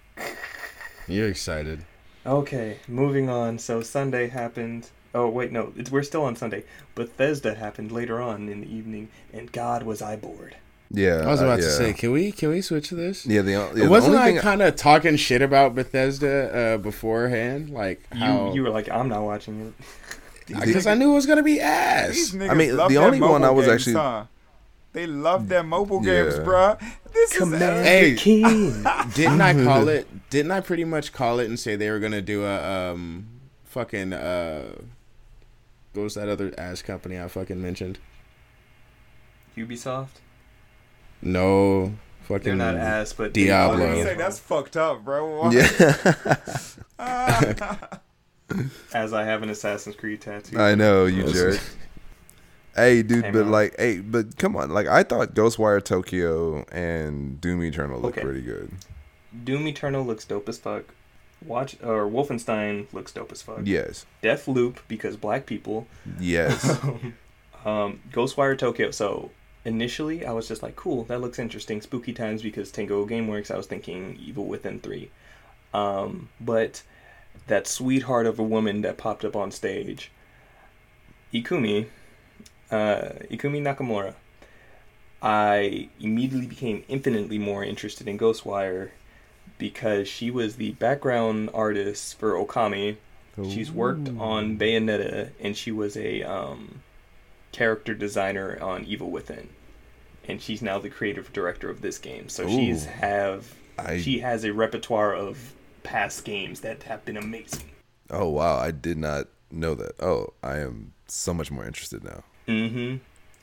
You're 1.08 1.30
excited. 1.30 1.86
Okay, 2.26 2.80
moving 2.88 3.30
on. 3.30 3.60
So 3.60 3.82
Sunday 3.82 4.28
happened. 4.28 4.90
Oh 5.14 5.30
wait, 5.30 5.52
no, 5.52 5.72
it's, 5.76 5.92
we're 5.92 6.04
still 6.04 6.24
on 6.24 6.36
Sunday. 6.36 6.64
Bethesda 6.96 7.54
happened 7.54 7.92
later 7.92 8.22
on 8.22 8.50
in 8.50 8.62
the 8.62 8.74
evening, 8.74 9.10
and 9.32 9.52
God 9.52 9.84
was 9.84 10.02
I 10.02 10.16
bored. 10.16 10.56
Yeah, 10.92 11.24
I 11.24 11.28
was 11.28 11.42
uh, 11.42 11.46
about 11.46 11.58
to 11.58 11.70
say, 11.70 11.94
can 11.94 12.12
we 12.12 12.32
can 12.32 12.50
we 12.50 12.62
switch 12.62 12.90
to 12.90 12.96
this? 12.96 13.26
Yeah, 13.26 13.42
the, 13.42 13.52
yeah, 13.52 13.70
the 13.74 13.90
Wasn't 13.90 14.16
only 14.16 14.28
I 14.30 14.32
thing 14.34 14.42
kind 14.42 14.62
of 14.62 14.76
talking 14.76 15.16
shit 15.18 15.42
about 15.42 15.74
Bethesda 15.76 16.76
uh, 16.76 16.78
beforehand? 16.78 17.70
Like 17.72 18.02
how 18.14 18.54
you 18.54 18.64
were 18.64 18.70
like, 18.70 18.90
I'm 18.90 19.10
not 19.10 19.24
watching 19.24 19.68
it. 19.68 19.74
because 20.48 20.86
I 20.86 20.94
knew 20.94 21.12
it 21.12 21.16
was 21.16 21.26
gonna 21.26 21.42
be 21.44 21.54
These 21.54 21.62
ass. 21.62 22.32
niggas 22.36 22.56
mean, 22.56 22.78
love 22.78 22.90
the 22.90 22.98
only 22.98 23.20
one 23.20 23.44
I 23.44 23.50
was 23.50 23.66
games, 23.66 23.82
actually- 23.82 23.94
huh? 23.96 24.26
They 24.94 25.08
love 25.08 25.50
their 25.50 25.64
mobile 25.64 26.02
Yeah. 26.06 26.24
games, 26.24 26.36
bruh. 26.36 26.80
This 27.12 27.38
Commander 27.38 27.82
is 27.82 27.86
Hey. 27.86 28.16
King. 28.16 28.72
Didn't 29.14 29.42
I 29.42 29.54
call 29.66 29.90
it? 29.90 30.08
Didn't 30.30 30.52
I 30.52 30.62
pretty 30.62 30.86
much 30.86 31.12
call 31.12 31.40
it 31.40 31.48
and 31.50 31.60
say 31.60 31.76
they 31.76 31.90
were 31.90 32.00
gonna 32.00 32.22
do 32.22 32.46
a 32.46 32.92
um 32.94 33.28
fucking 33.66 34.14
uh 34.14 34.76
what 35.94 36.04
was 36.04 36.14
that 36.14 36.30
other 36.30 36.54
ass 36.58 36.82
company 36.82 37.20
I 37.20 37.28
fucking 37.28 37.62
mentioned? 37.62 38.00
Ubisoft. 39.58 40.20
No, 41.26 41.94
fucking. 42.24 42.44
They're 42.44 42.56
not 42.56 42.76
ass, 42.76 43.12
but 43.14 43.24
I 43.24 43.28
was 43.28 43.34
Diablo. 43.34 43.78
gonna 43.80 44.04
say 44.04 44.16
that's 44.16 44.40
fucked 44.40 44.78
up, 44.78 45.04
bro. 45.04 45.42
What? 45.42 45.54
Yeah, 45.54 46.36
Ah. 47.00 48.00
as 48.94 49.12
I 49.12 49.24
have 49.24 49.42
an 49.44 49.50
Assassin's 49.50 49.96
Creed 49.96 50.22
tattoo. 50.22 50.58
I 50.60 50.76
know 50.76 51.06
you 51.06 51.28
jerk. 51.32 51.60
Hey, 52.76 53.02
dude, 53.04 53.26
Hey, 53.26 53.32
but 53.32 53.44
man. 53.46 53.52
like, 53.52 53.76
hey, 53.80 54.00
but 54.00 54.38
come 54.38 54.56
on, 54.56 54.70
like, 54.70 54.86
I 54.88 55.04
thought 55.04 55.34
Ghostwire 55.34 55.84
Tokyo 55.84 56.66
and 56.72 57.40
Doom 57.42 57.64
Eternal 57.64 58.00
looked 58.00 58.18
Okay. 58.18 58.26
pretty 58.26 58.42
good. 58.42 58.72
Doom 59.44 59.68
Eternal 59.68 60.06
looks 60.06 60.26
dope 60.26 60.48
as 60.48 60.58
fuck. 60.58 60.84
Watch 61.46 61.76
or 61.84 62.06
Wolfenstein 62.10 62.92
looks 62.94 63.12
dope 63.12 63.32
as 63.32 63.42
fuck. 63.42 63.62
Yes, 63.64 64.06
Deathloop 64.24 64.78
because 64.88 65.16
black 65.18 65.46
people. 65.46 65.88
yes, 66.20 66.64
um, 67.66 68.02
Ghostwire 68.12 68.58
Tokyo. 68.58 68.92
So 68.92 69.32
initially, 69.66 70.26
I 70.26 70.32
was 70.32 70.48
just 70.48 70.64
like, 70.64 70.76
cool, 70.76 71.04
that 71.06 71.20
looks 71.20 71.40
interesting. 71.40 71.82
Spooky 71.82 72.14
times 72.14 72.42
because 72.42 72.72
Tango 72.72 73.06
GameWorks. 73.06 73.52
I 73.52 73.58
was 73.58 73.68
thinking 73.68 74.18
Evil 74.24 74.46
Within 74.46 74.80
three, 74.80 75.10
um, 75.74 76.30
but 76.40 76.84
that 77.48 77.68
sweetheart 77.68 78.26
of 78.26 78.40
a 78.40 78.44
woman 78.44 78.82
that 78.82 78.98
popped 78.98 79.26
up 79.26 79.36
on 79.36 79.52
stage, 79.52 80.12
Ikumi, 81.34 81.88
uh, 82.72 83.10
Ikumi 83.30 83.62
Nakamura. 83.62 84.14
I 85.22 85.90
immediately 86.00 86.46
became 86.46 86.84
infinitely 86.88 87.40
more 87.40 87.64
interested 87.64 88.08
in 88.08 88.20
Ghostwire 88.20 88.92
because 89.58 90.08
she 90.08 90.30
was 90.30 90.58
the 90.58 90.72
background 90.74 91.50
artist 91.54 92.20
for 92.20 92.34
Okami. 92.34 92.98
She's 93.50 93.70
worked 93.70 94.08
on 94.18 94.58
Bayonetta, 94.58 95.32
and 95.42 95.58
she 95.58 95.70
was 95.72 95.98
a 95.98 96.24
um, 96.24 96.82
character 97.56 97.94
designer 97.94 98.58
on 98.62 98.84
Evil 98.84 99.10
Within, 99.10 99.48
and 100.28 100.42
she's 100.42 100.62
now 100.62 100.78
the 100.78 100.90
creative 100.90 101.32
director 101.32 101.70
of 101.70 101.80
this 101.82 101.98
game. 101.98 102.28
So 102.28 102.48
she's 102.50 102.86
have 102.86 103.54
I- 103.80 104.00
she 104.02 104.20
has 104.20 104.44
a 104.44 104.52
repertoire 104.54 105.14
of 105.16 105.54
past 105.84 106.26
games 106.26 106.60
that 106.62 106.84
have 106.84 107.06
been 107.06 107.16
amazing. 107.18 107.70
Oh 108.10 108.30
wow, 108.30 108.58
I 108.58 108.72
did 108.72 108.98
not 108.98 109.28
know 109.52 109.74
that. 109.76 109.94
Oh, 110.02 110.34
I 110.44 110.58
am 110.60 110.92
so 111.08 111.34
much 111.34 111.50
more 111.50 111.66
interested 111.66 112.04
now. 112.04 112.24
Mm-hmm. 112.48 112.98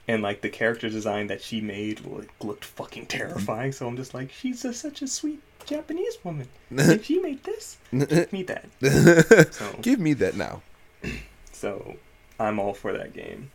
And 0.08 0.22
like 0.22 0.42
the 0.42 0.50
character 0.50 0.90
design 0.90 1.28
that 1.28 1.40
she 1.40 1.60
made 1.62 2.04
like, 2.04 2.28
looked 2.42 2.64
fucking 2.64 3.06
terrifying. 3.06 3.72
So 3.72 3.86
I'm 3.86 3.96
just 3.96 4.12
like, 4.14 4.30
she's 4.32 4.64
a, 4.64 4.74
such 4.74 5.00
a 5.00 5.06
sweet 5.06 5.40
Japanese 5.64 6.18
woman. 6.24 6.48
and 6.76 7.02
she 7.04 7.18
made 7.20 7.42
this. 7.44 7.78
Give 7.92 8.32
me 8.32 8.42
that. 8.42 8.66
So, 9.52 9.76
Give 9.80 10.00
me 10.00 10.12
that 10.14 10.36
now. 10.36 10.62
so 11.52 11.96
I'm 12.38 12.58
all 12.58 12.74
for 12.74 12.92
that 12.92 13.14
game. 13.14 13.50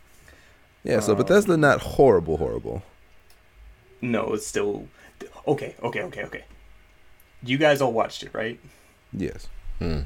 Yeah, 0.84 1.00
so 1.00 1.12
Um, 1.12 1.18
Bethesda 1.18 1.56
not 1.56 1.80
horrible, 1.80 2.36
horrible. 2.38 2.82
No, 4.00 4.32
it's 4.32 4.46
still 4.46 4.86
okay. 5.46 5.74
Okay, 5.82 6.02
okay, 6.02 6.24
okay. 6.24 6.44
You 7.42 7.58
guys 7.58 7.80
all 7.80 7.92
watched 7.92 8.22
it, 8.22 8.30
right? 8.32 8.58
Yes. 9.12 9.48
Hmm. 9.78 10.00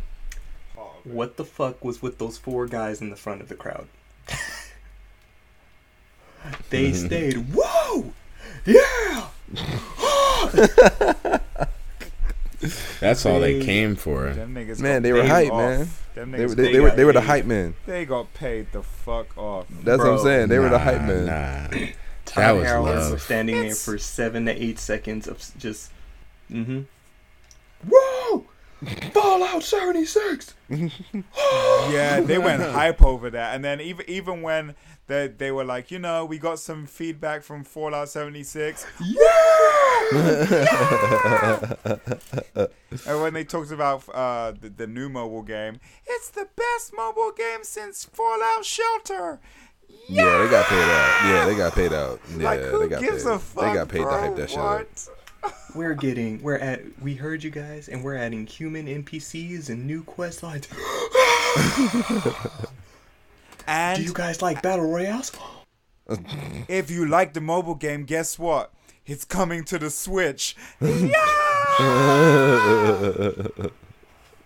What 1.04 1.36
the 1.36 1.44
fuck 1.44 1.84
was 1.84 2.00
with 2.00 2.18
those 2.18 2.38
four 2.38 2.66
guys 2.66 3.00
in 3.00 3.10
the 3.10 3.16
front 3.16 3.40
of 3.40 3.48
the 3.48 3.56
crowd? 3.56 3.88
they 6.70 6.92
stayed. 7.06 7.54
Whoa! 7.54 8.12
Yeah! 8.64 9.28
That's 13.02 13.26
all 13.26 13.40
they 13.40 13.58
They- 13.58 13.64
came 13.64 13.96
for. 13.96 14.32
Man, 14.78 15.02
they 15.02 15.12
were 15.12 15.20
paid 15.22 15.28
hype, 15.28 15.52
off. 15.52 15.58
man. 15.60 15.88
They, 16.14 16.20
were- 16.46 16.54
they, 16.54 16.62
they 16.64 16.72
they 16.72 16.80
were 16.80 16.90
they 16.90 17.04
were 17.04 17.12
the 17.12 17.20
paid. 17.20 17.26
hype 17.26 17.44
men. 17.46 17.74
They 17.86 18.04
got 18.04 18.32
paid 18.34 18.72
the 18.72 18.82
fuck 18.82 19.36
off. 19.36 19.66
That's 19.82 19.98
what 19.98 20.08
I'm 20.12 20.18
saying. 20.18 20.48
They 20.48 20.58
were 20.58 20.68
the 20.68 20.78
Nah, 20.78 20.84
hype 20.84 21.02
men. 21.02 21.26
Nah. 21.26 21.68
Todd 22.24 22.36
That 22.42 22.50
was 22.52 22.66
Howard 22.68 22.96
love. 22.96 23.12
was 23.12 23.22
standing 23.22 23.60
there 23.62 23.74
for 23.74 23.98
seven 23.98 24.46
to 24.46 24.52
eight 24.62 24.78
seconds 24.78 25.26
of 25.26 25.38
just. 25.58 25.90
Mm-hmm. 26.50 26.80
Whoa! 27.90 28.11
Fallout 29.12 29.62
76! 29.62 30.54
yeah, 30.70 32.20
they 32.20 32.38
went 32.38 32.62
hype 32.72 33.02
over 33.02 33.30
that, 33.30 33.54
and 33.54 33.64
then 33.64 33.80
even 33.80 34.04
even 34.08 34.42
when 34.42 34.74
they 35.06 35.28
they 35.28 35.52
were 35.52 35.64
like, 35.64 35.90
you 35.90 35.98
know, 35.98 36.24
we 36.24 36.38
got 36.38 36.58
some 36.58 36.86
feedback 36.86 37.42
from 37.42 37.64
Fallout 37.64 38.08
76. 38.08 38.86
Yeah. 39.00 39.20
yeah! 40.12 41.74
And 43.06 43.22
when 43.22 43.32
they 43.32 43.44
talked 43.44 43.70
about 43.72 44.06
uh, 44.10 44.52
the, 44.60 44.68
the 44.68 44.86
new 44.86 45.08
mobile 45.08 45.42
game, 45.42 45.80
it's 46.06 46.28
the 46.28 46.46
best 46.54 46.92
mobile 46.94 47.32
game 47.32 47.60
since 47.64 48.04
Fallout 48.04 48.66
Shelter. 48.66 49.40
Yeah, 50.08 50.38
they 50.38 50.50
got 50.50 50.66
paid 50.66 50.82
out. 50.82 51.24
Yeah, 51.24 51.46
they 51.46 51.56
got 51.56 51.74
paid 51.74 51.92
out. 51.92 52.20
Yeah, 52.36 52.44
like, 52.44 52.60
who 52.60 52.78
they 52.80 52.88
got 52.88 53.00
gives 53.00 53.24
paid. 53.24 53.32
a 53.32 53.38
fuck? 53.38 53.64
they 53.64 53.72
got 53.72 53.88
paid 53.88 54.02
bro? 54.02 54.10
to 54.10 54.18
hype 54.18 54.36
that 54.36 54.50
shit 54.50 54.58
up. 54.58 54.86
What? 55.42 55.54
We're 55.74 55.94
getting. 55.94 56.42
We're 56.42 56.56
at. 56.58 56.80
We 57.00 57.14
heard 57.14 57.42
you 57.42 57.50
guys, 57.50 57.88
and 57.88 58.02
we're 58.04 58.16
adding 58.16 58.46
human 58.46 58.86
NPCs 58.86 59.68
and 59.70 59.86
new 59.86 60.02
quest 60.04 60.42
lines. 60.42 60.68
And 63.66 63.98
Do 63.98 64.02
you 64.04 64.12
guys 64.12 64.42
like 64.42 64.60
battle 64.62 64.86
royales? 64.90 65.30
if 66.68 66.90
you 66.90 67.06
like 67.06 67.32
the 67.32 67.40
mobile 67.40 67.74
game, 67.76 68.04
guess 68.04 68.38
what? 68.38 68.72
It's 69.06 69.24
coming 69.24 69.64
to 69.64 69.78
the 69.78 69.90
Switch. 69.90 70.56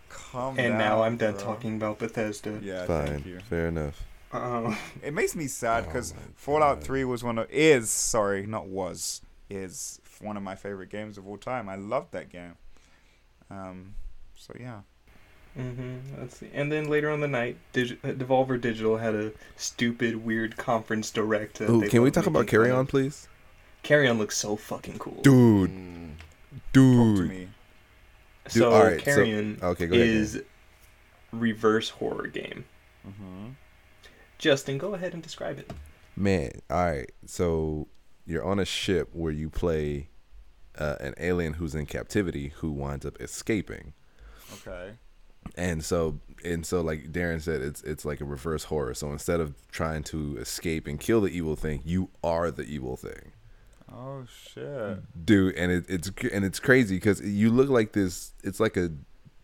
Calm 0.09 0.59
And 0.59 0.73
down, 0.73 0.79
now 0.79 1.03
I'm 1.03 1.17
done 1.17 1.35
bro. 1.35 1.43
talking 1.43 1.77
about 1.77 1.99
Bethesda. 1.99 2.59
Yeah, 2.63 2.87
Fine, 2.87 3.07
thank 3.07 3.27
you. 3.27 3.41
fair 3.49 3.69
enough. 3.69 4.03
Uh, 4.33 4.75
It 5.03 5.15
makes 5.15 5.35
me 5.35 5.47
sad 5.47 5.85
Oh 5.85 5.87
because 5.87 6.15
my 6.15 6.21
Fallout 6.35 6.79
God. 6.81 6.85
3 6.85 7.05
was 7.05 7.25
one 7.25 7.39
of 7.39 7.51
is 7.51 7.91
sorry, 7.91 8.47
not 8.47 8.67
was 8.69 9.23
is 9.49 10.01
one 10.21 10.37
of 10.37 10.43
my 10.43 10.55
favorite 10.55 10.91
games 10.91 11.19
of 11.19 11.27
all 11.27 11.37
time. 11.39 11.69
I 11.69 11.77
loved 11.77 12.13
that 12.13 12.31
game. 12.31 12.55
Um, 13.51 13.95
so 14.35 14.55
yeah. 14.59 14.81
Mm-hmm. 15.59 16.21
Let's 16.21 16.37
see. 16.39 16.51
And 16.53 16.71
then 16.71 16.89
later 16.91 17.11
on 17.11 17.21
the 17.21 17.29
night, 17.29 17.57
Dig- 17.73 17.99
uh, 18.05 18.09
Devolver 18.09 18.61
Digital 18.61 18.99
had 18.99 19.15
a 19.15 19.33
stupid, 19.57 20.17
weird 20.25 20.57
conference 20.59 21.11
direct. 21.11 21.61
Ooh, 21.63 21.89
can 21.89 22.03
we 22.03 22.11
talk 22.11 22.27
about 22.27 22.47
Carrion, 22.47 22.77
of. 22.77 22.89
please? 22.89 23.27
Carrion 23.83 24.19
looks 24.19 24.37
so 24.37 24.57
fucking 24.57 24.99
cool. 24.99 25.21
Dude, 25.23 25.71
Mm. 25.71 26.11
Talk 26.17 26.73
to 26.73 27.29
dude. 27.29 27.49
so 28.49 28.71
all 28.73 28.85
right, 28.85 28.99
so- 28.99 29.05
Carrion 29.05 29.59
Okay, 29.63 29.87
go 29.87 29.95
ahead. 29.95 30.07
is 30.07 30.43
reverse 31.33 31.89
horror 31.91 32.27
game. 32.27 32.65
Mm-hmm. 33.07 33.49
Justin, 34.39 34.77
go 34.79 34.93
ahead 34.95 35.15
and 35.15 35.23
describe 35.23 35.59
it. 35.59 35.71
Man, 36.17 36.51
all 36.71 36.85
right. 36.85 37.11
So 37.27 37.89
you're 38.27 38.45
on 38.45 38.59
a 38.59 38.65
ship 38.65 39.09
where 39.13 39.33
you 39.33 39.49
play 39.49 40.09
uh, 40.79 40.97
an 41.01 41.15
alien 41.19 41.55
who's 41.55 41.75
in 41.75 41.87
captivity 41.87 42.53
who 42.57 42.71
winds 42.71 43.07
up 43.07 43.21
escaping, 43.21 43.93
Okay. 44.55 44.93
and 45.57 45.85
so 45.85 46.21
and 46.45 46.67
so 46.67 46.81
like 46.83 47.13
Darren 47.13 47.41
said, 47.41 47.63
it's 47.63 47.83
it's 47.83 48.05
like 48.05 48.21
a 48.21 48.25
reverse 48.25 48.65
horror. 48.65 48.95
So 48.95 49.11
instead 49.13 49.41
of 49.41 49.55
trying 49.71 50.03
to 50.05 50.37
escape 50.39 50.87
and 50.87 51.01
kill 51.01 51.21
the 51.23 51.31
evil 51.31 51.57
thing, 51.57 51.83
you 51.85 52.11
are 52.23 52.51
the 52.51 52.65
evil 52.65 52.97
thing, 52.97 53.33
Oh 53.93 54.25
shit. 54.27 54.99
dude. 55.25 55.55
And 55.55 55.73
it, 55.73 55.85
it's 55.89 56.11
and 56.33 56.45
it's 56.45 56.59
crazy 56.61 56.97
because 56.97 57.21
you 57.23 57.51
look 57.51 57.69
like 57.71 57.93
this. 57.93 58.33
It's 58.45 58.61
like 58.61 58.77
a 58.77 58.91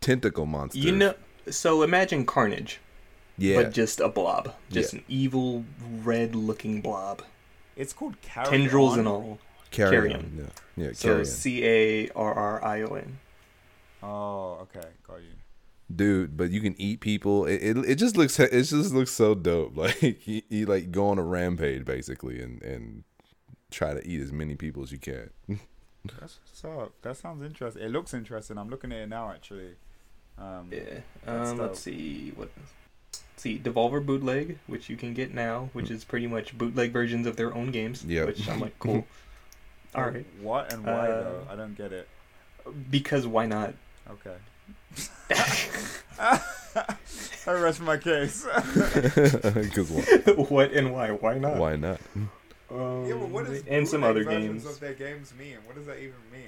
tentacle 0.00 0.46
monster. 0.46 0.78
You 0.80 0.92
know, 0.92 1.14
so 1.50 1.82
imagine 1.82 2.26
Carnage, 2.26 2.80
yeah. 3.38 3.62
but 3.62 3.72
just 3.72 4.00
a 4.00 4.08
blob, 4.08 4.52
just 4.70 4.92
Yeah. 4.92 4.98
an 4.98 5.04
evil 5.08 5.64
red-looking 6.04 6.82
blob, 6.82 7.22
It's 7.82 7.92
called 7.92 8.20
Carry 8.22 8.46
tendrils 8.48 8.92
On. 8.94 8.98
and 9.00 9.08
all. 9.08 9.38
carry, 9.70 9.90
carry 9.96 10.14
on. 10.14 10.20
on. 10.20 10.50
Yeah, 10.76 10.86
yeah. 10.86 10.92
So. 10.94 11.22
C 11.24 11.64
A 11.64 12.08
R 12.14 12.32
R 12.34 12.64
I 12.64 12.82
O 12.82 12.94
N. 12.94 13.18
Oh, 14.02 14.58
okay, 14.62 14.88
got 15.06 15.16
you. 15.22 15.28
dude. 15.94 16.36
But 16.36 16.50
you 16.50 16.60
can 16.60 16.74
eat 16.80 17.00
people. 17.00 17.46
It 17.46 17.60
it, 17.62 17.76
it 17.78 17.94
just 17.96 18.16
looks 18.16 18.38
it 18.40 18.50
just 18.50 18.92
looks 18.94 19.10
so 19.12 19.34
dope. 19.34 19.76
Like 19.82 20.26
you, 20.26 20.42
you 20.48 20.66
like 20.66 20.90
go 20.90 21.08
on 21.08 21.18
a 21.18 21.22
rampage 21.22 21.84
basically 21.84 22.40
and 22.40 22.62
and 22.62 23.04
try 23.70 23.94
to 23.94 24.06
eat 24.06 24.20
as 24.20 24.32
many 24.32 24.54
people 24.54 24.82
as 24.82 24.92
you 24.92 24.98
can. 24.98 25.30
That's 26.20 26.38
what's 26.40 26.64
up. 26.64 26.92
That 27.02 27.16
sounds 27.16 27.42
interesting. 27.44 27.82
It 27.82 27.90
looks 27.90 28.12
interesting. 28.12 28.58
I'm 28.58 28.68
looking 28.68 28.90
at 28.92 28.98
it 29.02 29.08
now, 29.08 29.30
actually. 29.30 29.76
Um, 30.36 30.68
Yeah. 30.72 31.00
Um, 31.26 31.58
let's 31.58 31.78
see 31.80 32.32
what. 32.34 32.50
Let's 33.44 33.64
see, 33.64 33.70
Devolver 33.70 34.04
Bootleg, 34.06 34.58
which 34.68 34.88
you 34.88 34.96
can 34.96 35.14
get 35.14 35.34
now, 35.34 35.68
which 35.72 35.90
is 35.90 36.04
pretty 36.04 36.28
much 36.28 36.56
bootleg 36.56 36.92
versions 36.92 37.26
of 37.26 37.34
their 37.34 37.52
own 37.52 37.72
games. 37.72 38.04
Yeah, 38.04 38.26
Which 38.26 38.48
I'm 38.48 38.60
like, 38.60 38.78
cool. 38.78 39.04
All 39.96 40.04
right. 40.04 40.24
What 40.40 40.72
and 40.72 40.86
why 40.86 41.08
Uh, 41.08 41.22
though? 41.24 41.46
I 41.50 41.56
don't 41.56 41.76
get 41.76 41.92
it. 41.92 42.06
Because 42.88 43.26
why 43.26 43.46
not? 43.46 43.74
Okay. 44.08 44.36
I 46.20 47.50
rest 47.52 47.80
my 47.80 47.96
case. 47.96 48.46
Because 48.84 49.90
why, 49.90 50.02
what 50.34 50.70
and 50.70 50.92
why? 50.92 51.10
Why 51.10 51.38
not? 51.38 51.56
why 51.56 51.74
not? 51.74 51.98
Um, 52.70 53.06
yeah, 53.06 53.14
but 53.14 53.28
what 53.28 53.46
does 53.46 53.64
and 53.68 53.88
some 53.88 54.02
bootleg 54.02 54.10
other 54.10 54.24
versions 54.24 54.62
games, 54.62 54.74
of 54.76 54.78
their 54.78 54.94
games 54.94 55.32
mean? 55.36 55.56
What 55.66 55.74
does 55.74 55.86
that 55.86 55.98
even 55.98 56.14
mean? 56.30 56.42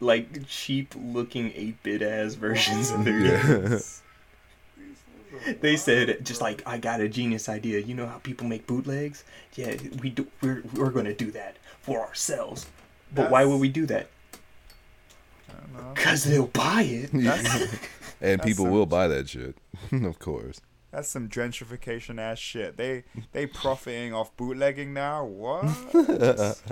like 0.00 0.46
cheap 0.46 0.92
looking 0.94 1.50
8-bit 1.52 2.02
ass 2.02 2.34
versions 2.34 2.90
of 2.90 3.06
their 3.06 3.18
Yeah. 3.20 3.42
games. 3.68 4.02
They 5.60 5.76
said 5.76 6.24
just 6.24 6.40
like 6.40 6.62
I 6.66 6.78
got 6.78 7.00
a 7.00 7.08
genius 7.08 7.48
idea. 7.48 7.80
You 7.80 7.94
know 7.94 8.06
how 8.06 8.18
people 8.18 8.46
make 8.46 8.66
bootlegs? 8.66 9.24
Yeah, 9.54 9.76
we 10.02 10.10
do. 10.10 10.26
We're 10.42 10.62
we're 10.74 10.90
gonna 10.90 11.14
do 11.14 11.30
that 11.32 11.56
for 11.80 12.00
ourselves. 12.06 12.66
But 13.14 13.30
why 13.30 13.44
would 13.44 13.60
we 13.60 13.68
do 13.68 13.86
that? 13.86 14.08
I 15.48 15.52
don't 15.60 15.72
know. 15.74 15.92
Cause 15.94 16.24
they'll 16.24 16.46
buy 16.48 16.82
it. 16.82 17.10
And 18.18 18.40
That's 18.40 18.46
people 18.48 18.64
some- 18.64 18.72
will 18.72 18.86
buy 18.86 19.08
that 19.08 19.28
shit, 19.28 19.56
of 19.92 20.18
course. 20.18 20.60
That's 20.96 21.08
some 21.08 21.28
gentrification 21.28 22.18
ass 22.18 22.38
shit. 22.38 22.78
They 22.78 23.04
they 23.32 23.44
profiting 23.44 24.14
off 24.14 24.34
bootlegging 24.38 24.94
now. 24.94 25.26
What? 25.26 25.66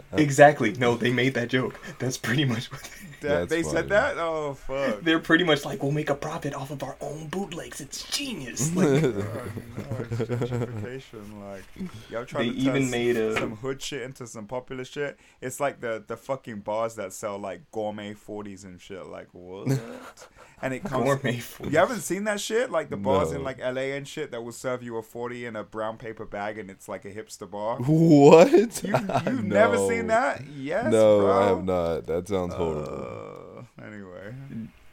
exactly. 0.14 0.72
No, 0.72 0.96
they 0.96 1.12
made 1.12 1.34
that 1.34 1.48
joke. 1.48 1.78
That's 1.98 2.16
pretty 2.16 2.46
much 2.46 2.72
what 2.72 2.90
they, 3.20 3.28
That, 3.28 3.48
they 3.50 3.62
said 3.62 3.90
that? 3.90 4.16
Oh 4.16 4.54
fuck. 4.54 5.02
they're 5.02 5.18
pretty 5.18 5.44
much 5.44 5.66
like. 5.66 5.82
We'll 5.82 5.92
make 5.92 6.08
a 6.08 6.14
profit 6.14 6.54
off 6.54 6.70
of 6.70 6.82
our 6.82 6.96
own 7.02 7.26
bootlegs. 7.28 7.82
It's 7.82 8.10
genius. 8.10 8.72
Like, 8.84 9.02
God, 9.02 9.14
no, 9.14 9.96
it's 10.00 10.20
gentrification. 10.20 11.40
Like 11.40 11.64
y'all 12.08 12.20
they 12.22 12.26
trying 12.26 12.52
to 12.52 12.58
even 12.58 12.82
turn 12.82 12.90
made 12.90 13.16
a. 13.16 13.38
some 13.38 13.56
hood 13.56 13.82
shit 13.82 14.02
into 14.02 14.26
some 14.26 14.46
popular 14.46 14.86
shit. 14.86 15.18
It's 15.42 15.60
like 15.60 15.80
the 15.80 16.02
the 16.06 16.16
fucking 16.16 16.60
bars 16.60 16.94
that 16.94 17.12
sell 17.12 17.38
like 17.38 17.70
gourmet 17.72 18.14
forties 18.14 18.64
and 18.64 18.80
shit. 18.80 19.04
Like 19.06 19.28
what? 19.32 19.68
and 20.62 20.72
it 20.72 20.82
comes. 20.82 21.04
Gourmet 21.04 21.38
food. 21.38 21.72
You 21.72 21.78
haven't 21.78 22.00
seen 22.00 22.24
that 22.24 22.40
shit? 22.40 22.70
Like 22.70 22.88
the 22.88 22.96
bars 22.96 23.32
in 23.32 23.42
like 23.42 23.58
LA 23.58 23.92
and 23.94 24.08
shit 24.08 24.13
that 24.14 24.42
will 24.44 24.52
serve 24.52 24.82
you 24.82 24.96
a 24.96 25.02
forty 25.02 25.44
in 25.46 25.56
a 25.56 25.64
brown 25.64 25.96
paper 25.98 26.24
bag 26.24 26.58
and 26.58 26.70
it's 26.70 26.88
like 26.88 27.04
a 27.04 27.10
hipster 27.10 27.50
bar. 27.50 27.76
What? 27.78 28.82
You 28.84 28.94
you've 29.26 29.44
never 29.44 29.76
seen 29.88 30.06
that? 30.08 30.42
Yes. 30.56 30.90
no, 30.92 31.20
bro. 31.20 31.42
I 31.42 31.46
have 31.48 31.64
not. 31.64 32.06
That 32.06 32.28
sounds 32.28 32.54
horrible. 32.54 33.66
Uh, 33.80 33.84
anyway. 33.84 34.34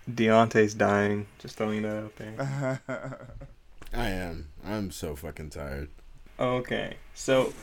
Deontay's 0.10 0.74
dying. 0.74 1.28
Just 1.40 1.56
throwing 1.58 1.84
that 1.84 1.96
out 2.04 2.16
there. 2.18 2.80
I 3.94 4.08
am. 4.10 4.48
I'm 4.66 4.92
so 4.92 5.16
fucking 5.16 5.50
tired. 5.52 5.90
Okay, 6.40 6.96
so 7.14 7.54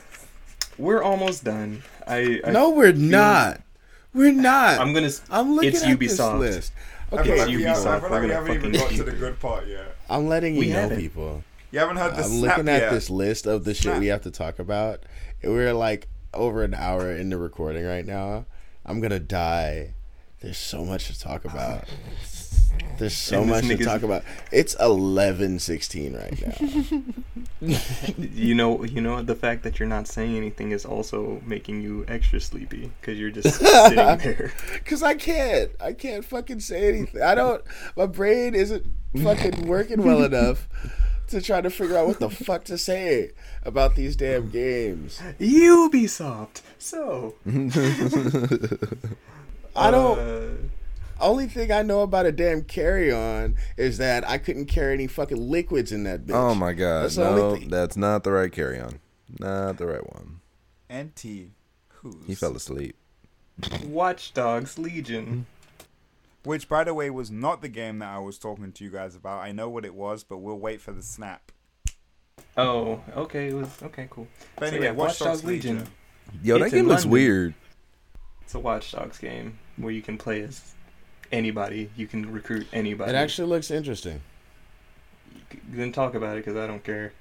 we're 0.77 1.03
almost 1.03 1.43
done. 1.43 1.83
I, 2.07 2.39
I 2.45 2.51
no, 2.51 2.69
we're 2.69 2.93
not. 2.93 3.61
We're 4.13 4.31
not. 4.31 4.79
I'm 4.79 4.93
gonna. 4.93 5.07
s- 5.07 5.21
I'm 5.29 5.53
looking 5.55 5.69
it's 5.71 5.83
at 5.83 5.99
this 5.99 6.17
Ubisoft. 6.19 6.39
list. 6.39 6.71
I 7.11 7.23
feel 7.23 7.33
Okay, 7.33 7.39
like 7.39 7.47
we, 7.49 7.63
have, 7.63 7.85
I 7.85 7.99
feel 7.99 8.09
like 8.09 8.21
we 8.21 8.29
haven't 8.29 8.53
even 8.55 8.73
fucking 8.73 8.97
got 8.97 9.05
to 9.05 9.11
the 9.11 9.17
good 9.17 9.39
part 9.39 9.67
yet. 9.67 9.95
I'm 10.09 10.27
letting 10.27 10.53
you 10.53 10.59
We 10.61 10.69
know, 10.69 10.81
haven't. 10.81 10.99
people. 10.99 11.43
You 11.71 11.79
haven't 11.79 11.97
heard 11.97 12.13
I'm 12.13 12.31
looking 12.31 12.67
at 12.67 12.81
yet. 12.81 12.91
this 12.91 13.09
list 13.09 13.45
of 13.45 13.63
the 13.63 13.73
shit 13.73 13.99
we 13.99 14.07
have 14.07 14.21
to 14.23 14.31
talk 14.31 14.57
about. 14.57 15.03
We're 15.43 15.73
like 15.73 16.07
over 16.33 16.63
an 16.63 16.73
hour 16.73 17.11
into 17.11 17.37
recording 17.37 17.85
right 17.85 18.05
now. 18.05 18.45
I'm 18.85 18.99
gonna 18.99 19.19
die. 19.19 19.93
There's 20.41 20.57
so 20.57 20.83
much 20.83 21.07
to 21.07 21.19
talk 21.19 21.45
about. 21.45 21.83
There's 22.97 23.15
so 23.15 23.43
much 23.43 23.67
to 23.67 23.77
talk 23.77 24.03
about. 24.03 24.23
It's 24.51 24.73
11:16 24.75 26.17
right 26.17 26.41
now. 26.41 27.03
You 28.17 28.55
know, 28.55 28.85
you 28.85 29.01
know, 29.01 29.21
the 29.21 29.35
fact 29.35 29.63
that 29.63 29.79
you're 29.79 29.87
not 29.89 30.07
saying 30.07 30.37
anything 30.37 30.71
is 30.71 30.85
also 30.85 31.41
making 31.45 31.81
you 31.81 32.05
extra 32.07 32.39
sleepy 32.39 32.89
because 33.01 33.19
you're 33.19 33.31
just 33.31 33.55
sitting 33.59 33.97
there. 33.97 34.53
Cause 34.85 35.03
I 35.03 35.15
can't. 35.15 35.69
I 35.81 35.91
can't 35.91 36.23
fucking 36.23 36.61
say 36.61 36.87
anything. 36.87 37.21
I 37.21 37.35
don't. 37.35 37.61
My 37.97 38.05
brain 38.05 38.55
isn't 38.55 38.85
fucking 39.21 39.67
working 39.67 40.03
well 40.03 40.23
enough 40.31 40.69
to 41.29 41.41
try 41.41 41.61
to 41.61 41.69
figure 41.69 41.97
out 41.97 42.07
what 42.07 42.19
the 42.19 42.29
fuck 42.45 42.63
to 42.65 42.77
say 42.77 43.31
about 43.63 43.95
these 43.95 44.15
damn 44.15 44.49
games. 44.49 45.19
Ubisoft. 45.39 46.61
So 46.77 47.35
I 49.75 49.91
don't. 49.91 50.19
uh, 50.19 50.51
Only 51.21 51.47
thing 51.47 51.71
I 51.71 51.81
know 51.81 52.01
about 52.01 52.25
a 52.25 52.31
damn 52.31 52.63
carry 52.63 53.11
on 53.11 53.55
is 53.77 53.97
that 53.97 54.27
I 54.27 54.37
couldn't 54.37 54.65
carry 54.67 54.93
any 54.93 55.07
fucking 55.07 55.49
liquids 55.49 55.91
in 55.91 56.03
that 56.05 56.25
bitch. 56.25 56.35
Oh 56.35 56.55
my 56.55 56.73
god. 56.73 57.03
That's 57.03 57.17
no, 57.17 57.55
that's 57.57 57.97
not 57.97 58.23
the 58.23 58.31
right 58.31 58.51
carry 58.51 58.79
on. 58.79 58.99
Not 59.39 59.77
the 59.77 59.85
right 59.87 60.13
one. 60.15 60.39
NT. 60.91 61.51
Who's? 61.95 62.15
He 62.25 62.35
fell 62.35 62.55
asleep. 62.55 62.95
Watch 63.85 64.33
Dogs 64.33 64.79
Legion. 64.79 65.45
Which, 66.43 66.69
by 66.69 66.83
the 66.85 66.93
way, 66.93 67.09
was 67.09 67.29
not 67.29 67.61
the 67.61 67.67
game 67.67 67.99
that 67.99 68.09
I 68.09 68.19
was 68.19 68.37
talking 68.39 68.71
to 68.71 68.83
you 68.83 68.89
guys 68.89 69.15
about. 69.15 69.43
I 69.43 69.51
know 69.51 69.69
what 69.69 69.83
it 69.85 69.93
was, 69.93 70.23
but 70.23 70.37
we'll 70.37 70.57
wait 70.59 70.79
for 70.81 70.91
the 70.93 71.03
snap. 71.03 71.51
Oh, 72.55 73.01
okay. 73.15 73.49
It 73.49 73.53
was 73.55 73.69
okay. 73.83 74.07
Cool. 74.09 74.27
But 74.55 74.65
So, 74.65 74.67
anyway, 74.71 74.85
yeah, 74.85 74.91
Watch 74.91 75.07
Watch 75.09 75.19
Dogs 75.19 75.29
Dogs 75.41 75.43
Legion. 75.43 75.77
Legion. 75.79 75.91
Yo, 76.43 76.55
It's 76.55 76.63
that 76.63 76.65
in 76.77 76.83
game 76.83 76.87
looks 76.87 77.01
London. 77.03 77.11
weird. 77.11 77.53
It's 78.43 78.55
a 78.55 78.59
Watch 78.59 78.91
Dogs 78.93 79.17
game 79.17 79.59
where 79.77 79.91
you 79.91 80.01
can 80.01 80.17
play 80.17 80.41
as 80.41 80.73
anybody. 81.31 81.89
You 81.97 82.07
can 82.07 82.31
recruit 82.31 82.67
anybody. 82.71 83.11
It 83.11 83.15
actually 83.15 83.49
looks 83.49 83.69
interesting. 83.69 84.21
then 85.69 85.91
talk 85.91 86.15
about 86.15 86.37
it 86.37 86.45
because 86.45 86.57
I 86.57 86.67
don't 86.67 86.83
care. 86.83 87.13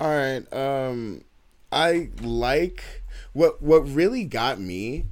All 0.00 0.08
right. 0.08 0.52
Um, 0.52 1.24
I 1.72 2.10
like 2.20 2.84
what 3.32 3.62
what 3.62 3.80
really 3.88 4.24
got 4.24 4.60
me 4.60 5.06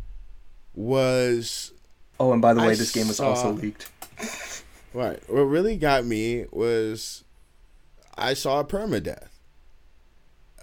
was 0.75 1.73
Oh, 2.20 2.32
and 2.32 2.43
by 2.43 2.55
the 2.55 2.61
I 2.61 2.69
way, 2.69 2.74
this 2.74 2.93
game 2.93 3.09
was 3.09 3.20
also 3.20 3.53
leaked. 3.53 3.90
Right. 4.95 5.23
What 5.28 5.43
really 5.43 5.77
got 5.77 6.07
me 6.07 6.47
was 6.51 7.23
I 8.16 8.35
saw 8.35 8.61
a 8.61 8.65
permadeath. 8.65 9.28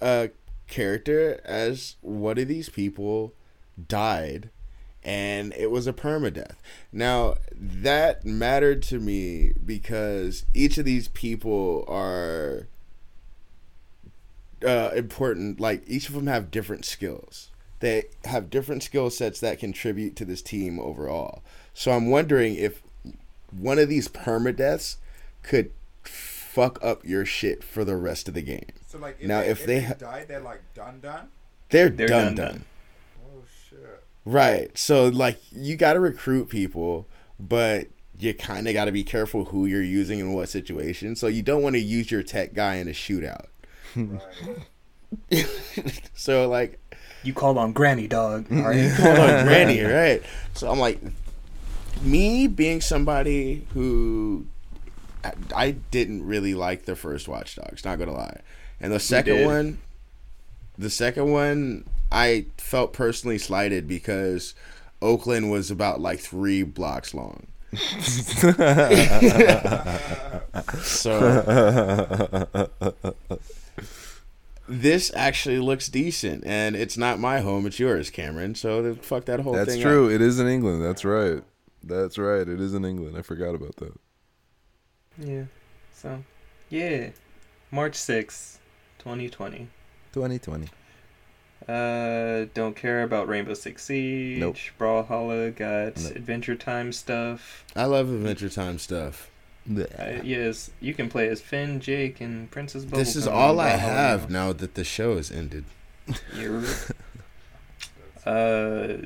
A 0.02 0.32
character 0.68 1.40
as 1.46 1.96
one 2.02 2.40
of 2.40 2.48
these 2.48 2.68
people 2.68 3.34
died 3.88 4.50
and 5.06 5.54
it 5.54 5.70
was 5.70 5.86
a 5.86 5.94
permadeath. 5.94 6.56
Now, 6.92 7.36
that 7.56 8.26
mattered 8.26 8.82
to 8.84 9.00
me 9.00 9.54
because 9.64 10.46
each 10.56 10.80
of 10.80 10.86
these 10.86 11.08
people 11.10 11.86
are 11.88 12.68
uh, 14.66 14.90
important. 14.96 15.60
Like, 15.60 15.84
each 15.86 16.10
of 16.10 16.16
them 16.16 16.26
have 16.26 16.50
different 16.50 16.86
skills. 16.86 17.52
They 17.86 18.06
have 18.24 18.50
different 18.50 18.82
skill 18.82 19.12
sets 19.12 19.40
that 19.42 19.60
contribute 19.60 20.16
to 20.16 20.26
this 20.26 20.42
team 20.42 20.80
overall. 20.80 21.44
So 21.76 21.92
I'm 21.92 22.10
wondering 22.10 22.56
if 22.56 22.82
one 23.52 23.78
of 23.78 23.88
these 23.90 24.08
permadeaths 24.08 24.96
could 25.44 25.70
fuck 26.02 26.84
up 26.84 27.06
your 27.06 27.26
shit 27.28 27.64
for 27.64 27.86
the 27.86 27.96
rest 27.96 28.28
of 28.28 28.34
the 28.34 28.42
game. 28.42 28.72
So, 28.88 28.98
like, 28.98 29.22
Now, 29.22 29.42
they, 29.42 29.50
if 29.50 29.66
they 29.68 29.82
ha- 29.82 29.94
die, 29.94 30.26
they're 30.28 30.40
like 30.40 30.62
done, 30.74 31.00
done. 31.00 31.28
They're, 31.70 31.90
They're 31.90 32.08
done, 32.08 32.34
done, 32.34 32.36
done. 32.36 32.48
done. 32.54 32.66
Oh 33.24 33.44
shit. 33.70 34.04
Right. 34.26 34.76
So 34.76 35.08
like 35.10 35.40
you 35.52 35.76
got 35.76 35.94
to 35.94 36.00
recruit 36.00 36.50
people, 36.50 37.06
but 37.40 37.90
you 38.18 38.34
kind 38.34 38.68
of 38.68 38.74
got 38.74 38.86
to 38.86 38.92
be 38.92 39.04
careful 39.04 39.46
who 39.46 39.68
you're 39.68 39.84
using 39.84 40.18
in 40.18 40.34
what 40.34 40.50
situation. 40.50 41.16
So 41.16 41.28
you 41.28 41.44
don't 41.44 41.62
want 41.62 41.76
to 41.76 41.82
use 41.82 42.10
your 42.10 42.24
tech 42.24 42.56
guy 42.56 42.78
in 42.78 42.88
a 42.88 42.94
shootout. 42.94 43.46
Right. 43.96 44.20
so 46.16 46.50
like 46.50 46.80
You 47.26 47.34
called 47.34 47.58
on 47.58 47.74
Granny 47.74 48.08
Dog. 48.08 48.46
All 48.52 48.58
right. 48.58 48.92
hold 48.92 49.20
on, 49.20 49.46
Granny, 49.46 49.82
right? 49.82 50.22
So 50.54 50.70
I'm 50.70 50.80
like, 50.80 51.00
me 52.02 52.48
being 52.48 52.82
somebody 52.82 53.66
who 53.74 54.46
I, 55.24 55.34
I 55.56 55.72
didn't 55.72 56.26
really 56.26 56.54
like 56.54 56.86
the 56.86 56.96
first 56.96 57.28
Watch 57.28 57.56
Dogs, 57.56 57.84
not 57.84 58.00
gonna 58.00 58.14
lie, 58.14 58.42
and 58.80 58.94
the 58.94 59.00
second 59.00 59.46
one, 59.46 59.80
the 60.78 60.90
second 60.90 61.32
one, 61.32 61.86
I 62.12 62.46
felt 62.58 62.94
personally 62.94 63.38
slighted 63.38 63.88
because 63.88 64.54
Oakland 65.02 65.52
was 65.52 65.72
about 65.72 66.00
like 66.02 66.20
three 66.20 66.64
blocks 66.64 67.14
long. 67.14 67.48
so 70.82 71.10
this 74.68 75.12
actually 75.16 75.60
looks 75.60 75.88
decent, 75.88 76.44
and 76.46 76.76
it's 76.76 76.98
not 76.98 77.20
my 77.20 77.42
home; 77.42 77.66
it's 77.66 77.80
yours, 77.80 78.10
Cameron. 78.10 78.56
So 78.56 78.82
then 78.82 78.96
fuck 78.96 79.26
that 79.26 79.40
whole 79.42 79.54
That's 79.54 79.74
thing. 79.74 79.82
true. 79.82 80.08
up. 80.08 80.12
It 80.12 80.22
is 80.22 80.40
in 80.40 80.48
England. 80.48 80.84
That's 80.84 81.06
right. 81.06 81.44
That's 81.84 82.18
right. 82.18 82.48
It 82.48 82.60
is 82.60 82.74
in 82.74 82.84
England. 82.86 83.18
I 83.18 83.22
forgot 83.22 83.54
about 83.56 83.76
that. 83.78 83.94
Yeah. 85.18 85.44
So, 85.94 86.24
yeah, 86.70 87.10
March 87.72 87.94
6th, 87.94 88.58
2020. 89.00 89.70
2020. 90.14 90.68
Uh, 91.68 92.46
don't 92.54 92.76
care 92.76 93.02
about 93.04 93.28
Rainbow 93.28 93.54
Six 93.54 93.86
Siege. 93.86 94.40
Nope. 94.40 94.58
Brawlhalla 94.80 95.56
got 95.56 95.98
Nope. 95.98 96.16
Adventure 96.16 96.56
Time 96.56 96.92
stuff. 96.92 97.66
I 97.76 97.86
love 97.86 98.10
Adventure 98.10 98.50
Time 98.50 98.78
stuff. 98.78 99.32
Uh, 99.70 100.22
yes, 100.24 100.70
you 100.80 100.94
can 100.94 101.10
play 101.10 101.28
as 101.28 101.42
Finn, 101.42 101.80
Jake, 101.80 102.22
and 102.22 102.52
Princess 102.52 102.86
Bubblegum. 102.86 102.96
This 102.98 103.16
is 103.16 103.28
all 103.28 103.60
I 103.60 103.72
Brawlhalla 103.72 103.80
have 103.80 104.30
now. 104.30 104.48
now 104.48 104.54
that 104.54 104.76
the 104.76 104.84
show 104.84 105.16
has 105.18 105.32
ended. 105.32 105.66
Uh, 108.26 108.98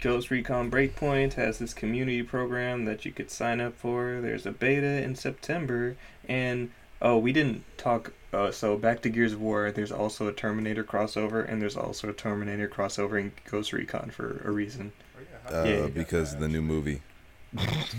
Ghost 0.00 0.30
Recon 0.30 0.70
Breakpoint 0.70 1.32
has 1.34 1.58
this 1.58 1.74
community 1.74 2.22
program 2.22 2.84
that 2.84 3.04
you 3.04 3.10
could 3.10 3.30
sign 3.30 3.60
up 3.60 3.74
for. 3.74 4.20
There's 4.20 4.46
a 4.46 4.52
beta 4.52 5.02
in 5.02 5.16
September, 5.16 5.96
and 6.28 6.70
oh, 7.02 7.18
we 7.18 7.32
didn't 7.32 7.64
talk. 7.76 8.12
Uh, 8.32 8.52
so 8.52 8.76
back 8.76 9.02
to 9.02 9.08
Gears 9.08 9.32
of 9.32 9.40
War. 9.40 9.72
There's 9.72 9.90
also 9.90 10.28
a 10.28 10.32
Terminator 10.32 10.84
crossover, 10.84 11.50
and 11.50 11.60
there's 11.60 11.76
also 11.76 12.10
a 12.10 12.12
Terminator 12.12 12.68
crossover 12.68 13.18
in 13.18 13.32
Ghost 13.50 13.72
Recon 13.72 14.10
for 14.10 14.40
a 14.44 14.50
reason. 14.52 14.92
Uh, 15.50 15.64
Yeah. 15.66 15.86
because 15.88 16.34
of 16.34 16.40
the 16.40 16.48
new 16.48 16.62
movie. 16.62 17.02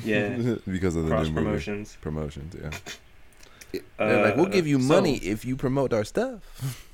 Yeah, 0.04 0.56
because 0.68 0.96
of 0.96 1.04
the 1.06 1.10
cross 1.10 1.28
new 1.28 1.34
movie. 1.34 1.46
promotions. 1.46 1.98
Promotions, 2.02 2.56
yeah. 2.62 3.80
Uh, 4.00 4.08
They're 4.08 4.26
like, 4.26 4.36
we'll 4.36 4.46
give 4.48 4.68
you 4.68 4.80
so- 4.80 4.88
money 4.88 5.18
if 5.18 5.46
you 5.46 5.56
promote 5.56 5.94
our 5.94 6.04
stuff. 6.04 6.86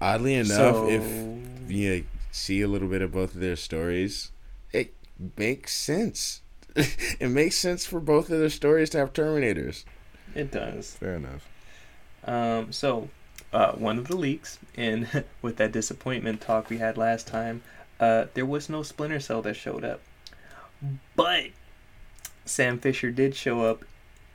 Oddly 0.00 0.34
enough, 0.34 0.56
so, 0.56 0.88
if 0.90 1.70
you 1.70 2.04
see 2.30 2.60
a 2.60 2.68
little 2.68 2.88
bit 2.88 3.00
of 3.00 3.12
both 3.12 3.34
of 3.34 3.40
their 3.40 3.56
stories, 3.56 4.32
it 4.72 4.92
makes 5.38 5.72
sense. 5.74 6.42
it 6.76 7.28
makes 7.30 7.56
sense 7.56 7.86
for 7.86 8.00
both 8.00 8.28
of 8.30 8.38
their 8.40 8.50
stories 8.50 8.90
to 8.90 8.98
have 8.98 9.12
Terminators. 9.12 9.84
it 10.34 10.50
does. 10.50 10.90
Fair 10.94 11.14
enough. 11.14 11.48
Um, 12.24 12.72
so, 12.72 13.08
uh, 13.52 13.72
one 13.72 13.98
of 13.98 14.08
the 14.08 14.16
leaks, 14.16 14.58
and 14.76 15.24
with 15.42 15.56
that 15.56 15.72
disappointment 15.72 16.40
talk 16.40 16.68
we 16.68 16.78
had 16.78 16.98
last 16.98 17.26
time, 17.26 17.62
uh, 18.00 18.26
there 18.34 18.44
was 18.46 18.68
no 18.68 18.82
Splinter 18.82 19.20
Cell 19.20 19.40
that 19.42 19.54
showed 19.54 19.84
up. 19.84 20.00
But 21.14 21.46
Sam 22.44 22.78
Fisher 22.78 23.10
did 23.10 23.34
show 23.34 23.62
up 23.62 23.84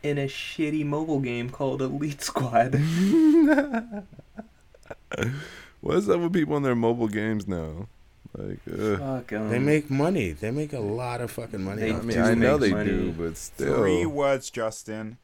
in 0.01 0.17
a 0.17 0.25
shitty 0.27 0.85
mobile 0.85 1.19
game 1.19 1.49
called 1.49 1.81
Elite 1.81 2.21
Squad. 2.21 2.75
What 5.81 5.95
is 5.95 6.09
up 6.09 6.19
with 6.19 6.33
people 6.33 6.55
on 6.55 6.63
their 6.63 6.75
mobile 6.75 7.07
games 7.07 7.47
now? 7.47 7.87
Like, 8.37 8.59
ugh. 8.69 8.99
Fuck 8.99 9.31
'em. 9.31 9.49
They 9.49 9.59
make 9.59 9.89
money. 9.89 10.33
They 10.33 10.51
make 10.51 10.73
a 10.73 10.79
lot 10.79 11.21
of 11.21 11.31
fucking 11.31 11.63
money. 11.63 11.81
They 11.81 11.93
I 11.93 12.01
mean, 12.01 12.19
I 12.19 12.33
know 12.33 12.57
they 12.57 12.71
money. 12.71 12.89
do, 12.89 13.11
but 13.13 13.37
still. 13.37 13.77
Three 13.77 14.05
words, 14.05 14.49
Justin. 14.49 15.17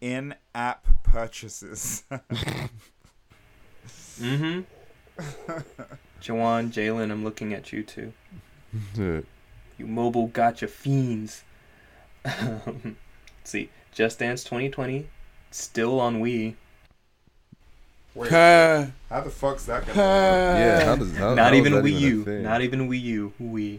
In-app 0.00 0.86
purchases. 1.04 2.02
Mm-hmm. 4.20 4.60
Jawan, 6.20 6.70
Jalen, 6.72 7.10
I'm 7.10 7.22
looking 7.24 7.54
at 7.54 7.72
you 7.72 7.82
too. 7.82 8.12
You 8.96 9.24
mobile 9.86 10.28
gacha 10.28 10.68
fiends. 10.68 11.44
Um, 12.24 12.36
Let's 12.84 12.96
see. 13.44 13.70
Just 13.92 14.18
Dance 14.20 14.44
2020, 14.44 15.06
still 15.50 15.98
on 16.00 16.20
Wii. 16.22 16.54
Wait, 18.14 18.30
Ha, 18.30 18.86
how 19.08 19.20
the 19.20 19.30
fuck's 19.30 19.66
that 19.66 19.82
gonna 19.86 19.94
ha. 19.94 20.00
work? 20.00 20.58
Yeah, 20.58 20.84
how 20.84 20.96
does 20.96 21.16
how, 21.16 21.34
Not 21.34 21.46
how 21.48 21.52
is 21.52 21.58
even 21.58 21.72
that 21.74 21.84
Wii 21.84 21.96
a 21.96 22.00
U. 22.00 22.24
thing? 22.24 22.42
Not 22.42 22.60
even 22.62 22.88
Wii 22.88 23.00
U. 23.02 23.32
Wii. 23.40 23.78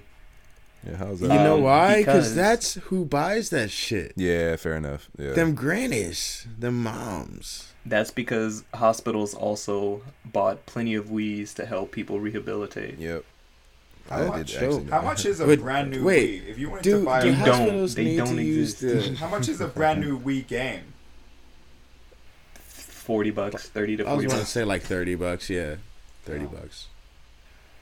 Yeah, 0.88 0.96
how's 0.96 1.20
that? 1.20 1.28
You 1.34 1.40
know 1.40 1.58
Um, 1.58 1.64
why? 1.64 1.98
Because 1.98 2.30
because- 2.30 2.36
that's 2.36 2.74
who 2.76 3.06
buys 3.06 3.50
that 3.52 3.72
shit. 3.72 4.14
yeah, 4.16 4.56
fair 4.56 4.76
enough. 4.76 5.10
Yeah. 5.18 5.34
Them 5.34 5.54
grannies, 5.54 6.48
them 6.58 6.82
moms. 6.82 7.68
That's 7.86 8.12
because 8.12 8.64
hospitals 8.74 9.34
also 9.34 10.02
bought 10.26 10.66
plenty 10.66 10.94
of 10.96 11.06
Wii's 11.08 11.54
to 11.56 11.66
help 11.66 11.92
people 11.92 12.20
rehabilitate. 12.20 12.98
Yep. 13.00 13.26
How 14.12 14.22
I 14.24 14.28
much- 14.28 14.54
did 14.60 14.90
How 14.90 15.02
much 15.02 15.26
is 15.26 15.40
a 15.40 15.48
Wait, 15.48 15.60
brand 15.62 15.92
new 15.92 16.04
wait. 16.04 16.44
Wii? 16.46 16.50
If 16.50 16.60
you 16.60 16.70
wanted 16.70 16.84
Do, 16.84 17.00
to 17.00 17.06
buy 17.06 17.22
do 17.22 17.32
They 17.36 17.42
a, 17.42 17.46
don't. 17.46 17.88
They 17.96 18.16
don't 18.18 18.36
to 18.36 18.44
use 18.44 18.74
exist. 18.84 19.10
the? 19.10 19.16
how 19.26 19.28
much 19.30 19.48
is 19.50 19.62
a 19.62 19.68
brand 19.68 20.02
new 20.02 20.20
Wii 20.20 20.46
game? 20.48 20.82
Forty 22.54 23.32
bucks, 23.32 23.68
thirty 23.70 23.98
to 23.98 24.06
I 24.08 24.14
was 24.14 24.26
going 24.26 24.40
to 24.40 24.46
say 24.46 24.64
like 24.64 24.84
thirty 24.84 25.16
bucks. 25.16 25.50
Yeah, 25.50 25.76
thirty 26.24 26.46
Wow. 26.46 26.60
bucks. 26.62 26.88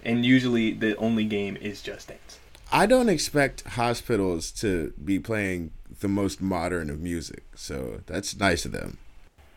and 0.04 0.26
usually 0.26 0.72
the 0.72 0.96
only 0.96 1.26
game 1.26 1.58
is 1.58 1.82
Just 1.82 2.08
Dance. 2.08 2.40
I 2.72 2.86
don't 2.86 3.10
expect 3.10 3.64
hospitals 3.70 4.52
to 4.62 4.94
be 5.04 5.20
playing 5.20 5.72
the 6.00 6.08
most 6.08 6.42
modern 6.42 6.90
of 6.90 7.00
music, 7.02 7.44
so 7.56 8.02
that's 8.06 8.38
nice 8.40 8.64
of 8.66 8.72
them. 8.72 8.98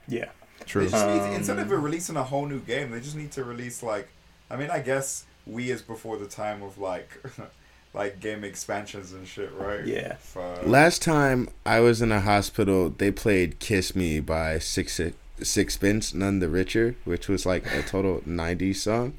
Yeah. 0.08 0.30
They 0.58 0.64
True. 0.66 0.88
just 0.88 0.94
need, 1.06 1.20
Um, 1.20 1.32
instead 1.34 1.58
of 1.58 1.70
releasing 1.70 2.16
a 2.16 2.24
whole 2.24 2.46
new 2.46 2.60
game, 2.60 2.90
they 2.90 3.00
just 3.00 3.16
need 3.16 3.30
to 3.32 3.44
release 3.44 3.82
like. 3.82 4.08
I 4.50 4.56
mean, 4.56 4.70
I 4.70 4.80
guess 4.80 5.24
Wii 5.50 5.66
is 5.68 5.82
before 5.82 6.16
the 6.18 6.26
time 6.26 6.62
of 6.62 6.78
like, 6.78 7.20
like 7.94 8.20
game 8.20 8.44
expansions 8.44 9.12
and 9.12 9.26
shit, 9.26 9.52
right? 9.54 9.84
Yeah. 9.86 10.14
For- 10.16 10.60
Last 10.64 11.02
time 11.02 11.48
I 11.66 11.80
was 11.80 12.00
in 12.02 12.12
a 12.12 12.20
hospital, 12.20 12.90
they 12.90 13.10
played 13.10 13.58
"Kiss 13.58 13.94
Me" 13.96 14.20
by 14.20 14.58
Six 14.58 15.00
Sixpence 15.42 16.14
None 16.14 16.38
the 16.38 16.48
Richer, 16.48 16.94
which 17.04 17.28
was 17.28 17.44
like 17.44 17.66
a 17.74 17.82
total 17.82 18.20
'90s 18.26 18.76
song, 18.76 19.14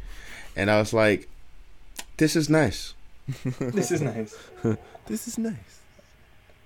and 0.55 0.71
I 0.71 0.79
was 0.79 0.93
like, 0.93 1.27
"This 2.17 2.35
is 2.35 2.49
nice." 2.49 2.93
This 3.59 3.91
is 3.91 4.01
nice. 4.01 4.35
This 5.07 5.27
is 5.27 5.37
nice. 5.37 5.79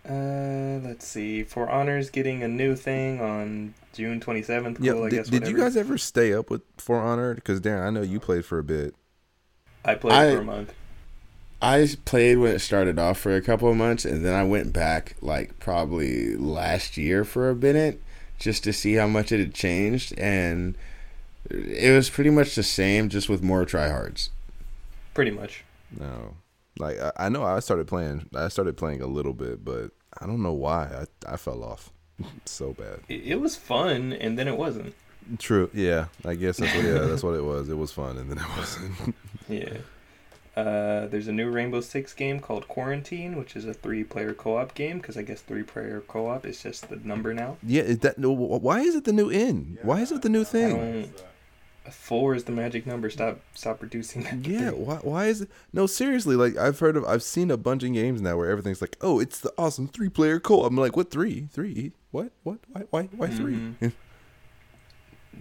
Uh, 0.09 0.79
let's 0.83 1.05
see. 1.05 1.43
For 1.43 1.69
Honors 1.69 2.09
getting 2.09 2.41
a 2.43 2.47
new 2.47 2.75
thing 2.75 3.19
on 3.21 3.73
June 3.93 4.19
27th. 4.19 4.77
Cool, 4.77 4.85
Yeah. 4.85 4.93
I 4.93 5.09
did, 5.09 5.15
guess. 5.17 5.27
did 5.29 5.47
you 5.47 5.57
guys 5.57 5.75
ever 5.75 5.97
stay 5.97 6.33
up 6.33 6.49
with 6.49 6.61
For 6.77 6.97
Honor? 6.99 7.35
Because 7.35 7.59
Darren, 7.61 7.85
I 7.85 7.89
know 7.89 8.01
you 8.01 8.19
played 8.19 8.45
for 8.45 8.57
a 8.57 8.63
bit. 8.63 8.95
I 9.87 9.95
played 9.95 10.13
I- 10.13 10.31
for 10.35 10.41
a 10.41 10.43
month. 10.43 10.73
I 11.59 11.87
played 12.05 12.37
when 12.37 12.51
it 12.55 12.59
started 12.59 12.99
off 12.99 13.17
for 13.17 13.35
a 13.35 13.41
couple 13.41 13.67
of 13.67 13.75
months, 13.75 14.05
and 14.05 14.23
then 14.23 14.35
I 14.35 14.43
went 14.43 14.73
back 14.73 15.15
like 15.21 15.57
probably 15.59 16.35
last 16.35 16.97
year 16.97 17.23
for 17.25 17.49
a 17.49 17.55
minute 17.55 17.99
just 18.37 18.63
to 18.65 18.73
see 18.73 18.93
how 18.93 19.07
much 19.07 19.31
it 19.31 19.39
had 19.39 19.55
changed, 19.55 20.13
and 20.19 20.75
it 21.49 21.95
was 21.95 22.11
pretty 22.11 22.29
much 22.29 22.53
the 22.53 22.61
same, 22.61 23.09
just 23.09 23.27
with 23.27 23.41
more 23.41 23.65
tryhards. 23.65 24.29
Pretty 25.15 25.31
much. 25.31 25.63
No. 25.99 26.35
Like 26.77 26.99
I, 26.99 27.11
I 27.17 27.29
know 27.29 27.43
I 27.43 27.59
started 27.59 27.87
playing. 27.87 28.29
I 28.35 28.49
started 28.49 28.77
playing 28.77 29.01
a 29.01 29.07
little 29.07 29.33
bit, 29.33 29.65
but 29.65 29.89
I 30.21 30.27
don't 30.27 30.43
know 30.43 30.53
why 30.53 31.07
I 31.25 31.33
I 31.33 31.37
fell 31.37 31.63
off 31.63 31.89
so 32.45 32.73
bad. 32.73 32.99
It, 33.09 33.23
it 33.25 33.41
was 33.41 33.55
fun, 33.55 34.13
and 34.13 34.37
then 34.37 34.47
it 34.47 34.57
wasn't. 34.57 34.93
True. 35.39 35.69
Yeah. 35.73 36.05
I 36.25 36.35
guess 36.35 36.57
that's 36.57 36.73
what. 36.75 36.83
Yeah, 36.85 36.99
that's 36.99 37.23
what 37.23 37.35
it 37.35 37.43
was. 37.43 37.69
It 37.69 37.77
was 37.77 37.91
fun, 37.91 38.17
and 38.17 38.29
then 38.31 38.37
it 38.37 38.57
wasn't. 38.57 39.15
Yeah. 39.49 39.77
Uh, 40.55 41.05
there's 41.07 41.27
a 41.27 41.31
new 41.31 41.49
Rainbow 41.51 41.81
Six 41.81 42.13
game 42.13 42.39
called 42.39 42.67
Quarantine, 42.67 43.37
which 43.37 43.55
is 43.55 43.65
a 43.65 43.73
three-player 43.73 44.33
co-op 44.33 44.73
game. 44.73 44.97
Because 44.97 45.15
I 45.15 45.21
guess 45.21 45.39
three-player 45.41 46.01
co-op 46.07 46.45
is 46.45 46.61
just 46.63 46.89
the 46.89 46.95
number 46.97 47.33
now. 47.33 47.57
yeah. 47.63 47.83
Is 47.83 47.99
that 47.99 48.17
no? 48.17 48.31
Why 48.31 48.79
is 48.81 48.95
it 48.95 49.03
the 49.05 49.13
new 49.13 49.29
in? 49.29 49.77
Why 49.83 50.01
is 50.01 50.11
it 50.11 50.21
the 50.23 50.29
new 50.29 50.43
thing? 50.43 51.11
Four 51.89 52.35
is 52.35 52.43
the 52.43 52.51
magic 52.51 52.85
number. 52.85 53.09
Stop, 53.09 53.39
stop 53.53 53.81
reducing 53.81 54.23
that. 54.23 54.45
Yeah, 54.45 54.71
three. 54.71 54.79
why 54.79 54.95
why 54.97 55.25
is 55.27 55.41
it 55.43 55.49
No, 55.71 55.85
seriously, 55.87 56.35
like 56.35 56.57
I've 56.57 56.77
heard 56.79 56.97
of 56.97 57.05
I've 57.05 57.23
seen 57.23 57.49
a 57.49 57.55
bunch 57.55 57.83
of 57.83 57.93
games 57.93 58.21
now 58.21 58.35
where 58.35 58.49
everything's 58.49 58.81
like, 58.81 58.97
"Oh, 58.99 59.19
it's 59.21 59.39
the 59.39 59.53
awesome 59.57 59.87
three-player 59.87 60.41
co-op." 60.41 60.69
I'm 60.69 60.75
like, 60.75 60.97
"What 60.97 61.11
3? 61.11 61.47
3? 61.53 61.93
What? 62.11 62.31
What? 62.43 62.57
Why 62.73 62.81
why 62.89 63.03
why 63.15 63.27
3?" 63.29 63.53
Mhm. 63.81 63.93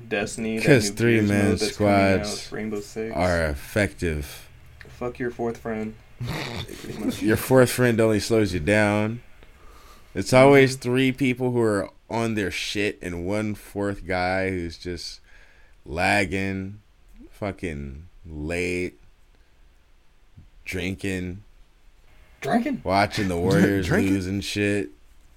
Destiny. 0.09 0.59
that 0.59 0.65
'Cause 0.67 0.91
new 0.91 0.97
Gears 0.97 0.99
three-man 0.99 1.45
mode 1.45 1.53
out, 1.55 1.69
squads 1.69 2.53
Rainbow 2.53 2.81
Six. 2.81 3.15
Are 3.17 3.47
effective. 3.47 4.49
Fuck 4.89 5.19
your 5.19 5.31
fourth 5.31 5.59
friend. 5.59 5.95
Your 7.21 7.37
fourth 7.37 7.71
friend 7.71 8.01
only 8.01 8.21
slows 8.21 8.55
you 8.55 8.61
down. 8.61 9.21
It's 10.15 10.33
always 10.33 10.73
mm-hmm. 10.73 10.81
three 10.83 11.13
people 11.13 11.51
who 11.53 11.61
are 11.61 11.91
on 12.09 12.35
their 12.37 12.51
shit 12.51 12.99
and 13.03 13.27
one 13.27 13.55
fourth 13.55 14.07
guy 14.07 14.49
who's 14.49 14.79
just 14.79 15.21
lagging, 15.85 16.81
fucking 17.31 18.07
late, 18.25 18.99
drinking, 20.65 21.43
Drinking. 22.41 22.81
watching 22.83 23.29
the 23.29 23.37
Warriors 23.39 23.87
Drinking? 23.89 24.15
lose 24.15 24.27
and 24.27 24.43
shit. 24.43 24.91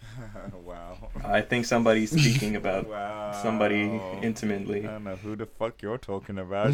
wow. 1.30 1.36
I 1.36 1.42
think 1.42 1.66
somebody's 1.66 2.12
speaking 2.20 2.56
about 2.56 2.88
Wow. 2.88 3.32
somebody 3.42 4.00
intimately. 4.22 4.86
I 4.88 4.92
don't 4.94 5.04
know 5.04 5.16
who 5.16 5.36
the 5.36 5.46
fuck 5.46 5.82
you're 5.82 5.98
talking 5.98 6.38
about. 6.40 6.74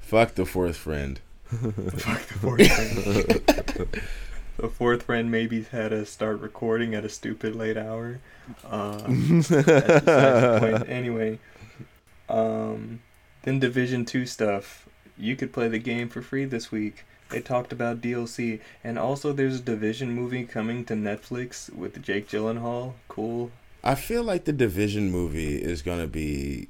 Fuck 0.00 0.34
the 0.34 0.44
fourth 0.46 0.76
friend. 0.76 1.20
Fuck 1.50 2.26
the 2.26 2.34
fourth 2.40 2.66
friend. 2.72 4.02
the 4.58 4.68
fourth 4.68 5.02
friend 5.04 5.30
maybe 5.30 5.62
had 5.62 5.88
to 5.90 6.04
start 6.06 6.40
recording 6.40 6.94
at 6.94 7.04
a 7.04 7.08
stupid 7.08 7.54
late 7.56 7.76
hour. 7.76 8.20
That's 8.62 9.02
besides 9.06 9.48
the 10.04 10.58
point. 10.60 10.88
Anyway, 10.88 11.38
um, 12.28 13.00
then 13.42 13.58
Division 13.58 14.04
Two 14.04 14.26
stuff. 14.26 14.88
You 15.16 15.36
could 15.36 15.52
play 15.52 15.68
the 15.68 15.78
game 15.78 16.08
for 16.08 16.22
free 16.22 16.44
this 16.44 16.70
week. 16.72 17.04
They 17.30 17.40
talked 17.40 17.72
about 17.72 18.00
DLC, 18.00 18.60
and 18.84 18.98
also 18.98 19.32
there's 19.32 19.56
a 19.56 19.62
Division 19.62 20.12
movie 20.14 20.44
coming 20.44 20.84
to 20.86 20.94
Netflix 20.94 21.74
with 21.74 22.00
Jake 22.02 22.28
Gyllenhaal. 22.28 22.92
Cool. 23.08 23.50
I 23.82 23.94
feel 23.94 24.22
like 24.22 24.44
the 24.44 24.52
Division 24.52 25.10
movie 25.10 25.56
is 25.62 25.82
gonna 25.82 26.06
be 26.06 26.68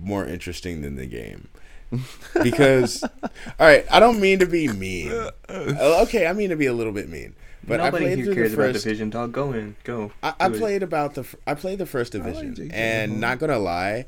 more 0.00 0.24
interesting 0.24 0.82
than 0.82 0.96
the 0.96 1.06
game. 1.06 1.48
because 2.42 3.02
all 3.02 3.10
right, 3.58 3.86
I 3.90 3.98
don't 4.00 4.20
mean 4.20 4.38
to 4.40 4.46
be 4.46 4.68
mean. 4.68 5.10
Uh, 5.12 5.30
Okay, 6.02 6.26
I 6.26 6.32
mean 6.32 6.50
to 6.50 6.56
be 6.56 6.66
a 6.66 6.72
little 6.72 6.92
bit 6.92 7.08
mean. 7.08 7.34
But 7.66 7.78
Nobody 7.78 8.04
I 8.04 8.08
played 8.08 8.16
here 8.18 8.24
through 8.26 8.34
cares 8.34 8.50
the 8.52 8.56
about 8.62 8.72
first 8.74 8.84
Division. 8.84 9.10
Dog, 9.10 9.32
go 9.32 9.52
in, 9.52 9.76
go. 9.84 10.12
I, 10.22 10.34
I 10.40 10.48
Do 10.48 10.54
it. 10.54 10.58
played 10.58 10.82
about 10.82 11.14
the 11.14 11.26
i 11.46 11.54
played 11.54 11.78
the 11.78 11.86
first 11.86 12.12
division, 12.12 12.54
Jake 12.54 12.70
and 12.72 13.20
not 13.20 13.38
gonna 13.38 13.58
lie, 13.58 14.06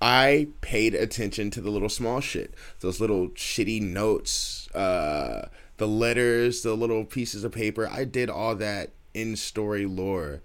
I 0.00 0.48
paid 0.60 0.94
attention 0.94 1.50
to 1.52 1.60
the 1.60 1.70
little 1.70 1.88
small 1.88 2.20
shit, 2.20 2.52
those 2.80 3.00
little 3.00 3.28
shitty 3.28 3.80
notes, 3.80 4.68
uh, 4.74 5.48
the 5.78 5.88
letters, 5.88 6.62
the 6.62 6.74
little 6.74 7.04
pieces 7.04 7.44
of 7.44 7.52
paper. 7.52 7.88
I 7.88 8.04
did 8.04 8.28
all 8.28 8.54
that 8.56 8.90
in 9.14 9.36
story 9.36 9.86
lore. 9.86 10.42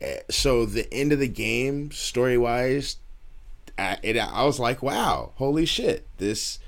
Eh, 0.00 0.20
So 0.28 0.66
the 0.66 0.92
end 0.92 1.12
of 1.12 1.18
the 1.18 1.28
game, 1.28 1.90
story 1.90 2.36
wise, 2.36 2.96
I, 3.78 3.98
it, 4.02 4.18
I 4.18 4.44
was 4.44 4.58
like, 4.60 4.82
wow, 4.82 5.32
holy 5.36 5.64
shit, 5.64 6.06
this 6.18 6.58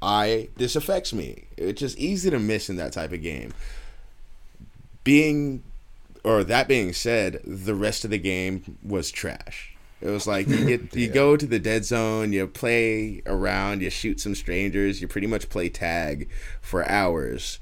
I 0.00 0.50
this 0.56 0.76
affects 0.76 1.12
me. 1.12 1.44
It's 1.56 1.80
just 1.80 1.98
easy 1.98 2.30
to 2.30 2.38
miss 2.38 2.68
in 2.68 2.76
that 2.76 2.92
type 2.92 3.12
of 3.12 3.22
game. 3.22 3.52
Being 5.04 5.62
or 6.22 6.44
that 6.44 6.68
being 6.68 6.92
said, 6.92 7.40
the 7.44 7.74
rest 7.74 8.04
of 8.04 8.10
the 8.10 8.18
game 8.18 8.76
was 8.82 9.10
trash. 9.10 9.74
It 10.00 10.08
was 10.08 10.26
like 10.26 10.46
you 10.48 10.64
get 10.64 10.94
you 10.94 11.08
go 11.12 11.36
to 11.36 11.46
the 11.46 11.58
dead 11.58 11.84
zone, 11.84 12.32
you 12.32 12.46
play 12.46 13.22
around, 13.26 13.82
you 13.82 13.90
shoot 13.90 14.20
some 14.20 14.34
strangers, 14.34 15.00
you 15.00 15.08
pretty 15.08 15.26
much 15.26 15.48
play 15.48 15.68
tag 15.68 16.28
for 16.60 16.88
hours 16.88 17.58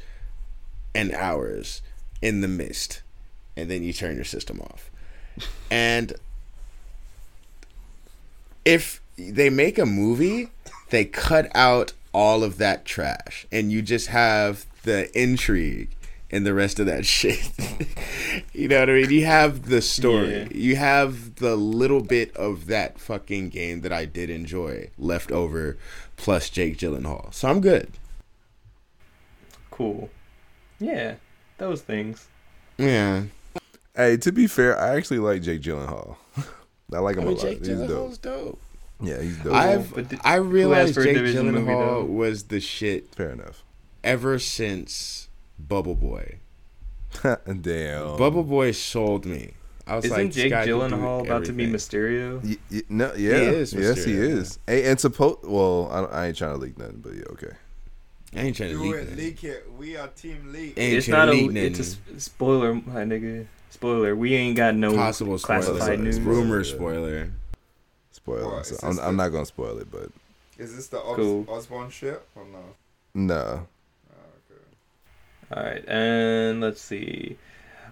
and 0.95 1.13
hours 1.13 1.83
in 2.21 2.43
the 2.43 2.49
mist, 2.49 3.03
and 3.57 3.71
then 3.71 3.83
you 3.83 3.93
turn 3.93 4.17
your 4.17 4.25
system 4.25 4.61
off. 4.61 4.91
And 5.71 6.13
if 8.65 9.01
they 9.17 9.49
make 9.49 9.79
a 9.79 9.87
movie, 9.87 10.51
they 10.91 11.05
cut 11.05 11.51
out 11.55 11.93
all 12.13 12.45
of 12.45 12.59
that 12.59 12.85
trash, 12.85 13.47
and 13.51 13.73
you 13.73 13.81
just 13.81 14.09
have 14.09 14.67
the 14.83 15.11
intrigue 15.19 15.95
and 16.31 16.44
the 16.47 16.55
rest 16.55 16.78
of 16.81 16.86
that 16.86 17.07
shit. 17.16 17.51
you 18.53 18.69
know 18.69 18.81
what 18.81 18.90
I 18.90 18.94
mean? 18.94 19.11
You 19.11 19.24
have 19.27 19.69
the 19.69 19.81
story. 19.81 20.32
Yeah. 20.43 20.48
You 20.51 20.77
have 20.77 21.36
the 21.36 21.57
little 21.57 22.03
bit 22.03 22.35
of 22.36 22.66
that 22.66 22.98
fucking 22.98 23.51
game 23.51 23.81
that 23.82 23.93
I 23.93 24.05
did 24.05 24.31
enjoy 24.31 24.90
left 24.98 25.31
over, 25.32 25.77
plus 26.16 26.51
Jake 26.51 26.78
Gyllenhaal. 26.78 27.32
So 27.35 27.48
I'm 27.48 27.61
good. 27.61 27.90
Cool. 29.70 30.11
Yeah, 30.78 31.15
those 31.59 31.82
things. 31.82 32.28
Yeah. 32.78 33.24
Hey, 33.94 34.16
to 34.19 34.32
be 34.32 34.47
fair, 34.47 34.78
I 34.78 34.97
actually 34.97 35.19
like 35.20 35.43
Jake 35.43 35.62
Gyllenhaal. 35.62 36.16
I 36.93 36.98
like 36.98 37.16
I 37.16 37.20
him 37.20 37.28
mean, 37.28 37.36
a 37.36 37.40
lot. 37.40 37.47
Jake 37.47 37.59
He's 37.59 37.69
dope. 37.69 37.89
Gyllenhaal's 37.90 38.19
dope. 38.19 38.61
Yeah, 39.01 39.20
he's 39.20 39.36
dope. 39.39 39.53
I've 39.55 39.94
But 39.94 40.09
di- 40.09 40.19
I 40.24 40.36
realized 40.36 40.89
asked 40.90 40.94
for 40.94 41.01
a 41.03 41.05
Jake 41.05 41.15
division 41.16 41.51
movie. 41.53 41.66
Gyllenhaal 41.70 42.07
was 42.09 42.44
the 42.44 42.61
shit 42.61 43.15
fair 43.15 43.31
enough. 43.31 43.62
ever 44.05 44.39
since 44.39 45.28
Bubble 45.59 45.95
Boy. 45.95 46.39
Damn. 47.23 48.16
Bubble 48.16 48.43
Boy 48.45 48.73
sold 48.73 49.27
me. 49.27 49.53
I 49.87 49.97
was 49.97 50.05
Isn't 50.07 50.16
like, 50.19 50.33
Jake 50.33 50.51
guy 50.51 50.66
Gyllenhaal 50.66 51.24
about 51.24 51.45
to 51.45 51.53
be 51.53 51.65
everything. 51.65 51.73
Mysterio? 52.01 52.43
Y- 52.45 52.57
y- 52.73 52.83
no, 52.89 53.15
yeah, 53.15 53.39
he 53.39 53.45
is 53.47 53.73
yes, 53.73 54.05
he 54.05 54.12
Mysterio, 54.12 54.19
is. 54.19 54.59
Hey, 54.66 54.91
and 54.91 54.99
suppose. 54.99 55.39
Well, 55.45 55.89
I, 55.93 56.23
I 56.23 56.27
ain't 56.27 56.37
trying 56.37 56.55
to 56.55 56.59
leak 56.59 56.77
nothing, 56.77 56.99
but 57.01 57.15
yeah, 57.15 57.23
okay. 57.31 57.55
I 58.35 58.41
ain't 58.41 58.57
trying 58.57 58.70
to 58.73 58.78
leak 58.81 58.95
it, 58.95 59.16
leak 59.16 59.45
it. 59.45 59.73
We 59.78 59.97
are 59.97 60.09
team 60.09 60.53
leak. 60.53 60.74
Ain't 60.77 60.97
it's 60.97 61.07
not 61.07 61.28
a. 61.28 61.33
leak 61.33 61.55
It's 61.57 61.97
a 62.16 62.20
spoiler, 62.20 62.74
my 62.74 63.05
nigga. 63.05 63.47
Spoiler. 63.70 64.16
We 64.16 64.35
ain't 64.35 64.57
got 64.57 64.74
no 64.74 64.93
Possible 64.95 65.39
spoiler. 65.39 65.62
classified 65.62 66.01
news. 66.01 66.19
Rumor 66.19 66.62
Yeah. 66.62 66.74
spoiler. 66.74 67.31
Spoiler. 68.11 68.45
What, 68.57 68.66
so 68.66 68.77
I'm, 68.83 68.97
this 68.97 69.05
I'm 69.05 69.16
not 69.16 69.28
gonna 69.28 69.47
spoil 69.47 69.78
it, 69.78 69.89
but 69.91 70.11
Is 70.59 70.74
this 70.74 70.89
the 70.89 70.99
Os- 71.01 71.15
Cool. 71.16 71.47
Osborne 71.49 71.91
shit 71.91 72.20
or 72.35 72.45
no? 72.45 72.65
no. 73.15 73.66
All 75.52 75.62
right, 75.62 75.85
and 75.89 76.60
let's 76.60 76.81
see. 76.81 77.36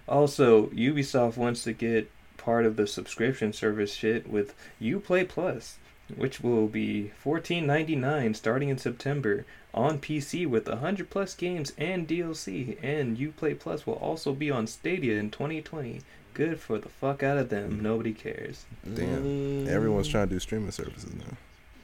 Also, 0.07 0.67
Ubisoft 0.67 1.37
wants 1.37 1.63
to 1.63 1.73
get 1.73 2.11
part 2.37 2.65
of 2.65 2.75
the 2.75 2.85
subscription 2.85 3.53
service 3.53 3.93
shit 3.93 4.29
with 4.29 4.53
UPlay 4.81 5.27
Plus, 5.27 5.77
which 6.15 6.41
will 6.41 6.67
be 6.67 7.11
$14.99 7.23 8.35
starting 8.35 8.69
in 8.69 8.77
September 8.77 9.45
on 9.73 9.99
PC 9.99 10.47
with 10.47 10.67
100 10.67 11.09
plus 11.09 11.33
games 11.33 11.73
and 11.77 12.07
DLC. 12.07 12.77
And 12.83 13.17
UPlay 13.17 13.59
Plus 13.59 13.87
will 13.87 13.95
also 13.95 14.33
be 14.33 14.51
on 14.51 14.67
Stadia 14.67 15.17
in 15.17 15.31
2020. 15.31 16.01
Good 16.33 16.59
for 16.59 16.77
the 16.77 16.89
fuck 16.89 17.23
out 17.23 17.37
of 17.37 17.49
them. 17.49 17.79
Nobody 17.81 18.13
cares. 18.13 18.65
Damn. 18.83 19.23
Mm. 19.23 19.67
Everyone's 19.67 20.07
trying 20.07 20.27
to 20.27 20.35
do 20.35 20.39
streaming 20.39 20.71
services 20.71 21.13
now. 21.15 21.37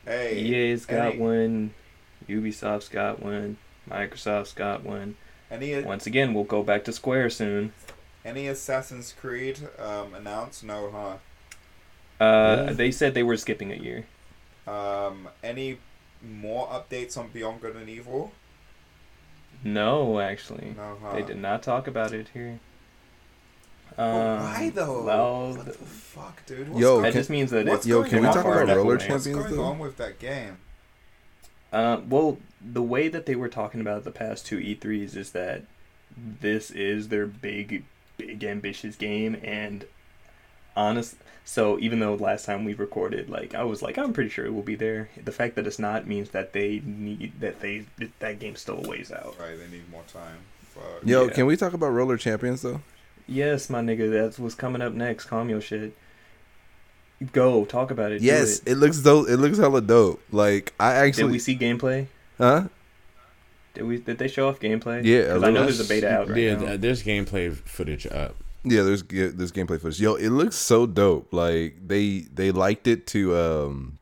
Hey, 0.05 0.37
EA's 0.39 0.85
got 0.85 1.13
any- 1.13 1.19
one. 1.19 1.73
Ubisoft's 2.27 2.89
got 2.89 3.21
one. 3.21 3.57
Microsoft's 3.89 4.53
got 4.53 4.83
one. 4.83 5.15
Any 5.51 5.81
Once 5.83 6.07
again, 6.07 6.33
we'll 6.33 6.45
go 6.45 6.63
back 6.63 6.83
to 6.85 6.93
Square 6.93 7.29
soon. 7.31 7.73
any 8.23 8.47
Assassin's 8.47 9.13
Creed 9.19 9.59
um, 9.77 10.13
announced? 10.15 10.63
No, 10.63 10.89
huh? 10.91 12.23
Uh, 12.23 12.65
Yeah. 12.67 12.73
They 12.73 12.91
said 12.91 13.13
they 13.13 13.23
were 13.23 13.35
skipping 13.37 13.71
a 13.71 13.75
year. 13.75 14.05
Um, 14.65 15.27
any 15.43 15.79
more 16.23 16.67
updates 16.67 17.17
on 17.17 17.27
Beyond 17.29 17.61
Good 17.61 17.75
and 17.75 17.89
Evil? 17.89 18.31
No, 19.63 20.19
actually, 20.19 20.73
No, 20.77 20.97
huh? 21.03 21.13
they 21.13 21.21
did 21.23 21.37
not 21.37 21.61
talk 21.61 21.85
about 21.87 22.13
it 22.13 22.27
here. 22.33 22.59
Um, 23.97 24.05
Well, 24.07 24.37
why 24.37 24.71
though? 24.73 25.03
Well, 25.03 25.53
what 25.57 25.65
the 25.65 25.73
fuck, 25.73 26.45
dude? 26.45 26.69
Yo, 26.75 27.01
that 27.01 27.11
can- 27.11 27.19
just 27.19 27.29
means 27.29 27.51
that 27.51 27.65
what's 27.67 27.79
it's 27.79 27.87
Yo, 27.87 27.99
going 27.99 28.09
can 28.09 28.21
we 28.21 28.27
on? 28.27 28.33
talk 28.33 28.45
about 28.45 28.67
roller 28.75 28.97
champions? 28.97 29.27
What's 29.27 29.47
going 29.49 29.55
though? 29.57 29.63
on 29.65 29.79
with 29.79 29.97
that 29.97 30.17
game? 30.17 30.57
Uh, 31.73 31.99
well, 32.07 32.37
the 32.63 32.81
way 32.83 33.07
that 33.07 33.25
they 33.25 33.35
were 33.35 33.49
talking 33.49 33.81
about 33.81 34.03
the 34.03 34.11
past 34.11 34.45
two 34.45 34.57
E3s 34.59 35.15
is 35.15 35.31
that 35.31 35.63
this 36.15 36.69
is 36.71 37.07
their 37.07 37.25
big, 37.25 37.83
big 38.17 38.43
ambitious 38.43 38.95
game, 38.95 39.37
and 39.43 39.85
honest. 40.75 41.15
So 41.43 41.79
even 41.79 41.99
though 41.99 42.13
last 42.15 42.45
time 42.45 42.63
we 42.65 42.73
recorded, 42.73 43.29
like 43.29 43.55
I 43.55 43.63
was 43.63 43.81
like, 43.81 43.97
I'm 43.97 44.13
pretty 44.13 44.29
sure 44.29 44.45
it 44.45 44.53
will 44.53 44.61
be 44.61 44.75
there. 44.75 45.09
The 45.23 45.31
fact 45.31 45.55
that 45.55 45.65
it's 45.65 45.79
not 45.79 46.07
means 46.07 46.29
that 46.29 46.53
they 46.53 46.81
need 46.85 47.33
that 47.39 47.61
they 47.61 47.85
that 48.19 48.39
game's 48.39 48.61
still 48.61 48.81
ways 48.83 49.11
out. 49.11 49.35
Right, 49.39 49.57
they 49.57 49.67
need 49.75 49.89
more 49.89 50.03
time. 50.11 50.37
Fuck. 50.61 51.03
Yo, 51.03 51.25
Yeah. 51.25 51.33
can 51.33 51.45
we 51.47 51.57
talk 51.57 51.73
about 51.73 51.89
roller 51.89 52.17
champions 52.17 52.61
though? 52.61 52.81
Yes, 53.27 53.69
my 53.69 53.81
nigga, 53.81 54.11
that's 54.11 54.37
what's 54.39 54.55
coming 54.55 54.81
up 54.81 54.93
next. 54.93 55.25
Calm 55.25 55.49
your 55.49 55.61
shit. 55.61 55.95
Go 57.33 57.65
talk 57.65 57.91
about 57.91 58.11
it. 58.11 58.21
Yes, 58.21 58.59
it. 58.59 58.73
it 58.73 58.75
looks 58.75 58.97
dope. 58.99 59.29
It 59.29 59.37
looks 59.37 59.57
hella 59.57 59.81
dope. 59.81 60.21
Like 60.31 60.73
I 60.79 60.93
Did 60.93 61.07
actually, 61.07 61.31
we 61.31 61.39
see 61.39 61.57
gameplay? 61.57 62.07
Huh? 62.41 62.67
Did 63.73 63.83
we? 63.83 63.97
Did 63.99 64.17
they 64.17 64.27
show 64.27 64.49
off 64.49 64.59
gameplay? 64.59 65.05
Yeah, 65.05 65.19
a 65.19 65.33
'Cause 65.35 65.43
I 65.43 65.51
know 65.51 65.63
there's 65.63 65.79
a 65.79 65.85
beta 65.87 66.09
out 66.11 66.27
right 66.29 66.37
yeah, 66.37 66.55
now. 66.55 66.65
th- 66.65 66.81
there's 66.81 67.03
gameplay 67.03 67.53
footage 67.55 68.05
up. 68.07 68.35
Yeah, 68.63 68.83
there's 68.83 69.01
ga- 69.01 69.29
there's 69.31 69.51
gameplay 69.51 69.79
footage. 69.79 69.99
Yo, 70.01 70.15
it 70.15 70.29
looks 70.29 70.55
so 70.57 70.85
dope. 70.85 71.31
Like 71.31 71.75
they 71.87 72.25
they 72.33 72.51
liked 72.51 72.85
it 72.87 73.07
to 73.07 73.35
um, 73.37 73.97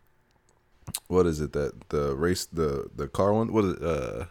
what 1.07 1.25
is 1.27 1.39
it 1.39 1.53
that 1.53 1.89
the 1.89 2.15
race 2.15 2.45
the 2.45 2.89
the 2.95 3.07
car 3.07 3.31
one? 3.33 3.53
What 3.53 3.65
is 3.65 3.73
it? 3.75 3.83
Uh, 3.83 4.25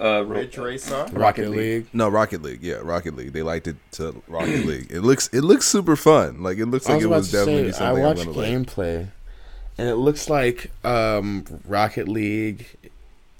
Uh, 0.00 0.22
Ridge 0.24 0.56
Racer. 0.56 1.06
Rocket 1.12 1.50
League. 1.50 1.86
no, 1.92 2.08
Rocket 2.08 2.40
League. 2.40 2.62
Yeah, 2.62 2.76
Rocket 2.82 3.16
League. 3.16 3.32
They 3.34 3.42
liked 3.42 3.66
it 3.68 3.76
to 3.92 4.22
Rocket 4.28 4.64
League. 4.64 4.86
It 4.90 5.00
looks 5.02 5.28
it 5.32 5.42
looks 5.42 5.66
super 5.66 5.96
fun. 5.96 6.42
Like 6.42 6.56
it 6.58 6.66
looks 6.66 6.88
like 6.88 6.96
was 6.98 7.04
it 7.04 7.08
was 7.10 7.30
to 7.32 7.36
definitely 7.36 7.72
say, 7.72 7.78
I 7.84 7.88
something 7.88 8.04
I'm 8.04 8.08
watched 8.08 8.24
gonna 8.26 8.38
like. 8.38 8.48
gameplay, 8.48 9.08
and 9.76 9.88
it 9.88 9.96
looks 9.96 10.30
like 10.30 10.70
um, 10.84 11.44
Rocket 11.66 12.08
League. 12.08 12.64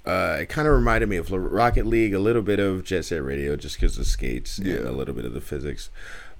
Uh, 0.05 0.37
it 0.41 0.49
kind 0.49 0.67
of 0.67 0.73
reminded 0.73 1.07
me 1.09 1.17
of 1.17 1.31
Rocket 1.31 1.85
League, 1.85 2.13
a 2.13 2.19
little 2.19 2.41
bit 2.41 2.59
of 2.59 2.83
Jet 2.83 3.05
Set 3.05 3.23
Radio, 3.23 3.55
just 3.55 3.75
because 3.75 3.97
of 3.97 4.07
skates 4.07 4.57
Yeah. 4.59 4.75
and 4.77 4.87
a 4.87 4.91
little 4.91 5.13
bit 5.13 5.25
of 5.25 5.33
the 5.33 5.41
physics. 5.41 5.89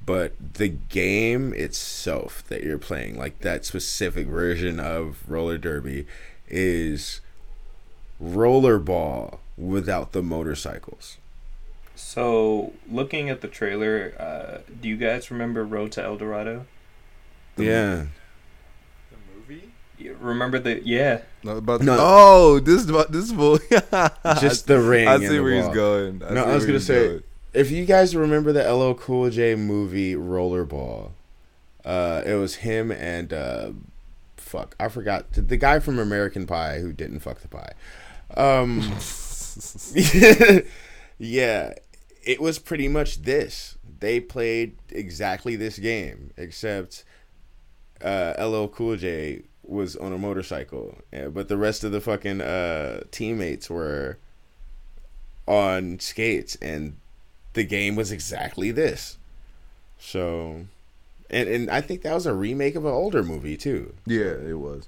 But 0.04 0.34
the 0.56 0.68
game 0.70 1.54
itself 1.54 2.44
that 2.50 2.64
you're 2.64 2.80
playing, 2.80 3.18
like 3.20 3.40
that 3.42 3.66
specific 3.66 4.26
version 4.28 4.80
of 4.80 5.20
roller 5.28 5.60
derby, 5.60 6.08
is 6.50 7.22
rollerball 8.22 9.38
without 9.58 10.12
the 10.12 10.24
motorcycles. 10.24 11.18
So, 11.96 12.74
looking 12.90 13.30
at 13.30 13.42
the 13.42 13.48
trailer, 13.48 14.14
uh, 14.20 14.62
do 14.82 14.90
you 14.90 14.98
guys 14.98 15.30
remember 15.30 15.64
Road 15.64 15.92
to 15.94 16.04
El 16.04 16.18
Dorado? 16.18 16.66
The- 17.58 17.64
yeah, 17.66 17.96
movie? 17.96 18.08
You 18.08 18.10
remember 20.10 20.60
the 20.60 20.82
yeah? 20.86 21.22
No, 21.44 21.58
about 21.58 21.82
No. 21.82 21.98
oh, 22.00 22.60
this 22.60 22.86
is 22.86 22.88
this 23.10 23.32
fool. 23.32 23.58
just 24.40 24.68
the 24.68 24.80
ring. 24.80 25.08
I 25.08 25.18
see 25.20 25.28
the 25.28 25.42
where 25.44 25.54
he's 25.56 25.66
ball. 25.66 25.74
going. 25.74 26.20
No, 26.20 26.44
I 26.44 26.54
was 26.54 26.66
gonna 26.66 26.80
say- 26.80 27.08
going. 27.08 27.24
if 27.54 27.72
you 27.72 27.86
guys 27.86 28.16
remember 28.16 28.52
the 28.52 28.72
LL 28.72 28.94
Cool 28.94 29.30
J 29.30 29.56
movie 29.56 30.16
Rollerball, 30.16 31.12
uh, 31.86 32.22
it 32.26 32.36
was 32.36 32.56
him 32.56 32.92
and 32.92 33.34
uh, 33.34 33.72
fuck, 34.38 34.76
I 34.80 34.88
forgot 34.90 35.32
the, 35.34 35.42
the 35.42 35.58
guy 35.58 35.80
from 35.80 35.98
American 36.00 36.46
Pie 36.46 36.80
who 36.80 36.92
didn't 36.94 37.20
fuck 37.20 37.40
the 37.42 37.48
pie. 37.48 37.74
Um, 38.36 38.80
yeah, 41.18 41.74
it 42.24 42.42
was 42.42 42.60
pretty 42.60 42.88
much 42.88 43.24
this. 43.24 43.78
They 44.00 44.20
played 44.20 44.76
exactly 44.90 45.56
this 45.56 45.78
game, 45.78 46.32
except 46.38 47.04
uh, 48.04 48.34
LL 48.40 48.68
Cool 48.68 48.98
J 48.98 49.44
was 49.72 49.96
on 49.96 50.12
a 50.14 50.18
motorcycle, 50.18 50.98
but 51.12 51.48
the 51.48 51.58
rest 51.58 51.84
of 51.84 51.92
the 51.92 52.02
fucking 52.02 52.42
uh, 52.42 53.02
teammates 53.12 53.70
were 53.70 54.18
on 55.48 56.00
skates, 56.00 56.56
and 56.62 56.98
the 57.54 57.64
game 57.64 57.96
was 57.96 58.12
exactly 58.12 58.72
this. 58.72 59.18
So, 59.98 60.66
and 61.30 61.48
and 61.50 61.70
I 61.72 61.82
think 61.82 62.02
that 62.04 62.14
was 62.14 62.26
a 62.26 62.34
remake 62.34 62.76
of 62.76 62.86
an 62.86 62.92
older 62.92 63.24
movie 63.24 63.58
too. 63.58 63.94
yeah, 64.06 64.34
it 64.48 64.60
was. 64.60 64.88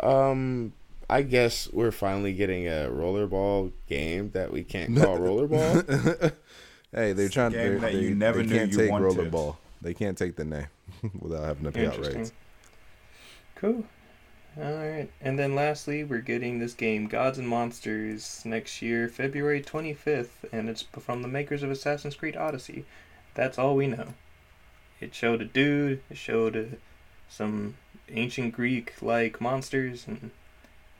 Um, 0.00 0.72
I 1.10 1.22
guess 1.22 1.68
we're 1.72 1.90
finally 1.90 2.32
getting 2.32 2.66
a 2.68 2.88
rollerball 2.90 3.72
game 3.88 4.30
that 4.32 4.52
we 4.52 4.62
can't 4.62 4.96
call 4.96 5.18
rollerball. 5.28 6.32
Hey, 6.90 7.12
they're 7.12 7.28
trying. 7.28 7.52
game 7.52 7.74
They, 7.74 7.78
that 7.80 7.92
they, 7.92 7.98
you 8.00 8.14
never 8.14 8.38
they 8.38 8.46
knew 8.46 8.54
can't 8.56 8.72
you 8.72 8.78
take 8.78 8.90
wanted. 8.90 9.12
rollerball. 9.12 9.56
They 9.82 9.92
can't 9.92 10.16
take 10.16 10.36
the 10.36 10.46
name 10.46 10.68
without 11.18 11.44
having 11.44 11.64
to 11.64 11.70
pay 11.70 11.86
out 11.86 11.96
Interesting. 11.96 12.30
Cool. 13.60 13.84
All 14.56 14.72
right, 14.72 15.08
and 15.20 15.38
then 15.38 15.54
lastly, 15.54 16.04
we're 16.04 16.20
getting 16.20 16.58
this 16.58 16.74
game, 16.74 17.06
Gods 17.06 17.38
and 17.38 17.48
Monsters, 17.48 18.42
next 18.44 18.80
year, 18.80 19.08
February 19.08 19.60
twenty 19.60 19.94
fifth, 19.94 20.44
and 20.52 20.68
it's 20.68 20.82
from 20.82 21.22
the 21.22 21.28
makers 21.28 21.62
of 21.64 21.70
Assassin's 21.70 22.14
Creed 22.14 22.36
Odyssey. 22.36 22.84
That's 23.34 23.58
all 23.58 23.74
we 23.74 23.88
know. 23.88 24.14
It 25.00 25.14
showed 25.14 25.42
a 25.42 25.44
dude. 25.44 26.02
It 26.08 26.16
showed 26.16 26.56
a, 26.56 26.66
some 27.28 27.76
ancient 28.08 28.54
Greek-like 28.54 29.40
monsters, 29.40 30.06
and 30.06 30.30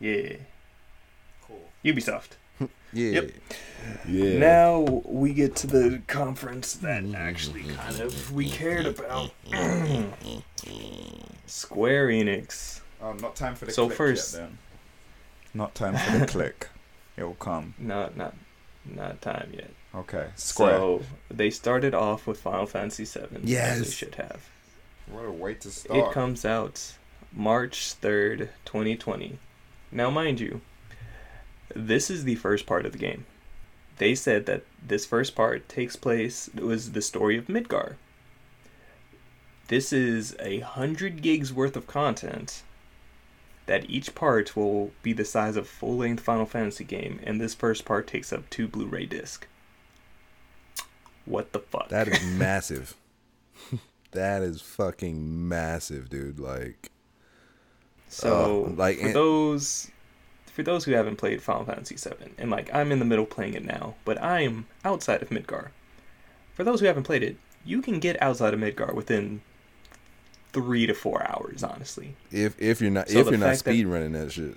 yeah, 0.00 0.34
Cool. 1.46 1.70
Ubisoft. 1.84 2.36
Yeah. 2.92 3.10
Yep. 3.10 3.30
yeah. 4.08 4.38
Now 4.38 4.80
we 5.04 5.32
get 5.32 5.56
to 5.56 5.66
the 5.66 6.02
conference 6.06 6.74
that 6.76 7.02
mm-hmm. 7.02 7.14
actually 7.14 7.62
mm-hmm. 7.62 7.76
kind 7.76 8.00
of 8.00 8.32
we 8.32 8.46
mm-hmm. 8.46 8.56
cared 8.56 8.86
about. 8.86 9.30
Square 11.46 12.08
Enix. 12.08 12.80
Oh, 13.00 13.12
not 13.12 13.36
time 13.36 13.54
for 13.54 13.66
the 13.66 13.72
So 13.72 13.86
click 13.86 13.96
first- 13.96 14.34
yet 14.34 14.40
then. 14.42 14.58
Not 15.54 15.74
time 15.74 15.96
for 15.96 16.18
the 16.18 16.26
click. 16.26 16.68
It 17.16 17.24
will 17.24 17.34
come. 17.34 17.74
Not 17.78 18.16
not 18.16 18.34
not 18.84 19.20
time 19.20 19.50
yet. 19.54 19.70
Okay. 19.94 20.28
Square. 20.36 20.78
So 20.78 21.02
they 21.30 21.50
started 21.50 21.94
off 21.94 22.26
with 22.26 22.40
Final 22.40 22.66
Fantasy 22.66 23.04
VII. 23.04 23.56
As 23.56 23.80
they 23.80 23.90
should 23.90 24.14
have. 24.16 24.48
what 25.10 25.24
a 25.24 25.32
way 25.32 25.54
to 25.54 25.70
start. 25.70 25.98
It 25.98 26.12
comes 26.12 26.44
out 26.44 26.94
March 27.32 27.94
third, 27.94 28.50
twenty 28.64 28.94
twenty. 28.94 29.38
Now, 29.90 30.10
mind 30.10 30.38
you, 30.38 30.60
this 31.74 32.10
is 32.10 32.24
the 32.24 32.34
first 32.36 32.66
part 32.66 32.86
of 32.86 32.92
the 32.92 32.98
game. 32.98 33.26
They 33.98 34.14
said 34.14 34.46
that 34.46 34.62
this 34.86 35.04
first 35.06 35.34
part 35.34 35.68
takes 35.68 35.96
place 35.96 36.48
it 36.54 36.62
was 36.62 36.92
the 36.92 37.02
story 37.02 37.36
of 37.36 37.46
Midgar. 37.46 37.94
This 39.68 39.92
is 39.92 40.34
a 40.40 40.60
hundred 40.60 41.20
gigs 41.20 41.52
worth 41.52 41.76
of 41.76 41.86
content. 41.86 42.62
That 43.66 43.90
each 43.90 44.14
part 44.14 44.56
will 44.56 44.92
be 45.02 45.12
the 45.12 45.26
size 45.26 45.56
of 45.56 45.64
a 45.64 45.68
full 45.68 45.98
length 45.98 46.22
Final 46.22 46.46
Fantasy 46.46 46.84
game, 46.84 47.20
and 47.22 47.38
this 47.38 47.54
first 47.54 47.84
part 47.84 48.06
takes 48.06 48.32
up 48.32 48.48
two 48.48 48.66
Blu-ray 48.66 49.04
disc. 49.04 49.46
What 51.26 51.52
the 51.52 51.58
fuck? 51.58 51.90
That 51.90 52.08
is 52.08 52.24
massive. 52.38 52.94
that 54.12 54.40
is 54.40 54.62
fucking 54.62 55.46
massive, 55.48 56.08
dude. 56.08 56.40
Like, 56.40 56.90
So, 58.08 58.64
Uh, 58.64 58.70
like, 58.70 59.00
for 59.00 59.06
and- 59.08 59.14
those 59.14 59.90
for 60.58 60.64
those 60.64 60.84
who 60.84 60.90
haven't 60.90 61.14
played 61.18 61.40
Final 61.40 61.64
Fantasy 61.64 61.94
VII, 61.94 62.32
and 62.36 62.50
like 62.50 62.68
I'm 62.74 62.90
in 62.90 62.98
the 62.98 63.04
middle 63.04 63.26
playing 63.26 63.54
it 63.54 63.64
now, 63.64 63.94
but 64.04 64.20
I 64.20 64.40
am 64.40 64.66
outside 64.84 65.22
of 65.22 65.28
Midgar. 65.30 65.68
For 66.54 66.64
those 66.64 66.80
who 66.80 66.86
haven't 66.86 67.04
played 67.04 67.22
it, 67.22 67.36
you 67.64 67.80
can 67.80 68.00
get 68.00 68.20
outside 68.20 68.52
of 68.54 68.58
Midgar 68.58 68.92
within 68.92 69.40
three 70.52 70.84
to 70.84 70.94
four 70.94 71.24
hours, 71.30 71.62
honestly. 71.62 72.16
if 72.32 72.60
if 72.60 72.80
you're 72.80 72.90
not 72.90 73.08
So 73.08 73.20
if 73.20 73.26
you're 73.28 73.38
not 73.38 73.50
fact 73.50 73.64
that- 73.66 73.70
speed 73.70 73.86
running 73.86 74.10
that 74.14 74.32
shit, 74.32 74.56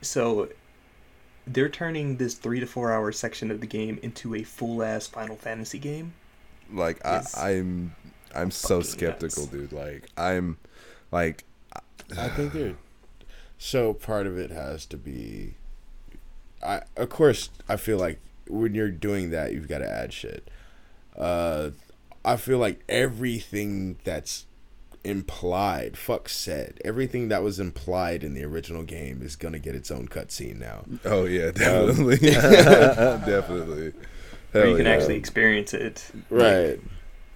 So 0.00 0.48
they're 1.46 1.68
turning 1.68 2.16
this 2.16 2.32
three 2.32 2.60
to 2.60 2.66
four 2.66 2.92
hour 2.92 3.12
section 3.12 3.50
of 3.50 3.60
the 3.60 3.66
game 3.66 3.98
into 4.02 4.34
a 4.34 4.42
full 4.42 4.82
ass 4.82 5.06
Final 5.06 5.36
Fantasy 5.36 5.78
game. 5.78 6.14
like 6.72 7.04
I, 7.04 7.22
I'm 7.36 7.94
I'm 8.34 8.50
so 8.50 8.80
skeptical, 8.80 9.42
nuts. 9.42 9.52
dude. 9.52 9.72
Like 9.72 10.08
I'm 10.16 10.56
like 11.12 11.44
I 12.16 12.28
think 12.30 12.54
they're 12.54 12.76
so 13.62 13.92
part 13.92 14.26
of 14.26 14.38
it 14.38 14.50
has 14.50 14.86
to 14.86 14.96
be. 14.96 15.54
I 16.66 16.80
of 16.96 17.10
course 17.10 17.50
I 17.68 17.76
feel 17.76 17.98
like 17.98 18.18
when 18.48 18.74
you're 18.74 18.90
doing 18.90 19.30
that 19.30 19.52
you've 19.52 19.68
got 19.68 19.78
to 19.78 19.88
add 19.88 20.12
shit. 20.14 20.48
Uh, 21.16 21.70
I 22.24 22.36
feel 22.36 22.56
like 22.58 22.80
everything 22.88 23.98
that's 24.04 24.46
implied, 25.04 25.96
fuck 25.98 26.28
said, 26.28 26.80
everything 26.84 27.28
that 27.28 27.42
was 27.42 27.58
implied 27.60 28.22
in 28.24 28.32
the 28.34 28.44
original 28.44 28.82
game 28.82 29.20
is 29.22 29.36
gonna 29.36 29.58
get 29.58 29.74
its 29.74 29.90
own 29.90 30.08
cutscene 30.08 30.58
now. 30.58 30.84
oh 31.04 31.24
yeah, 31.26 31.50
definitely, 31.50 32.16
definitely. 32.30 33.92
Where 34.52 34.66
you 34.66 34.76
can 34.76 34.86
yeah. 34.86 34.92
actually 34.92 35.16
experience 35.16 35.74
it 35.74 36.10
like, 36.30 36.40
Right. 36.42 36.80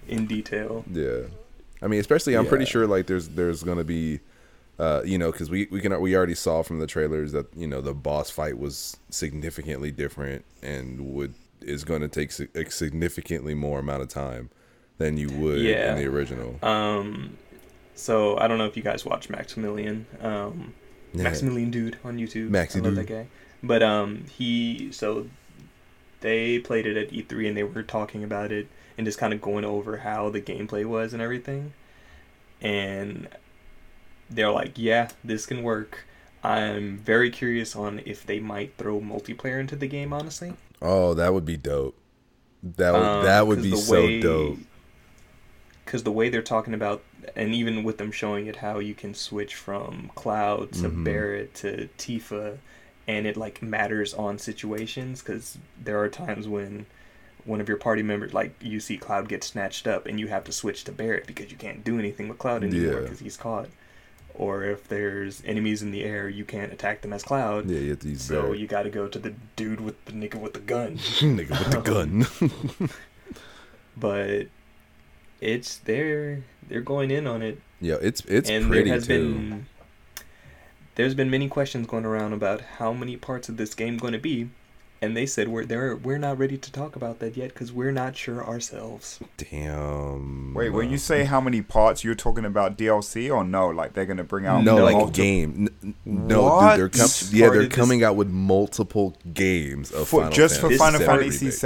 in 0.07 0.25
detail. 0.25 0.83
Yeah, 0.91 1.21
I 1.81 1.87
mean, 1.87 1.99
especially 1.99 2.35
I'm 2.35 2.47
pretty 2.47 2.65
sure 2.65 2.87
like 2.87 3.05
there's 3.07 3.29
there's 3.29 3.61
gonna 3.63 3.83
be, 3.83 4.19
uh, 4.79 5.01
you 5.05 5.17
know, 5.17 5.31
because 5.31 5.49
we 5.49 5.67
we 5.71 5.79
can 5.81 5.99
we 6.01 6.15
already 6.15 6.35
saw 6.35 6.61
from 6.63 6.79
the 6.79 6.87
trailers 6.87 7.31
that 7.31 7.47
you 7.55 7.67
know 7.67 7.81
the 7.81 7.93
boss 7.93 8.29
fight 8.29 8.57
was 8.57 8.97
significantly 9.09 9.91
different 9.91 10.43
and 10.61 11.13
would 11.13 11.33
is 11.61 11.83
going 11.83 12.01
to 12.01 12.07
take 12.07 12.31
a 12.55 12.69
significantly 12.69 13.53
more 13.55 13.79
amount 13.79 14.01
of 14.03 14.09
time 14.09 14.49
than 14.97 15.17
you 15.17 15.29
would 15.29 15.61
Yeah. 15.61 15.93
in 15.93 15.97
the 15.97 16.05
original. 16.07 16.59
Um, 16.63 17.37
so 17.95 18.37
I 18.37 18.47
don't 18.47 18.57
know 18.57 18.65
if 18.65 18.77
you 18.77 18.83
guys 18.83 19.03
watch 19.05 19.29
Maximilian, 19.29 20.05
um, 20.21 20.73
Yeah. 21.13 21.23
Maximilian 21.23 21.71
Dood 21.71 21.97
on 22.03 22.17
YouTube. 22.17 22.49
Maxi 22.49 22.77
I 22.77 22.79
love 22.81 22.95
dude. 22.95 23.07
that 23.07 23.07
guy. 23.07 23.27
But 23.63 23.81
um, 23.81 24.25
he 24.37 24.91
so 24.91 25.27
they 26.21 26.59
played 26.59 26.85
it 26.85 26.97
at 26.97 27.11
E3 27.11 27.47
and 27.47 27.57
they 27.57 27.63
were 27.63 27.81
talking 27.83 28.23
about 28.23 28.51
it 28.51 28.67
and 28.97 29.05
just 29.05 29.17
kind 29.17 29.33
of 29.33 29.41
going 29.41 29.65
over 29.65 29.97
how 29.97 30.29
the 30.29 30.41
gameplay 30.41 30.85
was 30.85 31.13
and 31.13 31.21
everything. 31.21 31.73
And 32.61 33.27
they're 34.29 34.51
like, 34.51 34.73
"Yeah, 34.77 35.09
this 35.23 35.45
can 35.45 35.63
work." 35.63 36.05
I'm 36.43 36.97
very 36.97 37.31
curious 37.31 37.75
on 37.75 38.01
if 38.05 38.25
they 38.25 38.39
might 38.39 38.73
throw 38.77 38.99
multiplayer 38.99 39.59
into 39.59 39.75
the 39.75 39.87
game. 39.87 40.13
Honestly, 40.13 40.53
Oh, 40.81 41.13
that 41.15 41.33
would 41.33 41.45
be 41.45 41.57
dope. 41.57 41.95
That 42.61 42.93
would 42.93 43.01
Um, 43.01 43.23
that 43.25 43.47
would 43.47 43.61
be 43.63 43.75
so 43.75 43.93
way- 43.93 44.19
dope. 44.19 44.59
Because 45.83 46.03
the 46.03 46.11
way 46.11 46.29
they're 46.29 46.41
talking 46.41 46.73
about, 46.73 47.03
and 47.35 47.53
even 47.53 47.83
with 47.83 47.97
them 47.97 48.11
showing 48.11 48.47
it, 48.47 48.57
how 48.57 48.79
you 48.79 48.93
can 48.95 49.13
switch 49.13 49.55
from 49.55 50.11
Cloud 50.15 50.71
to 50.73 50.89
Mhm. 50.89 51.03
Barrett 51.03 51.53
to 51.55 51.89
Tifa, 51.97 52.57
and 53.07 53.25
it 53.27 53.37
like 53.37 53.61
matters 53.61 54.13
on 54.13 54.37
situations. 54.39 55.21
Because 55.21 55.57
there 55.81 55.99
are 56.01 56.09
times 56.09 56.47
when 56.47 56.85
one 57.45 57.61
of 57.61 57.67
your 57.67 57.77
party 57.77 58.01
members, 58.01 58.33
like 58.33 58.53
you 58.59 58.79
see 58.79 58.97
Cloud 58.97 59.29
get 59.29 59.43
snatched 59.43 59.85
up, 59.87 60.05
and 60.07 60.19
you 60.19 60.27
have 60.27 60.43
to 60.45 60.51
switch 60.51 60.83
to 60.85 60.91
Barrett 60.91 61.27
because 61.27 61.51
you 61.51 61.57
can't 61.57 61.83
do 61.83 61.99
anything 61.99 62.27
with 62.27 62.39
Cloud 62.39 62.63
anymore 62.63 62.93
Yeah. 62.95 62.99
because 63.01 63.19
he's 63.19 63.37
caught. 63.37 63.69
Or 64.37 64.63
if 64.63 64.87
there's 64.87 65.41
enemies 65.45 65.81
in 65.81 65.91
the 65.91 66.03
air, 66.03 66.27
you 66.27 66.43
can't 66.43 66.73
attack 66.73 67.01
them 67.01 67.13
as 67.13 67.23
Cloud. 67.23 67.69
Yeah, 67.69 67.79
you 67.79 67.89
have 67.91 67.99
to 67.99 68.09
use 68.09 68.21
So 68.23 68.41
Barrett. 68.43 68.59
you 68.59 68.67
got 68.67 68.83
to 68.83 68.89
go 68.89 69.07
to 69.07 69.17
the 69.17 69.33
dude 69.55 69.79
with 69.79 70.03
the 70.05 70.11
nigga 70.11 70.35
with 70.35 70.53
the 70.53 70.59
gun. 70.59 70.97
nigga 70.97 71.49
with 71.51 71.71
the 71.71 71.81
gun. 71.81 72.89
but 73.97 74.47
it's 75.41 75.77
they're 75.77 76.43
they're 76.67 76.81
going 76.81 77.11
in 77.11 77.27
on 77.27 77.41
it 77.41 77.59
yeah, 77.81 77.95
it's 78.01 78.21
it's 78.25 78.49
and 78.49 78.67
pretty 78.67 78.89
there 78.89 78.93
has 78.95 79.07
too. 79.07 79.33
been 79.33 79.65
there's 80.95 81.13
been 81.13 81.29
many 81.29 81.47
questions 81.47 81.87
going 81.87 82.05
around 82.05 82.33
about 82.33 82.61
how 82.77 82.93
many 82.93 83.15
parts 83.17 83.49
of 83.49 83.57
this 83.57 83.73
game 83.73 83.97
going 83.97 84.13
to 84.13 84.19
be 84.19 84.49
and 85.05 85.15
they 85.15 85.25
said 85.25 85.47
we're 85.47 85.63
there 85.65 85.95
we're 85.95 86.17
not 86.17 86.37
ready 86.37 86.57
to 86.57 86.71
talk 86.71 86.95
about 86.95 87.19
that 87.19 87.37
yet 87.37 87.49
because 87.53 87.71
we're 87.71 87.91
not 87.91 88.15
sure 88.17 88.45
ourselves 88.45 89.19
Damn. 89.37 90.53
Wait, 90.53 90.69
when 90.71 90.89
you 90.89 90.97
say 90.97 91.23
how 91.25 91.39
many 91.41 91.61
parts, 91.61 92.03
you're 92.03 92.15
talking 92.15 92.45
about 92.45 92.77
DLC 92.77 93.33
or 93.33 93.43
no? 93.43 93.67
Like 93.69 93.93
they're 93.93 94.05
gonna 94.05 94.23
bring 94.23 94.45
out 94.45 94.63
no, 94.63 94.77
No. 94.77 94.83
like 94.83 94.93
multiple- 94.95 95.11
game. 95.23 95.67
N- 95.83 95.93
n- 96.05 96.27
no, 96.27 96.43
What? 96.43 96.77
dude, 96.77 96.79
they're 96.93 97.01
com- 97.01 97.09
yeah, 97.31 97.49
they're 97.49 97.61
of 97.61 97.69
this- 97.69 97.75
coming 97.75 98.03
out 98.03 98.15
with 98.15 98.29
multiple 98.29 99.15
games 99.33 99.91
of 99.91 100.07
for, 100.07 100.21
Final 100.21 100.33
just 100.33 100.59
for 100.61 100.69
Final 100.71 100.99
Fantasy 100.99 101.45
remake. 101.45 101.59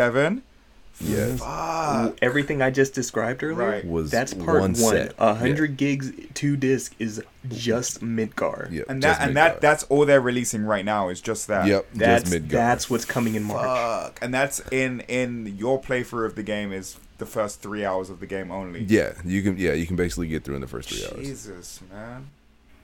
Seven. 1.00 1.14
Yes, 1.14 1.40
Fuck. 1.40 2.18
everything 2.22 2.62
i 2.62 2.70
just 2.70 2.94
described 2.94 3.42
earlier 3.44 3.70
Right. 3.70 3.86
was 3.86 4.12
that's 4.12 4.34
part 4.34 4.60
one 4.62 4.74
one, 4.74 4.76
set. 4.76 5.14
a 5.18 5.34
hundred 5.34 5.78
gigs 5.78 6.12
two 6.34 6.58
disc 6.58 6.94
is 7.00 7.24
just 7.48 8.02
midgar 8.02 8.70
Yeah, 8.70 8.84
And 8.90 9.02
just 9.02 9.20
that 9.20 9.28
and 9.28 9.32
Midgar. 9.32 9.34
that 9.36 9.62
that's 9.62 9.84
all 9.86 10.06
they're 10.06 10.20
releasing 10.20 10.66
right 10.66 10.84
now 10.84 11.08
is 11.08 11.22
just 11.22 11.48
that. 11.48 11.68
Yep, 11.68 11.86
that's 11.96 12.30
just 12.32 12.44
Midgar. 12.44 12.50
that's 12.50 12.90
what's 12.90 13.06
coming 13.06 13.36
in 13.36 13.44
march 13.44 13.64
Fuck. 13.66 14.20
And 14.22 14.34
that's 14.34 14.60
in 14.72 15.00
in 15.08 15.56
your 15.58 15.82
playthrough 15.82 16.26
of 16.26 16.36
the 16.36 16.44
game 16.44 16.74
is 16.74 16.98
the 17.18 17.26
first 17.26 17.62
three 17.62 17.86
hours 17.86 18.10
of 18.10 18.20
the 18.20 18.26
game 18.28 18.52
only. 18.52 18.84
yeah, 18.84 19.14
you 19.24 19.42
can 19.42 19.58
yeah 19.58 19.72
you 19.74 19.86
can 19.88 19.96
basically 19.96 20.28
get 20.28 20.44
through 20.44 20.56
in 20.56 20.62
the 20.62 20.68
first 20.68 20.90
three 20.90 21.06
hours. 21.06 21.26
Jesus, 21.26 21.80
man. 21.92 22.30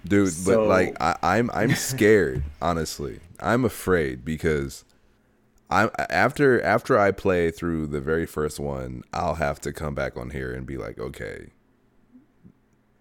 dude. 0.08 0.32
So- 0.32 0.56
but 0.56 0.68
like, 0.68 0.96
I, 1.02 1.18
I'm 1.22 1.50
I'm 1.54 1.76
scared. 1.76 2.44
honestly, 2.62 3.20
I'm 3.42 3.66
afraid 3.66 4.24
because 4.24 4.84
I'm 5.70 5.90
after 6.10 6.62
after 6.62 6.98
I 6.98 7.12
play 7.12 7.52
through 7.52 7.88
the 7.88 8.02
very 8.02 8.26
first 8.26 8.60
one, 8.60 9.04
I'll 9.14 9.36
have 9.36 9.60
to 9.62 9.74
come 9.74 9.96
back 9.96 10.16
on 10.16 10.30
here 10.30 10.54
and 10.54 10.66
be 10.66 10.78
like, 10.78 11.00
okay, 11.00 11.48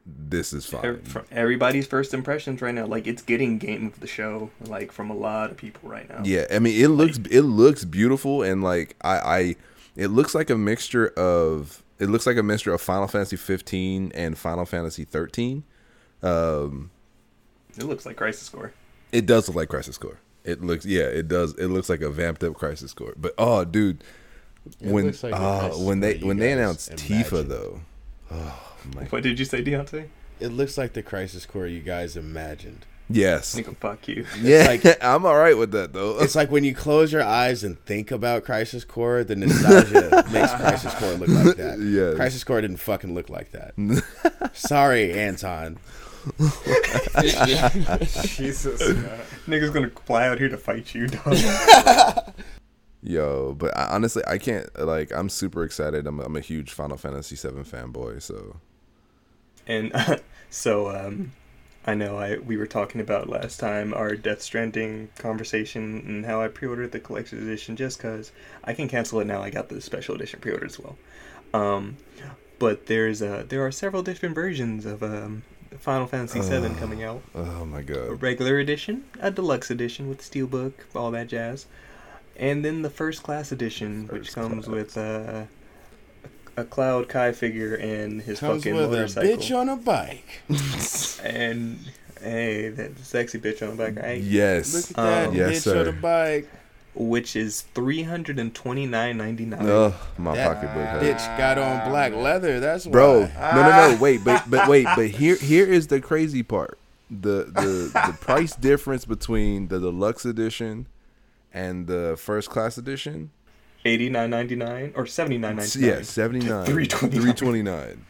this 0.07 0.53
is 0.53 0.66
fine. 0.66 1.03
From 1.03 1.24
everybody's 1.31 1.86
first 1.86 2.15
impressions 2.15 2.62
right 2.62 2.74
now, 2.74 2.86
like 2.86 3.07
it's 3.07 3.23
getting 3.23 3.59
game 3.59 3.86
of 3.86 4.01
the 4.01 4.07
show, 4.07 4.51
like 4.66 4.93
from 4.93 5.11
a 5.11 5.15
lot 5.15 5.51
of 5.51 5.57
people 5.57 5.89
right 5.89 6.09
now. 6.09 6.23
Yeah, 6.24 6.47
I 6.51 6.59
mean, 6.59 6.81
it 6.82 6.89
looks 6.89 7.19
it 7.31 7.43
looks 7.43 7.85
beautiful 7.85 8.43
and 8.43 8.62
like 8.62 8.97
I 9.03 9.19
I 9.19 9.57
it 9.97 10.09
looks 10.09 10.35
like 10.35 10.51
a 10.51 10.57
mixture 10.57 11.09
of 11.09 11.82
it 11.99 12.09
looks 12.09 12.27
like 12.27 12.36
a 12.36 12.43
mixture 12.43 12.73
of 12.73 12.81
Final 12.81 13.07
Fantasy 13.07 13.36
15 13.36 14.12
and 14.15 14.36
Final 14.36 14.65
Fantasy 14.66 15.05
13. 15.05 15.65
Um, 16.23 16.91
It 17.77 17.85
looks 17.85 18.05
like 18.05 18.16
Crisis 18.16 18.49
Core. 18.49 18.73
It 19.12 19.27
does 19.27 19.49
look 19.49 19.57
like 19.57 19.69
Crisis 19.69 19.97
Core. 19.97 20.19
It 20.45 20.62
looks 20.62 20.85
yeah, 20.85 21.05
it 21.05 21.27
does. 21.29 21.55
It 21.55 21.69
looks 21.69 21.89
like 21.89 22.01
a 22.03 22.11
vamped 22.11 22.45
up 22.45 22.55
Crisis 22.55 22.93
Core. 22.93 23.15
But 23.16 23.35
oh, 23.39 23.65
dude, 23.65 24.05
It 24.81 24.91
when 24.91 25.07
like 25.07 25.21
the 25.21 25.29
oh, 25.33 25.71
ah, 25.73 25.79
when 25.79 26.01
they 26.01 26.19
when 26.19 26.37
they 26.37 26.51
guys 26.51 26.59
announced 26.59 26.91
Tifa 26.93 27.47
though, 27.49 27.81
oh 28.31 28.62
my 28.95 29.05
What 29.05 29.23
did 29.23 29.39
you 29.39 29.45
say, 29.45 29.62
Deontay? 29.65 30.09
It 30.41 30.49
looks 30.49 30.77
like 30.77 30.93
the 30.93 31.03
Crisis 31.03 31.47
Core 31.47 31.66
you 31.66 31.81
guys 31.81 32.16
imagined. 32.16 32.85
yes, 33.09 33.55
Nigga, 33.55 33.77
fuck 33.77 34.07
you. 34.09 34.27
yeah, 34.41 34.66
like- 34.66 34.85
I'm 35.05 35.25
all 35.25 35.37
right 35.37 35.57
with 35.57 35.71
that 35.73 35.93
though. 35.95 36.19
It's 36.21 36.35
like 36.35 36.51
when 36.51 36.65
you 36.65 36.75
close 36.75 37.12
your 37.12 37.23
eyes 37.23 37.65
and 37.65 37.79
think 37.87 38.11
about 38.11 38.45
Crisis 38.45 38.85
Core, 38.85 39.25
the 39.25 39.37
nostalgia 39.37 40.25
makes 40.33 40.53
Crisis 40.55 40.95
Core 40.97 41.12
look 41.15 41.29
like 41.29 41.57
that. 41.57 41.79
Yes. 41.79 42.16
Crisis 42.16 42.45
Core 42.45 42.61
didn't 42.61 42.79
fucking 42.79 43.15
look 43.15 43.31
like 43.31 43.53
that. 43.53 43.75
Sorry, 44.53 45.12
Anton. 45.12 45.79
Jesus. 48.24 48.80
man. 48.88 49.20
Nigga's 49.46 49.70
gonna 49.70 49.90
fly 49.90 50.26
out 50.26 50.38
here 50.38 50.48
to 50.48 50.56
fight 50.56 50.94
you, 50.94 51.06
dog. 51.06 51.36
Yo, 53.02 53.55
but 53.59 53.76
I, 53.76 53.88
honestly, 53.88 54.22
I 54.26 54.38
can't 54.38 54.68
like. 54.78 55.12
I'm 55.12 55.28
super 55.28 55.64
excited. 55.64 56.06
I'm 56.06 56.20
I'm 56.20 56.36
a 56.36 56.40
huge 56.40 56.72
Final 56.72 56.96
Fantasy 56.96 57.36
VII 57.36 57.62
fanboy. 57.62 58.22
So 58.22 58.56
and 59.66 59.92
so, 60.51 60.90
um, 60.90 61.32
I 61.86 61.94
know 61.94 62.18
I 62.18 62.38
we 62.38 62.56
were 62.56 62.66
talking 62.66 63.01
about 63.01 63.28
last 63.28 63.59
time 63.59 63.92
our 63.92 64.16
Death 64.16 64.40
Stranding 64.40 65.10
conversation 65.18 66.02
and 66.06 66.24
how 66.24 66.40
I 66.40 66.48
pre-ordered 66.48 66.92
the 66.92 67.01
collector's 67.01 67.42
edition 67.42 67.76
just 67.76 67.98
because 67.98 68.32
I 68.64 68.72
can 68.72 68.88
cancel 68.88 69.20
it 69.20 69.26
now. 69.26 69.42
I 69.42 69.51
got 69.51 69.68
the 69.68 69.80
special 69.80 70.14
edition 70.14 70.40
pre-ordered 70.40 70.70
as 70.70 70.78
well. 70.78 70.96
Um, 71.52 71.98
but 72.59 72.86
there's 72.86 73.20
uh 73.20 73.44
there 73.48 73.64
are 73.66 73.70
several 73.72 74.02
different 74.02 74.34
versions 74.34 74.86
of 74.86 75.02
um 75.02 75.42
Final 75.78 76.06
Fantasy 76.06 76.40
VII 76.40 76.66
Ugh. 76.68 76.78
coming 76.78 77.02
out. 77.02 77.22
oh 77.34 77.64
my 77.64 77.82
god! 77.82 77.96
a 77.96 78.09
god, 78.10 78.22
regular 78.22 78.59
edition, 78.59 79.05
a 79.20 79.30
deluxe 79.30 79.70
edition 79.70 80.09
with 80.09 80.20
steelbook, 80.20 80.72
all 80.94 81.10
that 81.12 81.28
jazz, 81.28 81.66
and 82.36 82.64
then 82.64 82.82
the 82.82 82.90
first 82.90 83.22
class 83.22 83.52
edition, 83.52 84.06
which 84.09 84.32
comes 84.32 84.64
class. 84.66 84.74
with 84.74 84.96
uh, 84.98 85.42
a 86.56 86.64
Cloud 86.64 87.09
Kai 87.09 87.32
figure 87.32 87.74
and 87.74 88.22
his 88.22 88.38
Comes 88.40 88.62
fucking 88.64 88.76
with 88.76 88.92
a 88.94 89.20
bitch 89.20 89.56
on 89.56 89.68
a 89.68 89.76
bike. 89.76 90.42
and 91.24 91.78
hey, 92.22 92.68
that 92.68 92.98
sexy 92.98 93.38
bitch 93.40 93.62
on 93.62 93.76
the 93.76 93.84
bike. 93.92 94.02
right? 94.02 94.20
yes, 94.20 94.72
Look 94.90 94.98
at 94.98 95.05
that 95.05 95.28
Um, 95.28 95.34
Yes, 95.34 95.51
bitch 95.59 95.62
sir. 95.62 95.80
on 95.80 95.88
a 95.88 95.92
bike. 95.92 96.48
Which 96.97 97.35
is 97.35 97.62
three 97.75 98.03
hundred 98.05 98.39
and 98.39 98.55
twenty 98.55 98.87
nine 98.87 99.16
ninety 99.16 99.45
nine. 99.45 99.66
Ugh, 99.69 99.93
my 100.16 100.35
That 100.37 100.55
pocketbook. 100.55 100.87
hurt. 100.89 101.03
bitch 101.03 101.39
got 101.39 101.59
on 101.59 101.89
black 101.91 102.15
leather. 102.15 102.61
That's 102.61 102.87
bro 102.87 103.23
why. 103.23 103.53
no 103.55 103.62
no 103.62 103.69
no 103.69 103.97
ah. 103.97 103.99
wait 104.01 104.23
but 104.25 104.49
but 104.49 104.69
wait 104.75 104.87
but 104.95 105.09
here 105.09 105.35
here 105.37 105.66
is 105.66 105.89
the 105.89 106.01
crazy 106.01 106.43
part 106.45 106.79
the 107.11 107.45
the 107.53 107.91
the 108.07 108.16
price 108.21 108.55
difference 108.55 109.05
between 109.05 109.69
the 109.69 109.81
deluxe 109.81 110.25
edition 110.25 110.87
and 111.53 111.87
the 111.89 112.16
first 112.16 112.49
class 112.51 112.79
edition 112.79 113.31
Eighty 113.85 114.09
nine 114.09 114.31
ninety 114.31 114.55
nine 114.57 114.93
or 114.97 115.05
seventy 115.07 115.37
nine 115.37 115.57
ninety 115.57 115.81
nine. 115.81 115.89
yeah 115.99 116.03
79 116.03 116.65
329. 116.65 117.11
329 117.21 118.07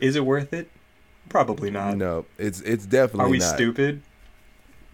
Is 0.00 0.16
it 0.16 0.26
worth 0.26 0.52
it? 0.52 0.68
Probably 1.28 1.70
not. 1.70 1.96
no 1.96 2.26
it's 2.36 2.60
it's 2.62 2.84
definitely 2.84 3.24
Are 3.26 3.28
we 3.30 3.38
not 3.38 3.54
stupid? 3.54 4.02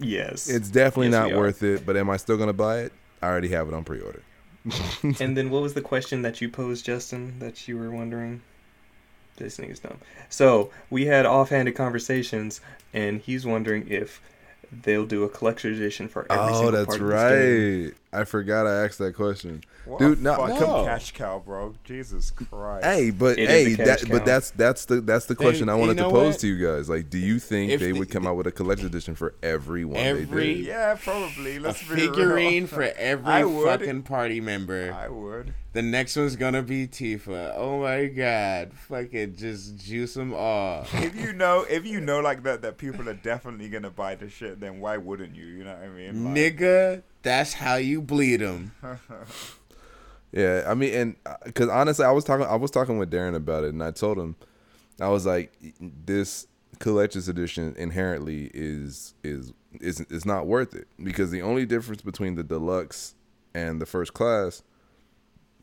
Yes. 0.01 0.49
it's 0.49 0.71
definitely 0.71 1.09
Yes, 1.09 1.31
not 1.31 1.39
worth 1.39 1.63
it 1.63 1.85
but 1.87 1.97
am 1.97 2.11
i 2.11 2.17
still 2.17 2.37
gonna 2.37 2.53
buy 2.53 2.81
it 2.81 2.93
i 3.23 3.27
already 3.29 3.49
have 3.49 3.69
it 3.69 3.75
on 3.75 3.85
pre-order 3.85 4.23
And 5.21 5.37
then 5.37 5.51
what 5.51 5.63
was 5.63 5.75
the 5.75 5.81
question 5.93 6.23
that 6.23 6.41
you 6.43 6.49
posed, 6.51 6.85
Justin, 6.85 7.39
that 7.39 7.67
you 7.67 7.79
were 7.79 7.91
wondering? 7.91 8.43
This 9.37 9.57
nigga's 9.57 9.79
dumb. 9.79 9.99
So 10.29 10.71
we 10.91 11.07
had 11.07 11.25
offhanded 11.25 11.75
conversations, 11.75 12.61
and 12.93 13.21
he's 13.23 13.47
wondering 13.47 13.89
if 13.89 14.21
they'll 14.83 15.07
do 15.07 15.25
a 15.25 15.29
collector's 15.29 15.79
edition 15.79 16.09
for 16.09 16.27
every 16.31 16.45
oh 16.53 16.55
single 16.55 16.73
that's 16.73 16.87
part 16.87 17.01
of 17.01 17.09
this 17.09 17.31
game. 17.33 17.85
right 17.85 18.21
i 18.21 18.25
forgot 18.25 18.67
i 18.67 18.85
asked 18.85 18.99
that 18.99 19.15
question 19.15 19.63
What 19.85 19.99
Dude, 19.99 20.19
a 20.19 20.23
no, 20.23 20.37
fucking 20.37 20.61
no. 20.61 20.85
cash 20.85 21.13
cow, 21.13 21.43
bro. 21.45 21.75
Jesus 21.85 22.31
Christ. 22.31 22.85
Hey, 22.85 23.11
but 23.11 23.39
It 23.39 23.51
is 23.51 23.79
hey, 23.79 23.85
that, 23.85 24.09
but 24.09 24.25
that's 24.25 24.51
that's 24.53 24.85
the 24.85 25.01
that's 25.01 25.25
the 25.27 25.35
They- 25.35 25.43
question 25.45 25.69
I 25.69 25.75
wanted 25.75 25.97
to 25.97 26.05
pose 26.05 26.35
what? 26.35 26.41
to 26.41 26.47
you 26.47 26.65
guys. 26.65 26.89
Like, 26.89 27.09
do 27.11 27.19
you 27.19 27.39
think 27.41 27.73
If 27.73 27.81
they 27.81 27.91
the- 27.93 27.99
would 27.99 28.11
come 28.11 28.27
out 28.27 28.37
with 28.37 28.47
a 28.47 28.53
collector's 28.53 28.87
edition 28.87 29.15
for 29.17 29.35
every 29.43 29.85
one 29.85 29.97
Every- 29.97 30.25
they 30.25 30.55
did? 30.59 30.67
Yeah, 30.67 30.97
probably. 31.03 31.57
A 31.57 31.61
Let's 31.61 31.83
be 31.89 31.95
real. 31.95 32.13
figurine 32.13 32.67
for 32.69 32.83
every 32.97 33.43
fucking 33.65 34.03
party 34.03 34.41
member. 34.41 34.93
I 34.93 35.09
would. 35.09 35.55
The 35.73 35.83
next 35.83 36.17
one's 36.17 36.35
gonna 36.35 36.63
be 36.63 36.89
Tifa. 36.89 37.55
Oh 37.57 37.81
my 37.81 38.07
god. 38.07 38.73
Fucking 38.73 39.37
just 39.37 39.77
juice 39.79 40.15
them 40.15 40.35
all. 40.35 40.85
If 40.95 41.15
you 41.15 41.33
know, 41.33 41.65
if 41.69 41.87
you 41.87 42.01
know 42.01 42.21
like 42.21 42.43
that, 42.43 42.63
that 42.63 42.77
people 42.77 43.09
are 43.09 43.15
definitely 43.15 43.69
gonna 43.69 43.91
buy 43.91 44.17
the 44.17 44.29
shit, 44.29 44.59
then 44.61 44.81
why 44.81 44.97
wouldn't 44.97 45.37
you? 45.37 45.45
You 45.45 45.65
know 45.65 45.75
what 45.75 45.83
I 45.83 45.89
mean? 45.89 46.25
Like, 46.25 46.35
Nigga, 46.35 47.03
that's 47.23 47.53
how 47.53 47.77
you 47.77 48.03
bleed 48.03 48.39
them. 48.39 48.73
Yeah, 50.33 50.65
I 50.67 50.75
mean, 50.75 50.95
and 50.95 51.17
uh, 51.27 51.35
because 51.45 51.69
honestly, 51.69 52.05
I 52.05 52.13
was 52.13 52.23
talking, 52.25 52.47
I 52.47 52.55
was 52.55 52.71
talking 52.71 52.99
with 52.99 53.11
Darren 53.11 53.35
about 53.35 53.65
it, 53.65 53.71
and 53.71 53.83
I 53.83 53.91
told 53.91 54.17
him, 54.17 54.37
I 55.01 55.09
was 55.09 55.27
like, 55.27 55.53
this 55.81 56.47
collector's 56.79 57.29
edition 57.29 57.75
inherently 57.77 58.51
is 58.55 59.15
is 59.25 59.53
is 59.81 60.01
is 60.03 60.25
not 60.25 60.47
worth 60.47 60.75
it 60.75 60.87
because 61.03 61.31
the 61.33 61.43
only 61.43 61.67
difference 61.67 62.01
between 62.03 62.37
the 62.37 62.45
deluxe 62.45 63.15
and 63.55 63.83
the 63.83 63.87
first 63.87 64.15
class, 64.15 64.63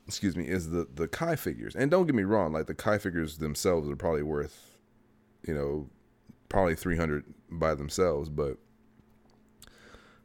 excuse 0.07 0.35
me, 0.35 0.47
is 0.47 0.69
the 0.69 0.87
the 0.93 1.07
Kai 1.07 1.35
figures. 1.35 1.75
And 1.75 1.91
don't 1.91 2.05
get 2.05 2.15
me 2.15 2.23
wrong, 2.23 2.53
like 2.53 2.67
the 2.67 2.73
Kai 2.73 2.97
figures 2.97 3.37
themselves 3.37 3.89
are 3.89 3.95
probably 3.95 4.23
worth, 4.23 4.77
you 5.45 5.53
know, 5.53 5.89
probably 6.49 6.75
three 6.75 6.97
hundred 6.97 7.25
by 7.49 7.75
themselves, 7.75 8.29
but 8.29 8.57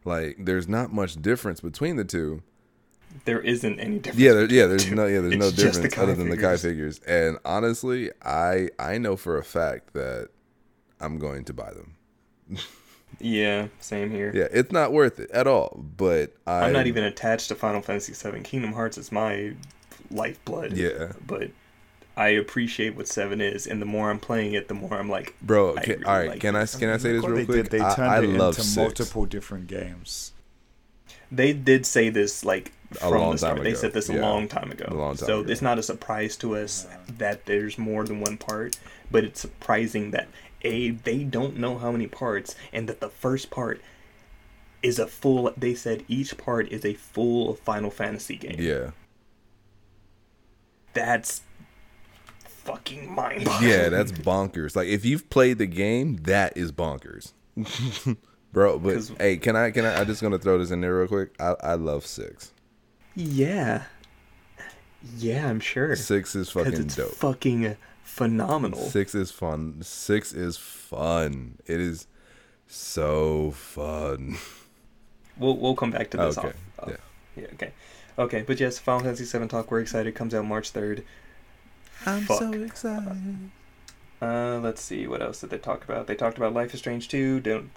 like 0.04 0.36
there's 0.38 0.68
not 0.68 0.92
much 0.92 1.20
difference 1.20 1.60
between 1.60 1.96
the 1.96 2.04
two. 2.04 2.42
There 3.26 3.40
isn't 3.40 3.78
any 3.78 3.98
difference. 3.98 4.20
Yeah, 4.20 4.32
there, 4.32 4.50
yeah. 4.50 4.66
There's 4.66 4.90
no, 4.90 5.06
yeah. 5.06 5.20
There's 5.20 5.36
no 5.36 5.48
It's 5.48 5.56
the 5.56 5.64
difference 5.64 5.94
Kai 5.94 6.02
other 6.02 6.14
than 6.14 6.30
the 6.30 6.38
Kai 6.38 6.56
figures. 6.56 6.98
And 7.00 7.38
honestly, 7.44 8.10
I 8.22 8.70
I 8.78 8.98
know 8.98 9.16
for 9.16 9.36
a 9.36 9.44
fact 9.44 9.92
that 9.92 10.28
I'm 10.98 11.18
going 11.18 11.44
to 11.44 11.52
buy 11.52 11.72
them. 11.72 11.96
Yeah, 13.20 13.68
same 13.80 14.10
here. 14.10 14.32
Yeah, 14.34 14.48
it's 14.51 14.72
not 14.72 14.93
worth 14.93 15.20
it 15.20 15.30
at 15.30 15.47
all. 15.47 15.84
But 15.97 16.34
I, 16.47 16.62
I'm 16.64 16.72
not 16.72 16.86
even 16.86 17.05
attached 17.05 17.48
to 17.48 17.55
Final 17.55 17.80
Fantasy 17.82 18.12
VII. 18.14 18.40
Kingdom 18.43 18.72
Hearts 18.72 18.98
is 18.98 19.12
my 19.12 19.55
lifeblood. 20.10 20.72
Yeah, 20.72 21.12
But 21.26 21.51
I 22.16 22.28
appreciate 22.28 22.97
what 22.97 23.09
Seven 23.09 23.40
is, 23.40 23.66
and 23.66 23.80
the 23.80 23.86
more 23.86 24.10
I'm 24.10 24.18
playing 24.18 24.52
it, 24.55 24.68
the 24.68 24.74
more 24.74 24.94
I'm 24.94 25.09
like, 25.09 25.34
bro. 25.40 25.76
I 25.76 25.80
Can, 25.82 25.93
really 26.01 26.05
all 26.05 26.16
right, 26.18 26.28
like 26.30 26.40
can 26.40 26.56
I 26.56 26.66
can 26.66 26.89
I 26.90 26.97
say 26.98 27.12
this 27.12 27.24
real 27.24 27.36
they 27.36 27.44
quick? 27.47 27.70
Did, 27.70 27.70
they 27.70 27.80
I, 27.80 27.94
turned 27.94 28.10
I 28.10 28.18
it 28.18 28.28
love 28.28 28.56
into 28.56 28.62
six. 28.62 28.76
multiple 28.76 29.24
different 29.26 29.66
games. 29.68 30.32
They 31.30 31.52
did 31.52 31.86
say 31.86 32.10
this 32.10 32.44
like 32.44 32.72
A 33.01 33.09
from 33.09 33.20
long 33.20 33.32
the 33.32 33.39
start. 33.39 33.56
time 33.56 33.64
They 33.64 33.74
said 33.74 33.93
this 33.93 34.09
a 34.09 34.14
long 34.14 34.48
time 34.48 34.70
ago. 34.70 34.84
A 34.89 34.94
long 34.94 35.16
time 35.16 35.26
so 35.26 35.40
ago. 35.40 35.51
it's 35.51 35.62
not 35.62 35.78
a 35.78 35.82
surprise 35.82 36.36
to 36.39 36.56
us 36.56 36.86
that 37.18 37.47
there's 37.47 37.78
more 37.78 38.05
than 38.05 38.20
one 38.20 38.36
part, 38.36 38.76
but 39.10 39.24
it's 39.24 39.40
surprising 39.40 40.10
that 40.10 40.28
a 40.62 40.90
they 40.90 41.24
don't 41.24 41.56
know 41.56 41.78
how 41.78 41.93
many 41.93 42.06
parts 42.06 42.55
and 42.72 42.89
that 42.89 43.01
the 43.01 43.09
first 43.10 43.51
part 43.51 43.80
is 44.82 44.98
a 44.98 45.06
full. 45.06 45.52
They 45.56 45.74
said 45.74 46.05
each 46.09 46.36
part 46.36 46.68
is 46.70 46.84
a 46.84 46.94
full 46.94 47.55
Final 47.55 47.90
Fantasy 47.90 48.36
game. 48.36 48.56
Yeah, 48.59 48.90
That's 50.94 51.43
fucking 52.47 53.12
mind 53.12 53.43
yeah. 53.60 53.89
That's 53.89 54.12
bonkers. 54.12 54.76
Like 54.76 54.89
if 54.89 55.05
you've 55.05 55.28
played 55.30 55.59
the 55.59 55.66
game, 55.66 56.16
that 56.24 56.56
is 56.56 56.70
bonkers, 56.72 57.32
bro. 58.52 58.78
but 58.78 59.10
hey, 59.18 59.36
can 59.36 59.56
I 59.56 59.70
can 59.70 59.84
I? 59.84 59.97
I'm 60.01 60.06
just 60.06 60.22
gonna 60.22 60.39
throw 60.39 60.59
this 60.59 60.70
in 60.70 60.80
there 60.80 60.98
real 60.98 61.09
quick. 61.09 61.34
I 61.40 61.55
I 61.62 61.74
love 61.74 62.06
six. 62.06 62.52
yeah, 63.14 63.84
yeah. 65.16 65.48
I'm 65.48 65.60
sure 65.60 65.97
Six 65.97 66.34
is 66.34 66.51
fucking 66.51 66.74
it's 66.74 66.97
dope. 66.97 67.12
fucking 67.14 67.76
phenomenal. 68.16 68.78
Six 68.80 69.14
is 69.14 69.30
fun. 69.30 69.80
Six 69.82 70.32
is 70.32 70.56
fun. 70.56 71.59
It 71.66 71.80
is 71.80 72.06
so 72.66 73.51
fun. 73.52 74.36
We'll 75.39 75.56
we'll 75.56 75.74
come 75.74 75.90
back 75.90 76.10
to 76.10 76.18
this. 76.18 76.36
Okay, 76.36 76.48
Off, 76.48 76.55
off. 76.80 76.89
yeah. 76.90 76.97
Yeah. 77.43 77.48
Okay. 77.55 77.72
Okay. 78.18 78.43
But 78.47 78.60
yes, 78.60 78.78
Final 78.78 79.01
Fantasy 79.05 79.24
VII 79.39 79.48
talk. 79.48 79.70
We're 79.70 79.80
excited. 79.80 80.14
Comes 80.14 80.34
out 80.34 80.44
March 80.44 80.70
third. 80.70 81.05
I'm 82.05 82.22
Fuck. 82.24 82.39
so 82.39 82.52
excited. 82.52 83.51
Uh, 84.20 84.59
let's 84.62 84.82
see 84.82 85.06
what 85.06 85.22
else 85.22 85.40
did 85.40 85.48
they 85.48 85.56
talk 85.59 85.84
about. 85.84 86.06
They 86.06 86.14
talked 86.14 86.36
about 86.36 86.52
Life 86.52 86.74
is 86.74 86.80
Strange 86.80 87.09
2. 87.09 87.40
Don't 87.40 87.70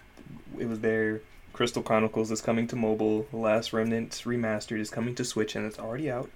it 0.60 0.68
was 0.68 0.82
there. 0.82 1.22
Crystal 1.54 1.82
Chronicles 1.82 2.30
is 2.30 2.42
coming 2.42 2.68
to 2.68 2.76
mobile. 2.76 3.26
Last 3.32 3.72
Remnant 3.72 4.12
remastered 4.26 4.80
is 4.80 4.90
coming 4.90 5.16
to 5.16 5.24
Switch 5.24 5.56
and 5.56 5.66
it's 5.66 5.80
already 5.80 6.12
out. 6.12 6.30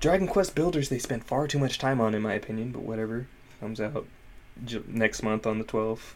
Dragon 0.00 0.26
Quest 0.26 0.54
Builders 0.54 0.88
they 0.88 0.98
spent 0.98 1.24
far 1.24 1.46
too 1.46 1.58
much 1.58 1.78
time 1.78 2.00
on 2.00 2.14
in 2.14 2.22
my 2.22 2.34
opinion, 2.34 2.72
but 2.72 2.82
whatever. 2.82 3.26
Comes 3.60 3.80
out 3.80 4.06
j- 4.64 4.82
next 4.88 5.22
month 5.22 5.46
on 5.46 5.58
the 5.58 5.64
12th. 5.64 6.14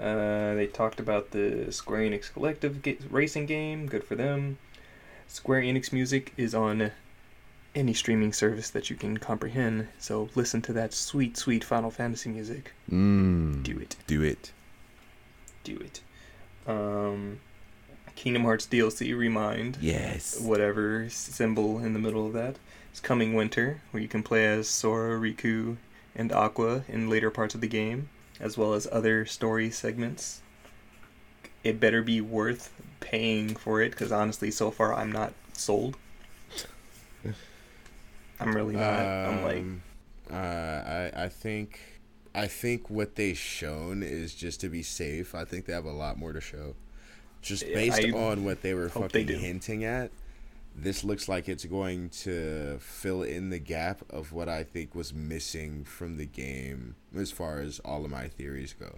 Uh, 0.00 0.54
they 0.54 0.66
talked 0.66 0.98
about 0.98 1.32
the 1.32 1.70
Square 1.70 2.00
Enix 2.10 2.32
Collective 2.32 2.80
ga- 2.82 2.98
racing 3.10 3.44
game. 3.46 3.86
Good 3.86 4.04
for 4.04 4.14
them. 4.14 4.56
Square 5.28 5.62
Enix 5.62 5.92
music 5.92 6.32
is 6.38 6.54
on 6.54 6.90
any 7.74 7.92
streaming 7.94 8.32
service 8.32 8.70
that 8.70 8.88
you 8.88 8.96
can 8.96 9.18
comprehend. 9.18 9.88
So 9.98 10.30
listen 10.34 10.62
to 10.62 10.72
that 10.72 10.94
sweet, 10.94 11.36
sweet 11.36 11.62
Final 11.62 11.90
Fantasy 11.90 12.30
music. 12.30 12.72
Mm, 12.90 13.62
Do 13.62 13.78
it. 13.78 13.96
Do 14.06 14.22
it. 14.22 14.52
Do 15.64 15.76
it. 15.76 16.00
Um, 16.66 17.40
Kingdom 18.14 18.44
Hearts 18.44 18.66
DLC 18.66 19.16
Re 19.16 19.28
Mind. 19.28 19.76
Yes. 19.80 20.40
Whatever 20.40 21.08
symbol 21.10 21.78
in 21.78 21.92
the 21.92 21.98
middle 21.98 22.26
of 22.26 22.32
that. 22.32 22.56
It's 22.92 23.00
coming 23.00 23.34
winter, 23.34 23.80
where 23.90 24.02
you 24.02 24.08
can 24.08 24.22
play 24.22 24.46
as 24.46 24.68
Sora, 24.68 25.18
Riku, 25.18 25.78
and 26.14 26.30
Aqua 26.30 26.84
in 26.88 27.08
later 27.08 27.30
parts 27.30 27.54
of 27.54 27.60
the 27.60 27.66
game, 27.66 28.10
as 28.38 28.56
well 28.56 28.74
as 28.74 28.86
other 28.92 29.24
story 29.24 29.70
segments. 29.70 30.42
It 31.64 31.80
better 31.80 32.02
be 32.02 32.20
worth 32.20 32.70
paying 33.00 33.56
for 33.56 33.80
it, 33.80 33.92
because 33.92 34.12
honestly, 34.12 34.50
so 34.50 34.70
far 34.70 34.94
I'm 34.94 35.10
not 35.10 35.32
sold. 35.54 35.96
I'm 38.38 38.54
really 38.54 38.74
not. 38.74 39.00
I'm 39.00 39.42
like, 39.42 39.56
Um, 39.58 39.82
uh, 40.30 40.34
I 40.34 41.10
I 41.24 41.28
think 41.28 41.80
I 42.34 42.46
think 42.46 42.90
what 42.90 43.14
they've 43.14 43.38
shown 43.38 44.02
is 44.02 44.34
just 44.34 44.60
to 44.60 44.68
be 44.68 44.82
safe. 44.82 45.34
I 45.34 45.44
think 45.44 45.66
they 45.66 45.72
have 45.72 45.84
a 45.84 45.92
lot 45.92 46.18
more 46.18 46.32
to 46.32 46.40
show. 46.40 46.74
Just 47.40 47.64
based 47.64 48.00
I 48.00 48.10
on 48.10 48.44
what 48.44 48.62
they 48.62 48.74
were 48.74 48.88
hope 48.88 49.12
they 49.12 49.24
fucking 49.24 49.40
hinting 49.40 49.84
at, 49.84 50.10
this 50.74 51.04
looks 51.04 51.28
like 51.28 51.48
it's 51.48 51.64
going 51.64 52.08
to 52.10 52.78
fill 52.80 53.22
in 53.22 53.50
the 53.50 53.58
gap 53.58 54.02
of 54.10 54.32
what 54.32 54.48
I 54.48 54.64
think 54.64 54.94
was 54.94 55.12
missing 55.12 55.84
from 55.84 56.16
the 56.16 56.26
game 56.26 56.96
as 57.16 57.30
far 57.30 57.60
as 57.60 57.78
all 57.80 58.04
of 58.04 58.10
my 58.10 58.28
theories 58.28 58.74
go. 58.78 58.96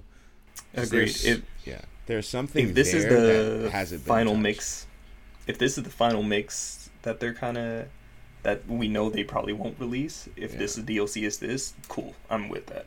agreed. 0.74 1.09
If, 1.24 1.42
yeah, 1.64 1.80
there's 2.06 2.28
something 2.28 2.68
if 2.68 2.74
this 2.74 2.94
is 2.94 3.05
the 3.06 4.01
final 4.05 4.36
mix, 4.36 4.86
if 5.46 5.59
this 5.59 5.76
is 5.76 5.84
the 5.84 5.90
final 5.90 6.22
mix 6.22 6.90
that 7.02 7.18
they're 7.20 7.34
kind 7.34 7.59
of 7.59 7.88
that 8.44 8.66
we 8.68 8.86
know 8.88 9.09
they 9.10 9.24
probably 9.24 9.52
won't 9.55 9.78
release. 9.80 10.28
If 10.36 10.56
this 10.56 10.76
Yeah. 10.76 10.82
is 10.82 10.88
DLC 10.88 11.26
is 11.26 11.38
this, 11.38 11.72
cool. 11.88 12.14
I'm 12.30 12.48
with 12.48 12.66
that. 12.66 12.86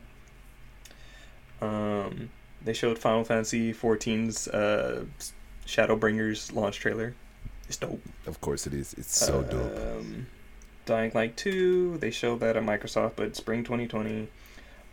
Um, 1.62 2.30
they 2.64 2.74
showed 2.74 3.00
Final 3.00 3.24
Fantasy 3.24 3.74
14's 3.74 4.48
uh, 4.48 5.06
Shadowbringers 5.66 6.54
launch 6.54 6.80
trailer. 6.80 7.16
It's 7.68 7.78
dope. 7.78 8.02
Of 8.26 8.40
course 8.42 8.66
it 8.68 8.74
is. 8.74 8.94
It's 8.94 9.18
so 9.18 9.44
dope. 9.44 9.78
Um, 9.78 10.28
Dying 10.86 11.12
Light 11.14 11.36
2, 11.36 11.98
they 11.98 12.12
showed 12.12 12.40
that 12.40 12.56
at 12.56 12.64
Microsoft, 12.64 13.14
but 13.18 13.36
spring 13.36 13.64
2020. 13.64 14.30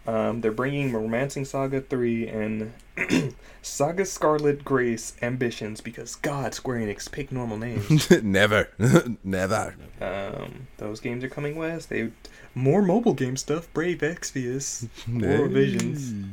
Um, 0.07 0.41
they're 0.43 0.53
bringing 0.53 0.93
Romancing 0.93 1.47
Saga 1.47 1.81
3 1.81 2.29
and 2.29 2.73
Saga 3.63 4.05
Scarlet 4.05 4.63
Grace 4.65 5.15
Ambitions 5.23 5.81
because 5.81 6.17
God, 6.17 6.53
Square 6.53 6.81
Enix, 6.81 7.11
pick 7.11 7.33
normal 7.33 7.57
names. 7.57 8.11
Never. 8.23 8.69
Never. 9.25 9.77
um, 10.03 10.67
those 10.77 11.01
games 11.01 11.25
are 11.25 11.31
coming 11.31 11.57
west. 11.57 11.89
They 11.89 12.11
more 12.55 12.83
mobile 12.83 13.15
game 13.15 13.37
stuff. 13.37 13.73
Brave 13.73 13.99
Exvius, 13.99 14.89
more 15.07 15.49
Visions. 15.49 16.27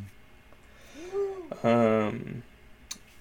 Um, 1.63 2.43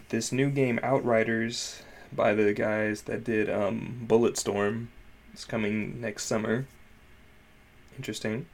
this 0.08 0.32
new 0.32 0.50
game 0.50 0.80
Outriders 0.82 1.82
by 2.12 2.34
the 2.34 2.52
guys 2.52 3.02
that 3.02 3.24
did 3.24 3.48
um, 3.48 4.06
Bulletstorm 4.06 4.88
It's 5.32 5.44
coming 5.44 6.00
next 6.00 6.24
summer. 6.24 6.66
Interesting. 7.96 8.46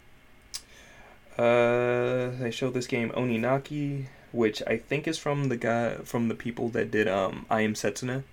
Uh, 1.39 2.31
they 2.39 2.51
showed 2.51 2.75
this 2.75 2.87
game 2.87 3.11
Oninaki, 3.11 4.07
which 4.33 4.63
I 4.67 4.79
think 4.79 5.07
is 5.07 5.19
from 5.19 5.49
the 5.49 5.57
guy 5.57 5.97
from 6.05 6.29
the 6.29 6.35
people 6.35 6.69
that 6.71 6.91
did 6.91 7.09
um 7.09 7.47
I 7.51 7.61
Am 7.61 7.75
Setsuna. 7.75 8.25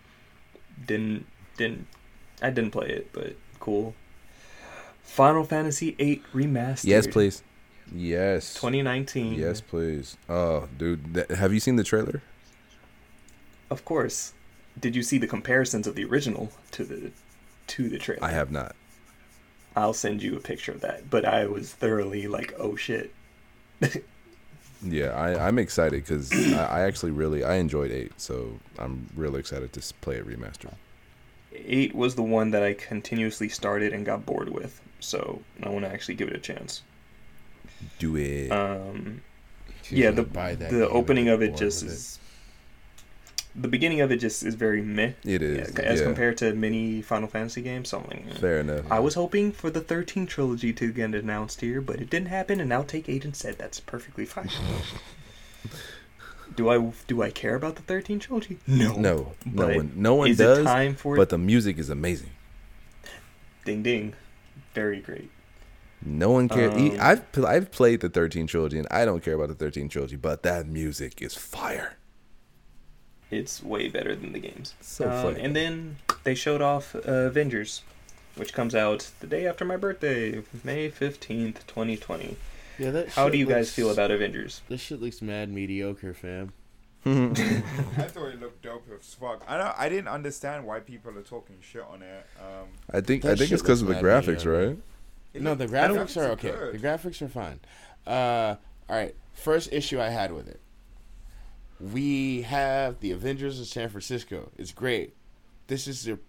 Didn't 0.86 1.26
didn't 1.58 1.88
I 2.42 2.50
didn't 2.50 2.72
play 2.72 2.90
it, 2.90 3.12
but 3.12 3.36
cool. 3.60 3.94
Final 5.04 5.44
Fantasy 5.44 5.92
VIII 5.92 6.24
remastered. 6.34 6.86
Yes, 6.86 7.08
please. 7.08 7.44
Yes. 7.94 8.56
2019. 8.56 9.36
Yes, 9.36 9.62
please. 9.62 10.18
Oh, 10.28 10.68
dude, 10.78 11.14
that, 11.14 11.30
have 11.32 11.54
you 11.54 11.60
seen 11.60 11.76
the 11.76 11.84
trailer? 11.84 12.22
Of 13.70 13.86
course. 13.86 14.34
Did 14.80 14.96
you 14.96 15.04
see 15.04 15.18
the 15.18 15.28
comparisons 15.28 15.88
of 15.88 15.96
the 15.96 16.06
original 16.06 16.52
to 16.72 16.84
the 16.84 17.12
to 17.68 17.90
the 17.90 17.98
trailer? 17.98 18.24
I 18.24 18.32
have 18.32 18.52
not. 18.52 18.76
I'll 19.76 19.94
send 19.94 20.22
you 20.22 20.36
a 20.36 20.40
picture 20.40 20.72
of 20.72 20.82
that. 20.82 21.10
But 21.10 21.26
I 21.26 21.46
was 21.46 21.72
thoroughly 21.72 22.28
like, 22.28 22.54
oh 22.60 22.76
shit. 22.76 23.14
Yeah, 24.86 25.12
I, 25.12 25.48
I'm 25.48 25.60
excited 25.60 26.04
because 26.04 26.32
I, 26.54 26.66
I 26.66 26.82
actually 26.82 27.12
really 27.12 27.44
I 27.44 27.56
enjoyed 27.56 27.92
eight, 27.92 28.12
so 28.20 28.60
I'm 28.78 29.10
really 29.16 29.40
excited 29.40 29.72
to 29.74 29.94
play 30.02 30.18
it 30.18 30.28
remastered. 30.28 30.74
Eight 31.54 31.96
was 31.96 32.16
the 32.16 32.24
one 32.24 32.52
that 32.52 32.64
I 32.64 32.74
continuously 32.74 33.48
started 33.48 33.94
and 33.94 34.06
got 34.06 34.26
bored 34.26 34.50
with, 34.50 34.82
so 35.00 35.42
I 35.62 35.70
want 35.70 35.86
to 35.86 35.92
actually 35.92 36.16
give 36.16 36.28
it 36.28 36.36
a 36.36 36.40
chance. 36.40 36.82
Do 38.00 38.18
it. 38.18 38.52
Um, 38.52 39.22
She's 39.84 40.00
yeah, 40.00 40.12
the 40.12 40.24
buy 40.24 40.56
that 40.56 40.72
the 40.72 40.90
opening 40.90 41.30
of 41.30 41.42
it 41.42 41.56
just 41.56 41.84
is. 41.84 42.20
The 43.56 43.68
beginning 43.68 44.02
of 44.02 44.12
it 44.12 44.18
just 44.18 44.42
is 44.42 44.56
very 44.56 44.82
meh 44.82 45.12
it 45.24 45.44
is. 45.44 45.72
yeah, 45.76 45.84
as 45.84 46.00
yeah. 46.00 46.06
compared 46.06 46.38
to 46.38 46.54
many 46.54 47.04
Final 47.04 47.28
Fantasy 47.28 47.62
games. 47.62 47.90
So 47.90 48.00
I'm 48.00 48.06
like, 48.06 48.26
eh. 48.32 48.40
Fair 48.40 48.60
enough. 48.62 48.92
I 48.92 49.00
was 49.00 49.14
hoping 49.14 49.52
for 49.52 49.70
the 49.70 49.82
13 49.82 50.26
trilogy 50.26 50.74
to 50.74 50.92
get 50.92 51.14
announced 51.14 51.62
here, 51.62 51.80
but 51.80 51.98
it 51.98 52.10
didn't 52.10 52.30
happen, 52.30 52.60
and 52.60 52.70
now 52.70 52.82
Take 52.82 53.08
Eight 53.08 53.24
said 53.36 53.60
that's 53.60 53.80
perfectly 53.80 54.26
fine. 54.26 54.50
do 56.56 56.70
I 56.70 56.92
do 57.08 57.22
I 57.22 57.30
care 57.30 57.56
about 57.56 57.76
the 57.76 57.82
13 57.84 58.20
trilogy? 58.20 58.58
No. 58.66 58.96
No, 58.96 59.34
no 59.46 59.68
one, 59.68 59.92
no 59.96 60.16
one 60.16 60.36
does. 60.36 60.60
it 60.60 60.64
time 60.64 60.96
for 60.96 61.16
But 61.16 61.30
the 61.30 61.38
music 61.38 61.78
is 61.78 61.90
amazing. 61.90 62.32
Ding 63.66 63.84
ding, 63.84 64.14
very 64.74 65.00
great. 65.00 65.30
No 66.06 66.32
one 66.32 66.50
cares. 66.50 66.74
Um, 66.74 66.98
I've 67.00 67.24
I've 67.46 67.72
played 67.72 68.02
the 68.02 68.10
13 68.10 68.48
trilogy, 68.48 68.78
and 68.78 68.88
I 68.92 69.06
don't 69.06 69.24
care 69.24 69.36
about 69.36 69.50
the 69.50 69.56
13 69.56 69.90
trilogy, 69.90 70.16
but 70.16 70.44
that 70.44 70.68
music 70.68 71.22
is 71.22 71.36
fire. 71.36 71.98
It's 73.38 73.62
way 73.64 73.90
better 73.90 74.16
than 74.16 74.32
the 74.34 74.40
games. 74.40 74.74
So 74.82 75.10
Um, 75.10 75.24
funny. 75.24 75.42
and 75.42 75.56
then 75.56 75.98
they 76.24 76.36
showed 76.36 76.62
off 76.62 76.96
uh, 76.96 77.00
Avengers, 77.12 77.82
which 78.36 78.54
comes 78.54 78.74
out 78.76 79.10
the 79.20 79.28
day 79.28 79.48
after 79.48 79.66
my 79.66 79.78
birthday, 79.78 80.44
May 80.64 80.90
15th, 80.90 81.66
2020. 81.68 82.38
Yeah, 82.80 82.92
that 82.92 83.10
How 83.10 83.30
do 83.30 83.38
you 83.38 83.46
guys 83.46 83.72
feel 83.72 83.92
about 83.92 84.10
Avengers? 84.12 84.62
This 84.68 84.82
shit 84.82 85.02
looks 85.02 85.22
mad 85.22 85.50
mediocre, 85.50 86.14
fam. 86.14 86.54
I 87.06 87.10
thought 88.08 88.30
it 88.30 88.40
looked 88.40 88.62
dope 88.62 88.88
as 88.98 89.14
fuck. 89.14 89.44
I 89.48 89.58
don't, 89.58 89.76
I 89.78 89.90
didn't 89.90 90.08
understand 90.08 90.66
why 90.66 90.80
people 90.80 91.18
are 91.18 91.22
talking 91.22 91.58
shit 91.62 91.84
on 91.84 92.02
it. 92.02 92.26
Um, 92.40 92.70
I 92.92 93.02
think 93.02 93.26
I 93.26 93.36
think 93.36 93.52
it's 93.52 93.62
because 93.62 93.82
of 93.82 93.90
the 93.90 93.96
graphics, 93.96 94.46
mediocre. 94.46 94.68
right? 94.68 94.78
it 95.34 95.42
no, 95.42 95.54
the 95.54 95.68
graphics 95.68 96.16
are 96.16 96.28
are 96.28 96.32
okay. 96.32 96.52
good. 96.52 96.74
The 96.80 96.88
graphics 96.88 97.22
are 97.22 97.28
fine. 97.28 97.60
Uh, 98.08 98.56
all 98.90 98.96
right. 98.96 99.14
First 99.34 99.74
issue 99.74 100.00
I 100.00 100.10
had 100.10 100.32
with 100.32 100.48
it. 100.48 100.60
We 101.92 102.44
have 102.44 103.02
the 103.02 103.12
Avengers 103.12 103.60
of 103.60 103.68
San 103.68 103.90
Francisco. 103.90 104.52
It's 104.58 104.72
great. 104.72 105.16
This 105.68 105.88
is 105.88 106.08
your. 106.08 106.20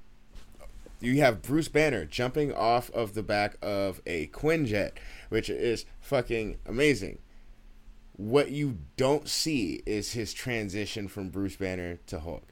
You 1.00 1.20
have 1.20 1.42
Bruce 1.42 1.68
Banner 1.68 2.04
jumping 2.04 2.52
off 2.52 2.90
of 2.90 3.14
the 3.14 3.22
back 3.22 3.56
of 3.62 4.00
a 4.06 4.28
Quinjet, 4.28 4.92
which 5.28 5.48
is 5.50 5.84
fucking 6.00 6.58
amazing. 6.66 7.18
What 8.16 8.50
you 8.50 8.78
don't 8.96 9.28
see 9.28 9.82
is 9.86 10.12
his 10.12 10.32
transition 10.32 11.08
from 11.08 11.28
Bruce 11.28 11.56
Banner 11.56 11.98
to 12.06 12.20
Hulk. 12.20 12.48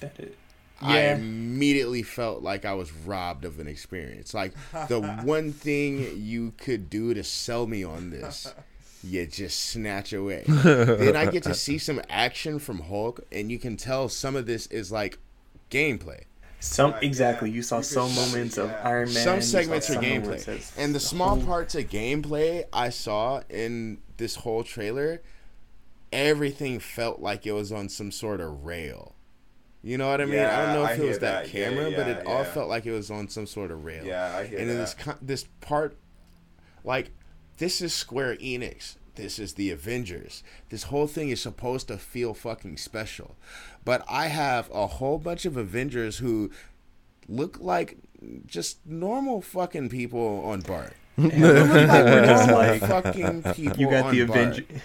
That 0.00 0.18
it. 0.18 0.36
I 0.80 1.00
immediately 1.08 2.02
felt 2.02 2.42
like 2.42 2.64
I 2.64 2.72
was 2.72 2.92
robbed 2.92 3.44
of 3.44 3.58
an 3.58 3.66
experience. 3.66 4.32
Like 4.32 4.54
the 4.88 5.00
one 5.22 5.52
thing 5.52 6.16
you 6.16 6.52
could 6.56 6.88
do 6.88 7.12
to 7.12 7.22
sell 7.22 7.66
me 7.66 7.84
on 7.84 8.10
this, 8.10 8.54
you 9.02 9.26
just 9.26 9.58
snatch 9.70 10.12
away. 10.12 10.44
then 10.46 11.16
I 11.16 11.26
get 11.26 11.42
to 11.44 11.54
see 11.54 11.78
some 11.78 12.00
action 12.08 12.58
from 12.58 12.80
Hulk, 12.80 13.20
and 13.32 13.50
you 13.50 13.58
can 13.58 13.76
tell 13.76 14.08
some 14.08 14.36
of 14.36 14.46
this 14.46 14.66
is 14.66 14.92
like 14.92 15.18
gameplay. 15.70 16.24
Some 16.62 16.92
Right, 16.92 17.02
exactly. 17.04 17.48
yeah. 17.48 17.56
You 17.56 17.62
saw 17.62 17.76
You 17.76 17.82
could 17.82 17.88
some 17.88 18.08
see- 18.10 18.20
moments 18.32 18.58
of. 18.58 18.70
Iron 18.84 19.12
Man. 19.14 19.24
some 19.24 19.40
segments 19.40 19.88
are 19.88 19.94
some 19.94 20.04
moments 20.04 20.44
gameplay, 20.44 20.56
as- 20.58 20.72
and 20.76 20.94
the 20.94 21.00
small 21.00 21.36
whole- 21.36 21.44
parts 21.46 21.74
of 21.74 21.84
gameplay 21.88 22.64
I 22.72 22.90
saw 22.90 23.42
in 23.48 23.98
this 24.18 24.34
whole 24.36 24.62
trailer, 24.62 25.22
everything 26.12 26.78
felt 26.78 27.20
like 27.20 27.46
it 27.46 27.52
was 27.52 27.72
on 27.72 27.88
some 27.88 28.10
sort 28.10 28.40
of 28.40 28.64
rail. 28.64 29.14
You 29.82 29.96
know 29.96 30.10
what 30.10 30.20
I 30.20 30.26
mean? 30.26 30.40
I 30.40 30.42
don't 30.42 30.68
Yeah, 30.68 30.74
know 30.74 30.82
I 30.82 30.92
if 30.92 30.98
it 30.98 31.02
was 31.02 31.10
hear 31.12 31.18
that, 31.20 31.44
that. 31.46 31.54
Yeah, 31.54 31.68
camera, 31.70 31.84
but 31.92 32.06
yeah, 32.06 32.12
it 32.18 32.26
all 32.26 32.44
felt 32.44 32.68
like 32.68 32.84
it 32.84 32.92
was 32.92 33.10
on 33.10 33.28
some 33.28 33.46
sort 33.46 33.70
of 33.70 33.82
rail. 33.84 34.04
Yeah, 34.04 34.36
I 34.36 34.44
hear 34.46 34.58
that. 34.58 34.60
and 34.60 34.70
then 34.70 34.76
this 34.78 34.94
this 35.22 35.44
part, 35.62 35.96
like, 36.84 37.10
this 37.60 37.82
is 37.82 37.92
Square 37.94 38.36
Enix. 38.36 38.96
this 39.16 39.38
is 39.38 39.52
the 39.54 39.70
Avengers. 39.70 40.42
This 40.70 40.84
whole 40.84 41.06
thing 41.06 41.28
is 41.28 41.42
supposed 41.42 41.88
to 41.88 41.98
feel 41.98 42.32
fucking 42.32 42.78
special. 42.78 43.36
But 43.84 44.02
I 44.08 44.28
have 44.28 44.70
a 44.72 44.86
whole 44.86 45.18
bunch 45.18 45.44
of 45.44 45.58
Avengers 45.58 46.18
who 46.18 46.50
look 47.28 47.58
like 47.60 47.98
just 48.46 48.78
normal 48.86 49.42
fucking 49.42 49.90
people 49.90 50.42
on 50.44 50.62
BART. 50.62 50.94
Like 51.18 51.32
We're 51.34 52.24
just 52.24 52.48
normal 52.48 52.66
like, 52.70 52.80
fucking 53.04 53.42
people 53.52 53.78
You 53.78 53.90
got 53.90 54.06
on 54.06 54.14
the 54.14 54.20
Avengers. 54.22 54.64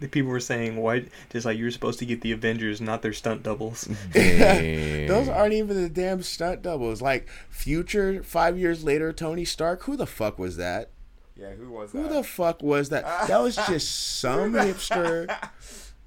The 0.00 0.08
people 0.08 0.32
were 0.32 0.40
saying, 0.40 0.74
"Why?" 0.74 1.04
Just 1.30 1.46
like 1.46 1.56
you're 1.56 1.70
supposed 1.70 2.00
to 2.00 2.04
get 2.04 2.20
the 2.20 2.32
Avengers, 2.32 2.80
not 2.80 3.00
their 3.00 3.12
stunt 3.12 3.44
doubles. 3.44 3.88
Those 4.12 5.28
aren't 5.28 5.52
even 5.52 5.80
the 5.80 5.88
damn 5.88 6.24
stunt 6.24 6.62
doubles. 6.62 7.00
Like 7.00 7.28
future 7.48 8.24
five 8.24 8.58
years 8.58 8.82
later, 8.82 9.12
Tony 9.12 9.44
Stark. 9.44 9.84
Who 9.84 9.96
the 9.96 10.04
fuck 10.04 10.36
was 10.36 10.56
that? 10.56 10.90
Yeah, 11.36 11.50
who 11.52 11.70
was 11.70 11.92
that? 11.92 11.98
Who 12.02 12.08
the 12.08 12.22
fuck 12.22 12.62
was 12.62 12.90
that? 12.90 13.04
That 13.28 13.38
was 13.38 13.56
just 13.56 14.18
some 14.20 14.52
hipster 14.52 15.34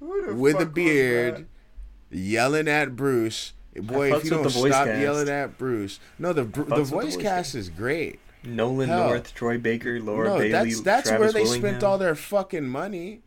with 0.00 0.60
a 0.60 0.66
beard 0.66 1.46
yelling 2.10 2.68
at 2.68 2.96
Bruce. 2.96 3.52
Boy, 3.74 4.10
fucks 4.10 4.18
if 4.18 4.24
you 4.24 4.30
with 4.30 4.30
don't 4.30 4.42
the 4.44 4.48
voice 4.48 4.72
stop 4.72 4.86
cast. 4.86 5.00
yelling 5.02 5.28
at 5.28 5.58
Bruce, 5.58 6.00
no, 6.18 6.32
the 6.32 6.44
the 6.44 6.60
with 6.62 6.68
the 6.68 6.76
voice 6.76 6.88
voice 6.88 7.16
cast 7.16 7.24
cast. 7.24 7.54
is 7.56 7.68
great. 7.68 8.20
Nolan 8.42 8.88
Hell. 8.88 9.08
North, 9.08 9.34
Troy 9.34 9.58
Baker, 9.58 10.00
Laura 10.00 10.28
no, 10.28 10.38
Bailey, 10.38 10.50
that's 10.50 10.80
that's 10.80 11.08
Travis 11.08 11.20
where 11.20 11.32
they 11.32 11.42
Willingham. 11.42 11.68
spent 11.70 11.84
all 11.84 11.98
their 11.98 12.14
fucking 12.14 12.66
money. 12.68 13.20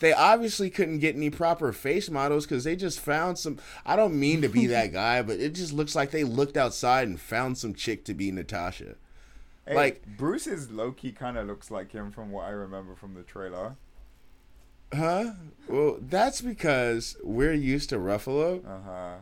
They 0.00 0.12
obviously 0.12 0.70
couldn't 0.70 0.98
get 1.00 1.16
any 1.16 1.30
proper 1.30 1.72
face 1.72 2.08
models 2.08 2.46
because 2.46 2.62
they 2.62 2.76
just 2.76 3.00
found 3.00 3.38
some. 3.38 3.58
I 3.84 3.96
don't 3.96 4.18
mean 4.20 4.42
to 4.42 4.48
be 4.48 4.66
that 4.68 4.92
guy, 4.92 5.22
but 5.22 5.40
it 5.40 5.54
just 5.54 5.72
looks 5.72 5.96
like 5.96 6.10
they 6.12 6.22
looked 6.22 6.56
outside 6.56 7.08
and 7.08 7.18
found 7.20 7.58
some 7.58 7.74
chick 7.74 8.04
to 8.04 8.14
be 8.14 8.30
Natasha. 8.30 8.94
Hey, 9.68 9.74
like- 9.76 10.02
Bruce's 10.16 10.70
Loki 10.70 11.12
kind 11.12 11.36
of 11.36 11.46
looks 11.46 11.70
like 11.70 11.92
him 11.92 12.10
from 12.10 12.30
what 12.30 12.46
I 12.46 12.50
remember 12.50 12.94
from 12.96 13.14
the 13.14 13.22
trailer. 13.22 13.76
Huh? 14.94 15.32
Well, 15.68 15.98
that's 16.00 16.40
because 16.40 17.16
we're 17.22 17.52
used 17.52 17.90
to 17.90 17.96
Ruffalo. 17.98 18.64
Uh 18.66 18.78
huh. 18.84 19.14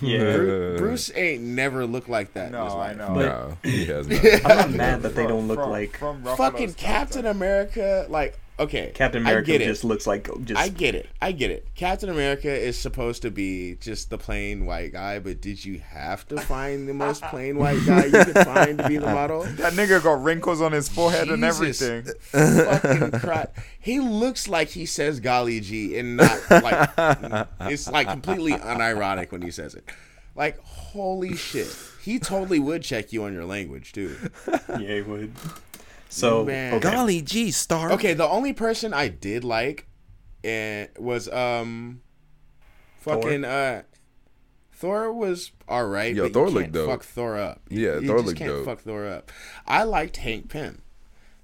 Yeah, 0.00 0.36
Bru- 0.36 0.78
Bruce 0.78 1.10
ain't 1.14 1.42
never 1.42 1.86
looked 1.86 2.08
like 2.08 2.32
that 2.34 2.46
in 2.46 2.52
No, 2.52 2.64
his 2.64 2.72
I 2.74 2.76
life. 2.76 2.96
know. 2.96 3.14
no, 3.14 3.58
he 3.62 3.84
has 3.86 4.08
not. 4.08 4.24
I'm 4.44 4.56
not 4.56 4.70
mad 4.70 5.02
that 5.02 5.14
they 5.14 5.26
don't 5.26 5.48
look 5.48 5.58
From- 5.58 5.70
like 5.70 5.96
from 5.98 6.22
Ruffalo's 6.22 6.36
Fucking 6.38 6.74
Captain. 6.74 7.26
America, 7.26 8.06
like 8.08 8.38
okay, 8.58 8.92
Captain 8.94 9.26
I 9.26 9.30
America. 9.30 9.46
get 9.52 9.62
it. 9.62 9.66
Just 9.66 9.84
looks 9.84 10.06
like 10.06 10.28
just 10.44 10.60
I 10.60 10.68
get 10.68 10.94
it. 10.94 11.08
I 11.20 11.32
get 11.32 11.50
it. 11.50 11.66
Captain 11.74 12.08
America 12.08 12.50
is 12.52 12.78
supposed 12.78 13.22
to 13.22 13.30
be 13.30 13.76
just 13.80 14.10
the 14.10 14.18
plain 14.18 14.66
white 14.66 14.92
guy, 14.92 15.18
but 15.18 15.40
did 15.40 15.64
you 15.64 15.78
have 15.80 16.26
to 16.28 16.40
find 16.40 16.88
the 16.88 16.94
most 16.94 17.22
plain 17.24 17.56
white 17.58 17.84
guy 17.86 18.06
you 18.06 18.24
could 18.24 18.38
find 18.44 18.78
to 18.78 18.88
be 18.88 18.96
the 18.98 19.06
model? 19.06 19.44
That 19.56 19.72
nigga 19.72 20.02
got 20.02 20.22
wrinkles 20.22 20.60
on 20.60 20.72
his 20.72 20.88
forehead 20.88 21.28
and 21.28 21.44
everything. 21.44 22.04
Fucking 22.30 23.12
cry. 23.20 23.46
He 23.80 24.00
looks 24.00 24.48
like 24.48 24.68
he 24.70 24.86
says 24.86 25.20
golly 25.20 25.60
gee 25.60 25.98
and 25.98 26.16
not 26.16 26.40
like 26.50 26.90
it's 27.60 27.88
like 27.90 28.08
completely 28.08 28.52
unironic 28.52 29.32
when 29.32 29.42
he 29.42 29.50
says 29.50 29.74
it. 29.74 29.88
Like 30.34 30.58
holy 30.60 31.36
shit. 31.36 31.74
He 32.02 32.18
totally 32.18 32.58
would 32.60 32.82
check 32.82 33.12
you 33.12 33.24
on 33.24 33.32
your 33.32 33.44
language 33.44 33.92
too. 33.92 34.16
yeah, 34.78 34.78
he 34.96 35.02
would. 35.02 35.32
So 36.16 36.44
Man. 36.44 36.74
okay. 36.74 36.90
Golly 36.90 37.20
gee, 37.20 37.50
Star. 37.50 37.92
Okay, 37.92 38.14
the 38.14 38.26
only 38.26 38.54
person 38.54 38.94
I 38.94 39.08
did 39.08 39.44
like 39.44 39.86
eh, 40.42 40.86
was 40.98 41.28
um 41.28 42.00
fucking 43.00 43.44
uh 43.44 43.82
Thor 44.72 45.12
was 45.12 45.52
all 45.68 45.86
right. 45.86 46.14
Yo, 46.14 46.24
but 46.24 46.32
Thor 46.32 46.48
you 46.48 46.54
looked 46.54 46.64
can't 46.64 46.72
dope. 46.72 46.88
Fuck 46.88 47.02
Thor 47.02 47.36
up. 47.38 47.60
Yeah, 47.68 47.98
you 47.98 48.06
Thor 48.06 48.16
just 48.16 48.26
looked 48.28 48.38
can't 48.38 48.50
dope. 48.50 48.64
Fuck 48.64 48.80
Thor 48.80 49.06
up. 49.06 49.30
I 49.66 49.82
liked 49.82 50.16
Hank 50.18 50.48
Pym 50.48 50.80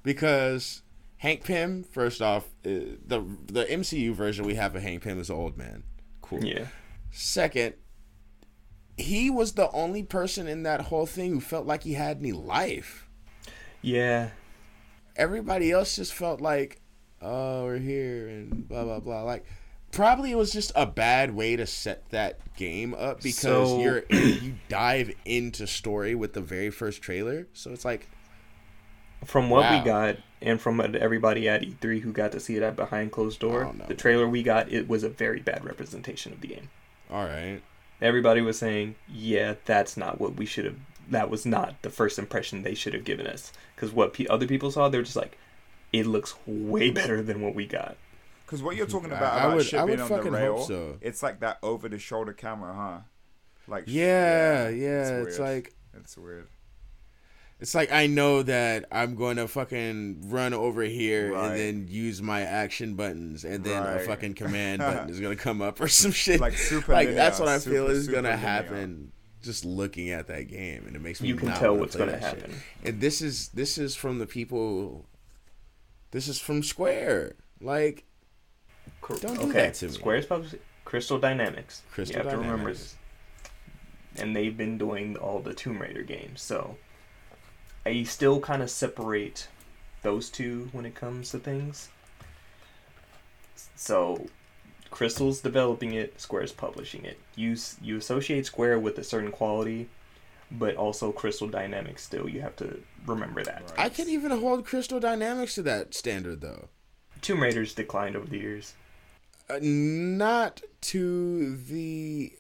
because 0.03 0.83
Hank 1.19 1.45
Pym, 1.45 1.83
first 1.85 2.23
off, 2.23 2.47
uh, 2.65 2.97
the 3.07 3.25
the 3.47 3.65
MCU 3.67 4.15
version 4.15 4.47
we 4.47 4.55
have 4.55 4.75
of 4.75 4.83
Hank 4.83 5.03
Pym 5.03 5.21
is 5.21 5.29
an 5.29 5.37
old 5.37 5.59
man. 5.59 5.83
Cool. 6.23 6.43
Yeah, 6.45 6.67
Second, 7.11 7.75
he 8.97 9.29
was 9.29 9.53
the 9.53 9.71
only 9.73 10.03
person 10.03 10.49
in 10.49 10.63
that 10.63 10.83
whole 10.83 11.05
thing 11.05 11.33
who 11.33 11.41
felt 11.41 11.67
like 11.67 11.83
he 11.83 11.93
had 11.93 12.19
any 12.19 12.33
life. 12.33 13.07
yeah. 13.83 14.31
Everybody 15.17 15.71
else 15.73 15.97
just 15.97 16.13
felt 16.15 16.41
like, 16.41 16.81
oh, 17.21 17.65
we're 17.65 17.79
here 17.79 18.29
and 18.29 18.69
blah 18.69 18.85
blah 18.85 19.01
blah. 19.01 19.23
Like, 19.23 19.45
probably 19.93 20.31
it 20.33 20.37
was 20.37 20.53
just 20.53 20.73
a 20.75 20.87
bad 20.87 21.35
way 21.35 21.57
to 21.57 21.67
set 21.67 22.09
that 22.11 22.39
game 22.57 22.95
up 22.95 23.23
because 23.23 23.69
So- 23.71 23.81
you're 23.81 24.03
you 24.11 24.55
dive 24.69 25.13
into 25.25 25.67
story 25.67 26.15
with 26.15 26.33
the 26.33 26.41
very 26.41 26.71
first 26.71 27.03
trailer. 27.03 27.47
So 27.53 27.71
it's 27.73 27.85
like, 27.85 28.09
From 29.25 29.51
what 29.51 29.63
Wow. 29.63 29.79
we 29.79 29.85
got, 29.85 30.17
and 30.41 30.61
from 30.61 30.81
everybody 30.81 31.49
at 31.49 31.63
E3 31.63 32.01
who 32.01 32.13
got 32.13 32.33
to 32.33 32.41
see 32.41 32.57
it 32.57 32.63
at 32.63 32.75
behind 32.75 33.13
closed 33.13 33.39
door, 33.39 33.73
the 33.87 33.95
trailer 33.95 34.29
we 34.29 34.43
got, 34.43 34.73
it 34.73 34.89
was 34.89 35.05
a 35.05 35.09
very 35.09 35.39
bad 35.41 35.65
representation 35.65 36.33
of 36.33 36.41
the 36.41 36.49
game. 36.49 36.71
all 37.11 37.25
right, 37.27 37.61
Everybody 38.01 38.41
was 38.41 38.59
saying, 38.59 38.97
"Yeah, 39.09 39.55
that's 39.65 39.97
not 39.97 40.21
what 40.21 40.35
we 40.35 40.45
should 40.45 40.65
have. 40.65 40.75
That 41.11 41.31
was 41.31 41.45
not 41.45 41.81
the 41.83 41.91
first 41.91 42.19
impression 42.19 42.63
they 42.63 42.75
should 42.75 42.95
have 42.95 43.05
given 43.05 43.27
us." 43.27 43.53
Because 43.75 43.93
what 43.93 44.13
pe 44.15 44.27
other 44.29 44.47
people 44.47 44.71
saw, 44.71 44.89
they're 44.89 45.03
just 45.03 45.17
like, 45.17 45.37
"It 45.93 46.07
looks 46.07 46.35
way 46.47 46.91
better 46.91 47.23
than 47.23 47.41
what 47.41 47.55
we 47.55 47.67
got." 47.67 47.97
Because 48.47 48.63
what 48.63 48.77
you're 48.77 48.87
talking 48.97 49.13
I- 49.13 49.17
about 49.17 49.33
I 49.35 49.45
about 49.45 49.57
would- 49.57 49.67
shit 49.67 49.81
I 49.81 49.85
would 49.85 49.97
being 49.99 50.13
on 50.13 50.25
the 50.25 50.31
rail, 50.31 50.57
hope 50.59 50.69
so. 50.69 50.99
it's 51.01 51.23
like 51.23 51.41
that 51.41 51.59
over 51.63 51.89
the 51.89 51.99
shoulder 51.99 52.33
camera, 52.33 52.73
huh? 52.75 52.99
Like 53.69 53.85
yeah, 53.87 54.69
yeah, 54.69 55.21
it's, 55.21 55.39
weird. 55.39 55.49
like. 55.57 55.75
it's 55.95 56.17
weird. 56.19 56.47
It's 57.61 57.77
like 57.77 57.93
I 57.93 58.09
know 58.09 58.43
that 58.43 58.87
I'm 58.91 59.15
going 59.15 59.37
to 59.37 59.47
fucking 59.47 60.29
run 60.31 60.53
over 60.53 60.83
here 60.83 61.33
Right. 61.33 61.47
and 61.47 61.57
then 61.61 61.87
use 61.89 62.21
my 62.21 62.41
action 62.41 62.95
buttons, 62.97 63.45
and 63.45 63.63
then 63.63 63.85
a 63.87 64.01
fucking 64.01 64.35
command 64.35 64.79
button 64.83 65.09
is 65.11 65.21
gonna 65.21 65.37
come 65.37 65.63
up 65.63 65.81
or 65.81 65.87
some 65.87 66.11
shit. 66.11 66.41
Like 66.41 66.55
super 66.55 66.93
like 66.93 67.07
linear, 67.07 67.15
that's 67.23 67.39
what 67.39 67.49
I 67.49 67.61
feel 67.61 67.87
is 67.87 68.09
gonna 68.09 68.31
linear. 68.31 68.37
happen. 68.37 69.13
Just 69.43 69.65
looking 69.65 70.11
at 70.11 70.29
that 70.29 70.49
game, 70.49 70.85
and 70.87 70.95
it 70.95 71.03
makes 71.03 71.21
me. 71.21 71.29
You 71.29 71.35
can 71.35 71.49
tell 71.55 71.77
what's 71.77 71.97
going 71.97 72.11
to 72.11 72.17
that 72.17 72.35
shit. 72.35 72.43
happen. 72.43 72.57
And 72.85 73.01
this 73.01 73.21
is 73.21 73.49
this 73.49 73.77
is 73.79 73.95
from 73.97 74.19
the 74.19 74.27
people. 74.27 75.05
This 76.13 76.29
is 76.29 76.39
from 76.39 76.63
Square. 76.63 77.35
Like 77.61 78.05
Don't 79.09 79.21
do 79.21 79.29
okay, 79.49 79.53
that 79.53 79.75
to 79.75 79.87
me. 79.87 79.93
Square's 79.93 80.27
publishing 80.27 80.61
Crystal 80.85 81.19
Dynamics. 81.19 81.83
Crystal 81.91 82.17
you 82.17 82.23
have 82.23 82.33
to 82.33 82.39
remember 82.39 82.73
Dynamics. 82.73 82.97
this. 84.15 84.23
And 84.23 84.37
they've 84.37 84.57
been 84.57 84.77
doing 84.79 85.17
all 85.17 85.41
the 85.41 85.55
Tomb 85.55 85.81
Raider 85.81 86.03
games, 86.03 86.43
so 86.43 86.77
I 87.87 88.03
still 88.03 88.41
kind 88.41 88.63
of 88.63 88.71
separate 88.71 89.49
those 90.03 90.29
two 90.29 90.69
when 90.73 90.85
it 90.85 90.95
comes 90.95 91.31
to 91.31 91.39
things. 91.39 91.89
So, 93.75 94.27
Crystal's 94.93 95.41
developing 95.41 95.95
it, 95.95 96.21
Square's 96.21 96.53
publishing 96.53 97.05
it. 97.05 97.19
You 97.35 97.57
you 97.81 97.97
associate 97.97 98.47
Square 98.47 98.79
with 98.81 98.99
a 98.99 99.05
certain 99.05 99.33
quality, 99.33 99.89
but 100.51 100.77
also 100.77 101.11
Crystal 101.11 101.49
Dynamics. 101.49 102.03
Still, 102.05 102.29
you 102.29 102.43
have 102.43 102.55
to 102.57 102.81
remember 103.07 103.43
that. 103.43 103.63
Right. 103.71 103.87
I 103.87 103.89
can 103.89 104.09
even 104.09 104.31
hold 104.31 104.65
Crystal 104.65 105.01
Dynamics 105.01 105.57
to 105.57 105.63
that 105.63 105.95
standard 105.95 106.43
though. 106.43 106.69
Tomb 107.23 107.43
Raider's 107.43 107.75
declined 107.75 108.15
over 108.15 108.27
the 108.27 108.39
years. 108.39 108.75
Uh, 109.49 109.59
not 109.63 110.61
to 110.83 111.57
the 111.57 112.35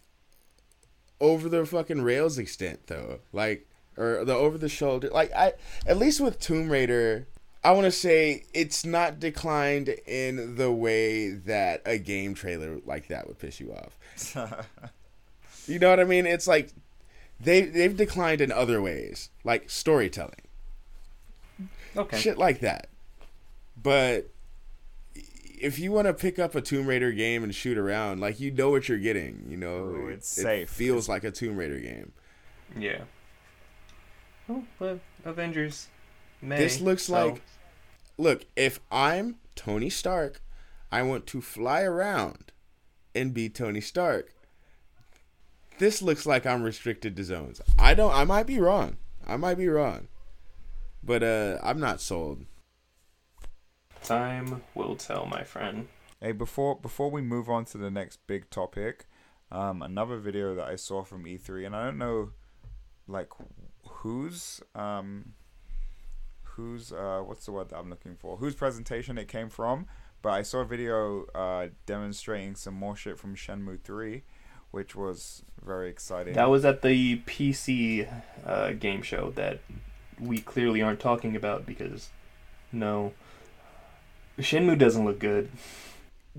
over 1.20 1.48
the 1.48 1.64
fucking 1.64 2.02
rails 2.02 2.36
extent 2.36 2.86
though 2.88 3.20
like 3.32 3.66
or 3.96 4.24
the 4.24 4.34
over 4.34 4.58
the 4.58 4.68
shoulder 4.68 5.08
like 5.10 5.32
i 5.32 5.52
at 5.86 5.96
least 5.96 6.20
with 6.20 6.40
tomb 6.40 6.68
raider 6.68 7.28
i 7.64 7.70
want 7.72 7.84
to 7.84 7.90
say 7.92 8.44
it's 8.52 8.84
not 8.84 9.18
declined 9.20 9.88
in 10.06 10.56
the 10.56 10.70
way 10.72 11.30
that 11.30 11.80
a 11.86 11.98
game 11.98 12.34
trailer 12.34 12.78
like 12.84 13.08
that 13.08 13.26
would 13.26 13.38
piss 13.38 13.60
you 13.60 13.72
off 13.72 13.96
you 15.68 15.78
know 15.78 15.90
what 15.90 16.00
i 16.00 16.04
mean 16.04 16.26
it's 16.26 16.46
like 16.46 16.70
they 17.40 17.62
they've 17.62 17.96
declined 17.96 18.40
in 18.40 18.50
other 18.52 18.80
ways 18.82 19.30
like 19.44 19.68
storytelling 19.70 20.34
Okay. 21.94 22.18
shit 22.18 22.38
like 22.38 22.60
that. 22.60 22.86
But 23.80 24.30
if 25.60 25.78
you 25.78 25.92
want 25.92 26.06
to 26.06 26.14
pick 26.14 26.38
up 26.38 26.54
a 26.54 26.62
Tomb 26.62 26.86
Raider 26.86 27.12
game 27.12 27.44
and 27.44 27.54
shoot 27.54 27.76
around, 27.76 28.18
like 28.18 28.40
you 28.40 28.50
know 28.50 28.70
what 28.70 28.88
you're 28.88 28.96
getting, 28.96 29.44
you 29.46 29.58
know, 29.58 29.84
Ooh, 29.84 30.08
it's 30.08 30.38
it 30.38 30.42
safe. 30.42 30.70
feels 30.70 31.06
like 31.06 31.22
a 31.22 31.30
Tomb 31.30 31.54
Raider 31.56 31.78
game. 31.78 32.12
Yeah. 32.78 33.02
Oh, 34.48 34.64
but 34.78 35.00
Avengers. 35.26 35.88
May, 36.40 36.56
This 36.56 36.80
looks 36.80 37.02
so- 37.04 37.12
like 37.26 37.42
look, 38.18 38.46
if 38.56 38.80
I'm 38.90 39.36
Tony 39.54 39.90
Stark, 39.90 40.42
I 40.90 41.02
want 41.02 41.26
to 41.28 41.40
fly 41.40 41.82
around 41.82 42.52
and 43.14 43.34
be 43.34 43.48
Tony 43.48 43.80
Stark. 43.80 44.32
This 45.78 46.02
looks 46.02 46.26
like 46.26 46.46
I'm 46.46 46.62
restricted 46.62 47.16
to 47.16 47.24
zones. 47.24 47.60
I 47.78 47.94
don't 47.94 48.14
I 48.14 48.24
might 48.24 48.46
be 48.46 48.60
wrong. 48.60 48.98
I 49.26 49.36
might 49.36 49.56
be 49.56 49.68
wrong. 49.68 50.08
But 51.02 51.22
uh 51.22 51.58
I'm 51.62 51.80
not 51.80 52.00
sold. 52.00 52.44
time 54.02 54.62
will 54.74 54.96
tell, 54.96 55.26
my 55.26 55.42
friend. 55.42 55.88
Hey, 56.20 56.32
before 56.32 56.76
before 56.76 57.10
we 57.10 57.20
move 57.20 57.48
on 57.48 57.64
to 57.66 57.78
the 57.78 57.90
next 57.90 58.20
big 58.26 58.48
topic, 58.50 59.06
um, 59.50 59.82
another 59.82 60.18
video 60.18 60.54
that 60.54 60.66
I 60.66 60.76
saw 60.76 61.04
from 61.04 61.24
E3, 61.24 61.66
and 61.66 61.76
I 61.76 61.84
don't 61.84 61.98
know, 61.98 62.30
like, 63.06 63.28
whose 63.86 64.62
um, 64.74 65.34
whose 66.56 66.92
uh, 66.92 67.22
what's 67.24 67.46
the 67.46 67.52
word 67.52 67.68
that 67.70 67.78
I'm 67.78 67.90
looking 67.90 68.16
for? 68.16 68.36
Whose 68.38 68.54
presentation 68.54 69.18
it 69.18 69.28
came 69.28 69.48
from. 69.48 69.86
But 70.22 70.30
I 70.34 70.42
saw 70.42 70.58
a 70.60 70.64
video 70.64 71.24
uh, 71.34 71.68
demonstrating 71.84 72.54
some 72.54 72.74
more 72.74 72.94
shit 72.94 73.18
from 73.18 73.34
Shenmue 73.34 73.80
3, 73.82 74.22
which 74.70 74.94
was 74.94 75.42
very 75.64 75.90
exciting. 75.90 76.34
That 76.34 76.48
was 76.48 76.64
at 76.64 76.82
the 76.82 77.18
PC 77.26 78.08
uh, 78.46 78.70
game 78.72 79.02
show 79.02 79.30
that 79.34 79.58
we 80.20 80.38
clearly 80.38 80.80
aren't 80.80 81.00
talking 81.00 81.34
about 81.34 81.66
because 81.66 82.10
no, 82.70 83.14
Shenmue 84.38 84.78
doesn't 84.78 85.04
look 85.04 85.18
good. 85.18 85.50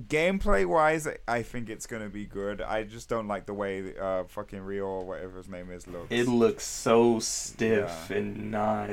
gameplay 0.07 0.65
wise, 0.65 1.07
I 1.27 1.41
think 1.43 1.69
it's 1.69 1.85
gonna 1.85 2.09
be 2.09 2.25
good. 2.25 2.61
I 2.61 2.83
just 2.83 3.09
don't 3.09 3.27
like 3.27 3.45
the 3.45 3.53
way 3.53 3.93
uh, 3.97 4.23
fucking 4.23 4.61
Ryo 4.61 4.85
or 4.85 5.05
whatever 5.05 5.37
his 5.37 5.49
name 5.49 5.69
is 5.69 5.87
looks. 5.87 6.07
It 6.09 6.27
looks 6.29 6.63
so 6.65 7.19
stiff 7.19 8.07
Yeah. 8.09 8.17
and 8.17 8.49
not 8.51 8.91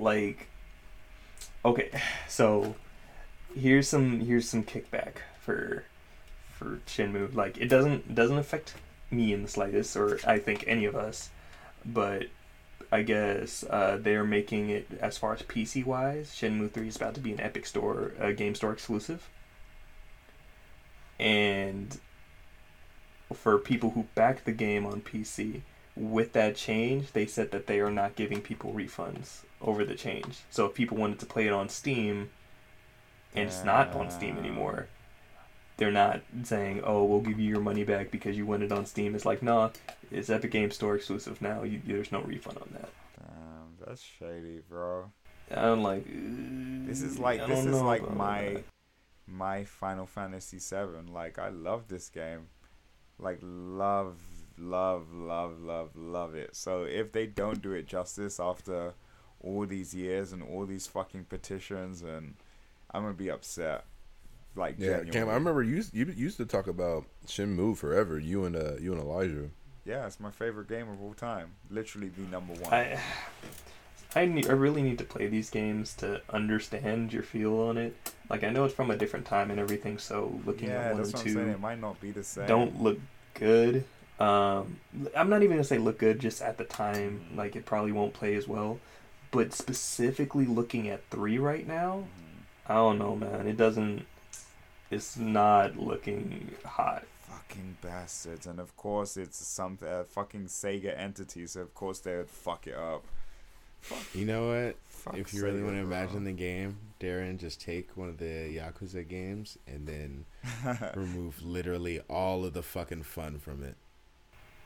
like 0.00 0.48
okay. 1.64 1.90
So 2.28 2.74
here's 3.54 3.88
some 3.88 4.20
here's 4.20 4.48
some 4.48 4.64
kickback 4.64 5.16
for 5.40 5.84
for 6.56 6.80
Shenmue. 6.86 7.34
Like 7.34 7.58
it 7.58 7.68
doesn't 7.68 8.14
doesn't 8.14 8.38
affect 8.38 8.74
me 9.10 9.32
in 9.32 9.42
the 9.42 9.48
slightest, 9.48 9.96
or 9.96 10.18
I 10.26 10.38
think 10.38 10.64
any 10.66 10.84
of 10.84 10.96
us. 10.96 11.30
But 11.84 12.26
I 12.92 13.02
guess 13.02 13.64
uh, 13.70 13.98
they're 14.00 14.24
making 14.24 14.70
it 14.70 14.86
as 15.00 15.16
far 15.16 15.32
as 15.34 15.42
PC 15.42 15.84
wise. 15.84 16.30
Shenmue 16.30 16.70
Three 16.70 16.88
is 16.88 16.96
about 16.96 17.14
to 17.14 17.20
be 17.20 17.32
an 17.32 17.40
Epic 17.40 17.66
Store, 17.66 18.12
Game 18.36 18.54
Store 18.54 18.72
exclusive, 18.72 19.28
and 21.18 21.98
for 23.32 23.58
people 23.58 23.90
who 23.90 24.06
back 24.14 24.44
the 24.44 24.52
game 24.52 24.84
on 24.84 25.00
PC, 25.00 25.62
with 25.96 26.32
that 26.32 26.56
change, 26.56 27.12
they 27.12 27.26
said 27.26 27.50
that 27.50 27.66
they 27.66 27.80
are 27.80 27.90
not 27.90 28.16
giving 28.16 28.40
people 28.40 28.72
refunds 28.72 29.40
over 29.60 29.84
the 29.84 29.94
change. 29.94 30.38
So 30.50 30.66
if 30.66 30.74
people 30.74 30.96
wanted 30.96 31.18
to 31.20 31.26
play 31.26 31.46
it 31.46 31.52
on 31.52 31.68
Steam 31.68 32.30
and 33.34 33.48
it's 33.48 33.64
not 33.64 33.94
on 33.94 34.10
Steam 34.10 34.38
anymore, 34.38 34.86
they're 35.76 35.90
not 35.90 36.20
saying, 36.44 36.82
"Oh, 36.84 37.04
we'll 37.04 37.20
give 37.20 37.40
you 37.40 37.48
your 37.48 37.60
money 37.60 37.84
back 37.84 38.10
because 38.10 38.36
you 38.36 38.44
won 38.46 38.62
it 38.62 38.70
on 38.72 38.84
Steam." 38.86 39.14
It's 39.14 39.24
like, 39.24 39.42
"Nah, 39.42 39.70
it's 40.10 40.28
Epic 40.30 40.50
Game 40.50 40.70
Store 40.70 40.94
exclusive 40.94 41.40
now. 41.40 41.62
You, 41.62 41.80
there's 41.86 42.12
no 42.12 42.20
refund 42.20 42.58
on 42.58 42.68
that." 42.72 42.88
Damn, 43.18 43.86
that's 43.86 44.02
shady, 44.02 44.60
bro. 44.68 45.10
I'm 45.50 45.82
like, 45.82 46.04
This 46.04 47.02
is 47.02 47.18
"Uh, 47.18 47.22
like 47.22 47.46
this 47.46 47.64
is 47.64 47.80
like 47.80 48.08
my 48.14 48.42
that." 48.54 48.64
my 49.26 49.64
Final 49.64 50.06
Fantasy 50.06 50.58
VII. 50.58 51.10
Like 51.10 51.38
I 51.38 51.48
love 51.48 51.88
this 51.88 52.08
game, 52.10 52.48
like 53.18 53.38
love, 53.42 54.18
love, 54.60 55.12
love, 55.12 55.60
love, 55.60 55.90
love 55.96 56.34
it. 56.34 56.54
So 56.54 56.84
if 56.84 57.12
they 57.12 57.26
don't 57.26 57.60
do 57.62 57.72
it 57.72 57.86
justice 57.86 58.38
after 58.38 58.94
all 59.42 59.66
these 59.66 59.94
years 59.94 60.32
and 60.32 60.42
all 60.42 60.66
these 60.66 60.86
fucking 60.86 61.24
petitions, 61.24 62.02
and 62.02 62.34
I'm 62.92 63.02
gonna 63.02 63.14
be 63.14 63.30
upset. 63.30 63.84
Like 64.56 64.74
Yeah, 64.78 64.86
genuinely. 65.02 65.12
Cam. 65.12 65.28
I 65.28 65.34
remember 65.34 65.62
you 65.62 65.76
used- 65.76 65.94
you 65.94 66.04
used 66.06 66.36
to 66.38 66.44
talk 66.46 66.66
about 66.66 67.04
Shenmue 67.26 67.76
forever. 67.76 68.18
You 68.18 68.44
and 68.44 68.56
uh 68.56 68.74
you 68.80 68.92
and 68.92 69.00
Elijah. 69.00 69.48
Yeah, 69.84 70.06
it's 70.06 70.20
my 70.20 70.30
favorite 70.30 70.68
game 70.68 70.88
of 70.90 71.00
all 71.00 71.14
time. 71.14 71.52
Literally 71.70 72.08
the 72.08 72.22
number 72.22 72.52
one. 72.54 72.72
I, 72.72 73.00
I, 74.14 74.26
need, 74.26 74.48
I 74.48 74.52
really 74.52 74.82
need 74.82 74.98
to 74.98 75.04
play 75.04 75.26
these 75.28 75.48
games 75.50 75.94
to 75.96 76.20
understand 76.30 77.12
your 77.12 77.22
feel 77.22 77.58
on 77.60 77.78
it. 77.78 77.96
Like 78.28 78.44
I 78.44 78.50
know 78.50 78.64
it's 78.64 78.74
from 78.74 78.90
a 78.90 78.96
different 78.96 79.24
time 79.24 79.50
and 79.50 79.58
everything, 79.58 79.98
so 79.98 80.38
looking 80.44 80.68
yeah, 80.68 80.80
at 80.82 80.92
one 80.94 80.96
that's 81.02 81.10
and 81.10 81.18
what 81.18 81.26
I'm 81.26 81.32
saying. 81.34 81.46
two 81.46 81.52
It 81.52 81.60
might 81.60 81.80
not 81.80 82.00
be 82.00 82.10
the 82.10 82.22
same. 82.24 82.46
don't 82.46 82.82
look 82.82 82.98
good. 83.34 83.84
Um, 84.20 84.78
I'm 85.16 85.30
not 85.30 85.42
even 85.42 85.56
gonna 85.56 85.64
say 85.64 85.78
look 85.78 85.98
good 85.98 86.20
just 86.20 86.42
at 86.42 86.58
the 86.58 86.64
time. 86.64 87.22
Like 87.34 87.56
it 87.56 87.64
probably 87.64 87.92
won't 87.92 88.12
play 88.12 88.34
as 88.34 88.46
well. 88.46 88.78
But 89.30 89.52
specifically 89.52 90.44
looking 90.44 90.88
at 90.88 91.08
three 91.10 91.38
right 91.38 91.66
now, 91.66 92.04
Mhm. 92.04 92.70
I 92.70 92.74
don't 92.74 92.98
know, 92.98 93.16
man. 93.16 93.46
It 93.46 93.56
doesn't. 93.56 94.06
It's 94.90 95.16
not 95.16 95.76
looking 95.76 96.54
hot. 96.64 97.04
Fucking 97.28 97.76
bastards, 97.80 98.46
and 98.46 98.58
of 98.60 98.76
course 98.76 99.16
it's 99.16 99.38
some 99.38 99.78
uh, 99.86 100.04
fucking 100.04 100.46
Sega 100.46 100.96
entity, 100.98 101.46
so 101.46 101.60
of 101.60 101.74
course 101.74 102.00
they 102.00 102.16
would 102.16 102.28
fuck 102.28 102.66
it 102.66 102.74
up. 102.74 103.04
You 104.14 104.26
know 104.26 104.48
what? 104.48 104.76
Fuck 104.88 105.16
if 105.16 105.32
you 105.32 105.42
really 105.42 105.62
want 105.62 105.76
to 105.76 105.80
imagine 105.80 106.24
the 106.24 106.32
game, 106.32 106.76
Darren, 107.00 107.38
just 107.38 107.60
take 107.60 107.96
one 107.96 108.08
of 108.10 108.18
the 108.18 108.54
Yakuza 108.54 109.06
games 109.08 109.56
and 109.66 109.86
then 109.86 110.26
remove 110.94 111.42
literally 111.42 112.00
all 112.10 112.44
of 112.44 112.52
the 112.52 112.62
fucking 112.62 113.04
fun 113.04 113.38
from 113.38 113.62
it. 113.62 113.76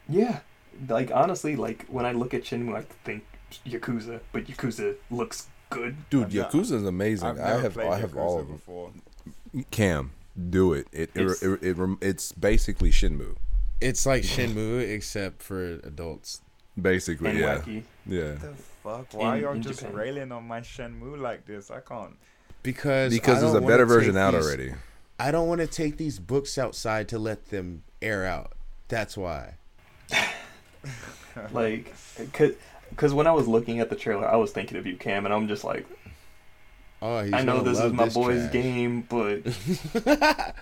Yeah, 0.08 0.40
like 0.88 1.10
honestly, 1.12 1.56
like 1.56 1.86
when 1.88 2.04
I 2.04 2.12
look 2.12 2.34
at 2.34 2.42
Shenmue, 2.44 2.76
I 2.76 2.82
think 3.04 3.24
Yakuza, 3.66 4.20
but 4.32 4.44
Yakuza 4.46 4.96
looks 5.10 5.46
good. 5.70 5.96
Dude, 6.10 6.24
I've 6.26 6.34
not- 6.34 6.50
Yakuza 6.52 6.72
is 6.72 6.84
amazing. 6.84 7.28
I've 7.28 7.38
I 7.40 7.60
have 7.60 7.78
I 7.78 7.98
have 7.98 8.10
Yakuza 8.12 8.16
all 8.20 8.38
of 8.40 8.46
them. 8.48 8.56
before. 8.56 8.90
Cam, 9.70 10.10
do 10.50 10.72
it. 10.72 10.86
It 10.92 11.10
it, 11.14 11.20
It's- 11.22 11.42
it, 11.42 11.62
it, 11.62 11.76
rem- 11.76 11.98
it's 12.00 12.32
basically 12.32 12.90
Shenmue. 12.90 13.36
It's 13.80 14.04
like 14.06 14.22
Shenmue 14.22 14.80
except 14.94 15.42
for 15.42 15.74
adults. 15.84 16.40
Basically, 16.80 17.30
and 17.30 17.38
yeah, 17.38 17.58
wacky. 17.58 17.82
yeah. 18.06 18.32
The 18.32 18.52
fuck? 18.82 19.06
Why 19.14 19.36
In- 19.36 19.42
y'all 19.42 19.54
just 19.56 19.78
Japan. 19.80 19.94
railing 19.94 20.32
on 20.32 20.44
my 20.46 20.60
Shenmue 20.60 21.18
like 21.20 21.46
this? 21.46 21.70
I 21.70 21.80
can't. 21.80 22.16
Because 22.64 23.12
Because 23.12 23.40
there's 23.42 23.54
a 23.54 23.60
better 23.60 23.86
version 23.86 24.16
out 24.16 24.32
these- 24.34 24.44
already. 24.44 24.74
I 25.20 25.30
don't 25.30 25.46
want 25.46 25.60
to 25.60 25.68
take 25.68 25.96
these 25.96 26.18
books 26.18 26.58
outside 26.58 27.06
to 27.08 27.18
let 27.18 27.50
them 27.50 27.84
air 28.02 28.26
out. 28.26 28.52
That's 28.88 29.16
why. 29.16 29.54
Like, 31.52 31.92
cause, 32.32 32.52
cause 32.96 33.12
when 33.12 33.26
I 33.26 33.32
was 33.32 33.48
looking 33.48 33.80
at 33.80 33.90
the 33.90 33.96
trailer, 33.96 34.26
I 34.28 34.36
was 34.36 34.52
thinking 34.52 34.78
of 34.78 34.86
you, 34.86 34.96
Cam, 34.96 35.24
and 35.24 35.34
I'm 35.34 35.48
just 35.48 35.64
like, 35.64 35.84
Oh, 37.02 37.22
he's 37.22 37.32
I 37.34 37.42
know 37.42 37.60
this 37.60 37.80
is 37.80 37.92
my 37.92 38.04
this 38.04 38.14
boy's 38.14 38.40
trash. 38.42 38.52
game, 38.52 39.02
but 39.02 39.42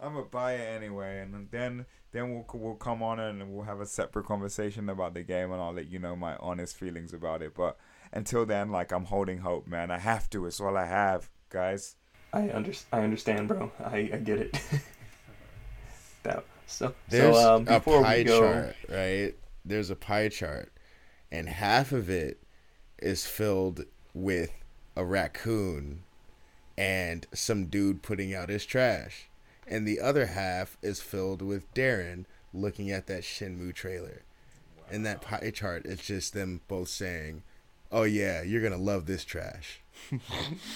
I'm 0.00 0.14
gonna 0.14 0.26
buy 0.30 0.54
it 0.54 0.76
anyway, 0.76 1.20
and 1.20 1.48
then 1.50 1.86
then 2.12 2.34
we'll 2.34 2.46
we'll 2.52 2.74
come 2.74 3.02
on 3.02 3.20
and 3.20 3.54
we'll 3.54 3.64
have 3.64 3.80
a 3.80 3.86
separate 3.86 4.26
conversation 4.26 4.88
about 4.90 5.14
the 5.14 5.22
game, 5.22 5.52
and 5.52 5.62
I'll 5.62 5.72
let 5.72 5.88
you 5.88 5.98
know 5.98 6.16
my 6.16 6.36
honest 6.36 6.76
feelings 6.76 7.14
about 7.14 7.40
it. 7.42 7.54
But 7.54 7.78
until 8.12 8.44
then, 8.44 8.70
like 8.70 8.92
I'm 8.92 9.04
holding 9.06 9.38
hope, 9.38 9.66
man. 9.66 9.90
I 9.90 9.98
have 9.98 10.28
to. 10.30 10.46
It's 10.46 10.60
all 10.60 10.76
I 10.76 10.86
have, 10.86 11.30
guys. 11.48 11.96
I 12.32 12.50
under, 12.50 12.72
I 12.92 13.00
understand, 13.00 13.48
bro. 13.48 13.72
I, 13.82 14.10
I 14.12 14.16
get 14.18 14.38
it. 14.40 14.60
that 16.22 16.44
so 16.70 16.94
There's 17.08 17.36
so 17.36 17.56
um, 17.56 17.68
a 17.68 17.80
pie 17.80 18.18
we 18.18 18.24
go, 18.24 18.40
chart, 18.40 18.76
right? 18.88 19.34
There's 19.64 19.90
a 19.90 19.96
pie 19.96 20.28
chart, 20.28 20.72
and 21.30 21.48
half 21.48 21.92
of 21.92 22.08
it 22.08 22.38
is 22.98 23.26
filled 23.26 23.84
with 24.14 24.52
a 24.96 25.04
raccoon 25.04 26.02
and 26.78 27.26
some 27.34 27.66
dude 27.66 28.02
putting 28.02 28.34
out 28.34 28.48
his 28.48 28.64
trash, 28.64 29.28
and 29.66 29.86
the 29.86 30.00
other 30.00 30.26
half 30.26 30.76
is 30.80 31.00
filled 31.00 31.42
with 31.42 31.72
Darren 31.74 32.24
looking 32.54 32.90
at 32.90 33.06
that 33.08 33.22
Shenmue 33.22 33.74
trailer. 33.74 34.22
And 34.90 35.04
that 35.06 35.20
pie 35.20 35.52
chart 35.54 35.86
is 35.86 36.00
just 36.00 36.34
them 36.34 36.60
both 36.68 36.88
saying, 36.88 37.42
"Oh 37.92 38.04
yeah, 38.04 38.42
you're 38.42 38.62
gonna 38.62 38.76
love 38.76 39.06
this 39.06 39.24
trash." 39.24 39.80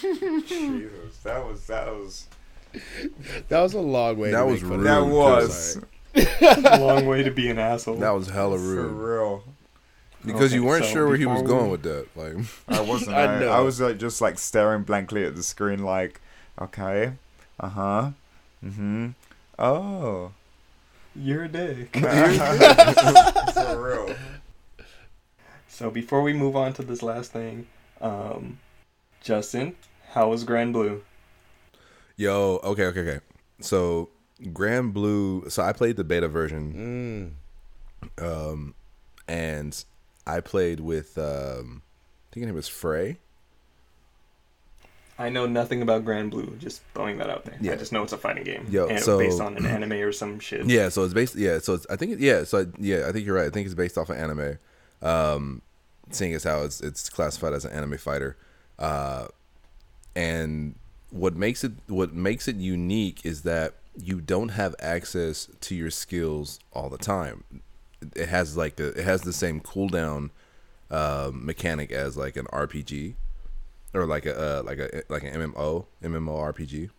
Jesus, 0.03 1.16
that 1.23 1.45
was 1.45 1.66
that 1.69 1.87
was 1.89 2.27
That 3.48 3.60
was 3.60 3.74
a 3.74 3.80
long 3.80 4.18
way. 4.18 4.30
That 4.30 4.40
to 4.40 4.46
was 4.46 4.62
make 4.62 4.70
rude, 4.72 4.86
that 4.86 5.05
was 5.06 5.78
Sorry. 6.14 6.78
long 6.80 7.06
way 7.06 7.22
to 7.22 7.30
be 7.30 7.48
an 7.51 7.59
asshole. 7.59 7.96
That 7.96 8.10
was 8.10 8.28
hella 8.28 8.56
for 8.59 8.62
rude 8.64 8.92
real. 8.92 9.44
because 10.24 10.52
you 10.52 10.64
weren't 10.64 10.84
so 10.84 10.90
sure 10.92 11.09
where 11.09 11.16
he 11.16 11.26
was 11.26 11.42
going 11.42 11.66
we- 11.66 11.70
with 11.72 11.82
that. 11.82 12.06
Like, 12.16 12.34
I 12.68 12.80
wasn't. 12.80 13.16
I 13.16 13.24
I, 13.36 13.40
know. 13.40 13.48
I 13.51 13.60
was 13.60 13.80
like 13.80 13.98
just 13.98 14.20
like 14.20 14.38
staring 14.38 14.82
blankly 14.82 15.24
at 15.24 15.36
the 15.36 15.42
screen, 15.42 15.80
like, 15.84 16.20
okay, 16.60 17.12
uh 17.60 17.68
huh, 17.68 18.10
mm-hmm. 18.64 19.09
Oh, 19.59 20.32
You're 21.14 21.44
a 21.44 21.48
dick. 21.48 21.96
for 21.96 23.82
real. 23.82 24.16
so 25.68 25.90
before 25.90 26.22
we 26.22 26.32
move 26.32 26.56
on 26.56 26.72
to 26.74 26.82
this 26.82 27.02
last 27.02 27.32
thing, 27.32 27.66
um, 28.01 28.59
Justin, 29.20 29.76
how 30.12 30.30
was 30.30 30.44
Granblue? 30.44 31.01
Yo, 32.16 32.61
okay, 32.62 32.85
okay, 32.86 33.01
okay. 33.01 33.20
So, 33.61 34.11
Granblue. 34.43 35.51
So 35.51 35.62
I 35.62 35.73
played 35.73 35.97
the 35.97 36.05
beta 36.05 36.28
version, 36.28 37.36
Mm. 38.19 38.24
um, 38.51 38.74
and 39.27 39.85
I 40.27 40.41
played 40.41 40.81
with 40.81 41.16
um, 41.19 41.82
I 42.31 42.35
think 42.35 42.47
name 42.47 42.55
was 42.55 42.69
Frey. 42.69 43.19
I 45.16 45.28
know 45.28 45.47
nothing 45.47 45.81
about 45.81 46.05
Granblue. 46.05 46.59
Just 46.59 46.82
throwing 46.93 47.19
that 47.19 47.31
out 47.31 47.45
there. 47.45 47.57
Yeah. 47.61 47.73
I 47.73 47.77
just 47.77 47.93
know 47.93 48.03
it's 48.03 48.12
a 48.12 48.19
fighting 48.19 48.43
game. 48.43 48.66
Yo, 48.69 48.89
and 48.89 49.01
so- 49.01 49.19
based 49.19 49.41
on 49.41 49.57
an 49.57 49.66
anime 49.66 49.93
or 49.93 50.12
some 50.12 50.41
shit. 50.41 50.66
Yeah, 50.66 50.89
so 50.89 51.05
it's 51.05 51.15
based. 51.15 51.36
Yeah, 51.36 51.59
so 51.59 51.74
it's. 51.74 51.86
I 51.89 51.97
think. 51.97 52.16
Yeah, 52.20 52.45
so 52.45 52.66
yeah, 52.78 53.07
I 53.09 53.12
think 53.12 53.24
you're 53.27 53.36
right. 53.36 53.47
I 53.47 53.51
think 53.51 53.66
it's 53.66 53.74
based 53.74 53.97
off 53.97 54.11
of 54.11 54.16
anime. 54.16 54.59
Um, 55.03 55.62
seeing 56.11 56.35
as 56.35 56.45
how 56.45 56.62
it's 56.62 56.81
it's 56.81 57.09
classified 57.09 57.53
as 57.53 57.65
an 57.65 57.73
anime 57.73 57.99
fighter, 57.99 58.36
uh, 58.78 59.28
and 60.16 60.74
what 61.15 61.36
makes 61.36 61.62
it 61.62 61.73
what 61.86 62.12
makes 62.12 62.49
it 62.49 62.57
unique 62.57 63.24
is 63.24 63.43
that 63.43 63.74
you 63.97 64.20
don't 64.20 64.49
have 64.49 64.74
access 64.81 65.49
to 65.61 65.74
your 65.77 65.91
skills 65.91 66.59
all 66.73 66.89
the 66.89 66.99
time. 66.99 67.45
It 68.16 68.28
has 68.28 68.57
like 68.57 68.81
a, 68.81 68.89
it 68.89 69.05
has 69.05 69.23
the 69.23 69.32
same 69.32 69.61
cooldown 69.61 70.31
um, 70.91 71.47
mechanic 71.47 71.93
as 71.93 72.16
like 72.16 72.36
an 72.36 72.47
RPG 72.47 73.15
or 73.95 74.07
like 74.07 74.27
a 74.27 74.36
uh, 74.36 74.62
like 74.65 74.78
a 74.81 75.03
like 75.09 75.23
an 75.23 75.35
MMO 75.35 75.86
MMORPG. 76.03 76.91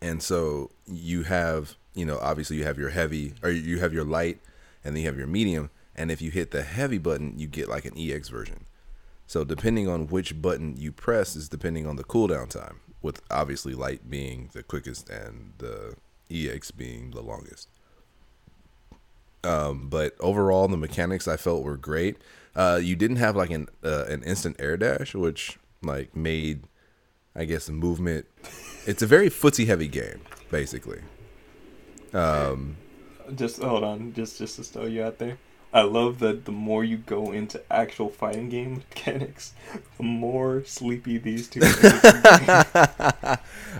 And 0.00 0.22
so 0.22 0.70
you 0.86 1.24
have, 1.24 1.74
you 1.94 2.04
know, 2.04 2.20
obviously 2.22 2.56
you 2.56 2.64
have 2.64 2.78
your 2.78 2.90
heavy 2.90 3.34
or 3.42 3.50
you 3.50 3.80
have 3.80 3.92
your 3.92 4.04
light 4.04 4.38
and 4.84 4.94
then 4.94 5.02
you 5.02 5.08
have 5.08 5.18
your 5.18 5.26
medium 5.26 5.70
and 5.96 6.12
if 6.12 6.22
you 6.22 6.30
hit 6.30 6.52
the 6.52 6.62
heavy 6.62 6.98
button, 6.98 7.36
you 7.36 7.48
get 7.48 7.68
like 7.68 7.84
an 7.84 7.94
EX 7.98 8.28
version. 8.28 8.66
So 9.26 9.42
depending 9.42 9.88
on 9.88 10.06
which 10.06 10.40
button 10.40 10.76
you 10.76 10.92
press 10.92 11.34
is 11.34 11.48
depending 11.48 11.84
on 11.84 11.96
the 11.96 12.04
cooldown 12.04 12.48
time, 12.48 12.78
with 13.02 13.22
obviously 13.30 13.74
light 13.74 14.10
being 14.10 14.50
the 14.52 14.62
quickest 14.62 15.08
and 15.08 15.52
the 15.58 15.94
EX 16.30 16.70
being 16.70 17.10
the 17.10 17.22
longest. 17.22 17.68
Um, 19.44 19.88
but 19.88 20.16
overall, 20.20 20.66
the 20.68 20.76
mechanics 20.76 21.28
I 21.28 21.36
felt 21.36 21.62
were 21.62 21.76
great. 21.76 22.16
Uh, 22.56 22.80
you 22.82 22.96
didn't 22.96 23.18
have 23.18 23.36
like 23.36 23.50
an 23.50 23.68
uh, 23.84 24.04
an 24.08 24.22
instant 24.24 24.56
air 24.58 24.76
dash, 24.76 25.14
which 25.14 25.58
like 25.82 26.16
made, 26.16 26.64
I 27.36 27.44
guess, 27.44 27.68
movement. 27.68 28.26
It's 28.86 29.02
a 29.02 29.06
very 29.06 29.30
footsie 29.30 29.66
heavy 29.66 29.86
game, 29.88 30.22
basically. 30.50 31.00
Um, 32.12 32.76
Just 33.34 33.62
hold 33.62 33.84
on, 33.84 34.12
just 34.12 34.38
just 34.38 34.56
to 34.56 34.64
throw 34.64 34.86
you 34.86 35.04
out 35.04 35.18
there. 35.18 35.38
I 35.72 35.82
love 35.82 36.18
that 36.20 36.44
the 36.46 36.52
more 36.52 36.82
you 36.82 36.96
go 36.96 37.30
into 37.32 37.60
actual 37.70 38.08
fighting 38.08 38.48
game 38.48 38.74
mechanics, 38.90 39.52
the 39.98 40.02
more 40.02 40.64
sleepy 40.64 41.18
these 41.18 41.48
two. 41.48 41.60
make 41.60 41.82
you. 41.82 41.88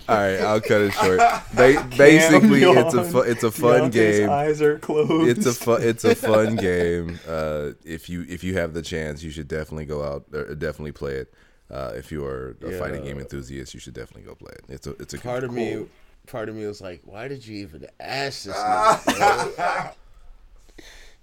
all 0.08 0.16
right, 0.16 0.38
I'll 0.40 0.60
cut 0.60 0.82
it 0.82 0.92
short. 0.92 1.18
Ba- 1.54 1.86
basically, 1.96 2.62
it's 2.62 2.94
a 2.94 3.04
fu- 3.04 3.20
it's 3.20 3.42
a 3.42 3.50
fun 3.50 3.90
Deontay's 3.90 4.18
game. 4.18 4.30
Eyes 4.30 4.60
are 4.60 4.78
closed. 4.78 5.38
It's 5.38 5.46
a 5.46 5.54
fun 5.54 5.82
it's 5.82 6.04
a 6.04 6.14
fun 6.14 6.56
game. 6.56 7.18
Uh, 7.26 7.70
if 7.84 8.08
you 8.10 8.24
if 8.28 8.44
you 8.44 8.58
have 8.58 8.74
the 8.74 8.82
chance, 8.82 9.22
you 9.22 9.30
should 9.30 9.48
definitely 9.48 9.86
go 9.86 10.02
out 10.04 10.26
or 10.32 10.54
definitely 10.54 10.92
play 10.92 11.14
it. 11.14 11.32
Uh, 11.70 11.92
if 11.96 12.10
you 12.12 12.24
are 12.24 12.56
a 12.62 12.72
fighting 12.78 13.04
game 13.04 13.18
enthusiast, 13.18 13.72
you 13.74 13.80
should 13.80 13.94
definitely 13.94 14.22
go 14.22 14.34
play 14.34 14.52
it. 14.52 14.64
It's 14.68 14.86
a 14.86 14.90
it's 15.00 15.14
a 15.14 15.18
Part 15.18 15.44
of 15.44 15.50
cool- 15.50 15.56
me, 15.56 15.86
part 16.26 16.48
of 16.48 16.54
me 16.54 16.66
was 16.66 16.80
like, 16.80 17.00
why 17.04 17.28
did 17.28 17.46
you 17.46 17.56
even 17.58 17.86
ask 17.98 18.44
this? 18.44 18.54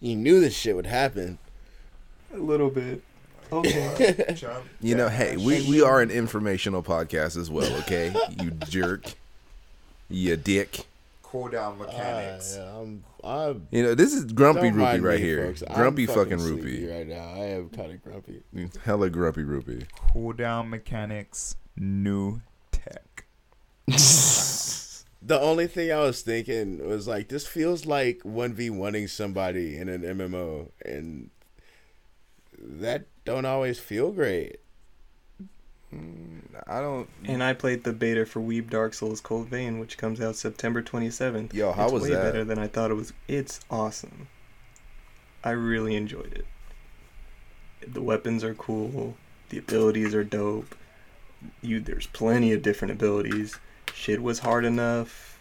Nigga, 0.05 0.07
bro? 0.07 0.09
you 0.09 0.15
knew 0.15 0.39
this 0.39 0.55
shit 0.55 0.75
would 0.75 0.85
happen. 0.87 1.37
a 2.33 2.37
little 2.37 2.69
bit. 2.69 3.01
Okay. 3.51 4.35
You 4.81 4.95
know, 4.95 5.07
hey, 5.09 5.37
we, 5.37 5.67
we 5.69 5.81
are 5.81 6.01
an 6.01 6.11
informational 6.11 6.81
podcast 6.83 7.37
as 7.37 7.49
well, 7.49 7.71
okay? 7.81 8.13
you 8.41 8.51
jerk. 8.51 9.13
You 10.09 10.35
dick. 10.35 10.85
cooldown 11.23 11.73
Ah, 11.79 11.83
mechanics. 11.83 12.55
yeah, 12.57 12.77
I'm, 12.77 13.03
I'm 13.23 13.67
You 13.71 13.83
know, 13.83 13.95
this 13.95 14.13
is 14.13 14.25
grumpy 14.25 14.69
don't 14.69 14.75
rupee 14.75 14.99
right 14.99 15.19
me, 15.19 15.25
here. 15.25 15.47
folks. 15.47 15.63
I'm 15.67 15.75
Grumpy 15.75 16.05
fucking 16.05 16.39
sleepy 16.39 16.61
rupee. 16.61 16.91
right 16.91 17.07
now. 17.07 17.23
I 17.27 17.45
am 17.45 17.69
kind 17.69 17.91
of 17.91 18.03
grumpy. 18.03 18.43
Hella 18.83 19.09
grumpy 19.09 19.43
rupee. 19.43 19.85
Cooldown 20.13 20.69
mechanics, 20.69 21.55
new 21.77 22.41
tech. 22.71 23.25
The 25.25 25.39
only 25.39 25.65
thing 25.65 25.91
I 25.91 26.01
was 26.01 26.21
thinking 26.21 26.87
was 26.87 27.07
like, 27.07 27.29
this 27.29 27.47
feels 27.47 27.87
like 27.87 28.21
one 28.21 28.53
v 28.53 28.69
oneing 28.69 29.09
somebody 29.09 29.75
in 29.75 29.89
an 29.89 30.03
MMO, 30.03 30.69
and 30.85 31.31
that 32.59 33.07
don't 33.25 33.45
always 33.45 33.79
feel 33.79 34.11
great. 34.11 34.57
Hmm, 35.89 36.39
I 36.67 36.79
don't. 36.79 37.09
and 37.23 37.43
I 37.43 37.53
played 37.53 37.83
the 37.83 37.93
beta 37.93 38.25
for 38.27 38.39
Weeb 38.39 38.69
Dark 38.69 38.93
Souls 38.93 39.19
Code 39.19 39.47
Vein, 39.47 39.79
which 39.79 39.97
comes 39.97 40.21
out 40.21 40.35
September 40.35 40.83
27th. 40.83 41.53
Yo, 41.53 41.71
how 41.71 41.85
it's 41.85 41.93
was 41.93 42.03
way 42.03 42.09
that? 42.11 42.21
better 42.21 42.43
than 42.43 42.59
I 42.59 42.67
thought 42.67 42.91
it 42.91 42.95
was. 42.95 43.11
It's 43.27 43.59
awesome. 43.71 44.27
I 45.43 45.51
really 45.51 45.95
enjoyed 45.95 46.33
it. 46.33 47.93
The 47.93 48.01
weapons 48.01 48.43
are 48.43 48.55
cool. 48.55 49.15
The 49.49 49.57
abilities 49.57 50.13
are 50.13 50.23
dope. 50.23 50.75
You 51.61 51.79
there's 51.79 52.07
plenty 52.07 52.51
of 52.53 52.61
different 52.61 52.91
abilities. 52.91 53.59
Shit 53.93 54.21
was 54.21 54.39
hard 54.39 54.65
enough 54.65 55.39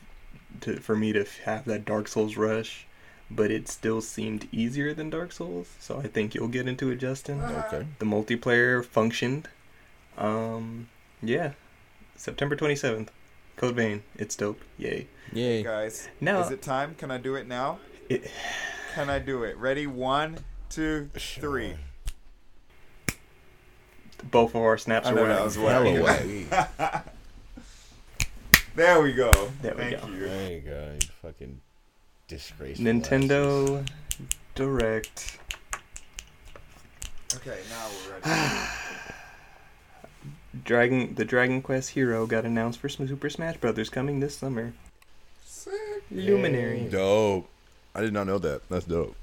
to 0.62 0.76
for 0.76 0.96
me 0.96 1.12
to 1.12 1.24
have 1.44 1.64
that 1.66 1.84
Dark 1.84 2.08
Souls 2.08 2.36
rush, 2.36 2.86
but 3.30 3.50
it 3.50 3.68
still 3.68 4.00
seemed 4.00 4.48
easier 4.52 4.94
than 4.94 5.10
Dark 5.10 5.32
Souls. 5.32 5.68
So 5.80 5.98
I 6.00 6.06
think 6.08 6.34
you'll 6.34 6.48
get 6.48 6.66
into 6.68 6.90
it, 6.90 6.96
Justin. 6.96 7.40
Okay. 7.42 7.86
The 7.98 8.06
multiplayer 8.06 8.84
functioned. 8.84 9.48
Um, 10.16 10.88
yeah, 11.22 11.52
September 12.16 12.54
27th. 12.56 13.08
Code 13.56 13.74
Vein. 13.76 14.02
It's 14.16 14.34
dope. 14.36 14.60
Yay. 14.78 15.06
Yay. 15.32 15.62
Guys, 15.62 16.08
Now- 16.20 16.40
is 16.40 16.50
it 16.50 16.60
time? 16.62 16.94
Can 16.96 17.10
I 17.10 17.18
do 17.18 17.34
it 17.36 17.46
now? 17.46 17.78
It, 18.08 18.30
Can 18.94 19.08
I 19.10 19.18
do 19.18 19.42
it? 19.44 19.56
Ready? 19.56 19.86
One, 19.86 20.38
two, 20.68 21.08
three. 21.14 21.70
Sure. 21.70 21.78
both 24.30 24.54
of 24.54 24.62
our 24.62 24.78
snaps 24.78 25.06
are 25.08 25.14
know 25.14 25.22
wet. 25.22 25.36
that 25.36 25.44
was 25.44 25.54
Hella 25.56 26.02
wet. 26.02 26.26
wet. 26.78 27.13
There 28.74 29.00
we 29.00 29.12
go. 29.12 29.30
There 29.62 29.74
we 29.74 29.82
Thank 29.82 30.00
go. 30.00 30.08
you. 30.08 30.28
There 30.28 30.50
you 30.52 30.60
go. 30.60 30.90
You 31.00 31.08
fucking 31.22 31.60
disgraceful. 32.28 32.84
Nintendo 32.84 33.86
Direct. 34.54 35.38
Okay, 37.36 37.58
now 37.70 37.88
we're 38.06 38.30
ready. 38.32 38.60
Dragon 40.64 41.14
the 41.14 41.24
Dragon 41.24 41.62
Quest 41.62 41.90
Hero 41.90 42.26
got 42.26 42.44
announced 42.44 42.78
for 42.80 42.88
Super 42.88 43.28
Smash 43.30 43.56
Brothers 43.58 43.90
coming 43.90 44.20
this 44.20 44.36
summer. 44.36 44.72
sick, 45.44 45.72
Luminary. 46.10 46.88
Dope. 46.90 47.48
I 47.94 48.00
did 48.00 48.12
not 48.12 48.26
know 48.26 48.38
that. 48.38 48.68
That's 48.68 48.84
dope. 48.86 49.14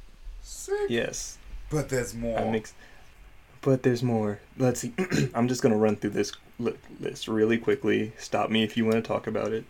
sick. 0.42 0.90
Yes. 0.90 1.38
But 1.70 1.90
there's 1.90 2.14
more. 2.14 2.38
I'm 2.38 2.54
ex- 2.56 2.74
but 3.62 3.84
there's 3.84 4.04
more. 4.04 4.40
Let's 4.58 4.80
see. 4.82 4.94
I'm 5.34 5.48
just 5.48 5.62
gonna 5.62 5.78
run 5.78 5.96
through 5.96 6.12
this 6.12 6.32
li- 6.60 6.76
list 7.00 7.28
really 7.28 7.58
quickly. 7.58 8.14
Stop 8.18 8.50
me 8.50 8.64
if 8.64 8.76
you 8.78 8.84
want 8.86 8.96
to 8.98 9.02
talk 9.02 9.28
about 9.28 9.52
it. 9.54 9.64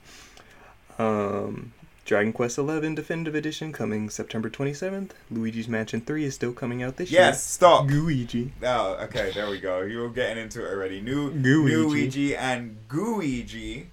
Um, 0.99 1.73
Dragon 2.05 2.33
Quest 2.33 2.57
XI 2.57 2.93
Definitive 2.95 3.35
Edition 3.35 3.71
coming 3.71 4.09
September 4.09 4.49
27th. 4.49 5.11
Luigi's 5.29 5.67
Mansion 5.67 6.01
3 6.01 6.25
is 6.25 6.35
still 6.35 6.51
coming 6.51 6.83
out 6.83 6.97
this 6.97 7.11
year. 7.11 7.21
yes, 7.21 7.43
stop. 7.43 7.85
Luigi. 7.89 8.51
Oh, 8.63 8.93
okay, 9.03 9.31
there 9.33 9.49
we 9.49 9.59
go. 9.59 9.81
You 9.81 9.99
were 9.99 10.09
getting 10.09 10.43
into 10.43 10.65
it 10.65 10.71
already. 10.71 10.99
New. 11.01 11.29
Luigi 11.29 12.35
and 12.35 12.77
Gooigi. 12.89 13.85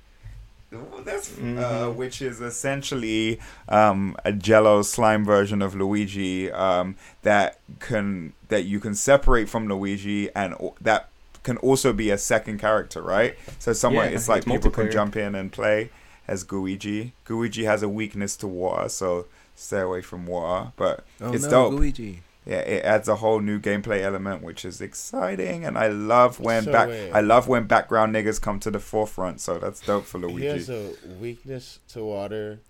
That's 0.71 1.31
uh, 1.33 1.41
Mhm. 1.41 1.95
which 1.97 2.21
is 2.21 2.41
essentially 2.41 3.39
um, 3.69 4.17
a 4.25 4.33
Jello 4.33 4.83
slime 4.83 5.25
version 5.25 5.63
of 5.63 5.75
Luigi 5.75 6.51
um, 6.53 6.97
that 7.23 7.59
can 7.81 8.35
that 8.49 8.65
you 8.65 8.79
can 8.81 8.95
separate 8.95 9.49
from 9.49 9.67
Luigi 9.69 10.29
and 10.35 10.55
o- 10.55 10.75
that 10.81 11.09
can 11.43 11.57
also 11.59 11.93
be 11.93 12.11
a 12.11 12.19
second 12.19 12.59
character, 12.59 13.01
right? 13.01 13.37
So 13.59 13.73
somewhere 13.73 14.07
Yeah, 14.11 14.17
it's 14.17 14.29
like 14.29 14.39
it's 14.39 14.47
people 14.53 14.71
can 14.71 14.91
jump 14.91 15.17
in 15.17 15.35
and 15.35 15.51
play 15.51 15.91
as 16.27 16.45
Gooigi. 16.45 17.13
Gooigi 17.27 17.65
has 17.65 17.83
a 17.83 17.89
weakness 17.89 18.37
to 18.37 18.47
water, 18.47 18.89
so 18.91 19.27
stay 19.55 19.81
away 19.81 20.03
from 20.03 20.27
water. 20.27 20.73
But 20.77 21.05
Oh 21.23 21.33
It's 21.33 21.45
no, 21.45 21.51
dope. 21.51 21.73
Luigi. 21.75 22.23
Yeah, 22.49 22.61
it 22.61 22.83
adds 22.85 23.09
a 23.09 23.17
whole 23.17 23.41
new 23.41 23.61
gameplay 23.61 24.01
element, 24.03 24.43
which 24.43 24.65
is 24.65 24.81
exciting, 24.81 25.65
and 25.67 25.77
I 25.77 25.89
love 25.89 26.41
when 26.41 26.63
So 26.65 26.73
back 26.73 26.89
wait. 26.89 27.13
I 27.13 27.21
love 27.21 27.47
when 27.47 27.67
background 27.67 28.15
niggas 28.15 28.41
come 28.41 28.59
to 28.61 28.71
the 28.71 28.81
forefront. 28.81 29.41
So 29.41 29.59
that's 29.59 29.81
dope 29.81 30.07
for 30.07 30.19
He 30.19 30.25
Luigi. 30.27 30.47
has 30.49 30.71
a 30.71 30.93
weakness 31.21 31.79
to 31.89 32.03
water, 32.03 32.61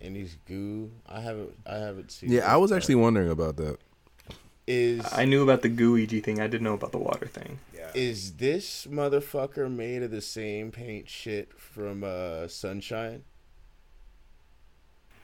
and 0.00 0.16
he's 0.16 0.36
goo. 0.48 0.90
I 1.08 1.20
haven't. 1.20 1.52
I 1.64 1.76
haven't 1.76 2.10
seen. 2.10 2.32
Yeah, 2.32 2.52
I 2.52 2.56
was 2.56 2.70
part. 2.72 2.82
actually 2.82 2.96
wondering 2.96 3.30
about 3.30 3.56
that. 3.58 3.78
Is 4.66 5.06
I 5.12 5.24
knew 5.24 5.44
about 5.44 5.62
the 5.62 5.70
Gooigi 5.70 6.20
thing. 6.24 6.40
I 6.40 6.48
didn't 6.48 6.64
know 6.64 6.74
about 6.74 6.90
the 6.90 6.98
water 6.98 7.26
thing. 7.26 7.60
yeah. 7.72 7.90
is 7.94 8.32
this 8.38 8.88
motherfucker 8.90 9.70
made 9.70 10.02
of 10.02 10.10
the 10.10 10.20
same 10.20 10.72
paint 10.72 11.08
shit 11.08 11.52
from 11.56 12.02
uh 12.02 12.48
Sunshine? 12.48 13.22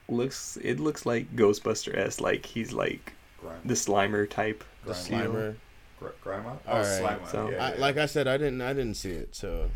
Looks 0.09 0.59
it 0.63 0.79
looks 0.79 1.07
like 1.07 1.35
Ghostbuster 1.35 1.97
s 1.97 2.21
like 2.21 2.47
he's 2.47 2.73
like 2.73 3.15
Grime. 3.43 3.61
the 3.65 3.75
Slimer 3.75 4.29
type. 4.31 4.65
The 4.85 4.93
Grime. 4.93 5.05
Slimer. 5.05 5.55
Gr- 6.01 6.07
Grimer? 6.25 6.57
Oh, 6.67 6.73
Alright. 6.79 6.87
Slimer. 7.21 7.29
So- 7.31 7.51
yeah, 7.51 7.65
I, 7.67 7.75
yeah. 7.75 7.81
like 7.81 7.97
I 7.99 8.07
said, 8.07 8.27
I 8.27 8.37
didn't. 8.39 8.61
I 8.63 8.73
didn't 8.73 8.95
see 8.95 9.11
it. 9.11 9.35
So 9.37 9.71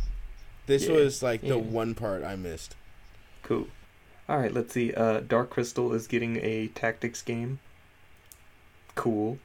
this 0.67 0.87
Yeah, 0.87 0.95
was 0.95 1.23
like 1.23 1.43
the 1.43 1.59
one 1.59 1.95
part 1.95 2.25
I 2.25 2.35
missed. 2.37 2.75
Cool. 3.43 3.67
All 4.29 4.39
right, 4.39 4.53
let's 4.53 4.73
see. 4.75 4.93
Uh, 4.93 5.21
Dark 5.21 5.51
Crystal 5.51 5.93
is 5.93 6.09
getting 6.09 6.37
a 6.43 6.67
tactics 6.69 7.23
game. 7.23 7.61
Cool. 8.97 9.39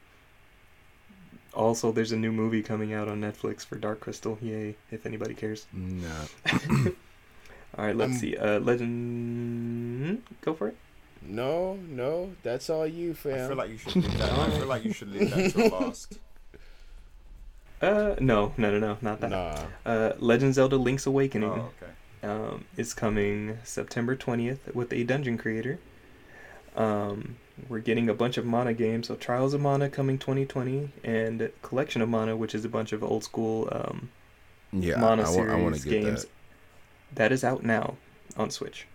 Also, 1.53 1.91
there's 1.91 2.11
a 2.11 2.17
new 2.17 2.31
movie 2.31 2.63
coming 2.63 2.93
out 2.93 3.07
on 3.09 3.19
Netflix 3.21 3.63
for 3.65 3.75
Dark 3.75 3.99
Crystal. 3.99 4.37
Yay! 4.41 4.75
If 4.89 5.05
anybody 5.05 5.33
cares. 5.35 5.67
Nah. 5.73 6.07
All 7.77 7.85
right, 7.85 7.95
let's 7.95 8.13
Um, 8.13 8.17
see. 8.17 8.37
Uh, 8.37 8.59
Legend. 8.59 10.23
Go 10.41 10.53
for 10.53 10.69
it. 10.69 10.77
No, 11.21 11.75
no, 11.75 12.31
that's 12.43 12.69
all 12.69 12.85
you, 12.87 13.13
fam. 13.13 13.33
I 13.33 13.37
fam. 13.37 13.47
feel 13.49 13.57
like 13.57 13.69
you 13.69 13.77
should 13.77 13.95
leave 13.95 14.17
that. 14.17 14.31
I 14.31 14.49
feel 14.51 14.65
like 14.67 14.83
you 14.85 14.93
should 14.93 15.11
leave 15.11 15.29
that 15.29 15.51
to 15.51 15.67
last. 15.69 16.17
Uh, 17.81 18.15
no, 18.19 18.53
no, 18.57 18.69
no, 18.69 18.77
no, 18.77 18.97
not 19.01 19.19
that. 19.21 19.31
nah. 19.31 19.57
Uh, 19.85 20.13
Legend 20.19 20.53
Zelda: 20.53 20.77
Link's 20.77 21.07
Awakening. 21.07 21.49
Oh, 21.49 21.69
okay. 21.81 21.91
um, 22.31 22.65
is 22.77 22.93
coming 22.93 23.57
September 23.63 24.15
20th 24.15 24.75
with 24.75 24.93
a 24.93 25.03
dungeon 25.03 25.35
creator. 25.35 25.79
Um, 26.75 27.37
we're 27.67 27.79
getting 27.79 28.07
a 28.07 28.13
bunch 28.13 28.37
of 28.37 28.45
Mana 28.45 28.73
games. 28.75 29.07
So 29.07 29.15
Trials 29.15 29.55
of 29.55 29.61
Mana 29.61 29.89
coming 29.89 30.19
2020, 30.19 30.89
and 31.03 31.51
Collection 31.63 32.03
of 32.03 32.09
Mana, 32.09 32.37
which 32.37 32.53
is 32.53 32.63
a 32.65 32.69
bunch 32.69 32.93
of 32.93 33.03
old 33.03 33.23
school 33.23 33.67
um, 33.71 34.11
Yeah, 34.71 34.97
Mana 34.97 35.23
I, 35.23 35.25
I, 35.25 35.29
series 35.29 35.63
want 35.63 35.83
get 35.83 35.89
games. 35.89 36.21
that. 36.25 36.29
that 37.15 37.31
is 37.31 37.43
out 37.43 37.63
now 37.63 37.95
on 38.37 38.51
Switch, 38.51 38.85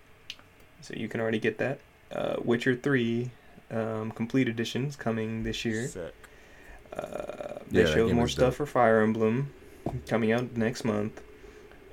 so 0.80 0.94
you 0.96 1.08
can 1.08 1.20
already 1.20 1.40
get 1.40 1.58
that. 1.58 1.80
Uh, 2.12 2.36
Witcher 2.44 2.76
3 2.76 3.30
um, 3.70 4.10
complete 4.12 4.48
editions 4.48 4.96
coming 4.96 5.42
this 5.42 5.64
year. 5.64 5.88
Sick. 5.88 6.14
Uh, 6.92 7.58
they 7.70 7.82
that 7.82 7.92
showed 7.92 8.12
more 8.12 8.28
stuff 8.28 8.50
dope. 8.50 8.54
for 8.54 8.66
Fire 8.66 9.00
Emblem 9.02 9.52
coming 10.06 10.32
out 10.32 10.56
next 10.56 10.84
month. 10.84 11.22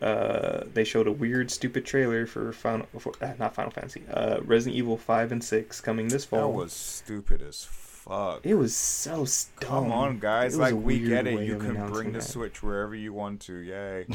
Uh, 0.02 0.66
they 0.74 0.84
showed 0.84 1.08
a 1.08 1.12
weird, 1.12 1.50
stupid 1.50 1.86
trailer 1.86 2.26
for 2.26 2.52
Final, 2.52 2.86
for, 3.00 3.14
uh, 3.22 3.34
not 3.40 3.56
Final 3.56 3.72
Fantasy, 3.72 4.04
uh, 4.14 4.40
Resident 4.42 4.78
Evil 4.78 4.98
Five 4.98 5.32
and 5.32 5.44
Six 5.44 5.80
coming 5.80 6.10
this 6.10 6.26
fall. 6.26 6.52
That 6.52 6.58
was 6.58 6.74
stupid 6.74 7.42
as 7.42 7.64
fuck. 7.64 8.42
it 8.44 8.56
was 8.56 8.76
so 8.76 9.26
dumb. 9.62 9.84
Come 9.86 9.92
on, 9.94 10.20
guys! 10.20 10.58
Like 10.58 10.76
we 10.76 11.00
get 11.00 11.26
it. 11.26 11.46
You 11.46 11.58
can 11.58 11.88
bring 11.90 12.12
the 12.12 12.20
that. 12.20 12.26
Switch 12.26 12.62
wherever 12.62 12.94
you 12.94 13.14
want 13.14 13.40
to. 13.42 13.58
Yay! 13.58 14.06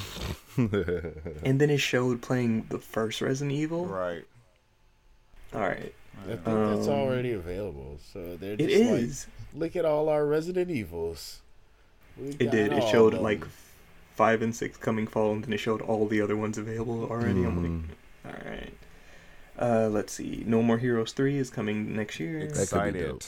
And 1.43 1.61
then 1.61 1.71
it 1.71 1.79
showed 1.79 2.21
playing 2.21 2.67
the 2.69 2.79
first 2.79 3.21
Resident 3.23 3.57
Evil. 3.57 3.87
right. 3.87 4.25
All 5.55 5.61
right, 5.61 5.95
I 6.25 6.27
think 6.27 6.47
Uh, 6.47 6.75
that's 6.77 6.89
Um, 6.89 6.95
already 6.95 7.33
available. 7.33 7.99
So 8.13 8.37
they're 8.37 8.57
just 8.57 8.71
it 8.71 8.93
like, 8.93 9.61
look 9.61 9.77
at 9.77 9.85
all 9.85 10.09
our 10.09 10.27
Resident 10.27 10.71
Evils. 10.71 11.41
We 12.19 12.31
It 12.39 12.51
did. 12.51 12.73
It 12.73 12.83
showed 12.89 13.15
like 13.15 13.45
five 14.15 14.43
and 14.43 14.55
six 14.55 14.77
coming 14.77 15.07
fall, 15.07 15.33
and 15.33 15.45
then 15.45 15.53
it 15.53 15.59
showed 15.59 15.81
all 15.81 16.07
the 16.07 16.21
other 16.21 16.37
ones 16.37 16.59
available 16.59 17.05
already. 17.05 17.45
I'm 17.45 17.57
Mhm. 17.57 17.83
like, 18.25 18.35
all 18.45 18.51
right. 18.51 18.73
Uh, 19.61 19.89
let's 19.89 20.13
see. 20.13 20.43
No 20.47 20.63
More 20.63 20.79
Heroes 20.79 21.13
three 21.13 21.37
is 21.39 21.51
coming 21.51 21.95
next 21.97 22.21
year. 22.21 22.41
That 22.41 22.49
could 22.49 22.55
be 22.57 22.63
Excited. 22.63 23.09
dope. 23.09 23.23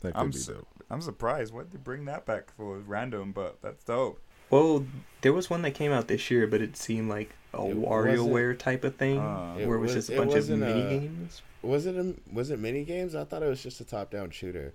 That 0.00 0.14
could 0.14 0.20
I'm 0.20 0.30
be 0.30 0.36
s- 0.38 0.46
dope. 0.46 0.66
I'm 0.90 1.00
surprised. 1.02 1.52
Why 1.54 1.62
did 1.62 1.72
they 1.72 1.78
bring 1.78 2.04
that 2.06 2.26
back 2.26 2.54
for 2.56 2.78
random? 2.78 3.32
But 3.32 3.60
that's 3.62 3.84
dope. 3.84 4.18
Well, 4.50 4.84
there 5.20 5.32
was 5.32 5.48
one 5.48 5.62
that 5.62 5.72
came 5.72 5.92
out 5.92 6.08
this 6.08 6.30
year, 6.30 6.46
but 6.46 6.60
it 6.60 6.76
seemed 6.76 7.08
like 7.08 7.30
a 7.52 7.62
It 7.66 7.76
WarioWare 7.76 8.58
type 8.58 8.84
of 8.84 8.96
thing, 8.96 9.18
Uh, 9.18 9.54
where 9.54 9.76
it 9.76 9.80
was, 9.80 9.94
was- 9.94 10.06
just 10.06 10.10
a 10.10 10.16
bunch 10.24 10.34
of 10.34 10.48
mini 10.50 10.80
a- 10.82 11.00
games. 11.00 11.42
Was 11.62 11.84
it 11.86 11.96
a, 11.96 12.14
was 12.32 12.50
it 12.50 12.58
mini 12.58 12.84
games? 12.84 13.14
I 13.14 13.24
thought 13.24 13.42
it 13.42 13.48
was 13.48 13.62
just 13.62 13.80
a 13.80 13.84
top 13.84 14.10
down 14.10 14.30
shooter, 14.30 14.72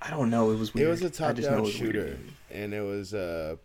I 0.00 0.08
don't 0.10 0.30
know. 0.30 0.50
It 0.50 0.56
was 0.58 0.70
It 0.74 0.86
was 0.86 1.02
a 1.02 1.06
I 1.06 1.08
just 1.08 1.18
top-down 1.18 1.52
know 1.52 1.58
it 1.58 1.60
was 1.62 1.80
weird. 1.80 1.94
shooter. 1.94 2.18
and 2.50 2.72
it 2.72 2.80
was 2.80 3.12
uh, 3.12 3.56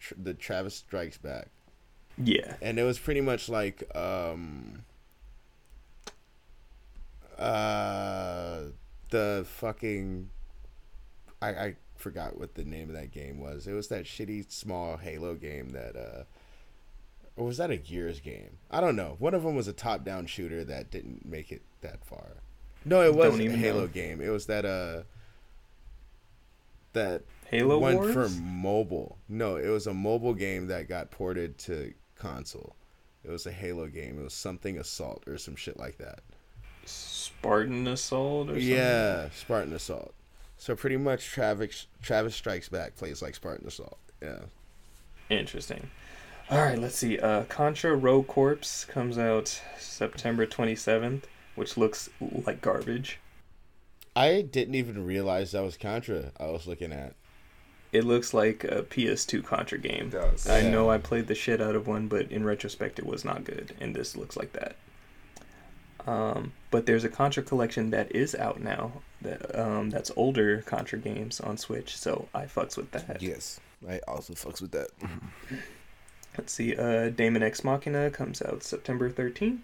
tr- 0.00 0.14
the 0.20 0.34
Travis 0.34 0.74
Strikes 0.74 1.16
Back, 1.18 1.48
Yeah. 2.18 2.56
and 2.60 2.78
it 2.78 2.82
was 2.82 2.98
pretty 2.98 3.20
much 3.20 3.48
like 3.48 3.84
um, 3.94 4.84
uh, 7.38 8.62
the 9.10 9.44
fucking, 9.48 10.28
I 11.40 11.48
I 11.48 11.76
forgot 11.96 12.38
what 12.38 12.54
the 12.54 12.64
name 12.64 12.88
of 12.88 12.96
that 12.96 13.12
game 13.12 13.38
was. 13.40 13.66
It 13.66 13.72
was 13.72 13.88
that 13.88 14.04
shitty 14.04 14.50
small 14.50 14.96
Halo 14.96 15.34
game 15.34 15.70
that 15.70 15.96
uh. 15.96 16.24
Or 17.36 17.44
was 17.44 17.58
that 17.58 17.70
a 17.70 17.76
Gears 17.76 18.20
game? 18.20 18.58
I 18.70 18.80
don't 18.80 18.96
know. 18.96 19.16
One 19.18 19.34
of 19.34 19.42
them 19.42 19.54
was 19.54 19.68
a 19.68 19.72
top-down 19.72 20.26
shooter 20.26 20.64
that 20.64 20.90
didn't 20.90 21.26
make 21.26 21.52
it 21.52 21.62
that 21.82 22.04
far. 22.04 22.38
No, 22.84 23.02
it 23.02 23.14
was 23.14 23.36
Don't 23.36 23.46
a 23.46 23.50
Halo 23.56 23.80
know. 23.82 23.86
game. 23.88 24.20
It 24.20 24.28
was 24.30 24.46
that 24.46 24.64
uh 24.64 25.02
that 26.92 27.22
Halo 27.50 27.78
one 27.78 27.96
Wars. 27.96 28.12
for 28.14 28.28
mobile. 28.40 29.18
No, 29.28 29.56
it 29.56 29.68
was 29.68 29.86
a 29.86 29.94
mobile 29.94 30.34
game 30.34 30.68
that 30.68 30.88
got 30.88 31.10
ported 31.10 31.58
to 31.58 31.92
console. 32.16 32.74
It 33.24 33.30
was 33.30 33.46
a 33.46 33.52
Halo 33.52 33.88
game. 33.88 34.18
It 34.18 34.24
was 34.24 34.34
something 34.34 34.78
Assault 34.78 35.24
or 35.26 35.36
some 35.36 35.56
shit 35.56 35.78
like 35.78 35.98
that. 35.98 36.20
Spartan 36.84 37.86
Assault 37.88 38.48
or 38.48 38.52
something. 38.54 38.68
Yeah, 38.68 39.28
Spartan 39.30 39.72
Assault. 39.72 40.14
So 40.56 40.74
pretty 40.74 40.96
much 40.96 41.26
Travis 41.26 41.86
Travis 42.00 42.34
Strikes 42.34 42.68
Back 42.68 42.96
plays 42.96 43.20
like 43.20 43.34
Spartan 43.34 43.66
Assault. 43.66 43.98
Yeah. 44.22 44.38
Interesting. 45.28 45.90
All 46.50 46.58
right, 46.62 46.78
let's 46.78 46.96
see. 46.96 47.18
Uh, 47.18 47.44
Contra 47.44 47.94
Rogue 47.96 48.28
Corps 48.28 48.86
comes 48.88 49.18
out 49.18 49.60
September 49.78 50.46
27th, 50.46 51.24
which 51.56 51.76
looks 51.76 52.08
like 52.20 52.60
garbage. 52.60 53.18
I 54.14 54.42
didn't 54.42 54.76
even 54.76 55.04
realize 55.04 55.52
that 55.52 55.62
was 55.64 55.76
Contra 55.76 56.30
I 56.38 56.46
was 56.46 56.66
looking 56.66 56.92
at. 56.92 57.14
It 57.92 58.04
looks 58.04 58.32
like 58.32 58.62
a 58.64 58.82
PS2 58.82 59.44
Contra 59.44 59.78
game. 59.78 60.06
It 60.08 60.10
does. 60.12 60.46
I 60.48 60.60
Yeah. 60.60 60.70
know 60.70 60.90
I 60.90 60.98
played 60.98 61.26
the 61.26 61.34
shit 61.34 61.60
out 61.60 61.74
of 61.74 61.86
one, 61.86 62.08
but 62.08 62.30
in 62.30 62.44
retrospect, 62.44 62.98
it 62.98 63.06
was 63.06 63.24
not 63.24 63.44
good, 63.44 63.74
and 63.80 63.94
this 63.94 64.16
looks 64.16 64.36
like 64.36 64.52
that. 64.52 64.76
Um, 66.06 66.52
but 66.70 66.86
there's 66.86 67.04
a 67.04 67.08
Contra 67.08 67.42
collection 67.42 67.90
that 67.90 68.14
is 68.14 68.34
out 68.36 68.60
now. 68.60 69.02
That 69.22 69.58
um, 69.58 69.90
that's 69.90 70.12
older 70.14 70.62
Contra 70.62 70.98
games 70.98 71.40
on 71.40 71.56
Switch, 71.56 71.96
so 71.96 72.28
I 72.34 72.44
fucks 72.44 72.76
with 72.76 72.92
that. 72.92 73.20
Yes, 73.20 73.58
I 73.88 73.98
also 74.06 74.34
fucks 74.34 74.60
with 74.60 74.70
that. 74.72 74.88
Let's 76.36 76.52
see. 76.52 76.76
Uh, 76.76 77.08
Daemon 77.10 77.42
X 77.42 77.64
Machina 77.64 78.10
comes 78.10 78.42
out 78.42 78.62
September 78.62 79.10
13th. 79.10 79.58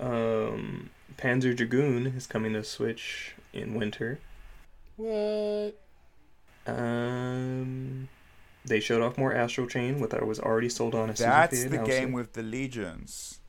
Um, 0.00 0.90
Panzer 1.16 1.54
Dragoon 1.56 2.06
is 2.08 2.26
coming 2.26 2.52
to 2.54 2.64
Switch 2.64 3.34
in 3.52 3.74
winter. 3.74 4.18
What? 4.96 5.74
Um, 6.66 8.08
they 8.64 8.80
showed 8.80 9.02
off 9.02 9.18
more 9.18 9.34
Astral 9.34 9.66
Chain, 9.66 10.00
with 10.00 10.14
I 10.14 10.24
was 10.24 10.40
already 10.40 10.68
sold 10.68 10.94
on 10.94 11.10
as 11.10 11.18
soon 11.18 11.28
as 11.28 11.50
That's 11.50 11.62
the 11.64 11.68
announced 11.68 11.90
game 11.90 12.12
with 12.12 12.32
the 12.32 12.42
legions. 12.42 13.40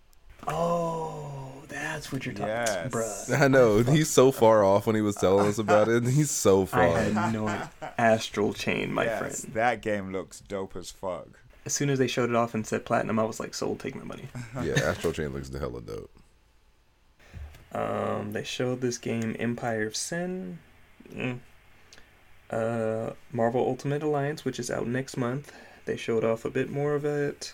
Oh, 0.48 1.54
that's 1.68 2.12
what 2.12 2.26
you're 2.26 2.34
talking 2.36 2.50
Yes. 2.50 2.70
about, 2.70 2.92
bruh. 2.92 3.42
I 3.42 3.48
know 3.48 3.80
he's 3.80 4.10
so 4.10 4.32
far 4.32 4.64
off 4.64 4.86
when 4.86 4.96
he 4.96 5.02
was 5.02 5.16
telling 5.16 5.48
us 5.48 5.58
about 5.58 5.88
it. 5.88 6.04
He's 6.04 6.30
so 6.30 6.66
far. 6.66 6.82
I 6.84 6.90
far. 6.90 7.00
had 7.24 7.34
no. 7.34 7.48
Astral 7.98 8.54
Chain, 8.54 8.94
my 8.94 9.06
yes, 9.06 9.20
friend. 9.42 9.56
that 9.56 9.82
game 9.82 10.12
looks 10.12 10.42
dope 10.42 10.76
as 10.76 10.92
fuck. 10.92 11.40
As 11.66 11.74
soon 11.74 11.90
as 11.90 11.98
they 11.98 12.08
showed 12.08 12.30
it 12.30 12.36
off 12.36 12.54
and 12.54 12.66
said 12.66 12.86
platinum, 12.86 13.18
I 13.18 13.24
was 13.24 13.40
like, 13.40 13.54
sold, 13.54 13.80
take 13.80 13.96
my 13.96 14.04
money. 14.04 14.28
yeah, 14.64 14.80
Astral 14.84 15.14
Chain 15.14 15.34
looks 15.34 15.50
the 15.50 15.60
hella 15.60 15.82
dope. 15.82 16.12
Um, 17.72 18.32
they 18.32 18.44
showed 18.44 18.82
this 18.82 18.98
game 18.98 19.36
Empire 19.40 19.88
of 19.88 19.96
Sin. 19.96 20.60
Mm. 21.12 21.40
Uh, 22.50 23.14
Marvel 23.32 23.62
Ultimate 23.62 24.04
Alliance, 24.04 24.46
which 24.46 24.60
is 24.60 24.72
out 24.72 24.88
next 24.88 25.18
month. 25.18 25.52
They 25.86 25.98
showed 25.98 26.24
off 26.24 26.46
a 26.46 26.50
bit 26.50 26.70
more 26.70 26.96
of 26.96 27.04
it, 27.04 27.54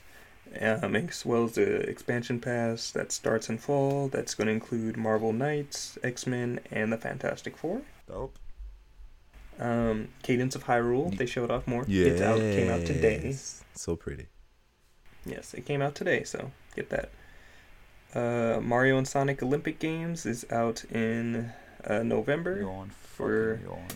um, 0.59 0.95
as 0.95 1.25
well 1.25 1.45
as 1.45 1.53
the 1.53 1.81
expansion 1.89 2.39
pass 2.39 2.91
that 2.91 3.11
starts 3.11 3.49
in 3.49 3.57
fall. 3.57 4.09
That's 4.09 4.35
going 4.35 4.47
to 4.47 4.53
include 4.53 4.95
Marvel 4.95 5.33
Knights, 5.33 5.97
X 6.03 6.27
Men, 6.27 6.59
and 6.69 6.91
the 6.93 6.97
Fantastic 6.97 7.57
Four. 7.57 7.81
Dope. 8.07 8.37
Um, 9.59 10.07
Cadence 10.23 10.55
of 10.55 10.65
Hyrule. 10.65 11.15
They 11.15 11.25
showed 11.25 11.51
off 11.51 11.67
more. 11.67 11.85
Yeah, 11.87 12.05
It's 12.07 12.21
out. 12.21 12.37
Came 12.39 12.69
out 12.71 12.85
today. 12.85 13.35
So 13.75 13.95
pretty. 13.95 14.27
Yes, 15.25 15.53
it 15.53 15.65
came 15.65 15.81
out 15.81 15.93
today, 15.95 16.23
so 16.23 16.51
get 16.75 16.89
that. 16.89 17.11
Uh, 18.13 18.59
Mario 18.59 18.97
and 18.97 19.07
Sonic 19.07 19.41
Olympic 19.43 19.79
Games 19.79 20.25
is 20.25 20.45
out 20.51 20.83
in 20.85 21.51
uh, 21.85 22.03
November. 22.03 22.59
Yawn. 22.59 22.89
For- 22.89 23.59
yawn. 23.63 23.87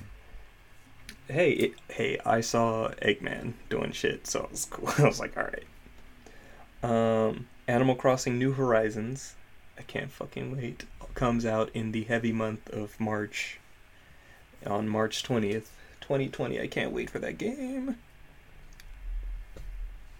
Hey, 1.27 1.51
it, 1.53 1.73
hey, 1.89 2.19
I 2.23 2.41
saw 2.41 2.89
Eggman 3.01 3.53
doing 3.69 3.91
shit, 3.91 4.27
so 4.27 4.43
it 4.43 4.51
was 4.51 4.65
cool. 4.65 4.87
I 4.99 5.07
was 5.07 5.19
like, 5.19 5.35
all 5.35 5.43
right. 5.43 5.65
Um, 6.83 7.47
Animal 7.67 7.95
Crossing 7.95 8.37
New 8.37 8.51
Horizons, 8.53 9.33
I 9.77 9.81
can't 9.81 10.11
fucking 10.11 10.55
wait. 10.55 10.85
Comes 11.15 11.45
out 11.45 11.71
in 11.73 11.91
the 11.93 12.03
heavy 12.03 12.31
month 12.31 12.69
of 12.69 12.99
March, 12.99 13.59
on 14.67 14.87
March 14.89 15.23
twentieth, 15.23 15.71
twenty 16.01 16.27
twenty. 16.29 16.59
I 16.59 16.67
can't 16.67 16.91
wait 16.91 17.09
for 17.09 17.19
that 17.19 17.37
game. 17.37 17.97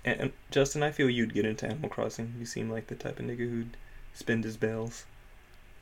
And 0.03 0.31
Justin, 0.51 0.83
I 0.83 0.91
feel 0.91 1.09
you'd 1.09 1.33
get 1.33 1.45
into 1.45 1.65
Animal 1.65 1.89
Crossing. 1.89 2.35
You 2.37 2.45
seem 2.45 2.69
like 2.69 2.87
the 2.87 2.95
type 2.95 3.19
of 3.19 3.25
nigga 3.25 3.37
who'd 3.49 3.75
spend 4.13 4.43
his 4.43 4.55
bells. 4.55 5.05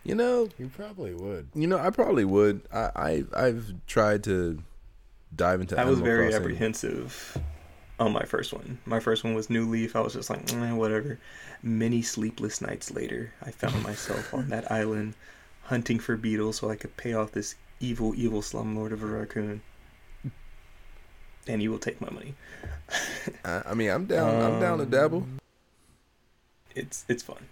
You 0.05 0.15
know, 0.15 0.49
You 0.57 0.69
probably 0.75 1.13
would. 1.13 1.47
you 1.53 1.67
know, 1.67 1.77
I 1.77 1.89
probably 1.89 2.25
would. 2.25 2.61
I, 2.73 2.89
I 2.95 3.23
I've 3.35 3.73
tried 3.87 4.23
to 4.25 4.61
dive 5.35 5.61
into. 5.61 5.79
I 5.79 5.85
was 5.85 5.99
very 5.99 6.25
Crossing. 6.25 6.41
apprehensive 6.41 7.37
on 7.99 8.11
my 8.13 8.23
first 8.23 8.53
one. 8.53 8.79
My 8.85 8.99
first 8.99 9.23
one 9.23 9.33
was 9.33 9.49
New 9.49 9.69
Leaf. 9.69 9.95
I 9.95 10.01
was 10.01 10.13
just 10.13 10.29
like, 10.29 10.51
eh, 10.53 10.71
whatever. 10.73 11.19
Many 11.61 12.01
sleepless 12.01 12.59
nights 12.61 12.91
later, 12.91 13.33
I 13.41 13.51
found 13.51 13.81
myself 13.83 14.33
on 14.33 14.49
that 14.49 14.69
island 14.71 15.15
hunting 15.63 15.99
for 15.99 16.17
beetles 16.17 16.57
so 16.57 16.69
I 16.69 16.75
could 16.75 16.95
pay 16.97 17.13
off 17.13 17.31
this 17.31 17.55
evil, 17.79 18.13
evil 18.15 18.41
slumlord 18.41 18.91
of 18.91 19.03
a 19.03 19.05
raccoon. 19.05 19.61
And 21.47 21.59
he 21.59 21.67
will 21.67 21.79
take 21.79 21.99
my 21.99 22.09
money. 22.09 22.35
I, 23.45 23.63
I 23.67 23.73
mean, 23.73 23.89
I'm 23.89 24.05
down. 24.05 24.41
I'm 24.41 24.59
down 24.61 24.77
to 24.79 24.85
dabble. 24.85 25.19
Um, 25.23 25.39
It's 26.73 27.03
it's 27.09 27.21
fun. 27.21 27.49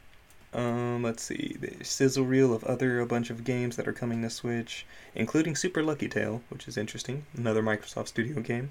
Um, 0.54 1.04
let's 1.04 1.24
see. 1.24 1.56
The 1.60 1.84
sizzle 1.84 2.26
reel 2.26 2.54
of 2.54 2.64
other 2.64 3.00
a 3.00 3.06
bunch 3.06 3.30
of 3.30 3.44
games 3.44 3.76
that 3.76 3.88
are 3.88 3.94
coming 3.94 4.22
to 4.22 4.30
Switch, 4.30 4.86
including 5.16 5.56
Super 5.56 5.84
Lucky 5.84 6.10
Tail, 6.10 6.42
which 6.50 6.68
is 6.68 6.78
interesting. 6.78 7.26
Another 7.36 7.64
Microsoft 7.64 8.08
Studio 8.10 8.42
game. 8.42 8.70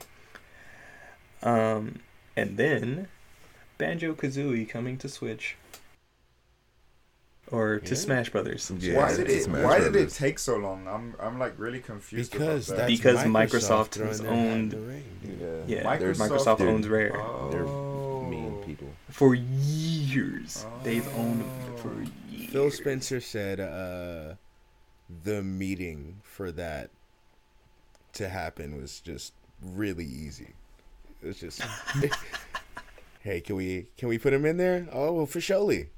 Um, 1.43 2.01
and 2.37 2.57
then 2.57 3.09
Banjo 3.79 4.15
Kazooie 4.15 4.69
coming 4.69 4.99
to 4.99 5.09
Switch. 5.09 5.57
Or 7.53 7.79
to 7.81 7.89
Yeah. 7.91 7.95
Smash 7.97 8.31
Brothers. 8.31 8.71
Yeah, 8.79 8.97
why 8.97 9.17
did 9.17 9.29
it? 9.29 9.43
Smash 9.45 9.65
Why 9.65 9.79
did 9.81 9.97
it 9.97 10.11
take 10.11 10.39
so 10.39 10.57
long? 10.57 10.87
I'm 10.89 11.15
I'm 11.19 11.39
like 11.39 11.55
really 11.59 11.81
confused. 11.81 12.31
Because 12.33 12.69
about 12.69 12.79
that. 12.79 12.87
Because 12.89 13.19
Microsoft 13.21 13.89
throwing 13.89 14.09
has 14.09 14.21
their 14.21 14.31
hat 14.31 14.39
in 14.47 14.53
owned- 14.53 14.71
the 14.73 14.79
ring, 14.79 15.05
dude. 15.23 15.41
Yeah. 15.67 15.77
Yeah, 15.83 15.97
They're- 15.97 16.15
Microsoft 16.15 16.61
owns 16.61 16.87
Rare 16.89 17.13
They're 17.51 17.67
Oh. 17.67 18.27
mean 18.29 18.63
people. 18.65 18.89
for 19.11 19.35
years. 19.35 20.65
They've 20.85 21.07
owned 21.17 21.45
for 21.79 21.89
Oh. 21.91 22.07
years. 22.31 22.51
Phil 22.51 22.71
Spencer 22.71 23.21
said 23.21 23.59
uh, 23.61 24.35
the 25.25 25.43
meeting 25.43 26.21
for 26.23 26.53
that 26.53 26.91
to 28.15 28.29
happen 28.29 28.81
was 28.81 29.01
just 29.01 29.33
really 29.63 30.05
easy. 30.05 30.51
It 31.23 31.27
was 31.27 31.39
just, 31.41 31.63
hey, 33.21 33.41
can 33.41 33.57
we 33.57 33.87
can 33.97 34.09
we 34.09 34.19
put 34.19 34.33
him 34.33 34.45
in 34.47 34.57
there? 34.57 34.89
Oh, 34.93 35.13
well, 35.13 35.27
for 35.27 35.41
surely. 35.41 35.91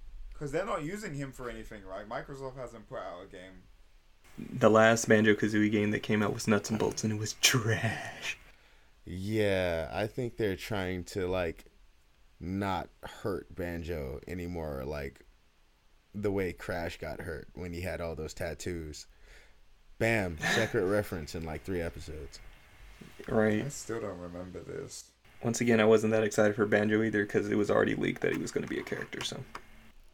Because 0.42 0.50
they're 0.50 0.66
not 0.66 0.82
using 0.82 1.14
him 1.14 1.30
for 1.30 1.48
anything, 1.48 1.84
right? 1.84 2.08
Microsoft 2.08 2.56
hasn't 2.56 2.88
put 2.88 2.98
out 2.98 3.22
a 3.22 3.30
game. 3.30 3.62
The 4.58 4.68
last 4.68 5.08
Banjo 5.08 5.34
Kazooie 5.34 5.70
game 5.70 5.92
that 5.92 6.02
came 6.02 6.20
out 6.20 6.34
was 6.34 6.48
nuts 6.48 6.68
and 6.68 6.80
bolts, 6.80 7.04
and 7.04 7.12
it 7.12 7.18
was 7.20 7.34
trash. 7.34 8.36
Yeah, 9.04 9.88
I 9.92 10.08
think 10.08 10.36
they're 10.36 10.56
trying 10.56 11.04
to 11.04 11.28
like 11.28 11.66
not 12.40 12.88
hurt 13.04 13.54
Banjo 13.54 14.18
anymore, 14.26 14.82
like 14.84 15.24
the 16.12 16.32
way 16.32 16.52
Crash 16.52 16.98
got 16.98 17.20
hurt 17.20 17.46
when 17.54 17.72
he 17.72 17.82
had 17.82 18.00
all 18.00 18.16
those 18.16 18.34
tattoos. 18.34 19.06
Bam, 20.00 20.38
separate 20.56 20.86
reference 20.90 21.36
in 21.36 21.44
like 21.44 21.62
three 21.62 21.80
episodes. 21.80 22.40
Right. 23.28 23.64
I 23.64 23.68
still 23.68 24.00
don't 24.00 24.18
remember 24.18 24.58
this. 24.58 25.04
Once 25.44 25.60
again, 25.60 25.78
I 25.78 25.84
wasn't 25.84 26.10
that 26.10 26.24
excited 26.24 26.56
for 26.56 26.66
Banjo 26.66 27.00
either 27.04 27.24
because 27.24 27.48
it 27.48 27.54
was 27.54 27.70
already 27.70 27.94
leaked 27.94 28.22
that 28.22 28.32
he 28.32 28.42
was 28.42 28.50
going 28.50 28.64
to 28.64 28.68
be 28.68 28.80
a 28.80 28.82
character. 28.82 29.22
So 29.22 29.36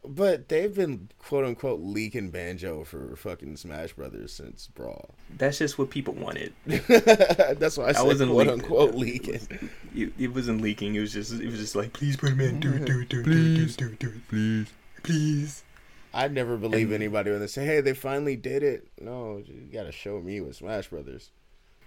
But 0.05 0.47
they've 0.47 0.73
been 0.73 1.09
quote 1.19 1.43
unquote 1.45 1.81
leaking 1.81 2.29
Banjo 2.31 2.83
for 2.85 3.15
fucking 3.17 3.57
Smash 3.57 3.93
Brothers 3.93 4.31
since 4.31 4.67
Brawl. 4.67 5.13
that's 5.37 5.57
just 5.59 5.77
what 5.77 5.89
people 5.89 6.13
wanted. 6.13 6.53
That's 6.65 7.77
why 7.77 7.89
I 7.89 7.91
said 7.91 8.03
wasn't 8.05 8.31
quote 8.31 8.47
leaking. 8.47 8.61
unquote 8.63 8.89
It 8.89 8.95
leaking. 8.97 9.33
was- 9.33 9.47
It, 9.95 10.13
it 10.17 10.33
wasn't 10.33 10.61
leaking. 10.61 10.95
It 10.95 11.01
was 11.01 11.11
just 11.13 11.33
it 11.33 11.45
was 11.47 11.59
just 11.59 11.75
like 11.75 11.91
please 11.93 12.15
put 12.15 12.29
him 12.31 12.39
in. 12.39 12.59
Do 12.61 12.71
it. 12.73 12.85
Do 12.85 12.99
it. 13.01 13.09
Do 13.09 13.19
it. 13.19 13.23
Do 13.25 13.31
it. 13.31 13.77
Do 13.77 13.87
it. 13.87 13.99
Do 13.99 14.07
it. 14.09 14.27
Please. 14.29 14.67
Please. 15.03 15.63
I'd 16.13 16.33
never 16.33 16.55
believe 16.57 16.87
And- 16.87 16.95
anybody 16.95 17.31
when 17.31 17.39
they 17.41 17.47
say, 17.47 17.65
"Hey, 17.65 17.81
they 17.81 17.93
finally 17.93 18.35
did 18.37 18.63
it." 18.63 18.87
No, 19.01 19.43
you 19.45 19.69
gotta 19.71 19.91
show 19.91 20.19
me 20.21 20.39
with 20.41 20.55
Smash 20.55 20.87
Brothers. 20.87 21.29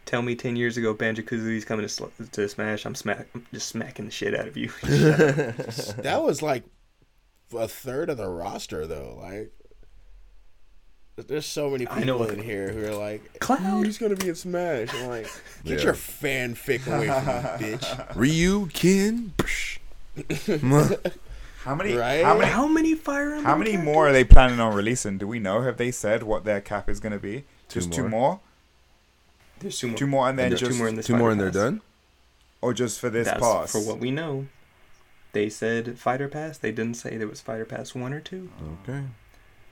Tell 0.04 0.20
me 0.22 0.34
ten 0.36 0.54
years 0.56 0.76
ago 0.76 0.92
Banjo 0.94 1.22
Kazooie's 1.22 1.64
coming 1.64 1.84
to, 1.84 1.88
sl- 1.88 2.06
to 2.32 2.48
Smash. 2.48 2.84
I'm 2.84 2.94
smack 2.94 3.26
I'm 3.34 3.46
just 3.54 3.68
smacking 3.68 4.04
the 4.04 4.10
shit 4.10 4.34
out 4.38 4.46
of 4.48 4.56
you. 4.56 4.68
That 6.02 6.20
was 6.22 6.42
like 6.42 6.64
a 7.54 7.68
third 7.68 8.10
of 8.10 8.16
the 8.16 8.28
roster, 8.28 8.86
though. 8.86 9.18
Like, 9.20 9.52
there's 11.28 11.46
so 11.46 11.70
many 11.70 11.86
I 11.88 12.02
know. 12.04 12.18
people 12.18 12.34
in 12.38 12.42
here 12.42 12.70
who 12.72 12.84
are 12.86 12.94
like, 12.96 13.38
Cloud. 13.38 13.84
"He's 13.86 13.98
gonna 13.98 14.16
be 14.16 14.28
in 14.30 14.34
Smash." 14.34 14.92
I'm 14.94 15.08
like, 15.08 15.30
get 15.64 15.78
Yeah. 15.78 15.84
your 15.84 15.94
fanfic 15.94 16.86
away 16.86 17.06
from 17.06 17.66
me, 17.70 17.76
bitch. 17.76 18.16
Ryu, 18.16 18.66
Ken. 18.72 19.32
psh. 19.38 19.78
How 21.64 21.74
many? 21.76 21.94
Right? 21.94 22.24
How 22.24 22.36
many? 22.36 22.50
How 22.50 22.66
many 22.66 22.94
Fire 22.94 23.26
Emblem 23.28 23.44
How 23.44 23.56
many 23.56 23.72
characters? 23.72 23.94
more 23.94 24.08
are 24.08 24.12
they 24.12 24.24
planning 24.24 24.58
on 24.58 24.74
releasing? 24.74 25.18
Do 25.18 25.28
we 25.28 25.38
know? 25.38 25.60
Have 25.62 25.76
they 25.76 25.90
said 25.92 26.22
what 26.24 26.44
their 26.44 26.60
cap 26.60 26.88
is 26.88 26.98
going 26.98 27.12
to 27.12 27.20
be? 27.20 27.44
Two 27.68 27.80
Just 27.80 27.92
two 27.92 28.02
more. 28.02 28.10
more? 28.10 28.40
There's 29.60 29.78
two 29.78 29.88
more. 29.88 29.96
Two 29.96 30.06
more, 30.08 30.28
and 30.28 30.38
then 30.38 30.48
There's 30.48 30.60
just 30.60 30.72
two 30.72 30.78
more 30.78 30.88
in 30.88 30.96
this 30.96 31.06
Two 31.06 31.16
more 31.16 31.30
and 31.30 31.38
Fighter 31.40 31.50
they're 31.52 31.64
done. 31.70 31.80
or 32.60 32.74
just 32.74 32.98
for 32.98 33.10
this 33.10 33.28
That's 33.28 33.38
pass. 33.40 33.70
for 33.70 33.80
what 33.80 34.00
we 34.00 34.10
know. 34.10 34.46
They 35.32 35.48
said 35.48 35.98
Fighter 35.98 36.28
Pass. 36.28 36.58
They 36.58 36.72
didn't 36.72 36.96
say 36.96 37.16
there 37.16 37.26
was 37.28 37.40
Fighter 37.40 37.64
Pass 37.64 37.94
one 37.94 38.12
or 38.12 38.20
two. 38.20 38.50
Okay. 38.84 39.04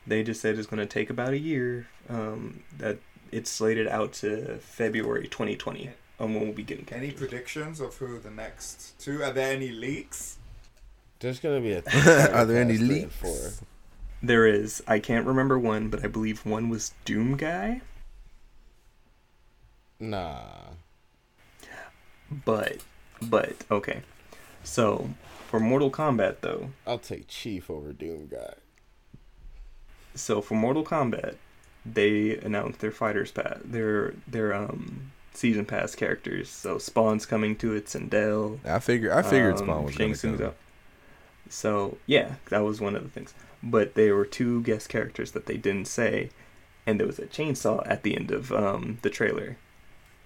They 0.06 0.22
just 0.22 0.40
said 0.40 0.58
it's 0.58 0.66
going 0.66 0.80
to 0.80 0.86
take 0.86 1.10
about 1.10 1.32
a 1.34 1.38
year. 1.38 1.88
Um, 2.08 2.62
that 2.78 2.98
it's 3.30 3.50
slated 3.50 3.86
out 3.86 4.12
to 4.14 4.56
February 4.58 5.28
2020 5.28 5.90
on 6.18 6.34
when 6.34 6.42
we'll 6.44 6.52
be 6.52 6.62
getting 6.62 6.86
Any 6.90 7.08
characters. 7.08 7.18
predictions 7.28 7.80
of 7.80 7.94
who 7.96 8.18
the 8.18 8.30
next 8.30 8.98
two? 8.98 9.22
Are 9.22 9.32
there 9.32 9.52
any 9.52 9.68
leaks? 9.70 10.38
There's 11.20 11.38
gonna 11.40 11.60
be 11.60 11.72
a. 11.72 11.78
Are 12.34 12.46
there 12.46 12.62
any 12.62 12.76
Fighter 12.78 12.78
Pass 12.78 12.78
three 12.78 12.78
and 12.78 12.88
leaks? 12.88 13.14
four. 13.16 13.66
There 14.22 14.46
is. 14.46 14.82
I 14.86 14.98
can't 14.98 15.26
remember 15.26 15.58
one, 15.58 15.88
but 15.88 16.02
I 16.04 16.08
believe 16.08 16.44
one 16.46 16.68
was 16.70 16.94
Doom 17.04 17.36
Guy. 17.36 17.82
Nah. 19.98 20.40
But, 22.44 22.78
but 23.20 23.54
okay. 23.70 24.02
So 24.62 25.10
for 25.50 25.60
Mortal 25.60 25.90
Kombat 25.90 26.36
though, 26.40 26.70
I'll 26.86 26.98
take 26.98 27.26
Chief 27.28 27.68
over 27.70 27.92
Doom 27.92 28.28
Guy. 28.30 28.54
so 30.14 30.40
for 30.40 30.54
Mortal 30.54 30.84
Kombat, 30.84 31.34
they 31.84 32.36
announced 32.38 32.80
their 32.80 32.90
fighters 32.90 33.30
pass, 33.30 33.58
their 33.64 34.14
their 34.26 34.54
um 34.54 35.12
season 35.32 35.64
pass 35.64 35.94
characters. 35.94 36.48
So 36.48 36.78
Spawn's 36.78 37.26
coming 37.26 37.56
to 37.56 37.74
it, 37.74 37.86
Sindel. 37.86 38.58
I 38.66 38.78
figured. 38.78 39.12
I 39.12 39.22
figured 39.22 39.54
um, 39.58 39.64
Spawn 39.66 39.84
was 39.84 39.94
Shang 39.94 39.98
going 40.06 40.12
to 40.12 40.18
Tsung's 40.18 40.38
come. 40.38 40.46
up. 40.48 40.56
So 41.48 41.98
yeah, 42.06 42.34
that 42.50 42.60
was 42.60 42.80
one 42.80 42.94
of 42.96 43.02
the 43.02 43.08
things. 43.10 43.34
But 43.62 43.94
there 43.94 44.14
were 44.16 44.24
two 44.24 44.62
guest 44.62 44.88
characters 44.88 45.32
that 45.32 45.46
they 45.46 45.56
didn't 45.56 45.86
say, 45.86 46.30
and 46.86 46.98
there 46.98 47.06
was 47.06 47.18
a 47.18 47.26
chainsaw 47.26 47.82
at 47.86 48.02
the 48.02 48.16
end 48.16 48.30
of 48.30 48.52
um, 48.52 48.98
the 49.02 49.10
trailer, 49.10 49.56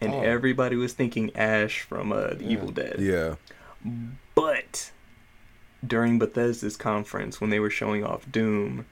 and 0.00 0.12
Oh. 0.14 0.20
everybody 0.20 0.76
was 0.76 0.92
thinking 0.92 1.34
Ash 1.36 1.80
from 1.80 2.12
uh, 2.12 2.28
The 2.34 2.44
Yeah. 2.44 2.50
Evil 2.50 2.70
Dead. 2.70 2.96
Yeah. 3.00 3.34
But 4.34 4.92
during 5.86 6.18
Bethesda's 6.18 6.76
conference, 6.76 7.40
when 7.40 7.50
they 7.50 7.60
were 7.60 7.70
showing 7.70 8.04
off 8.04 8.30
Doom, 8.30 8.86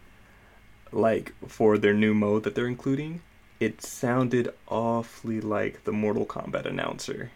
like 0.90 1.32
for 1.46 1.78
their 1.78 1.94
new 1.94 2.14
mode 2.14 2.42
that 2.44 2.54
they're 2.54 2.66
including, 2.66 3.22
it 3.60 3.82
sounded 3.82 4.52
awfully 4.68 5.40
like 5.40 5.84
the 5.84 5.92
Mortal 5.92 6.26
Kombat 6.26 6.66
announcer. 6.66 7.30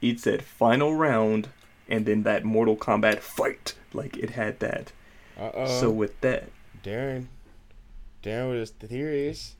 It 0.00 0.20
said 0.20 0.42
final 0.44 0.94
round 0.94 1.48
and 1.88 2.06
then 2.06 2.22
that 2.22 2.44
Mortal 2.44 2.76
Kombat 2.76 3.20
fight. 3.20 3.74
Like 3.92 4.16
it 4.16 4.30
had 4.30 4.60
that. 4.60 4.92
Uh 5.38 5.50
oh. 5.54 5.80
So 5.80 5.90
with 5.90 6.20
that, 6.20 6.50
Darren. 6.84 7.26
Darren 8.22 8.50
with 8.50 8.60
his 8.60 8.70
theories. 8.70 9.56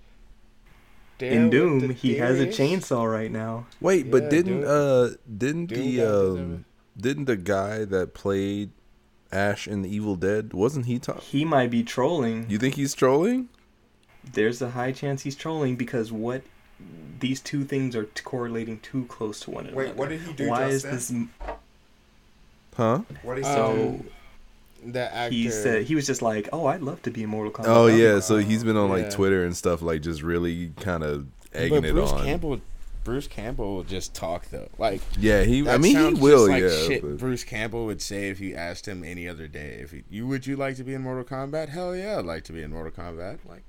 Darren 1.19 1.33
in 1.33 1.51
Doom, 1.51 1.79
the 1.89 1.93
he 1.95 2.17
has 2.17 2.39
a 2.39 2.47
chainsaw 2.47 3.11
right 3.11 3.31
now. 3.31 3.67
Wait, 3.81 4.11
but 4.11 4.31
didn't 4.31 4.61
Doom- 4.61 4.71
uh 4.71 5.09
didn't 5.37 5.67
Doom 5.67 5.79
the 5.79 6.03
um 6.03 6.65
didn't 6.97 7.25
the 7.25 7.37
guy 7.37 7.85
that 7.85 8.15
played 8.15 8.71
Ash 9.31 9.67
in 9.69 9.83
the 9.83 9.95
Evil 9.95 10.17
Dead 10.17 10.53
wasn't 10.53 10.87
he 10.87 10.99
talk? 10.99 11.21
He 11.21 11.45
might 11.45 11.71
be 11.71 11.83
trolling. 11.83 12.47
You 12.49 12.59
think 12.59 12.75
he's 12.77 12.95
trolling? 12.95 13.49
There's 14.33 14.61
a 14.63 14.71
high 14.71 14.93
chance 14.93 15.23
he's 15.23 15.37
trolling 15.37 15.77
because 15.77 16.11
what 16.13 16.43
these 17.21 17.41
two 17.41 17.65
things 17.65 17.97
are 17.97 18.05
t- 18.05 18.23
correlating 18.23 18.79
too 18.81 19.05
close 19.07 19.41
to 19.41 19.51
one 19.51 19.67
another. 19.67 19.77
Wait, 19.87 19.97
what 19.97 20.09
did 20.11 20.21
he 20.21 20.33
do? 20.33 20.49
Why 20.49 20.71
Justin? 20.71 20.91
is 20.95 21.09
this? 21.09 21.11
m- 21.11 21.31
Huh? 22.77 23.01
What 23.23 23.35
did 23.35 23.45
he 23.45 23.51
So 23.53 23.71
Um, 24.85 24.93
The 24.93 25.13
actor. 25.13 25.35
he 25.35 25.51
said 25.51 25.83
he 25.85 25.95
was 25.97 26.07
just 26.07 26.23
like, 26.23 26.49
"Oh, 26.53 26.67
I'd 26.67 26.83
love 26.83 27.03
to 27.03 27.11
be 27.11 27.25
in 27.25 27.29
Mortal 27.31 27.53
Kombat." 27.53 27.67
Oh 27.67 27.87
yeah, 27.89 28.21
so 28.21 28.37
he's 28.39 28.63
been 28.63 28.77
on 28.77 28.89
like 28.89 29.05
Yeah. 29.05 29.11
Twitter 29.11 29.45
and 29.45 29.57
stuff, 29.57 29.83
like 29.83 30.03
just 30.03 30.23
really 30.23 30.73
kind 30.81 31.03
of 31.03 31.27
egging 31.53 31.81
but 31.81 31.89
it 31.89 31.93
Bruce 31.95 32.13
on. 32.13 32.25
Campbell. 32.25 32.61
Bruce 33.09 33.27
Campbell 33.27 33.77
will 33.77 33.85
just 33.85 34.15
talk 34.15 34.51
though. 34.51 34.69
Like 34.77 35.01
yeah, 35.19 35.43
he. 35.43 35.67
I 35.67 35.79
mean, 35.79 35.97
he 35.97 36.21
will. 36.21 36.47
like 36.47 36.63
yeah. 36.63 36.69
shit 36.69 37.01
but- 37.01 37.17
Bruce 37.17 37.43
Campbell 37.43 37.87
would 37.87 38.03
say 38.03 38.29
if 38.29 38.39
you 38.39 38.55
asked 38.55 38.87
him 38.87 39.03
any 39.03 39.27
other 39.27 39.49
day. 39.49 39.79
If 39.81 39.93
he, 39.93 40.05
you 40.11 40.27
would 40.27 40.47
you 40.47 40.57
like 40.57 40.77
to 40.77 40.85
be 40.85 40.93
in 40.93 41.01
Mortal 41.01 41.25
Kombat? 41.25 41.71
Hell 41.71 41.97
yeah, 41.97 42.19
I'd 42.19 42.27
like 42.27 42.45
to 42.45 42.53
be 42.53 42.63
in 42.63 42.71
Mortal 42.71 42.93
Kombat. 42.93 43.39
Like 43.49 43.63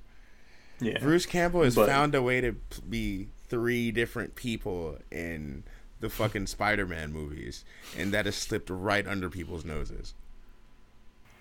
yeah. 0.78 0.98
Bruce 0.98 1.24
Campbell 1.24 1.62
has 1.62 1.74
But- 1.74 1.88
found 1.88 2.14
a 2.14 2.20
way 2.20 2.42
to 2.42 2.52
be 2.88 3.28
three 3.48 3.90
different 3.90 4.34
people 4.34 4.98
in 5.10 5.64
the 6.00 6.10
fucking 6.10 6.46
Spider-Man 6.46 7.10
movies, 7.10 7.64
and 7.96 8.12
that 8.12 8.26
has 8.26 8.36
slipped 8.36 8.68
right 8.68 9.06
under 9.06 9.30
people's 9.30 9.64
noses. 9.64 10.12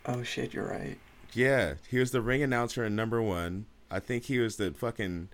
Oh 0.06 0.24
shit, 0.24 0.54
you're 0.54 0.70
right. 0.70 0.98
Yeah, 1.34 1.74
he 1.90 2.00
was 2.00 2.12
the 2.12 2.22
ring 2.22 2.42
announcer 2.42 2.86
in 2.86 2.96
number 2.96 3.22
one. 3.22 3.66
I 3.92 4.00
think 4.00 4.24
he 4.26 4.40
was 4.40 4.56
the 4.56 4.72
fucking 4.72 5.28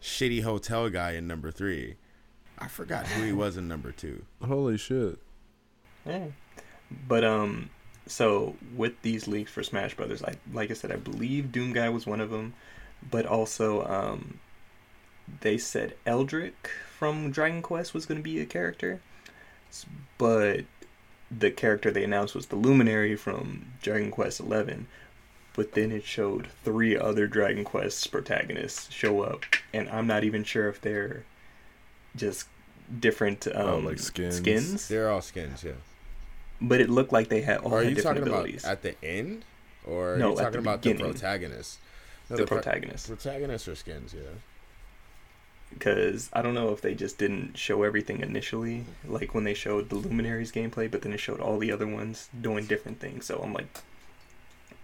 shitty 0.00 0.42
hotel 0.44 0.88
guy 0.88 1.12
in 1.12 1.26
number 1.26 1.50
three. 1.50 1.96
I 2.58 2.68
forgot 2.68 3.06
who 3.06 3.24
he 3.24 3.32
was 3.32 3.56
in 3.56 3.68
number 3.68 3.92
two. 3.92 4.24
Holy 4.44 4.76
shit! 4.78 5.18
Yeah. 6.04 6.26
But 7.08 7.24
um, 7.24 7.70
so 8.06 8.56
with 8.74 9.02
these 9.02 9.26
leaks 9.26 9.50
for 9.50 9.62
Smash 9.62 9.94
Brothers, 9.94 10.22
I 10.22 10.34
like 10.52 10.70
I 10.70 10.74
said, 10.74 10.92
I 10.92 10.96
believe 10.96 11.52
Doom 11.52 11.72
Guy 11.72 11.88
was 11.88 12.06
one 12.06 12.20
of 12.20 12.30
them, 12.30 12.54
but 13.10 13.26
also 13.26 13.84
um, 13.86 14.38
they 15.40 15.58
said 15.58 15.96
Erdrick 16.06 16.68
from 16.98 17.30
Dragon 17.30 17.62
Quest 17.62 17.92
was 17.92 18.06
going 18.06 18.18
to 18.18 18.22
be 18.24 18.40
a 18.40 18.46
character, 18.46 19.00
but 20.18 20.64
the 21.30 21.50
character 21.50 21.90
they 21.90 22.04
announced 22.04 22.34
was 22.34 22.46
the 22.46 22.56
Luminary 22.56 23.16
from 23.16 23.66
Dragon 23.82 24.10
Quest 24.10 24.40
Eleven. 24.40 24.86
But 25.54 25.72
then 25.72 25.90
it 25.90 26.04
showed 26.04 26.48
three 26.64 26.96
other 26.96 27.26
Dragon 27.26 27.64
Quest 27.64 28.12
protagonists 28.12 28.92
show 28.92 29.22
up, 29.22 29.44
and 29.72 29.88
I'm 29.88 30.06
not 30.06 30.22
even 30.22 30.44
sure 30.44 30.68
if 30.68 30.80
they're 30.80 31.24
just 32.16 32.48
different 33.00 33.46
um, 33.48 33.52
Oh, 33.56 33.78
like 33.78 33.98
skins? 33.98 34.36
skins 34.36 34.88
They're 34.88 35.10
all 35.10 35.20
skins, 35.22 35.62
yeah. 35.64 35.72
but 36.60 36.80
it 36.80 36.88
looked 36.90 37.12
like 37.12 37.28
they 37.28 37.42
had 37.42 37.58
all 37.58 37.74
Are 37.74 37.82
had 37.82 37.90
you 37.90 37.94
different 37.96 38.18
talking 38.18 38.32
abilities. 38.32 38.64
about 38.64 38.72
at 38.72 38.82
the 38.82 39.04
end 39.04 39.44
or 39.86 40.16
No, 40.16 40.30
you're 40.30 40.40
at 40.40 40.44
talking 40.44 40.52
the 40.52 40.58
about 40.58 40.82
the 40.82 40.92
beginning. 40.92 41.12
protagonist? 41.12 41.78
No, 42.30 42.36
the 42.36 42.46
pro- 42.46 42.56
protagonist. 42.58 43.06
protagonist 43.08 43.68
or 43.68 43.74
skins, 43.76 44.12
yeah. 44.14 44.22
because 45.72 46.28
I 46.32 46.42
don't 46.42 46.54
know 46.54 46.70
if 46.72 46.80
they 46.80 46.94
just 46.94 47.18
didn't 47.18 47.56
show 47.58 47.82
everything 47.82 48.20
initially, 48.20 48.84
like 49.04 49.34
when 49.34 49.44
they 49.44 49.54
showed 49.54 49.88
the 49.90 49.96
Luminaries 49.96 50.52
gameplay, 50.52 50.90
but 50.90 51.02
then 51.02 51.12
it 51.12 51.18
showed 51.20 51.40
all 51.40 51.58
the 51.58 51.70
other 51.72 51.86
ones 51.86 52.28
doing 52.40 52.66
different 52.66 53.00
things. 53.00 53.26
So 53.26 53.40
I'm 53.42 53.52
like, 53.52 53.66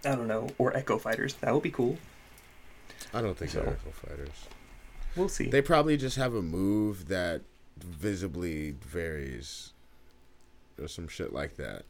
I 0.05 0.15
don't 0.15 0.27
know, 0.27 0.49
or 0.57 0.75
Echo 0.75 0.97
Fighters. 0.97 1.33
That 1.35 1.53
would 1.53 1.63
be 1.63 1.71
cool. 1.71 1.97
I 3.13 3.21
don't 3.21 3.37
think 3.37 3.51
So- 3.51 3.61
they're 3.61 3.73
Echo 3.73 3.91
Fighters. 3.91 4.47
We'll 5.15 5.29
see. 5.29 5.47
They 5.49 5.61
probably 5.61 5.97
just 5.97 6.17
have 6.17 6.33
a 6.33 6.41
move 6.41 7.07
that 7.07 7.41
visibly 7.77 8.71
varies, 8.85 9.71
or 10.79 10.87
some 10.87 11.07
shit 11.07 11.33
like 11.33 11.55
that. 11.57 11.83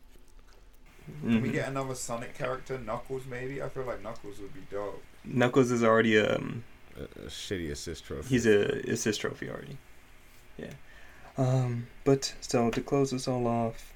Can 1.21 1.41
we 1.41 1.49
Mhm. 1.49 1.53
get 1.53 1.67
another 1.69 1.95
Sonic 1.95 2.33
character, 2.33 2.77
Knuckles? 2.77 3.25
Maybe 3.25 3.61
I 3.61 3.69
feel 3.69 3.83
like 3.83 4.01
Knuckles 4.01 4.39
would 4.39 4.53
be 4.53 4.61
dope. 4.71 5.03
Knuckles 5.25 5.71
is 5.71 5.83
already 5.83 6.17
um 6.17 6.63
A, 6.97 7.03
a 7.03 7.27
shitty 7.27 7.69
assist 7.71 8.05
trophy. 8.05 8.29
he's 8.29 8.45
a 8.45 8.79
assist 8.89 9.21
trophy 9.21 9.49
already. 9.49 9.77
Yeah. 10.57 10.73
Um, 11.37 11.87
but 12.03 12.35
so 12.41 12.69
to 12.69 12.81
close 12.81 13.11
this 13.11 13.27
all 13.27 13.47
off, 13.47 13.91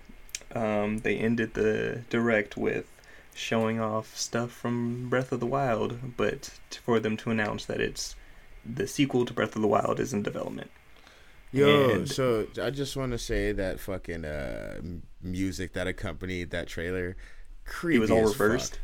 um, 0.53 0.99
they 0.99 1.17
ended 1.17 1.53
the 1.53 2.03
direct 2.09 2.57
with 2.57 2.85
showing 3.35 3.79
off 3.79 4.17
stuff 4.17 4.51
from 4.51 5.09
Breath 5.09 5.31
of 5.31 5.39
the 5.39 5.45
Wild, 5.45 6.17
but 6.17 6.49
t- 6.71 6.79
for 6.83 6.99
them 6.99 7.15
to 7.17 7.29
announce 7.29 7.65
that 7.65 7.79
it's 7.79 8.15
the 8.65 8.87
sequel 8.87 9.25
to 9.25 9.33
Breath 9.33 9.55
of 9.55 9.61
the 9.61 9.67
Wild 9.67 9.99
is 9.99 10.13
in 10.13 10.23
development. 10.23 10.71
Yo, 11.51 11.89
And- 11.91 12.09
so 12.09 12.47
I 12.61 12.69
just 12.69 12.95
want 12.97 13.13
to 13.13 13.17
say 13.17 13.51
that 13.53 13.79
fucking 13.79 14.25
uh, 14.25 14.81
music 15.21 15.73
that 15.73 15.87
accompanied 15.87 16.51
that 16.51 16.67
trailer, 16.67 17.15
creepy. 17.65 17.95
it 17.97 17.99
was 17.99 18.11
all 18.11 18.25
as 18.25 18.33
fuck. 18.33 18.39
reversed. 18.41 18.79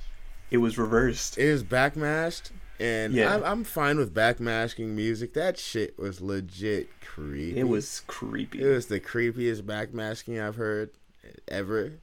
It 0.50 0.58
was 0.58 0.78
reversed. 0.78 1.38
It 1.38 1.52
was 1.52 1.64
backmasked, 1.64 2.52
and 2.80 3.14
Yeah. 3.14 3.36
I'm, 3.36 3.44
I'm 3.44 3.64
fine 3.64 3.98
with 3.98 4.14
backmasking 4.14 4.90
music. 4.90 5.34
That 5.34 5.58
shit 5.58 5.98
was 6.00 6.22
legit 6.22 6.90
creepy. 7.02 7.58
It 7.60 7.68
was 7.68 8.02
creepy. 8.08 8.62
It 8.62 8.68
was 8.68 8.86
the 8.86 9.00
creepiest 9.00 9.64
backmasking 9.64 10.42
I've 10.42 10.56
heard 10.56 10.92
ever. 11.50 11.94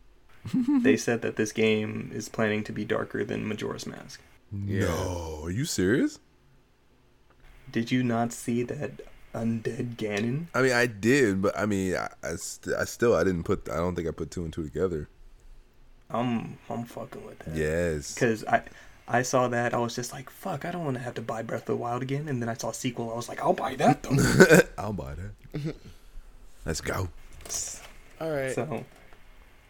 they 0.82 0.96
said 0.96 1.22
that 1.22 1.36
this 1.36 1.52
game 1.52 2.10
is 2.14 2.28
planning 2.28 2.64
to 2.64 2.72
be 2.72 2.84
darker 2.84 3.24
than 3.24 3.46
Majora's 3.48 3.86
Mask. 3.86 4.20
Yeah. 4.52 4.80
No, 4.86 5.40
are 5.44 5.50
you 5.50 5.64
serious? 5.64 6.18
Did 7.70 7.90
you 7.90 8.02
not 8.02 8.32
see 8.32 8.62
that 8.64 9.02
undead 9.34 9.96
Ganon? 9.96 10.46
I 10.54 10.62
mean, 10.62 10.72
I 10.72 10.86
did, 10.86 11.42
but 11.42 11.58
I 11.58 11.66
mean, 11.66 11.96
I, 11.96 12.08
I, 12.22 12.36
st- 12.36 12.76
I 12.76 12.84
still, 12.84 13.14
I 13.14 13.24
didn't 13.24 13.44
put. 13.44 13.68
I 13.68 13.76
don't 13.76 13.94
think 13.94 14.08
I 14.08 14.10
put 14.10 14.30
two 14.30 14.44
and 14.44 14.52
two 14.52 14.62
together. 14.62 15.08
I'm 16.10 16.58
I'm 16.68 16.84
fucking 16.84 17.24
with 17.24 17.38
that. 17.40 17.56
Yes. 17.56 18.14
Because 18.14 18.44
I 18.44 18.62
I 19.06 19.22
saw 19.22 19.48
that 19.48 19.74
I 19.74 19.78
was 19.78 19.94
just 19.94 20.12
like, 20.12 20.30
fuck, 20.30 20.64
I 20.64 20.70
don't 20.70 20.84
want 20.84 20.96
to 20.96 21.02
have 21.02 21.14
to 21.14 21.22
buy 21.22 21.42
Breath 21.42 21.62
of 21.62 21.66
the 21.66 21.76
Wild 21.76 22.02
again. 22.02 22.28
And 22.28 22.40
then 22.40 22.48
I 22.48 22.54
saw 22.54 22.72
sequel. 22.72 23.10
I 23.10 23.16
was 23.16 23.28
like, 23.28 23.40
I'll 23.40 23.52
buy 23.52 23.74
that 23.76 24.02
though. 24.02 24.60
I'll 24.78 24.92
buy 24.92 25.14
that. 25.14 25.74
Let's 26.66 26.80
go. 26.80 27.08
All 28.20 28.30
right. 28.30 28.54
so, 28.54 28.84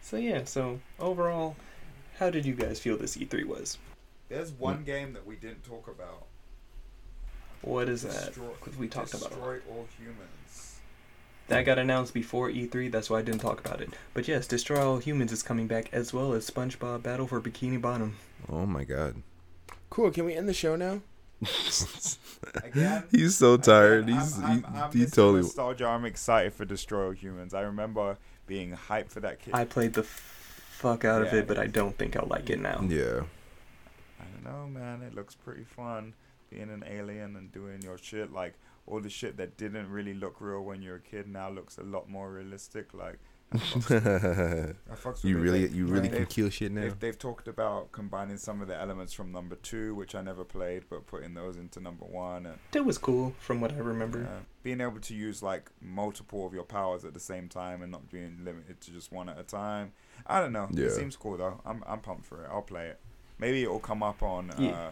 so 0.02 0.16
yeah. 0.16 0.44
So 0.44 0.80
overall, 0.98 1.56
how 2.18 2.30
did 2.30 2.44
you 2.44 2.54
guys 2.54 2.80
feel 2.80 2.96
this 2.96 3.16
E3 3.16 3.44
was? 3.44 3.78
There's 4.28 4.52
one 4.52 4.78
mm. 4.78 4.86
game 4.86 5.12
that 5.12 5.26
we 5.26 5.36
didn't 5.36 5.64
talk 5.64 5.88
about. 5.88 6.26
What 7.62 7.88
is 7.88 8.02
that? 8.02 8.26
Destroy, 8.26 8.48
Because 8.58 8.76
we 8.78 8.88
talked 8.88 9.14
about 9.14 9.32
it. 9.32 9.38
All 9.68 9.86
humans. 9.98 10.78
That 11.48 11.62
got 11.64 11.78
announced 11.78 12.14
before 12.14 12.48
E3. 12.48 12.90
That's 12.92 13.10
why 13.10 13.18
I 13.18 13.22
didn't 13.22 13.40
talk 13.40 13.60
about 13.60 13.80
it. 13.80 13.90
But 14.14 14.28
yes, 14.28 14.46
Destroy 14.46 14.80
All 14.86 14.98
Humans 14.98 15.32
is 15.32 15.42
coming 15.42 15.66
back 15.66 15.88
as 15.92 16.12
well 16.12 16.32
as 16.32 16.48
SpongeBob 16.48 17.02
Battle 17.02 17.26
for 17.26 17.40
Bikini 17.40 17.80
Bottom. 17.80 18.16
Oh 18.48 18.66
my 18.66 18.84
god. 18.84 19.16
cool. 19.90 20.10
Can 20.10 20.24
we 20.26 20.34
end 20.34 20.48
the 20.48 20.54
show 20.54 20.76
now? 20.76 21.00
Again. 22.64 23.04
He's 23.10 23.36
so 23.36 23.56
tired. 23.56 24.04
Again, 24.04 24.18
He's 24.20 24.38
I'm, 24.38 24.44
I'm, 24.44 24.58
he, 24.74 24.80
I'm 24.80 24.92
he 24.92 24.98
missing 25.00 25.10
totally. 25.14 25.42
nostalgia. 25.42 25.86
I'm 25.86 26.04
excited 26.04 26.54
for 26.54 26.64
Destroy 26.64 27.06
All 27.06 27.10
Humans. 27.12 27.52
I 27.52 27.62
remember 27.62 28.16
being 28.46 28.76
hyped 28.88 29.08
for 29.10 29.20
that 29.20 29.40
kid. 29.40 29.54
I 29.54 29.64
played 29.64 29.94
the 29.94 30.02
fuck 30.04 31.04
out 31.04 31.22
of 31.22 31.32
it, 31.34 31.46
but 31.48 31.58
I 31.58 31.66
don't 31.66 31.96
think 31.98 32.16
I'll 32.16 32.28
like 32.28 32.48
it 32.50 32.60
now. 32.60 32.80
Yeah. 32.88 33.22
I 34.20 34.24
don't 34.24 34.44
know, 34.44 34.66
man. 34.68 35.02
It 35.02 35.14
looks 35.14 35.34
pretty 35.34 35.64
fun 35.64 36.14
being 36.50 36.70
an 36.70 36.84
alien 36.86 37.36
and 37.36 37.50
doing 37.52 37.82
your 37.82 37.98
shit. 37.98 38.32
Like 38.32 38.54
all 38.86 39.00
the 39.00 39.10
shit 39.10 39.36
that 39.36 39.56
didn't 39.56 39.88
really 39.90 40.14
look 40.14 40.40
real 40.40 40.62
when 40.62 40.82
you 40.82 40.90
were 40.90 40.96
a 40.96 41.00
kid 41.00 41.28
now 41.28 41.48
looks 41.50 41.78
a 41.78 41.82
lot 41.82 42.08
more 42.08 42.30
realistic. 42.30 42.92
Like 42.92 43.18
I 43.52 43.56
fucks 43.58 43.88
with 43.88 44.06
it. 44.06 44.76
I 44.90 44.94
fucks 44.94 45.04
with 45.22 45.24
you 45.24 45.38
really, 45.38 45.66
They- 45.66 45.76
you 45.76 45.86
really 45.86 46.08
they've- 46.08 46.18
can 46.18 46.26
kill 46.26 46.50
shit 46.50 46.70
now. 46.72 46.82
They've, 46.82 46.98
they've 47.00 47.18
talked 47.18 47.48
about 47.48 47.90
combining 47.92 48.36
some 48.36 48.60
of 48.62 48.68
the 48.68 48.76
elements 48.76 49.12
from 49.12 49.32
number 49.32 49.56
two, 49.56 49.94
which 49.96 50.14
I 50.14 50.22
never 50.22 50.44
played, 50.44 50.84
but 50.88 51.06
putting 51.06 51.34
those 51.34 51.56
into 51.56 51.80
number 51.80 52.04
one, 52.04 52.46
and 52.46 52.58
It 52.72 52.84
was 52.84 52.96
cool 52.98 53.34
from 53.40 53.60
what 53.60 53.72
I 53.72 53.78
remember. 53.78 54.20
uh, 54.24 54.40
being 54.62 54.80
able 54.80 55.00
to 55.00 55.14
use 55.14 55.42
like 55.42 55.70
multiple 55.80 56.46
of 56.46 56.54
your 56.54 56.62
powers 56.64 57.04
at 57.04 57.12
the 57.14 57.20
same 57.20 57.48
time 57.48 57.82
and 57.82 57.90
not 57.90 58.08
being 58.10 58.38
limited 58.44 58.80
to 58.82 58.92
just 58.92 59.10
one 59.12 59.28
at 59.28 59.38
a 59.38 59.42
time. 59.44 59.92
I 60.26 60.40
don't 60.40 60.52
know. 60.52 60.68
Yeah. 60.72 60.86
It 60.86 60.92
seems 60.92 61.16
cool 61.16 61.36
though. 61.36 61.60
I'm 61.64 61.82
I'm 61.86 62.00
pumped 62.00 62.26
for 62.26 62.44
it. 62.44 62.50
I'll 62.52 62.62
play 62.62 62.88
it. 62.88 63.00
Maybe 63.38 63.62
it'll 63.62 63.80
come 63.80 64.02
up 64.02 64.22
on 64.22 64.50
uh, 64.50 64.56
Yeah. 64.58 64.90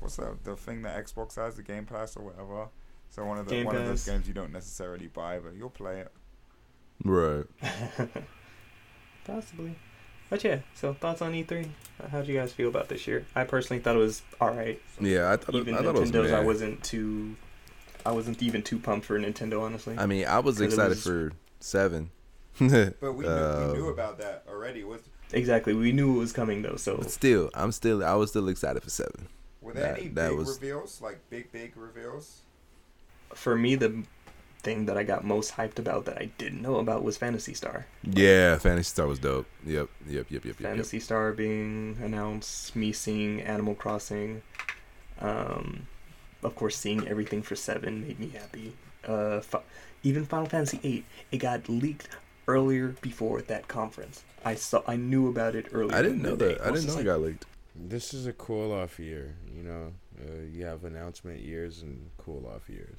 What's 0.00 0.16
that 0.16 0.42
the 0.44 0.56
thing 0.56 0.82
that 0.82 1.04
Xbox 1.04 1.36
has, 1.36 1.56
the 1.56 1.62
Game 1.62 1.86
Pass 1.86 2.16
or 2.16 2.24
whatever. 2.24 2.68
So 3.10 3.24
one 3.24 3.38
of 3.38 3.46
the 3.46 3.54
Game 3.54 3.66
one 3.66 3.76
of 3.76 3.86
those 3.86 4.04
games 4.06 4.26
you 4.28 4.34
don't 4.34 4.52
necessarily 4.52 5.08
buy, 5.08 5.38
but 5.38 5.54
you'll 5.54 5.70
play 5.70 6.00
it. 6.00 6.12
Right. 7.04 7.44
Possibly. 9.24 9.76
But 10.28 10.44
yeah, 10.44 10.60
so 10.74 10.94
thoughts 10.94 11.22
on 11.22 11.32
E3? 11.32 11.68
How'd 12.10 12.28
you 12.28 12.36
guys 12.36 12.52
feel 12.52 12.68
about 12.68 12.88
this 12.88 13.06
year? 13.06 13.26
I 13.34 13.42
personally 13.44 13.82
thought 13.82 13.96
it 13.96 13.98
was 13.98 14.22
alright. 14.40 14.80
Yeah, 15.00 15.32
I 15.32 15.36
thought. 15.36 15.56
It, 15.56 15.58
Even 15.58 15.74
I 15.74 15.78
thought 15.82 15.96
it 15.96 16.14
was 16.18 16.32
I 16.32 16.40
wasn't 16.40 16.84
too. 16.84 17.36
I 18.06 18.12
wasn't 18.12 18.42
even 18.42 18.62
too 18.62 18.78
pumped 18.78 19.06
for 19.06 19.18
Nintendo, 19.18 19.60
honestly. 19.60 19.96
I 19.98 20.06
mean, 20.06 20.26
I 20.26 20.38
was 20.38 20.60
excited 20.60 20.90
was- 20.90 21.02
for 21.02 21.32
seven. 21.58 22.10
But 22.58 22.68
we 22.68 22.68
knew, 22.68 23.68
we 23.68 23.78
knew 23.78 23.86
Um, 23.86 23.92
about 23.92 24.18
that 24.18 24.44
already. 24.48 24.84
Was 24.84 25.00
exactly, 25.32 25.74
we 25.74 25.92
knew 25.92 26.14
it 26.16 26.18
was 26.18 26.32
coming 26.32 26.62
though. 26.62 26.76
So 26.76 26.98
But 26.98 27.10
still, 27.10 27.50
I'm 27.54 27.72
still. 27.72 28.04
I 28.04 28.14
was 28.14 28.30
still 28.30 28.48
excited 28.48 28.82
for 28.82 28.90
seven. 28.90 29.28
Were 29.60 29.72
there 29.74 29.82
that- 29.94 29.98
any 29.98 30.08
that 30.08 30.28
big 30.30 30.38
was- 30.38 30.54
reveals? 30.60 31.00
Like 31.00 31.18
big 31.30 31.52
big 31.52 31.76
reveals? 31.76 32.40
for 33.34 33.54
me, 33.56 33.76
the 33.76 34.02
thing 34.62 34.86
that 34.86 34.96
I 34.98 35.04
got 35.04 35.24
most 35.24 35.54
hyped 35.54 35.78
about 35.78 36.04
that 36.06 36.18
I 36.18 36.26
didn't 36.36 36.60
know 36.60 36.76
about 36.76 37.02
was 37.04 37.16
Phantasy 37.16 37.54
Star. 37.54 37.86
Yeah, 38.02 38.58
Phantasy 38.58 38.88
Star 38.88 39.06
was 39.06 39.18
dope. 39.20 39.46
Yep, 39.64 39.88
yep, 40.06 40.08
yep, 40.08 40.26
yep, 40.30 40.44
yep. 40.44 40.44
yep. 40.44 40.56
Phantasy 40.70 40.98
Star 41.00 41.32
being 41.32 41.96
announced, 42.02 42.74
me 42.74 42.92
seeing 42.92 43.40
Animal 43.40 43.74
Crossing, 43.76 44.42
um, 45.20 45.86
of 46.42 46.54
course, 46.56 46.76
seeing 46.76 47.06
everything 47.06 47.40
for 47.42 47.54
Seven 47.56 48.06
made 48.06 48.18
me 48.18 48.28
happy. 48.30 48.72
Uh, 49.06 49.40
fi- 49.40 49.62
even 50.02 50.24
Final 50.26 50.46
Fantasy 50.46 50.78
VIII, 50.78 51.04
it 51.30 51.38
got 51.38 51.68
leaked 51.68 52.08
earlier 52.48 52.88
before 53.00 53.42
that 53.42 53.68
conference. 53.68 54.24
I 54.44 54.54
saw, 54.56 54.82
I 54.86 54.96
knew 54.96 55.28
about 55.28 55.54
it 55.54 55.68
earlier. 55.72 55.94
I 55.96 56.02
didn't 56.02 56.22
know 56.22 56.34
that. 56.36 56.60
I 56.62 56.70
was 56.70 56.80
didn't 56.80 56.96
know 56.96 57.00
just 57.00 57.00
it 57.00 57.04
got 57.04 57.20
leaked. 57.20 57.46
This 57.74 58.12
is 58.12 58.26
a 58.26 58.32
cool 58.32 58.72
off 58.72 58.98
year. 58.98 59.36
You 59.54 59.62
know, 59.62 59.92
uh, 60.20 60.42
you 60.52 60.64
have 60.64 60.84
announcement 60.84 61.40
years 61.40 61.82
and 61.82 62.10
cool 62.18 62.50
off 62.54 62.68
years. 62.68 62.98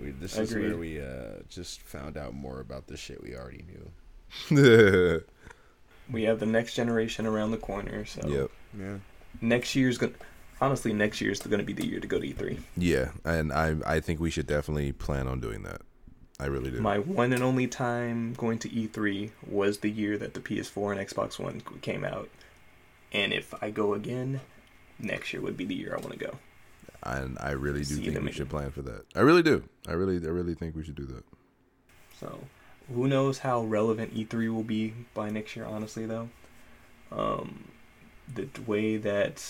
We, 0.00 0.10
this 0.10 0.38
is 0.38 0.54
where 0.54 0.76
we 0.76 1.00
uh, 1.00 1.42
just 1.48 1.82
found 1.82 2.16
out 2.16 2.34
more 2.34 2.60
about 2.60 2.86
the 2.86 2.96
shit 2.96 3.22
we 3.22 3.36
already 3.36 3.64
knew. 3.68 5.24
We 6.10 6.24
have 6.24 6.40
the 6.40 6.46
next 6.46 6.74
generation 6.74 7.26
around 7.26 7.52
the 7.52 7.58
corner, 7.58 8.04
so 8.04 8.26
yep. 8.28 8.50
Yeah. 8.78 8.98
next 9.40 9.74
year's 9.74 9.98
gonna. 9.98 10.12
Honestly, 10.60 10.92
next 10.92 11.20
year's 11.20 11.40
gonna 11.40 11.62
be 11.62 11.72
the 11.72 11.86
year 11.86 12.00
to 12.00 12.06
go 12.06 12.18
to 12.18 12.26
E 12.26 12.34
E3. 12.34 12.58
Yeah, 12.76 13.12
and 13.24 13.52
I 13.52 13.76
I 13.86 14.00
think 14.00 14.20
we 14.20 14.28
should 14.28 14.46
definitely 14.46 14.92
plan 14.92 15.26
on 15.26 15.40
doing 15.40 15.62
that. 15.62 15.80
I 16.40 16.46
really 16.46 16.70
do. 16.70 16.80
My 16.80 16.98
one 16.98 17.32
and 17.32 17.42
only 17.42 17.66
time 17.68 18.34
going 18.34 18.58
to 18.58 18.68
E3 18.68 19.30
was 19.48 19.78
the 19.78 19.90
year 19.90 20.18
that 20.18 20.34
the 20.34 20.40
PS4 20.40 20.98
and 20.98 21.08
Xbox 21.08 21.38
One 21.38 21.62
came 21.80 22.04
out. 22.04 22.28
And 23.12 23.32
if 23.32 23.54
I 23.62 23.70
go 23.70 23.94
again, 23.94 24.40
next 24.98 25.32
year 25.32 25.42
would 25.42 25.56
be 25.56 25.64
the 25.64 25.74
year 25.74 25.94
I 25.96 26.00
want 26.00 26.12
to 26.12 26.18
go. 26.18 26.38
and 27.02 27.36
I 27.40 27.50
really 27.50 27.80
do 27.80 27.96
See 27.96 28.10
think 28.10 28.24
we 28.24 28.32
should 28.32 28.48
plan 28.48 28.70
for 28.70 28.82
that. 28.82 29.04
I 29.14 29.20
really 29.20 29.42
do. 29.42 29.64
I 29.88 29.92
really 29.92 30.16
I 30.26 30.30
really 30.30 30.54
think 30.54 30.74
we 30.76 30.84
should 30.84 30.94
do 30.94 31.06
that. 31.06 31.24
So, 32.18 32.38
who 32.92 33.08
knows 33.08 33.38
how 33.40 33.62
relevant 33.62 34.14
E3 34.14 34.52
will 34.54 34.62
be 34.62 34.94
by 35.12 35.28
next 35.30 35.56
year, 35.56 35.64
honestly, 35.66 36.06
though. 36.06 36.28
Um, 37.10 37.68
the 38.32 38.48
way 38.66 38.96
that 38.96 39.42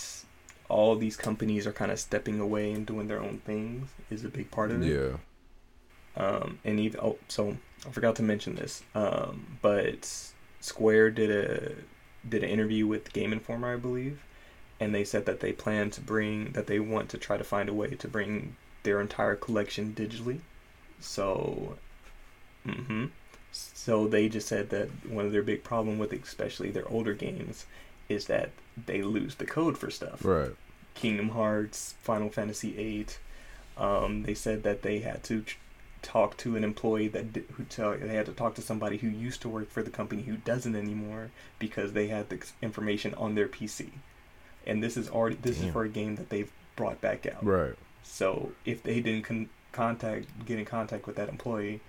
all 0.69 0.97
these 0.97 1.17
companies 1.17 1.67
are 1.67 1.73
kind 1.73 1.93
of 1.93 2.01
stepping 2.01 2.41
away 2.41 2.73
and 2.73 2.87
doing 2.87 3.07
their 3.09 3.21
own 3.21 3.39
things 3.45 3.91
is 4.11 4.25
a 4.25 4.29
big 4.29 4.51
part 4.51 4.71
of 4.71 4.83
it. 4.83 4.89
Yeah. 4.89 5.17
Um, 6.17 6.59
and 6.65 6.81
even 6.81 7.01
oh, 7.01 7.19
so 7.29 7.57
I 7.87 7.91
forgot 7.91 8.17
to 8.17 8.23
mention 8.23 8.55
this. 8.57 8.83
Um, 8.95 9.59
but 9.63 10.11
Square 10.61 11.13
did 11.13 11.31
a 11.31 11.73
did 12.29 12.43
an 12.45 12.51
interview 12.51 12.87
with 12.87 13.13
Game 13.13 13.33
Informer, 13.33 13.75
I 13.75 13.77
believe, 13.77 14.23
and 14.81 14.95
they 14.95 15.05
said 15.05 15.27
that 15.27 15.41
they 15.41 15.53
plan 15.53 15.91
to 15.91 16.01
bring 16.01 16.53
that 16.53 16.67
they 16.67 16.81
want 16.81 17.09
to 17.11 17.19
try 17.19 17.37
to 17.37 17.45
find 17.45 17.69
a 17.69 17.75
way 17.75 17.95
to 17.95 18.09
bring 18.09 18.57
their 18.83 19.01
entire 19.01 19.37
collection 19.37 19.95
digitally. 19.95 20.41
So, 21.01 21.79
hmm 22.65 23.07
so 23.55 24.09
they 24.09 24.29
just 24.29 24.49
said 24.49 24.71
that 24.71 24.89
one 25.07 25.27
of 25.27 25.33
their 25.33 25.43
big 25.43 25.63
problem 25.63 25.99
with 25.99 26.13
especially 26.13 26.71
their 26.71 26.89
older 26.89 27.13
games 27.13 27.67
is 28.09 28.27
that 28.27 28.51
they 28.87 29.03
lose 29.03 29.35
the 29.35 29.45
code 29.45 29.77
for 29.77 29.91
stuff. 29.91 30.25
Right. 30.25 30.53
Kingdom 30.95 31.31
Hearts, 31.31 31.95
Final 32.03 32.31
Fantasy 32.31 32.71
VIII. 32.73 33.07
Um, 33.77 34.23
they 34.23 34.35
said 34.35 34.63
that 34.63 34.83
they 34.83 35.01
had 35.01 35.23
to 35.25 35.43
ch- 35.43 35.59
talk 36.03 36.37
to 36.39 36.57
an 36.57 36.65
employee 36.65 37.09
that 37.09 37.33
di- 37.33 37.45
who 37.53 37.65
tell 37.65 37.97
they 37.97 38.15
had 38.15 38.27
to 38.27 38.33
talk 38.33 38.55
to 38.57 38.63
somebody 38.63 38.97
who 38.99 39.09
used 39.09 39.41
to 39.43 39.49
work 39.49 39.71
for 39.71 39.83
the 39.83 39.91
company 39.91 40.23
who 40.23 40.37
doesn't 40.37 40.75
anymore 40.77 41.31
because 41.59 41.93
they 41.93 42.09
had 42.09 42.29
the 42.29 42.45
information 42.61 43.15
on 43.15 43.35
their 43.35 43.49
PC. 43.49 43.91
And 44.67 44.83
this 44.83 44.97
is 44.97 45.09
already 45.09 45.37
this 45.41 45.59
Damn. 45.59 45.69
is 45.69 45.73
for 45.73 45.85
a 45.85 45.89
game 45.89 46.17
that 46.17 46.29
they've 46.29 46.51
brought 46.77 47.01
back 47.01 47.27
out. 47.27 47.45
Right. 47.45 47.75
So 48.03 48.53
if 48.65 48.83
they 48.83 49.01
didn't 49.01 49.23
con- 49.23 49.49
contact 49.73 50.27
get 50.45 50.59
in 50.59 50.65
contact 50.65 51.07
with 51.07 51.17
that 51.17 51.29
employee, 51.29 51.81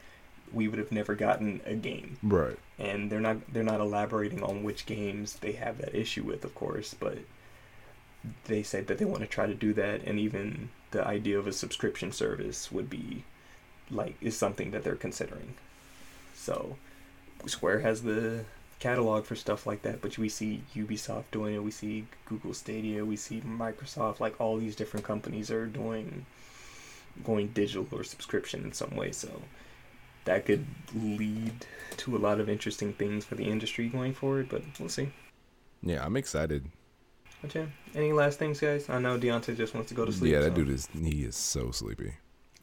we 0.52 0.68
would 0.68 0.78
have 0.80 0.92
never 0.92 1.16
gotten 1.16 1.62
a 1.66 1.74
game 1.74 2.18
Right. 2.22 2.58
and 2.78 3.12
they're 3.12 3.20
not 3.20 3.38
they're 3.52 3.64
not 3.64 3.80
elaborating 3.80 4.44
on 4.44 4.62
which 4.64 4.86
games 4.86 5.38
they 5.38 5.54
have 5.54 5.80
that 5.80 5.96
issue 5.96 6.22
with, 6.24 6.46
of 6.46 6.54
course, 6.54 6.94
but 6.94 7.18
they 8.46 8.64
said 8.64 8.88
that 8.88 8.98
they 9.00 9.06
want 9.06 9.22
to 9.22 9.28
try 9.28 9.46
to 9.48 9.54
do 9.56 9.74
that, 9.74 10.02
and 10.04 10.20
even 10.20 10.70
the 10.92 11.06
idea 11.06 11.38
of 11.38 11.48
a 11.48 11.52
subscription 11.54 12.12
service 12.12 12.72
would 12.72 12.90
be 12.90 13.24
like 13.94 14.16
is 14.22 14.38
something 14.38 14.72
that 14.72 14.84
they're 14.84 14.96
considering. 14.96 15.54
So 16.36 16.78
Square 17.46 17.80
has 17.82 18.04
the 18.04 18.46
catalog 18.80 19.24
for 19.26 19.36
stuff 19.36 19.66
like 19.66 19.82
that, 19.84 20.02
but 20.02 20.18
we 20.18 20.28
see 20.28 20.62
Ubisoft 20.76 21.26
doing 21.32 21.56
it, 21.56 21.64
we 21.64 21.72
see 21.72 22.06
Google 22.26 22.54
Stadia, 22.54 23.06
we 23.06 23.16
see 23.16 23.42
Microsoft, 23.42 24.20
like 24.20 24.40
all 24.42 24.58
these 24.58 24.76
different 24.76 25.06
companies 25.06 25.50
are 25.50 25.66
doing 25.66 26.26
going 27.24 27.48
digital 27.50 27.88
or 27.92 28.04
subscription 28.04 28.64
in 28.64 28.74
some 28.74 28.96
way. 28.96 29.12
So 29.12 29.30
that 30.26 30.46
could 30.46 30.66
lead 30.96 31.66
to 31.98 32.18
a 32.18 32.20
lot 32.20 32.40
of 32.40 32.50
interesting 32.50 32.94
things 32.94 33.24
for 33.24 33.36
the 33.36 33.46
industry 33.46 33.88
going 33.88 34.14
forward, 34.14 34.50
but 34.50 34.64
we'll 34.80 34.90
see. 34.90 35.10
Yeah, 35.82 36.04
I'm 36.04 36.16
excited. 36.18 36.66
Yeah, 37.54 37.66
any 37.94 38.14
last 38.14 38.40
things, 38.40 38.62
guys? 38.62 38.90
I 38.90 39.00
know 39.00 39.18
Deontay 39.20 39.58
just 39.58 39.74
wants 39.74 39.90
to 39.90 39.96
go 39.96 40.06
to 40.06 40.14
sleep. 40.14 40.32
yeah, 40.32 40.40
that 40.40 40.52
so- 40.52 40.56
dude 40.56 40.70
is 40.70 40.88
he 40.94 41.24
is 41.26 41.36
so 41.36 41.72
sleepy. 41.72 42.14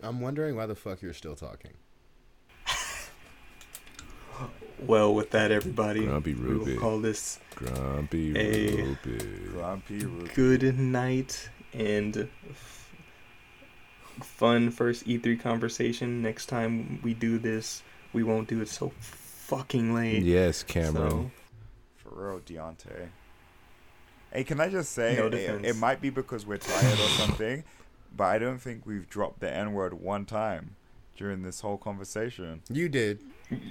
I'm 0.03 0.21
wondering 0.21 0.57
why 0.57 0.67
the 0.67 0.75
fuck 0.75 1.03
you're 1.03 1.13
still 1.15 1.37
talking. 1.37 1.73
Well, 4.87 5.15
with 5.15 5.31
that, 5.33 5.51
everybody, 5.51 6.07
Grumpy 6.07 6.33
we 6.33 6.57
will 6.57 6.77
call 6.81 7.01
this 7.01 7.39
Grumpy 7.55 8.33
A- 8.35 8.77
Ruby. 8.83 9.19
Grumpy 9.53 9.99
Ruby. 10.07 10.31
good 10.35 10.79
night 10.79 11.51
and 11.75 12.29
f- 12.49 12.91
fun 14.23 14.71
first 14.71 15.07
E3 15.07 15.39
conversation. 15.39 16.23
Next 16.23 16.47
time 16.47 16.99
we 17.03 17.13
do 17.13 17.39
this, 17.39 17.83
we 18.15 18.23
won't 18.23 18.49
do 18.49 18.63
it 18.63 18.69
so 18.71 18.91
fucking 19.01 19.93
late. 19.95 20.23
Yes, 20.23 20.63
Cameron. 20.63 21.31
For 21.99 22.09
real, 22.31 22.41
Deontay. 22.41 23.09
Hey, 24.33 24.45
can 24.45 24.61
I 24.61 24.71
just 24.71 24.93
say, 24.93 25.17
No 25.19 25.27
it, 25.27 25.65
it 25.65 25.77
might 25.77 26.01
be 26.01 26.09
because 26.09 26.47
we're 26.47 26.57
tired 26.57 26.95
or 26.99 27.09
something, 27.19 27.65
but 28.17 28.25
I 28.25 28.39
don't 28.39 28.59
think 28.59 28.87
we've 28.87 29.09
dropped 29.09 29.41
the 29.41 29.53
N 29.53 29.73
word 29.73 29.95
one 29.95 30.25
time 30.27 30.77
during 31.17 31.43
this 31.43 31.61
whole 31.61 31.77
conversation. 31.79 32.63
You 32.71 32.89
did. 32.89 33.23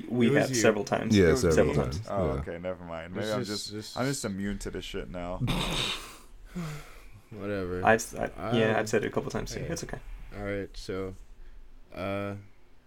We 0.10 0.28
It 0.28 0.32
was 0.34 0.41
have 0.41 0.49
you. 0.49 0.56
several 0.56 0.84
times. 0.84 1.16
Yeah, 1.18 1.30
It 1.30 1.32
was 1.32 1.41
several 1.41 1.68
me. 1.68 1.76
times. 1.76 2.02
Oh, 2.10 2.26
yeah. 2.26 2.32
okay, 2.41 2.57
never 2.60 2.84
mind. 2.84 3.14
Maybe 3.14 3.26
It's 3.26 3.34
I'm 3.34 3.44
just- 3.45 3.64
just, 3.66 3.72
just- 3.74 3.98
I'm 3.98 4.06
just 4.06 4.26
immune 4.26 4.57
to 4.60 4.70
this 4.72 4.86
shit 4.86 5.10
now. 5.10 5.40
Whatever. 7.32 7.86
I've, 7.86 8.03
I, 8.38 8.57
yeah, 8.57 8.70
Um, 8.72 8.76
I've 8.78 8.90
said 8.90 9.03
it 9.03 9.07
a 9.07 9.11
couple 9.11 9.30
times 9.30 9.53
too. 9.53 9.61
yeah. 9.61 9.72
It's 9.72 9.84
okay. 9.84 9.99
All 10.38 10.44
right, 10.44 10.70
so, 10.74 11.16
uh, 11.95 12.34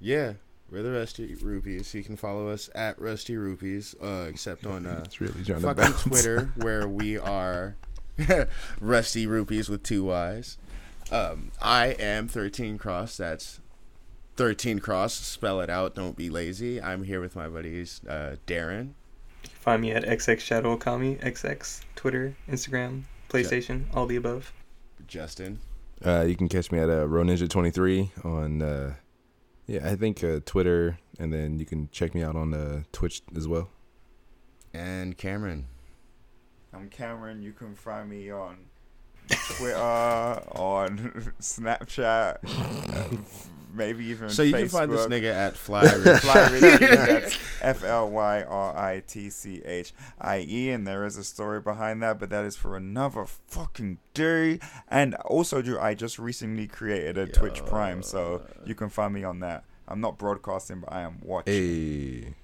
yeah, 0.01 0.35
we're 0.71 0.83
the 0.83 0.91
Rusty 0.93 1.35
Rupees. 1.35 1.93
You 1.95 2.03
can 2.03 2.17
follow 2.17 2.49
us 2.49 2.69
at 2.75 3.01
Rusty 3.01 3.37
Rupees, 3.37 3.95
uh, 4.03 4.27
except 4.29 4.67
on 4.67 4.87
uh, 4.87 5.03
It's 5.05 5.21
really 5.21 5.43
fucking. 5.45 5.93
Twitter, 5.95 6.53
where 6.57 6.89
we 6.89 7.19
are 7.19 7.77
Rusty 8.81 9.27
Rupees 9.27 9.69
with 9.69 9.83
two 9.83 10.05
Y's. 10.05 10.57
Um, 11.13 11.53
I 11.61 11.89
am 11.99 12.27
13 12.27 12.79
Cross. 12.79 13.19
That's 13.19 13.61
13 14.37 14.79
Cross. 14.79 15.15
Spell 15.15 15.61
it 15.61 15.69
out. 15.69 15.95
Don't 15.95 16.17
be 16.17 16.31
lazy. 16.31 16.81
I'm 16.81 17.05
here 17.05 17.21
with 17.21 17.37
my 17.37 17.49
buddies, 17.49 18.01
uh, 18.09 18.37
Darren, 18.47 18.95
Find 19.61 19.83
me 19.83 19.91
at 19.93 20.05
XX 20.05 20.41
Shadow 20.41 20.77
Okami, 20.77 21.21
XX, 21.21 21.81
Twitter, 21.97 22.35
Instagram, 22.49 23.03
PlayStation, 23.29 23.85
all 23.93 24.07
the 24.07 24.17
above. 24.17 24.53
Justin, 25.07 25.59
Uh, 26.05 26.25
you 26.27 26.35
can 26.37 26.49
catch 26.49 26.73
me 26.73 26.79
at 26.79 26.89
uh, 26.89 27.07
RoNinja23 27.07 28.25
on, 28.25 28.63
uh, 28.63 28.95
yeah, 29.67 29.89
I 29.89 29.95
think 29.97 30.23
uh, 30.25 30.41
Twitter, 30.47 30.99
and 31.19 31.33
then 31.33 31.59
you 31.59 31.67
can 31.67 31.89
check 31.93 32.15
me 32.15 32.23
out 32.23 32.35
on 32.37 32.55
uh, 32.55 32.83
Twitch 32.93 33.23
as 33.37 33.47
well. 33.47 33.69
and 34.73 35.19
Cameron. 35.19 35.67
I'm 36.73 36.89
Cameron. 36.89 37.43
You 37.43 37.53
can 37.53 37.75
find 37.75 38.09
me 38.09 38.31
on 38.31 38.57
Twitter, 39.29 39.77
on 39.77 41.33
Snapchat, 41.41 42.39
maybe 43.75 44.05
even 44.07 44.29
So 44.31 44.43
you 44.43 44.53
Facebook. 44.55 44.59
can 44.59 44.69
find 44.69 44.93
this 44.93 45.07
nigga 45.07 45.33
at 45.33 45.57
Fly. 45.57 45.87
Fly 45.87 46.49
Rich, 46.51 46.81
that's 46.81 47.39
F 47.63 47.85
L 47.85 48.11
Y 48.11 48.43
R 48.43 48.77
I 48.77 49.03
T 49.07 49.31
C 49.31 49.63
H 49.65 49.93
I 50.21 50.41
E, 50.49 50.71
and 50.71 50.87
there 50.87 51.05
is 51.07 51.17
a 51.17 51.25
story 51.25 51.61
behind 51.61 52.03
that, 52.03 52.19
but 52.19 52.31
that 52.31 52.45
is 52.45 52.57
for 52.57 52.77
another 52.77 53.25
fucking 53.47 53.99
day. 54.15 54.59
And 54.89 55.15
also, 55.17 55.63
Drew, 55.63 55.79
I 55.79 55.95
just 55.95 56.19
recently 56.19 56.67
created 56.67 57.17
a 57.19 57.27
Twitch 57.27 57.65
Prime, 57.65 58.03
so 58.03 58.43
you 58.65 58.75
can 58.75 58.89
find 58.89 59.15
me 59.15 59.25
on 59.25 59.41
that. 59.41 59.65
I'm 59.89 60.01
not 60.01 60.19
broadcasting, 60.19 60.81
but 60.81 60.93
I 60.93 61.03
am 61.03 61.19
watching. 61.23 61.53
Hey. 61.53 62.35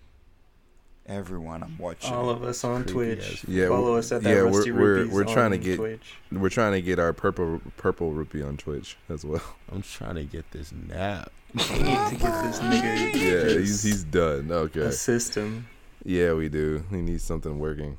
Everyone, 1.08 1.62
I'm 1.62 1.78
watching. 1.78 2.12
All 2.12 2.28
of 2.28 2.42
us 2.42 2.64
on 2.64 2.84
Twitch. 2.84 3.42
Yeah, 3.48 3.68
Follow 3.68 3.96
us 3.96 4.12
at 4.12 4.22
that 4.24 4.28
yeah, 4.28 4.40
Rusty 4.40 4.72
we're- 4.72 5.04
we're- 5.04 5.08
we're 5.08 5.24
trying 5.24 5.52
to 5.52 5.58
get- 5.58 5.76
Twitch. 5.76 6.14
We're 6.30 6.50
trying 6.50 6.72
to 6.72 6.82
get 6.82 6.98
our 6.98 7.14
purple 7.14 7.62
purple 7.78 8.10
rupee 8.12 8.42
on 8.42 8.58
Twitch 8.58 8.98
as 9.08 9.24
well. 9.24 9.42
I'm 9.72 9.80
trying 9.80 10.16
to 10.16 10.24
get 10.24 10.50
this 10.50 10.70
nap. 10.72 11.32
We 11.54 11.62
need 11.78 12.08
to 12.10 12.16
get 12.16 12.42
this 12.44 12.58
nigga 12.60 13.14
Yeah, 13.14 13.58
he's 13.58 13.82
he's 13.82 14.04
done. 14.04 14.52
Okay. 14.52 14.80
a 14.80 14.92
system. 14.92 15.66
Yeah, 16.04 16.34
we 16.34 16.50
do. 16.50 16.84
We 16.90 17.00
need 17.00 17.22
something 17.22 17.58
working. 17.58 17.96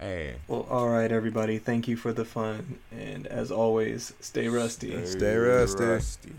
Hey. 0.00 0.34
Well, 0.48 0.66
all 0.68 0.88
right, 0.88 1.12
everybody. 1.12 1.58
Thank 1.58 1.86
you 1.86 1.96
for 1.96 2.12
the 2.12 2.24
fun, 2.24 2.80
and 2.90 3.28
as 3.28 3.52
always, 3.52 4.12
stay 4.18 4.48
rusty. 4.48 5.06
Stay 5.06 5.36
rusty. 5.36 5.84
rusty. 5.84 6.32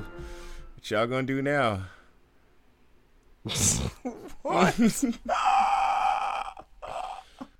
What 0.00 0.90
y'all 0.90 1.06
gonna 1.06 1.22
do 1.24 1.42
now? 1.42 1.84
What? 4.42 4.74